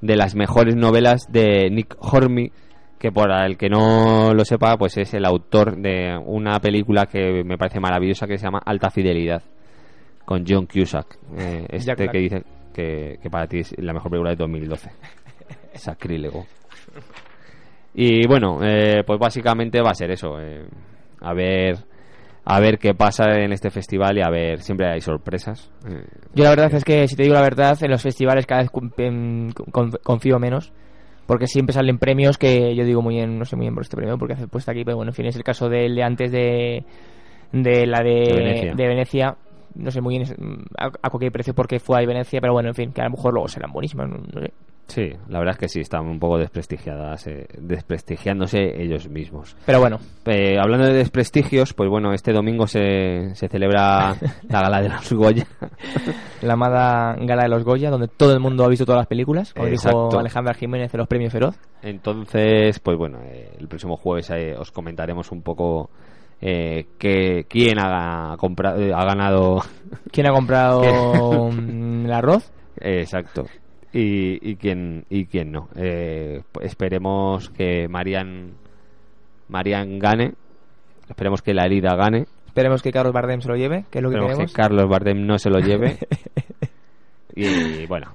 de 0.00 0.16
las 0.16 0.34
mejores 0.34 0.76
novelas 0.76 1.26
de 1.30 1.68
Nick 1.70 1.96
Hornby, 1.98 2.52
que 2.98 3.10
por 3.10 3.30
el 3.32 3.56
que 3.56 3.68
no 3.68 4.32
lo 4.34 4.44
sepa, 4.44 4.76
pues 4.76 4.96
es 4.98 5.14
el 5.14 5.24
autor 5.24 5.76
de 5.76 6.16
una 6.24 6.60
película 6.60 7.06
que 7.06 7.42
me 7.44 7.56
parece 7.58 7.80
maravillosa 7.80 8.26
que 8.26 8.38
se 8.38 8.44
llama 8.44 8.60
Alta 8.64 8.90
Fidelidad, 8.90 9.42
con 10.24 10.44
John 10.46 10.66
Cusack, 10.66 11.18
eh, 11.38 11.66
este 11.70 11.94
que 11.94 12.18
dice 12.18 12.42
que, 12.72 13.18
que 13.20 13.30
para 13.30 13.46
ti 13.46 13.60
es 13.60 13.74
la 13.78 13.92
mejor 13.92 14.10
película 14.10 14.30
de 14.30 14.36
2012. 14.36 14.90
Sacrílego. 15.74 16.46
Y 17.94 18.26
bueno, 18.26 18.60
eh, 18.62 19.02
pues 19.04 19.18
básicamente 19.18 19.80
va 19.82 19.90
a 19.90 19.94
ser 19.94 20.10
eso. 20.12 20.40
eh, 20.40 20.64
a 21.22 21.34
ver 21.34 21.76
a 22.52 22.60
ver 22.60 22.78
qué 22.78 22.94
pasa 22.94 23.24
en 23.40 23.52
este 23.52 23.70
festival 23.70 24.18
y 24.18 24.22
a 24.22 24.30
ver, 24.30 24.60
siempre 24.62 24.88
hay 24.90 25.00
sorpresas. 25.00 25.70
Eh, 25.88 26.02
Yo 26.34 26.44
la 26.44 26.50
verdad 26.50 26.72
es 26.74 26.84
que, 26.84 27.06
si 27.08 27.16
te 27.16 27.22
digo 27.22 27.34
la 27.34 27.42
verdad, 27.42 27.78
en 27.82 27.90
los 27.90 28.02
festivales 28.02 28.46
cada 28.46 28.62
vez 28.62 28.70
em, 28.98 29.50
con- 29.52 29.90
confío 30.02 30.38
menos. 30.38 30.72
Porque 31.26 31.46
siempre 31.46 31.72
salen 31.72 31.98
premios 31.98 32.38
que 32.38 32.74
yo 32.74 32.84
digo 32.84 33.02
muy 33.02 33.14
bien, 33.14 33.38
no 33.38 33.44
sé 33.44 33.54
muy 33.54 33.64
bien 33.66 33.74
por 33.74 33.84
este 33.84 33.96
premio, 33.96 34.18
porque 34.18 34.34
hace 34.34 34.48
puesta 34.48 34.72
aquí, 34.72 34.82
pero 34.84 34.96
bueno, 34.96 35.10
en 35.10 35.14
fin, 35.14 35.26
es 35.26 35.36
el 35.36 35.44
caso 35.44 35.68
del 35.68 35.94
de 35.94 36.02
antes 36.02 36.32
de, 36.32 36.84
de 37.52 37.86
la 37.86 38.00
de, 38.02 38.10
De 38.26 38.34
Venecia. 38.34 38.74
de 38.74 38.88
Venecia. 38.88 39.36
No 39.76 39.92
sé 39.92 40.00
muy 40.00 40.18
bien 40.18 40.22
es- 40.22 40.34
a, 40.76 40.86
a 40.86 41.10
cualquier 41.10 41.30
precio 41.30 41.54
porque 41.54 41.78
fue 41.78 42.02
a 42.02 42.04
Venecia, 42.06 42.40
pero 42.40 42.52
bueno, 42.52 42.70
en 42.70 42.74
fin, 42.74 42.92
que 42.92 43.00
a 43.00 43.04
lo 43.04 43.10
mejor 43.10 43.32
luego 43.32 43.46
serán 43.46 43.70
buenísimas. 43.70 44.08
No, 44.08 44.16
no 44.16 44.40
sé. 44.40 44.52
Sí, 44.90 45.08
la 45.28 45.38
verdad 45.38 45.52
es 45.54 45.58
que 45.58 45.68
sí, 45.68 45.80
están 45.80 46.06
un 46.06 46.18
poco 46.18 46.36
desprestigiadas, 46.36 47.26
eh, 47.28 47.46
desprestigiándose 47.58 48.82
ellos 48.82 49.08
mismos. 49.08 49.56
Pero 49.64 49.78
bueno. 49.80 49.98
Eh, 50.26 50.58
hablando 50.60 50.86
de 50.86 50.94
desprestigios, 50.94 51.72
pues 51.74 51.88
bueno, 51.88 52.12
este 52.12 52.32
domingo 52.32 52.66
se, 52.66 53.34
se 53.34 53.48
celebra 53.48 54.14
la 54.48 54.60
gala 54.60 54.80
de 54.82 54.88
los 54.88 55.12
Goya. 55.12 55.46
La 56.42 56.54
amada 56.54 57.14
gala 57.20 57.42
de 57.44 57.48
los 57.50 57.64
Goya, 57.64 57.90
donde 57.90 58.08
todo 58.08 58.32
el 58.32 58.40
mundo 58.40 58.64
ha 58.64 58.68
visto 58.68 58.84
todas 58.86 59.00
las 59.00 59.06
películas, 59.06 59.52
como 59.52 59.68
Exacto. 59.68 60.06
dijo 60.08 60.18
Alejandra 60.20 60.54
Jiménez 60.54 60.90
de 60.90 60.98
los 60.98 61.06
premios 61.06 61.32
Feroz. 61.32 61.56
Entonces, 61.82 62.78
pues 62.80 62.96
bueno, 62.96 63.18
eh, 63.24 63.52
el 63.60 63.68
próximo 63.68 63.96
jueves 63.96 64.30
eh, 64.30 64.54
os 64.58 64.70
comentaremos 64.72 65.30
un 65.32 65.42
poco 65.42 65.90
eh, 66.40 66.86
que, 66.98 67.44
quién 67.48 67.78
ha, 67.78 68.36
compra- 68.38 68.76
eh, 68.78 68.92
ha 68.94 69.04
ganado. 69.04 69.62
¿Quién 70.10 70.26
ha 70.28 70.32
comprado 70.32 70.82
el 71.50 72.10
arroz? 72.12 72.50
Exacto. 72.80 73.44
Y, 73.92 74.50
y 74.50 74.56
quién 74.56 75.04
y 75.10 75.26
quién 75.26 75.50
no. 75.52 75.68
Eh, 75.74 76.42
esperemos 76.62 77.50
que 77.50 77.88
Marian 77.88 78.52
Marian 79.48 79.98
gane. 79.98 80.34
Esperemos 81.08 81.42
que 81.42 81.54
la 81.54 81.64
herida 81.66 81.96
gane. 81.96 82.26
Esperemos 82.46 82.82
que 82.82 82.92
Carlos 82.92 83.12
Bardem 83.12 83.40
se 83.40 83.48
lo 83.48 83.56
lleve, 83.56 83.84
que 83.90 83.98
es 83.98 84.02
lo 84.02 84.10
que 84.10 84.16
Esperemos 84.16 84.36
queremos. 84.36 84.52
que 84.52 84.56
Carlos 84.56 84.88
Bardem 84.88 85.26
no 85.26 85.38
se 85.38 85.50
lo 85.50 85.58
lleve. 85.58 85.98
y 87.34 87.86
bueno, 87.86 88.12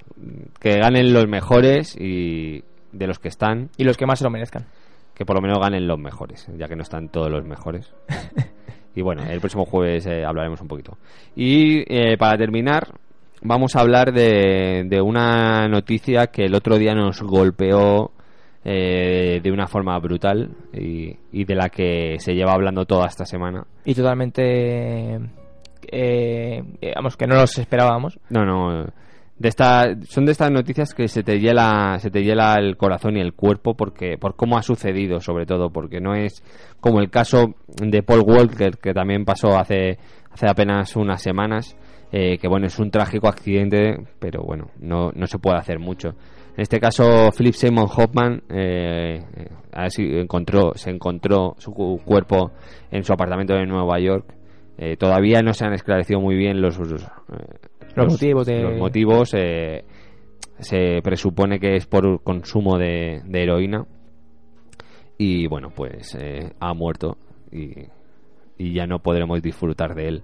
que 0.60 0.78
ganen 0.78 1.14
los 1.14 1.28
mejores 1.28 1.96
y 2.00 2.64
de 2.92 3.08
los 3.08 3.20
que 3.20 3.28
están. 3.28 3.70
Y 3.78 3.84
los 3.84 3.98
que 3.98 4.06
más 4.06 4.20
se 4.20 4.26
lo 4.26 4.32
merezcan. 4.32 4.66
Que 5.14 5.26
por 5.26 5.36
lo 5.36 5.42
menos 5.42 5.60
ganen 5.60 5.88
los 5.88 6.00
mejores, 6.00 6.48
ya 6.58 6.68
que 6.68 6.76
no 6.76 6.84
están 6.84 7.10
todos 7.10 7.30
los 7.30 7.46
mejores. 7.46 7.94
y 8.96 9.02
bueno, 9.02 9.24
el 9.24 9.40
próximo 9.40 9.66
jueves 9.66 10.06
eh, 10.06 10.26
hablaremos 10.26 10.62
un 10.62 10.68
poquito. 10.68 10.98
Y 11.36 11.84
eh, 11.88 12.18
para 12.18 12.38
terminar, 12.38 12.90
vamos 13.46 13.76
a 13.76 13.82
hablar 13.82 14.12
de, 14.12 14.84
de 14.88 15.02
una 15.02 15.68
noticia 15.68 16.28
que 16.28 16.46
el 16.46 16.56
otro 16.56 16.78
día 16.78 16.94
nos 16.94 17.22
golpeó 17.22 18.12
eh, 18.64 19.40
de 19.44 19.52
una 19.52 19.68
forma 19.68 19.98
brutal 20.00 20.50
y, 20.74 21.16
y 21.32 21.46
de 21.46 21.56
la 21.56 21.70
que 21.70 22.16
se 22.20 22.34
lleva 22.34 22.54
hablando 22.54 22.86
toda 22.86 23.06
esta 23.08 23.26
semana. 23.26 23.66
Y 23.86 23.94
totalmente. 23.94 25.20
eh, 25.92 26.64
vamos, 26.96 27.16
que 27.16 27.28
no 27.28 27.36
los 27.36 27.58
esperábamos. 27.58 28.20
No, 28.30 28.44
no. 28.46 28.86
De 29.38 29.50
esta, 29.50 29.94
son 30.08 30.26
de 30.26 30.32
estas 30.32 30.50
noticias 30.50 30.94
que 30.94 31.10
se 31.10 31.22
te 31.22 31.40
hiela, 31.40 31.98
se 32.00 32.10
te 32.10 32.24
hiela 32.24 32.56
el 32.58 32.78
corazón 32.78 33.18
y 33.18 33.20
el 33.20 33.34
cuerpo 33.34 33.76
porque 33.76 34.18
por 34.18 34.36
cómo 34.38 34.58
ha 34.58 34.62
sucedido, 34.62 35.20
sobre 35.20 35.46
todo, 35.46 35.70
porque 35.72 36.00
no 36.00 36.16
es 36.16 36.42
como 36.80 37.02
el 37.02 37.10
caso 37.10 37.54
de 37.68 38.02
Paul 38.02 38.22
Walker 38.26 38.78
que 38.78 38.94
también 38.94 39.26
pasó 39.26 39.58
hace 39.58 39.98
hace 40.32 40.50
apenas 40.50 40.96
unas 40.96 41.22
semanas, 41.22 41.76
eh, 42.18 42.38
que 42.38 42.48
bueno 42.48 42.68
es 42.68 42.80
un 42.80 42.90
trágico 42.92 43.28
accidente, 43.28 43.98
pero 44.20 44.44
bueno 44.44 44.70
no 44.80 45.12
no 45.14 45.28
se 45.28 45.38
puede 45.40 45.58
hacer 45.58 45.80
mucho. 45.80 46.10
En 46.58 46.62
este 46.62 46.80
caso, 46.80 47.32
Philip 47.38 47.54
Seymour 47.54 47.90
Hoffman 47.98 48.42
eh, 48.50 49.22
eh, 49.36 50.22
encontró, 50.22 50.72
se 50.76 50.90
encontró 50.90 51.54
su 51.58 51.74
cu- 51.74 52.00
cuerpo 52.06 52.52
en 52.92 53.04
su 53.04 53.12
apartamento 53.12 53.54
de 53.56 53.66
Nueva 53.66 54.00
York. 54.00 54.34
Eh, 54.78 54.96
todavía 54.96 55.42
no 55.42 55.54
se 55.54 55.66
han 55.66 55.74
esclarecido 55.74 56.22
muy 56.22 56.36
bien 56.38 56.62
los, 56.62 56.78
los, 56.80 56.92
Los 57.96 58.08
motivos 58.14 58.46
de- 58.48 58.62
los 58.62 58.78
motivos, 58.78 59.30
se 60.60 61.02
presupone 61.04 61.60
que 61.60 61.76
es 61.76 61.86
por 61.88 62.22
consumo 62.24 62.78
de, 62.78 63.22
de 63.26 63.44
heroína. 63.44 63.86
Y 65.18 65.48
bueno, 65.48 65.70
pues 65.76 66.18
ha 66.60 66.74
muerto 66.74 67.18
y, 67.52 67.72
y 68.58 68.74
ya 68.74 68.86
no 68.88 69.00
podremos 69.00 69.42
disfrutar 69.42 69.94
de 69.96 70.08
él. 70.08 70.24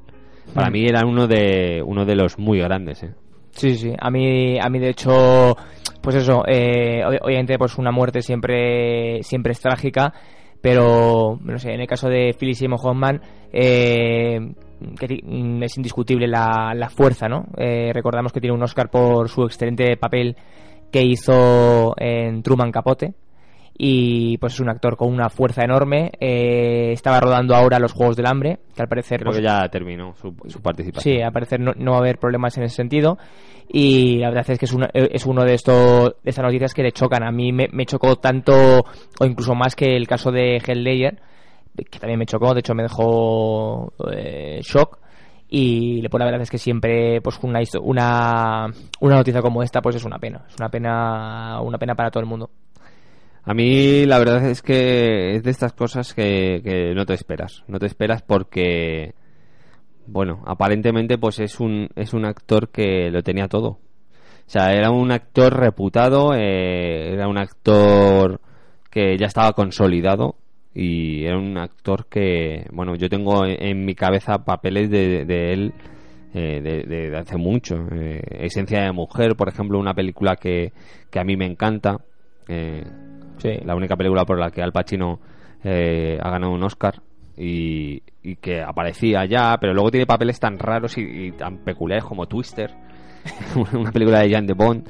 Para 0.53 0.69
Mm. 0.69 0.73
mí 0.73 0.85
era 0.85 1.05
uno 1.05 1.27
de 1.27 1.81
uno 1.85 2.05
de 2.05 2.15
los 2.15 2.37
muy 2.39 2.59
grandes. 2.59 3.03
¿eh? 3.03 3.13
Sí, 3.51 3.75
sí. 3.75 3.93
A 3.99 4.09
mí, 4.09 4.57
a 4.59 4.69
mí 4.69 4.79
de 4.79 4.89
hecho, 4.89 5.55
pues 6.01 6.15
eso, 6.15 6.43
eh, 6.47 7.01
ob- 7.05 7.19
obviamente 7.21 7.57
pues 7.57 7.77
una 7.77 7.91
muerte 7.91 8.21
siempre, 8.21 9.21
siempre 9.23 9.51
es 9.53 9.59
trágica, 9.59 10.13
pero 10.61 11.37
no 11.43 11.57
sé, 11.59 11.73
en 11.73 11.81
el 11.81 11.87
caso 11.87 12.07
de 12.07 12.35
Philip 12.37 12.55
Seymour 12.55 12.79
Hoffman, 12.83 13.21
eh, 13.51 14.39
mm, 14.39 15.63
es 15.63 15.77
indiscutible 15.77 16.27
la, 16.27 16.73
la 16.75 16.89
fuerza, 16.89 17.27
¿no? 17.27 17.45
Eh, 17.57 17.91
recordamos 17.93 18.31
que 18.31 18.39
tiene 18.41 18.55
un 18.55 18.63
Oscar 18.63 18.89
por 18.89 19.27
su 19.29 19.43
excelente 19.43 19.97
papel 19.97 20.35
que 20.91 21.01
hizo 21.03 21.93
en 21.97 22.41
Truman 22.43 22.71
Capote. 22.71 23.13
Y 23.83 24.37
pues 24.37 24.53
es 24.53 24.59
un 24.59 24.69
actor 24.69 24.95
con 24.95 25.11
una 25.11 25.27
fuerza 25.29 25.63
enorme. 25.63 26.11
Eh, 26.19 26.91
estaba 26.91 27.19
rodando 27.19 27.55
ahora 27.55 27.79
los 27.79 27.93
Juegos 27.93 28.15
del 28.15 28.27
Hambre, 28.27 28.59
que 28.75 28.81
al 28.83 28.87
parecer 28.87 29.21
Creo 29.21 29.31
pues, 29.31 29.37
que 29.39 29.43
ya 29.43 29.67
terminó 29.69 30.13
su, 30.13 30.35
su 30.49 30.61
participación. 30.61 31.15
Sí, 31.15 31.19
al 31.19 31.31
parecer 31.31 31.59
no, 31.59 31.71
no 31.75 31.91
va 31.93 31.97
a 31.97 31.99
haber 32.01 32.19
problemas 32.19 32.55
en 32.59 32.63
ese 32.65 32.75
sentido. 32.75 33.17
Y 33.73 34.17
la 34.19 34.29
verdad 34.29 34.51
es 34.51 34.59
que 34.59 34.65
es, 34.65 34.73
una- 34.73 34.91
es 34.93 35.25
uno 35.25 35.43
de 35.43 35.55
estos 35.55 36.13
de 36.23 36.29
estas 36.29 36.43
noticias 36.45 36.75
que 36.75 36.83
le 36.83 36.91
chocan. 36.91 37.23
A 37.23 37.31
mí 37.31 37.51
me, 37.51 37.69
me 37.71 37.87
chocó 37.87 38.17
tanto, 38.17 38.53
o 39.19 39.25
incluso 39.25 39.55
más 39.55 39.75
que 39.75 39.95
el 39.95 40.07
caso 40.07 40.29
de 40.31 40.57
Hell 40.57 40.83
Ledger, 40.83 41.19
que 41.89 41.97
también 41.97 42.19
me 42.19 42.27
chocó, 42.27 42.53
de 42.53 42.59
hecho 42.59 42.75
me 42.75 42.83
dejó 42.83 43.93
eh, 44.13 44.59
shock. 44.61 44.99
Y 45.49 46.07
pues 46.07 46.19
la 46.19 46.25
verdad 46.25 46.41
es 46.43 46.51
que 46.51 46.59
siempre 46.59 47.19
pues 47.21 47.39
una, 47.41 47.59
una 47.81 48.67
una 48.99 49.15
noticia 49.15 49.41
como 49.41 49.63
esta 49.63 49.81
pues 49.81 49.95
es 49.95 50.05
una 50.05 50.19
pena. 50.19 50.45
Es 50.47 50.55
una 50.59 50.69
pena, 50.69 51.59
una 51.63 51.79
pena 51.79 51.95
para 51.95 52.11
todo 52.11 52.21
el 52.21 52.29
mundo. 52.29 52.51
A 53.43 53.53
mí 53.53 54.05
la 54.05 54.19
verdad 54.19 54.49
es 54.49 54.61
que 54.61 55.35
es 55.35 55.43
de 55.43 55.51
estas 55.51 55.73
cosas 55.73 56.13
que, 56.13 56.93
no 56.95 57.05
te 57.05 57.13
esperas. 57.13 57.63
No 57.67 57.79
te 57.79 57.87
esperas 57.87 58.21
porque, 58.21 59.13
bueno, 60.05 60.43
aparentemente 60.45 61.17
pues 61.17 61.39
es 61.39 61.59
un, 61.59 61.89
es 61.95 62.13
un 62.13 62.25
actor 62.25 62.69
que 62.69 63.09
lo 63.09 63.23
tenía 63.23 63.47
todo. 63.47 63.69
O 63.69 64.53
sea, 64.53 64.73
era 64.73 64.91
un 64.91 65.11
actor 65.11 65.57
reputado, 65.57 66.33
eh, 66.35 67.13
era 67.13 67.27
un 67.27 67.37
actor 67.37 68.41
que 68.89 69.17
ya 69.17 69.27
estaba 69.27 69.53
consolidado 69.53 70.35
y 70.73 71.23
era 71.25 71.37
un 71.37 71.57
actor 71.57 72.07
que, 72.07 72.67
bueno, 72.71 72.95
yo 72.95 73.09
tengo 73.09 73.45
en, 73.45 73.85
mi 73.85 73.95
cabeza 73.95 74.43
papeles 74.43 74.89
de, 74.89 75.25
de 75.25 75.53
él 75.53 75.73
eh, 76.33 76.61
de, 76.61 77.17
hace 77.17 77.37
mucho. 77.37 77.87
Eh, 77.91 78.21
Esencia 78.45 78.83
de 78.83 78.91
Mujer, 78.91 79.35
por 79.35 79.49
ejemplo, 79.49 79.79
una 79.79 79.93
película 79.93 80.35
que, 80.35 80.71
que 81.09 81.19
a 81.19 81.23
mí 81.23 81.35
me 81.35 81.45
encanta. 81.45 81.97
Eh, 83.43 83.61
La 83.65 83.75
única 83.75 83.95
película 83.95 84.25
por 84.25 84.39
la 84.39 84.51
que 84.51 84.61
Al 84.61 84.71
Pacino 84.71 85.19
eh, 85.63 86.17
ha 86.21 86.29
ganado 86.29 86.53
un 86.53 86.63
Oscar 86.63 87.01
y, 87.37 88.01
y 88.23 88.35
que 88.35 88.61
aparecía 88.61 89.25
ya, 89.25 89.57
pero 89.59 89.73
luego 89.73 89.91
tiene 89.91 90.05
papeles 90.05 90.39
tan 90.39 90.59
raros 90.59 90.97
y, 90.97 91.01
y 91.01 91.31
tan 91.31 91.59
peculiares 91.59 92.03
como 92.05 92.27
Twister, 92.27 92.71
una 93.73 93.91
película 93.91 94.19
de 94.19 94.31
Jan 94.31 94.45
de 94.45 94.53
Bond. 94.53 94.87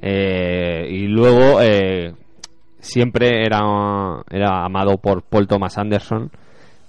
Eh, 0.00 0.86
y 0.90 1.06
luego 1.06 1.60
eh, 1.62 2.12
siempre 2.78 3.44
era, 3.44 3.60
era 4.28 4.64
amado 4.64 4.98
por 4.98 5.22
Paul 5.22 5.46
Thomas 5.46 5.78
Anderson 5.78 6.30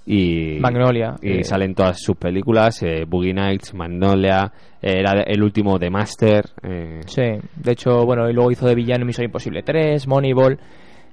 y 0.06 0.58
Magnolia, 0.60 1.14
y 1.22 1.38
eh. 1.38 1.44
salen 1.44 1.74
todas 1.74 1.98
sus 2.02 2.16
películas 2.16 2.82
eh, 2.82 3.04
Boogie 3.08 3.32
Nights 3.32 3.72
Magnolia 3.72 4.52
eh, 4.82 4.96
era 4.98 5.22
el 5.22 5.42
último 5.42 5.78
de 5.78 5.88
Master 5.88 6.44
Sí, 7.06 7.22
de 7.22 7.72
hecho, 7.72 8.04
bueno, 8.04 8.28
y 8.28 8.34
luego 8.34 8.50
hizo 8.50 8.66
de 8.66 8.74
villano 8.74 9.06
Misión 9.06 9.26
Imposible 9.26 9.62
3, 9.62 10.06
Moneyball. 10.06 10.58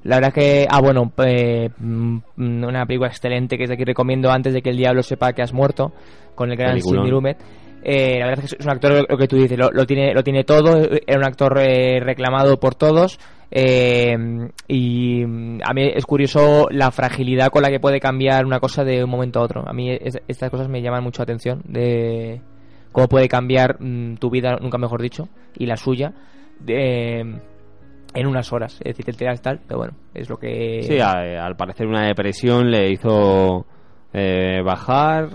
La 0.03 0.15
verdad 0.17 0.33
que, 0.33 0.65
ah, 0.69 0.81
bueno, 0.81 1.11
eh, 1.25 1.69
mm, 1.77 2.17
una 2.63 2.85
película 2.85 3.09
excelente 3.09 3.55
que 3.57 3.63
desde 3.63 3.75
aquí 3.75 3.83
recomiendo 3.83 4.31
antes 4.31 4.53
de 4.53 4.61
que 4.61 4.69
el 4.71 4.77
diablo 4.77 5.03
sepa 5.03 5.33
que 5.33 5.41
has 5.43 5.53
muerto, 5.53 5.91
con 6.35 6.49
el 6.51 6.57
gran. 6.57 6.71
Sidney 6.81 7.11
Lumet. 7.11 7.37
Eh, 7.83 8.19
la 8.19 8.27
verdad 8.27 8.45
es 8.45 8.51
que 8.51 8.57
es 8.59 8.65
un 8.65 8.71
actor, 8.71 9.05
lo 9.09 9.17
que 9.17 9.27
tú 9.27 9.35
dices, 9.37 9.57
lo, 9.57 9.71
lo 9.71 9.85
tiene, 9.85 10.13
lo 10.13 10.23
tiene 10.23 10.43
todo, 10.43 10.77
era 11.07 11.17
un 11.17 11.23
actor 11.25 11.57
eh, 11.59 11.99
reclamado 11.99 12.59
por 12.59 12.75
todos. 12.75 13.19
eh, 13.49 14.15
y 14.67 15.25
mm, 15.25 15.59
a 15.67 15.73
mí 15.73 15.91
es 15.93 16.05
curioso 16.05 16.67
la 16.71 16.91
fragilidad 16.91 17.49
con 17.49 17.61
la 17.63 17.69
que 17.69 17.79
puede 17.79 17.99
cambiar 17.99 18.45
una 18.45 18.59
cosa 18.59 18.83
de 18.83 19.03
un 19.03 19.09
momento 19.09 19.39
a 19.39 19.43
otro. 19.43 19.63
A 19.67 19.73
mí 19.73 19.91
es- 19.91 20.19
estas 20.27 20.49
cosas 20.49 20.69
me 20.69 20.81
llaman 20.81 21.03
mucho 21.03 21.21
la 21.21 21.23
atención 21.23 21.61
de 21.65 22.41
cómo 22.91 23.07
puede 23.07 23.27
cambiar 23.27 23.77
mm, 23.81 24.15
tu 24.15 24.29
vida, 24.29 24.57
nunca 24.61 24.77
mejor 24.77 25.01
dicho, 25.01 25.27
y 25.57 25.65
la 25.65 25.75
suya 25.77 26.13
de, 26.59 27.39
en 28.13 28.27
unas 28.27 28.51
horas. 28.53 28.73
Es 28.83 28.95
decir, 28.95 29.05
te 29.05 29.11
enteras 29.11 29.41
tal, 29.41 29.59
pero 29.67 29.79
bueno, 29.79 29.93
es 30.13 30.29
lo 30.29 30.37
que... 30.37 30.81
Sí, 30.83 30.99
a- 30.99 31.45
al 31.45 31.55
parecer 31.55 31.87
una 31.87 32.05
depresión 32.07 32.69
le 32.69 32.91
hizo 32.91 33.65
eh, 34.13 34.61
bajar, 34.63 35.29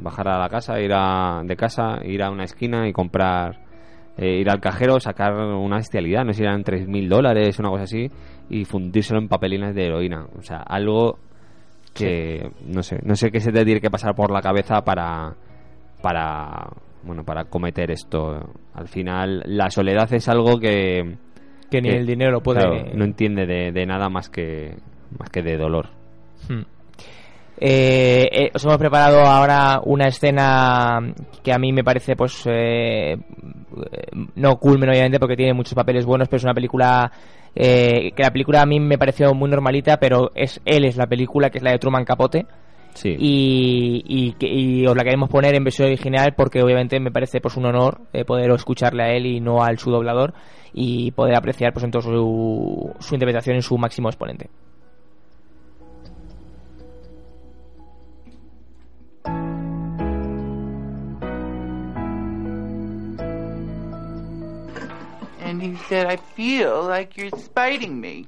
bajar 0.00 0.28
a 0.28 0.38
la 0.38 0.48
casa, 0.48 0.80
ir 0.80 0.92
a, 0.94 1.42
de 1.44 1.56
casa, 1.56 1.98
ir 2.04 2.22
a 2.22 2.30
una 2.30 2.44
esquina 2.44 2.88
y 2.88 2.92
comprar, 2.92 3.56
eh, 4.16 4.40
ir 4.40 4.50
al 4.50 4.60
cajero, 4.60 4.98
sacar 4.98 5.32
una 5.34 5.76
bestialidad, 5.76 6.24
no 6.24 6.32
sé 6.32 6.38
si 6.38 6.44
eran 6.44 6.64
3.000 6.64 7.08
dólares, 7.08 7.58
una 7.60 7.70
cosa 7.70 7.84
así, 7.84 8.08
y 8.50 8.64
fundírselo 8.64 9.20
en 9.20 9.28
papelinas 9.28 9.74
de 9.74 9.86
heroína. 9.86 10.26
O 10.38 10.42
sea, 10.42 10.58
algo 10.58 11.18
que 11.94 12.50
no 12.66 12.82
sé, 12.82 12.98
no 13.02 13.16
sé 13.16 13.30
qué 13.30 13.40
se 13.40 13.50
te 13.52 13.64
tiene 13.64 13.80
que 13.80 13.90
pasar 13.90 14.14
por 14.14 14.30
la 14.30 14.40
cabeza 14.40 14.82
para 14.82 15.34
para 16.02 16.68
bueno, 17.02 17.24
para 17.24 17.44
cometer 17.44 17.90
esto. 17.90 18.38
Al 18.74 18.88
final 18.88 19.42
la 19.46 19.70
soledad 19.70 20.12
es 20.12 20.28
algo 20.28 20.58
que 20.58 21.16
Que 21.70 21.80
ni 21.82 21.88
el 21.90 22.06
dinero 22.06 22.30
lo 22.30 22.40
puede- 22.42 22.60
claro, 22.60 22.84
no 22.94 23.04
entiende 23.04 23.46
de, 23.46 23.72
de 23.72 23.86
nada 23.86 24.08
más 24.08 24.28
que 24.30 24.74
más 25.18 25.28
que 25.30 25.42
de 25.42 25.56
dolor. 25.56 25.88
Hmm. 26.48 26.62
Eh, 27.60 28.28
eh, 28.30 28.50
os 28.54 28.64
hemos 28.64 28.78
preparado 28.78 29.20
ahora 29.22 29.80
una 29.84 30.06
escena 30.06 31.00
que 31.42 31.52
a 31.52 31.58
mí 31.58 31.72
me 31.72 31.82
parece, 31.82 32.14
pues, 32.14 32.44
eh, 32.46 33.16
no 34.36 34.56
culmen 34.58 34.88
obviamente 34.90 35.18
porque 35.18 35.36
tiene 35.36 35.54
muchos 35.54 35.74
papeles 35.74 36.06
buenos, 36.06 36.28
pero 36.28 36.36
es 36.38 36.44
una 36.44 36.54
película 36.54 37.10
eh, 37.56 38.12
que 38.14 38.22
la 38.22 38.30
película 38.30 38.62
a 38.62 38.66
mí 38.66 38.78
me 38.78 38.96
pareció 38.98 39.34
muy 39.34 39.50
normalita, 39.50 39.96
pero 39.98 40.30
es 40.36 40.60
él 40.64 40.84
es 40.84 40.96
la 40.96 41.06
película 41.08 41.50
que 41.50 41.58
es 41.58 41.64
la 41.64 41.72
de 41.72 41.78
Truman 41.78 42.04
Capote. 42.04 42.46
Sí. 42.94 43.14
Y, 43.18 44.02
y, 44.06 44.32
que- 44.32 44.48
y 44.52 44.86
os 44.86 44.96
la 44.96 45.04
queremos 45.04 45.28
poner 45.30 45.54
en 45.54 45.62
versión 45.64 45.86
original 45.86 46.34
porque 46.36 46.62
obviamente 46.62 46.98
me 46.98 47.10
parece 47.12 47.40
pues 47.40 47.56
un 47.56 47.66
honor 47.66 48.00
eh, 48.12 48.24
poder 48.24 48.50
escucharle 48.50 49.02
a 49.04 49.12
él 49.12 49.26
y 49.26 49.40
no 49.40 49.62
al 49.62 49.78
su 49.78 49.90
doblador 49.90 50.34
y 50.72 51.12
poder 51.12 51.36
apreciar 51.36 51.72
pues 51.72 51.84
entonces 51.84 52.10
su, 52.10 52.92
su 52.98 53.14
interpretación 53.14 53.56
en 53.56 53.62
su 53.62 53.78
máximo 53.78 54.08
exponente. 54.08 54.50
And 65.40 65.62
he 65.62 65.76
said, 65.88 66.06
I 66.06 66.16
feel 66.16 66.82
like 66.82 67.16
you're 67.16 67.36
spiting 67.38 68.00
me. 68.00 68.26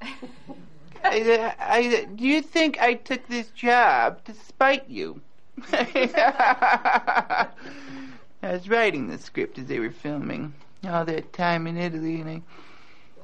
I, 1.10 1.54
I, 1.58 2.04
do 2.04 2.24
you 2.24 2.42
think 2.42 2.80
I 2.80 2.94
took 2.94 3.26
this 3.28 3.48
job 3.48 4.24
to 4.24 4.34
spite 4.34 4.88
you? 4.88 5.20
I 5.72 7.48
was 8.42 8.68
writing 8.68 9.08
the 9.08 9.18
script 9.18 9.58
as 9.58 9.66
they 9.66 9.78
were 9.78 9.90
filming. 9.90 10.54
All 10.84 11.04
that 11.04 11.32
time 11.32 11.66
in 11.66 11.76
Italy, 11.76 12.20
and 12.20 12.42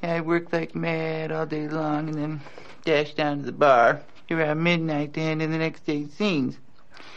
I, 0.02 0.16
I 0.16 0.20
worked 0.20 0.52
like 0.52 0.74
mad 0.74 1.30
all 1.30 1.46
day 1.46 1.68
long, 1.68 2.08
and 2.08 2.18
then 2.18 2.40
dashed 2.84 3.16
down 3.16 3.38
to 3.38 3.44
the 3.44 3.52
bar 3.52 4.00
around 4.30 4.62
midnight 4.62 5.14
to 5.14 5.20
hand 5.20 5.40
in 5.40 5.52
the 5.52 5.58
next 5.58 5.86
day's 5.86 6.12
scenes. 6.12 6.58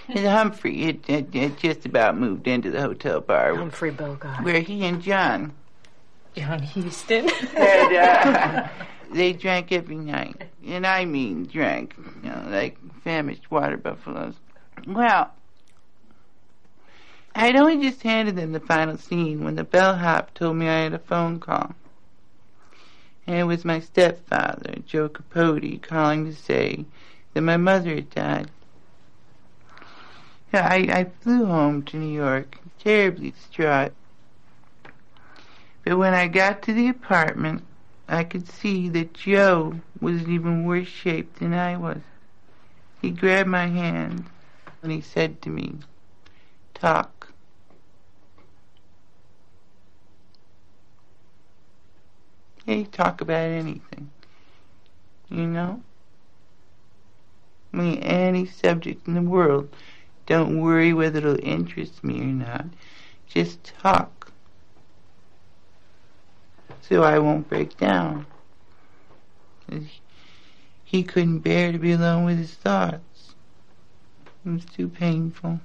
And 0.08 0.26
Humphrey 0.26 0.86
had, 0.86 1.06
had, 1.08 1.34
had 1.34 1.58
just 1.58 1.86
about 1.86 2.18
moved 2.18 2.48
into 2.48 2.70
the 2.70 2.82
hotel 2.82 3.20
bar. 3.20 3.56
Humphrey 3.56 3.92
Bogart. 3.92 4.44
Where 4.44 4.62
he 4.62 4.86
and 4.86 5.02
John 5.02 5.54
John 6.38 6.62
Huston. 6.62 7.30
and, 7.56 7.96
uh, 7.96 8.68
they 9.12 9.34
drank 9.34 9.72
every 9.72 9.98
night. 9.98 10.50
And 10.66 10.86
I 10.86 11.06
mean 11.06 11.46
drank, 11.46 11.96
you 12.24 12.30
know, 12.30 12.46
like 12.50 12.78
famished 13.04 13.50
water 13.50 13.78
buffaloes. 13.78 14.36
Well, 14.86 15.32
I'd 17.36 17.56
only 17.56 17.82
just 17.82 18.02
handed 18.02 18.36
them 18.36 18.52
the 18.52 18.60
final 18.60 18.98
scene 18.98 19.44
when 19.44 19.56
the 19.56 19.64
bellhop 19.64 20.34
told 20.34 20.58
me 20.58 20.68
I 20.68 20.80
had 20.80 20.94
a 20.94 21.00
phone 21.00 21.40
call. 21.40 21.76
And 23.28 23.38
it 23.38 23.44
was 23.44 23.66
my 23.66 23.80
stepfather, 23.80 24.76
Joe 24.86 25.10
Capote, 25.10 25.82
calling 25.82 26.26
to 26.26 26.34
say 26.34 26.86
that 27.34 27.42
my 27.42 27.58
mother 27.58 27.94
had 27.94 28.10
died. 28.10 28.52
I, 30.54 30.88
I 30.90 31.12
flew 31.22 31.46
home 31.46 31.84
to 31.84 31.98
New 31.98 32.12
York, 32.14 32.58
terribly 32.80 33.32
distraught. 33.32 33.92
But 35.84 35.98
when 35.98 36.14
I 36.14 36.28
got 36.28 36.64
to 36.64 36.74
the 36.74 36.88
apartment, 36.88 37.67
I 38.08 38.24
could 38.24 38.48
see 38.48 38.88
that 38.90 39.14
Joe 39.14 39.82
was 40.00 40.24
in 40.24 40.32
even 40.32 40.64
worse 40.64 40.88
shape 40.88 41.36
than 41.36 41.54
I 41.54 41.76
was. 41.76 42.02
He 43.02 43.12
grabbed 43.12 43.50
my 43.50 43.68
hand 43.68 44.26
and 44.82 44.92
he 44.92 45.02
said 45.02 45.42
to 45.42 45.50
me, 45.50 45.76
Talk. 46.74 47.34
Hey, 52.66 52.84
talk 52.86 53.22
about 53.22 53.50
anything. 53.50 54.12
You 55.30 55.48
know? 55.48 55.82
I 57.74 57.78
mean, 57.78 57.98
any 58.00 58.46
subject 58.46 59.08
in 59.08 59.14
the 59.14 59.22
world. 59.22 59.74
Don't 60.26 60.60
worry 60.60 60.94
whether 60.94 61.20
it'll 61.20 61.40
interest 61.42 62.04
me 62.04 62.22
or 62.22 62.26
not. 62.26 62.66
Just 63.28 63.64
talk. 63.64 64.17
So 66.88 67.04
I 67.04 67.20
won't 67.20 67.50
break 67.50 67.76
down. 67.76 68.26
He 70.86 71.04
couldn't 71.04 71.40
bear 71.40 71.74
to 71.74 71.78
be 71.78 71.92
alone 71.92 72.24
with 72.24 72.38
his 72.38 72.54
thoughts. 72.54 73.34
It 74.46 74.50
was 74.50 74.64
too 74.64 74.88
painful. 74.88 75.60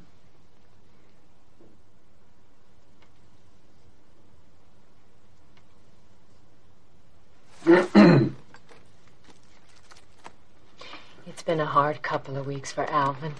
It's 11.24 11.42
been 11.44 11.60
a 11.60 11.66
hard 11.66 12.02
couple 12.02 12.36
of 12.36 12.46
weeks 12.46 12.72
for 12.72 12.84
Alvin. 12.90 13.34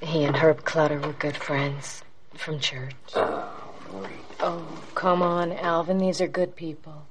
He 0.00 0.24
and 0.24 0.34
Herb 0.36 0.64
Clutter 0.64 0.98
were 0.98 1.12
good 1.12 1.36
friends 1.36 2.02
from 2.34 2.58
church. 2.58 2.94
Oh, 3.14 3.48
Oh, 4.44 4.66
come 4.96 5.22
on, 5.22 5.52
Alvin. 5.52 5.98
These 5.98 6.20
are 6.20 6.26
good 6.26 6.56
people. 6.56 7.06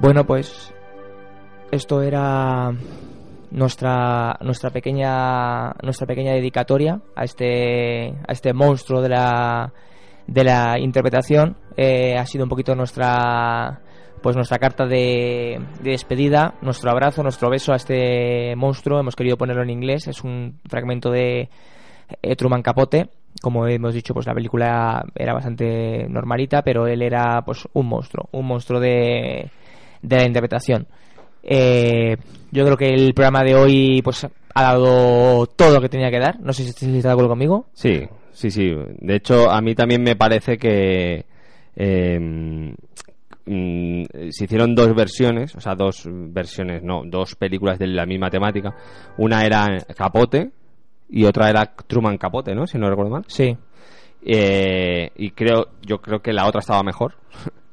Bueno, 0.00 0.26
pues 0.26 0.72
esto 1.70 2.02
era 2.02 2.74
nuestra 3.52 4.36
nuestra 4.40 4.70
pequeña 4.70 5.72
nuestra 5.82 6.06
pequeña 6.06 6.32
dedicatoria 6.32 7.00
a 7.14 7.24
este 7.24 8.08
a 8.26 8.32
este 8.32 8.52
monstruo 8.54 9.02
de 9.02 9.08
la 9.10 9.72
de 10.26 10.44
la 10.44 10.78
interpretación 10.78 11.56
Eh, 11.76 12.16
ha 12.18 12.26
sido 12.26 12.44
un 12.44 12.50
poquito 12.50 12.74
nuestra 12.74 13.80
pues 14.22 14.36
nuestra 14.36 14.58
carta 14.58 14.84
de, 14.86 15.58
de 15.82 15.90
despedida 15.90 16.54
nuestro 16.60 16.90
abrazo 16.90 17.22
nuestro 17.22 17.48
beso 17.50 17.72
a 17.72 17.76
este 17.76 18.54
monstruo. 18.56 19.00
Hemos 19.00 19.16
querido 19.16 19.36
ponerlo 19.36 19.62
en 19.62 19.70
inglés 19.70 20.06
es 20.06 20.22
un 20.22 20.60
fragmento 20.68 21.10
de 21.10 21.48
eh, 22.22 22.36
Truman 22.36 22.62
Capote. 22.62 23.08
Como 23.40 23.66
hemos 23.66 23.94
dicho 23.94 24.12
pues 24.12 24.26
la 24.26 24.34
película 24.34 25.02
era 25.14 25.32
bastante 25.32 26.06
normalita 26.08 26.62
pero 26.62 26.86
él 26.86 27.00
era 27.02 27.42
pues 27.44 27.66
un 27.72 27.86
monstruo 27.86 28.28
un 28.32 28.46
monstruo 28.46 28.78
de 28.80 29.50
de 30.02 30.16
la 30.16 30.26
interpretación 30.26 30.86
eh, 31.42 32.16
yo 32.50 32.64
creo 32.64 32.76
que 32.76 32.92
el 32.92 33.14
programa 33.14 33.42
de 33.42 33.54
hoy 33.54 34.00
pues 34.02 34.24
ha 34.24 34.62
dado 34.62 35.46
todo 35.46 35.74
lo 35.74 35.80
que 35.80 35.88
tenía 35.88 36.10
que 36.10 36.18
dar. 36.18 36.40
No 36.40 36.52
sé 36.52 36.64
si 36.64 36.70
estáis 36.70 37.02
de 37.02 37.10
acuerdo 37.10 37.30
conmigo. 37.30 37.66
Sí, 37.72 38.06
sí, 38.32 38.50
sí. 38.50 38.74
De 38.98 39.16
hecho, 39.16 39.50
a 39.50 39.60
mí 39.60 39.74
también 39.74 40.02
me 40.02 40.16
parece 40.16 40.58
que 40.58 41.24
eh, 41.74 42.18
mm, 42.18 44.04
se 44.30 44.44
hicieron 44.44 44.74
dos 44.74 44.94
versiones, 44.94 45.54
o 45.56 45.60
sea, 45.60 45.74
dos 45.74 46.04
versiones, 46.06 46.82
no, 46.82 47.02
dos 47.04 47.34
películas 47.34 47.78
de 47.78 47.86
la 47.88 48.06
misma 48.06 48.30
temática. 48.30 48.74
Una 49.18 49.44
era 49.44 49.78
Capote 49.96 50.50
y 51.08 51.24
otra 51.24 51.50
era 51.50 51.74
Truman 51.86 52.18
Capote, 52.18 52.54
¿no? 52.54 52.66
Si 52.66 52.78
no 52.78 52.88
recuerdo 52.88 53.10
mal. 53.10 53.24
Sí. 53.26 53.56
Eh, 54.24 55.10
y 55.16 55.30
creo, 55.32 55.68
yo 55.82 56.00
creo 56.00 56.20
que 56.20 56.32
la 56.32 56.46
otra 56.46 56.60
estaba 56.60 56.82
mejor. 56.82 57.14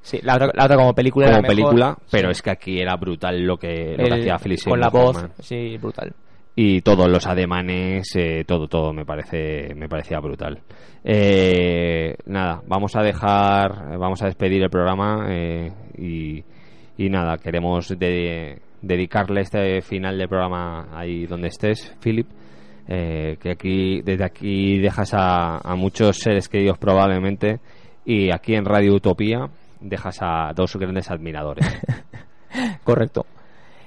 Sí, 0.01 0.19
la 0.23 0.35
otra, 0.35 0.51
la 0.53 0.65
otra 0.65 0.77
como 0.77 0.93
película 0.93 1.25
como 1.27 1.39
era 1.39 1.41
mejor. 1.41 1.55
película, 1.55 1.95
Sí. 1.99 2.07
pero 2.11 2.31
es 2.31 2.41
que 2.41 2.49
aquí 2.51 2.79
era 2.79 2.95
brutal 2.95 3.41
lo 3.45 3.57
que, 3.57 3.95
lo 3.97 4.05
que 4.05 4.13
hacía 4.13 4.37
Philip 4.39 4.59
con 4.63 4.79
la 4.79 4.89
voz, 4.89 5.15
Hoffman. 5.17 5.31
sí, 5.39 5.77
brutal. 5.77 6.13
y 6.55 6.81
todos 6.81 7.07
los 7.09 7.25
ademanes 7.27 8.09
eh, 8.15 8.43
todo 8.45 8.67
todo 8.67 8.91
me 8.91 9.05
parece 9.05 9.73
me 9.75 9.87
parecía 9.87 10.19
brutal 10.19 10.59
Eh, 11.03 12.15
nada 12.25 12.61
vamos 12.67 12.95
a 12.95 13.01
dejar 13.01 13.97
vamos 13.97 14.21
a 14.21 14.25
despedir 14.27 14.61
el 14.63 14.69
programa 14.69 15.27
eh, 15.29 15.71
y, 15.97 16.43
y 16.97 17.09
nada 17.09 17.37
queremos 17.37 17.89
de- 17.97 18.59
dedicarle 18.81 19.41
este 19.41 19.81
final 19.81 20.17
del 20.17 20.27
programa 20.27 20.87
ahí 20.93 21.25
donde 21.25 21.47
estés 21.49 21.95
Philip 22.01 22.27
eh, 22.87 23.37
que 23.41 23.51
aquí 23.51 24.01
desde 24.01 24.23
aquí 24.25 24.79
dejas 24.79 25.13
a, 25.13 25.57
a 25.57 25.75
muchos 25.75 26.17
seres 26.17 26.47
queridos 26.49 26.77
probablemente 26.77 27.59
y 28.05 28.31
aquí 28.31 28.55
en 28.55 28.65
Radio 28.65 28.95
Utopía 28.95 29.47
dejas 29.81 30.17
a 30.21 30.51
dos 30.55 30.75
grandes 30.75 31.09
admiradores 31.11 31.65
Correcto. 32.83 33.25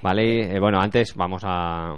Vale, 0.03 0.55
eh, 0.57 0.61
bueno, 0.61 0.81
antes 0.81 1.15
vamos 1.15 1.43
a. 1.45 1.95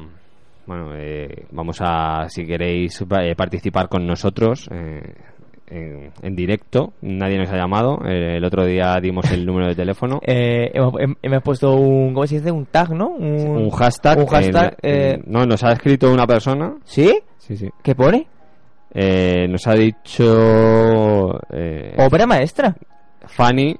Bueno, 0.66 0.90
eh, 0.94 1.46
vamos 1.52 1.78
a, 1.80 2.26
si 2.28 2.46
queréis, 2.46 3.00
eh, 3.20 3.34
participar 3.36 3.88
con 3.88 4.06
nosotros. 4.06 4.68
eh, 4.70 5.14
en, 5.66 6.10
en 6.22 6.36
directo. 6.36 6.92
Nadie 7.00 7.38
nos 7.38 7.48
ha 7.50 7.56
llamado. 7.56 7.98
Eh, 8.06 8.36
el 8.36 8.44
otro 8.44 8.66
día 8.66 8.98
dimos 9.00 9.30
el 9.32 9.46
número 9.46 9.68
de 9.68 9.74
teléfono. 9.74 10.20
Eh, 10.26 10.70
hemos, 10.74 10.92
hem- 10.94 11.16
hemos 11.22 11.42
puesto 11.42 11.74
un, 11.74 12.12
¿cómo 12.14 12.26
se 12.26 12.36
dice? 12.36 12.50
Un 12.52 12.66
tag, 12.66 12.90
¿no? 12.90 13.08
Un, 13.08 13.56
un 13.56 13.70
hashtag. 13.70 14.18
Un 14.18 14.26
hashtag. 14.26 14.76
eh, 14.82 15.18
no, 15.26 15.44
nos 15.46 15.64
ha 15.64 15.72
escrito 15.72 16.12
una 16.12 16.26
persona. 16.26 16.74
¿Sí? 16.84 17.18
Sí, 17.38 17.56
sí. 17.56 17.68
¿Qué 17.82 17.94
pone? 17.94 18.26
Eh, 18.94 19.46
nos 19.48 19.66
ha 19.66 19.72
dicho. 19.74 20.24
Obra 21.98 22.26
maestra. 22.26 22.74
Fanny 23.26 23.74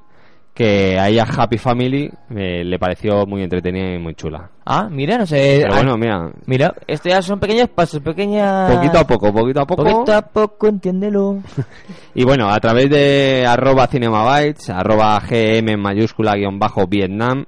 que 0.55 0.97
a 0.99 1.09
ella 1.09 1.25
Happy 1.25 1.59
Family 1.59 2.09
eh, 2.31 2.63
le 2.65 2.79
pareció 2.79 3.27
muy 3.27 3.43
entretenida 3.43 3.93
y 3.93 3.99
muy 3.99 4.15
chula. 4.15 4.51
Ah, 4.65 4.89
mira, 4.89 5.19
no 5.19 5.27
sé. 5.27 5.61
Pero 5.63 5.75
ah, 5.75 5.77
bueno, 5.79 5.99
mira, 5.99 6.31
Mira, 6.47 6.75
esto 6.87 7.09
ya 7.09 7.21
son 7.21 7.41
pequeños 7.41 7.69
pasos, 7.69 8.01
pequeñas... 8.01 8.73
poquito 8.73 8.99
a 8.99 9.05
poco, 9.05 9.33
poquito 9.33 9.61
a 9.61 9.67
poco. 9.67 9.83
Poquito 9.83 10.15
a 10.15 10.23
poco, 10.23 10.69
entiéndelo. 10.69 11.41
Y 12.15 12.25
bueno, 12.25 12.49
a 12.49 12.61
través 12.61 12.89
de 12.89 13.45
arroba 13.45 13.89
cinemabytes, 13.89 14.71
arroba 14.71 15.19
gm 15.19 15.69
en 15.69 15.81
mayúscula 15.81 16.37
guion 16.37 16.61
bajo 16.61 16.87
Vietnam, 16.87 17.45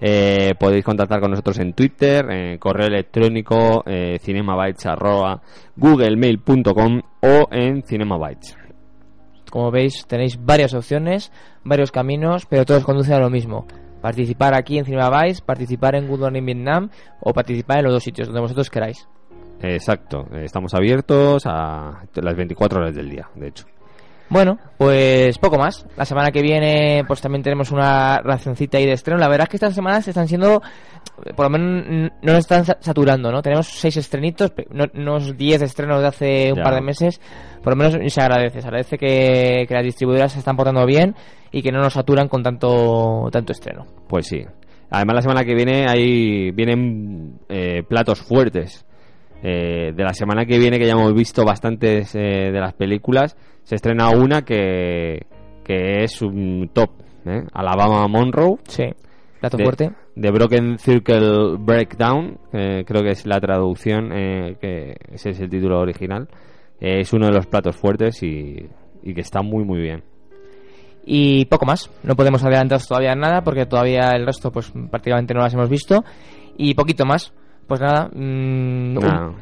eh, 0.00 0.54
podéis 0.58 0.84
contactar 0.84 1.20
con 1.20 1.30
nosotros 1.30 1.60
en 1.60 1.74
Twitter, 1.74 2.28
en 2.28 2.58
correo 2.58 2.88
electrónico 2.88 3.84
eh, 3.86 4.18
cinemabytes 4.20 4.86
arroba 4.86 5.40
googlemail.com 5.76 7.02
o 7.20 7.48
en 7.52 7.82
cinemabytes. 7.84 8.59
Como 9.50 9.70
veis, 9.70 10.06
tenéis 10.06 10.38
varias 10.42 10.74
opciones, 10.74 11.32
varios 11.64 11.90
caminos, 11.90 12.46
pero 12.46 12.64
todos 12.64 12.84
conducen 12.84 13.14
a 13.14 13.20
lo 13.20 13.30
mismo. 13.30 13.66
Participar 14.00 14.54
aquí 14.54 14.78
en 14.78 14.84
Cinema 14.84 15.22
Vice, 15.22 15.42
participar 15.44 15.94
en 15.94 16.08
Good 16.08 16.20
Morning 16.20 16.44
Vietnam 16.44 16.90
o 17.20 17.34
participar 17.34 17.78
en 17.78 17.84
los 17.84 17.94
dos 17.94 18.02
sitios, 18.02 18.28
donde 18.28 18.40
vosotros 18.40 18.70
queráis. 18.70 19.06
Exacto, 19.60 20.26
estamos 20.32 20.72
abiertos 20.72 21.42
a 21.44 22.04
las 22.14 22.36
24 22.36 22.80
horas 22.80 22.94
del 22.94 23.10
día, 23.10 23.28
de 23.34 23.48
hecho. 23.48 23.66
Bueno, 24.30 24.58
pues 24.78 25.36
poco 25.38 25.58
más. 25.58 25.84
La 25.96 26.04
semana 26.04 26.30
que 26.30 26.40
viene, 26.40 27.02
pues 27.06 27.20
también 27.20 27.42
tenemos 27.42 27.72
una 27.72 28.20
racioncita 28.22 28.78
ahí 28.78 28.86
de 28.86 28.92
estreno. 28.92 29.18
La 29.18 29.28
verdad 29.28 29.44
es 29.46 29.48
que 29.50 29.56
estas 29.56 29.74
semanas 29.74 30.06
están 30.06 30.28
siendo, 30.28 30.62
por 31.34 31.46
lo 31.46 31.50
menos 31.50 32.10
no 32.22 32.32
nos 32.32 32.38
están 32.38 32.64
sa- 32.64 32.78
saturando, 32.80 33.32
¿no? 33.32 33.42
Tenemos 33.42 33.66
seis 33.66 33.96
estrenitos, 33.96 34.52
no, 34.70 34.84
unos 34.94 35.36
diez 35.36 35.60
estrenos 35.62 36.00
de 36.00 36.06
hace 36.06 36.52
un 36.52 36.58
Ya. 36.58 36.62
par 36.62 36.74
de 36.74 36.80
meses. 36.80 37.20
Por 37.62 37.72
lo 37.72 37.76
menos 37.76 38.12
se 38.12 38.20
agradece. 38.20 38.60
Se 38.62 38.66
agradece 38.68 38.96
que, 38.98 39.64
que 39.66 39.74
las 39.74 39.84
distribuidoras 39.84 40.32
se 40.32 40.38
están 40.38 40.56
portando 40.56 40.86
bien 40.86 41.14
y 41.50 41.60
que 41.60 41.72
no 41.72 41.80
nos 41.80 41.94
saturan 41.94 42.28
con 42.28 42.42
tanto, 42.44 43.28
tanto 43.32 43.50
estreno. 43.52 43.84
Pues 44.08 44.28
sí. 44.28 44.44
Además 44.90 45.16
la 45.16 45.22
semana 45.22 45.44
que 45.44 45.54
viene 45.56 45.86
hay 45.88 46.52
vienen 46.52 47.40
eh, 47.48 47.82
platos 47.88 48.20
fuertes. 48.20 48.86
Eh, 49.42 49.92
de 49.94 50.04
la 50.04 50.12
semana 50.12 50.44
que 50.44 50.58
viene 50.58 50.78
que 50.78 50.86
ya 50.86 50.92
hemos 50.92 51.14
visto 51.14 51.44
bastantes 51.44 52.14
eh, 52.14 52.50
de 52.52 52.60
las 52.60 52.74
películas, 52.74 53.36
se 53.62 53.76
estrena 53.76 54.10
una 54.10 54.42
que, 54.42 55.26
que 55.64 56.04
es 56.04 56.20
un 56.22 56.70
top. 56.72 56.90
¿eh? 57.26 57.42
Alabama 57.52 58.06
Monroe. 58.08 58.58
Sí. 58.66 58.84
Plato 59.40 59.56
de, 59.56 59.64
fuerte. 59.64 59.90
De 60.14 60.30
Broken 60.30 60.78
Circle 60.78 61.56
Breakdown, 61.58 62.38
eh, 62.52 62.84
creo 62.86 63.02
que 63.02 63.10
es 63.10 63.24
la 63.26 63.40
traducción, 63.40 64.12
eh, 64.12 64.56
que 64.60 64.96
ese 65.12 65.30
es 65.30 65.40
el 65.40 65.48
título 65.48 65.80
original. 65.80 66.28
Es 66.78 67.12
uno 67.12 67.26
de 67.26 67.32
los 67.32 67.46
platos 67.46 67.76
fuertes 67.76 68.22
y, 68.22 68.68
y 69.02 69.14
que 69.14 69.20
está 69.20 69.42
muy 69.42 69.64
muy 69.64 69.80
bien. 69.80 70.02
Y 71.04 71.46
poco 71.46 71.66
más. 71.66 71.90
No 72.02 72.16
podemos 72.16 72.44
adelantaros 72.44 72.86
todavía 72.86 73.14
nada 73.14 73.42
porque 73.42 73.66
todavía 73.66 74.10
el 74.12 74.26
resto 74.26 74.50
pues 74.50 74.72
prácticamente 74.90 75.34
no 75.34 75.40
las 75.40 75.54
hemos 75.54 75.68
visto. 75.68 76.04
Y 76.56 76.74
poquito 76.74 77.04
más. 77.06 77.32
Pues 77.70 77.80
nada, 77.82 78.10
mm, 78.12 78.94
Nada. 78.94 79.28
Un, 79.28 79.36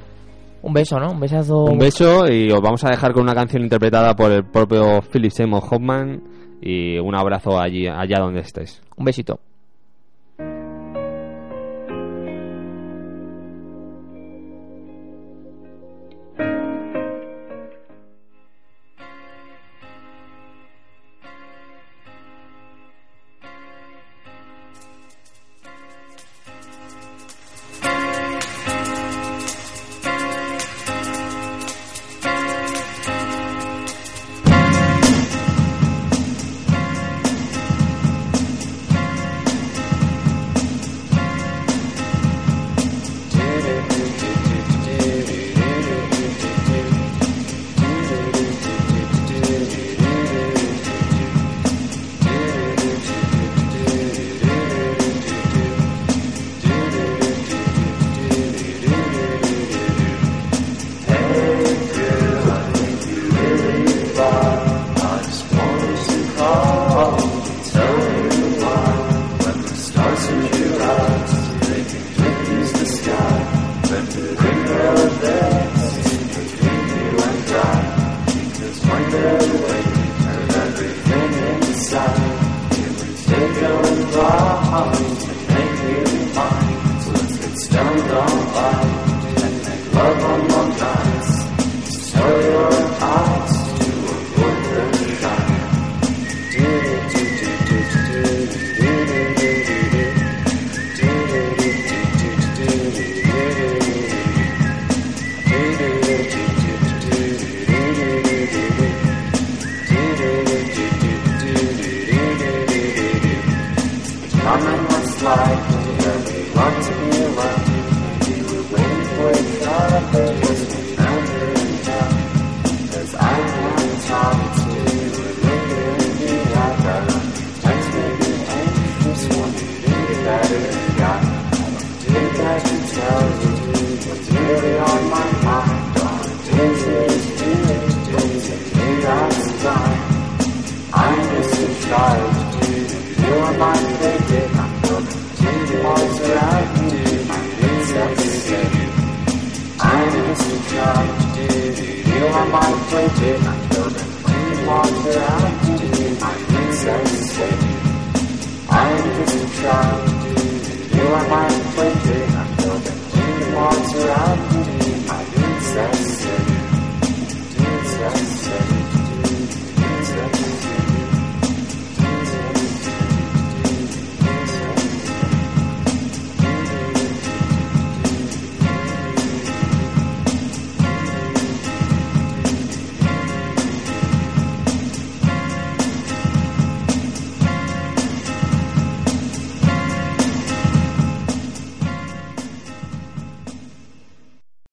un 0.60 0.72
beso, 0.74 1.00
¿no? 1.00 1.12
Un 1.12 1.18
besazo. 1.18 1.64
Un 1.64 1.78
beso 1.78 2.30
y 2.30 2.52
os 2.52 2.60
vamos 2.60 2.84
a 2.84 2.90
dejar 2.90 3.14
con 3.14 3.22
una 3.22 3.34
canción 3.34 3.62
interpretada 3.62 4.14
por 4.14 4.30
el 4.30 4.44
propio 4.44 5.00
Philip 5.00 5.30
Seymour 5.30 5.62
Hoffman 5.70 6.22
y 6.60 6.98
un 6.98 7.14
abrazo 7.14 7.58
allí, 7.58 7.86
allá 7.86 8.18
donde 8.20 8.40
estés. 8.40 8.82
Un 8.98 9.06
besito. 9.06 9.40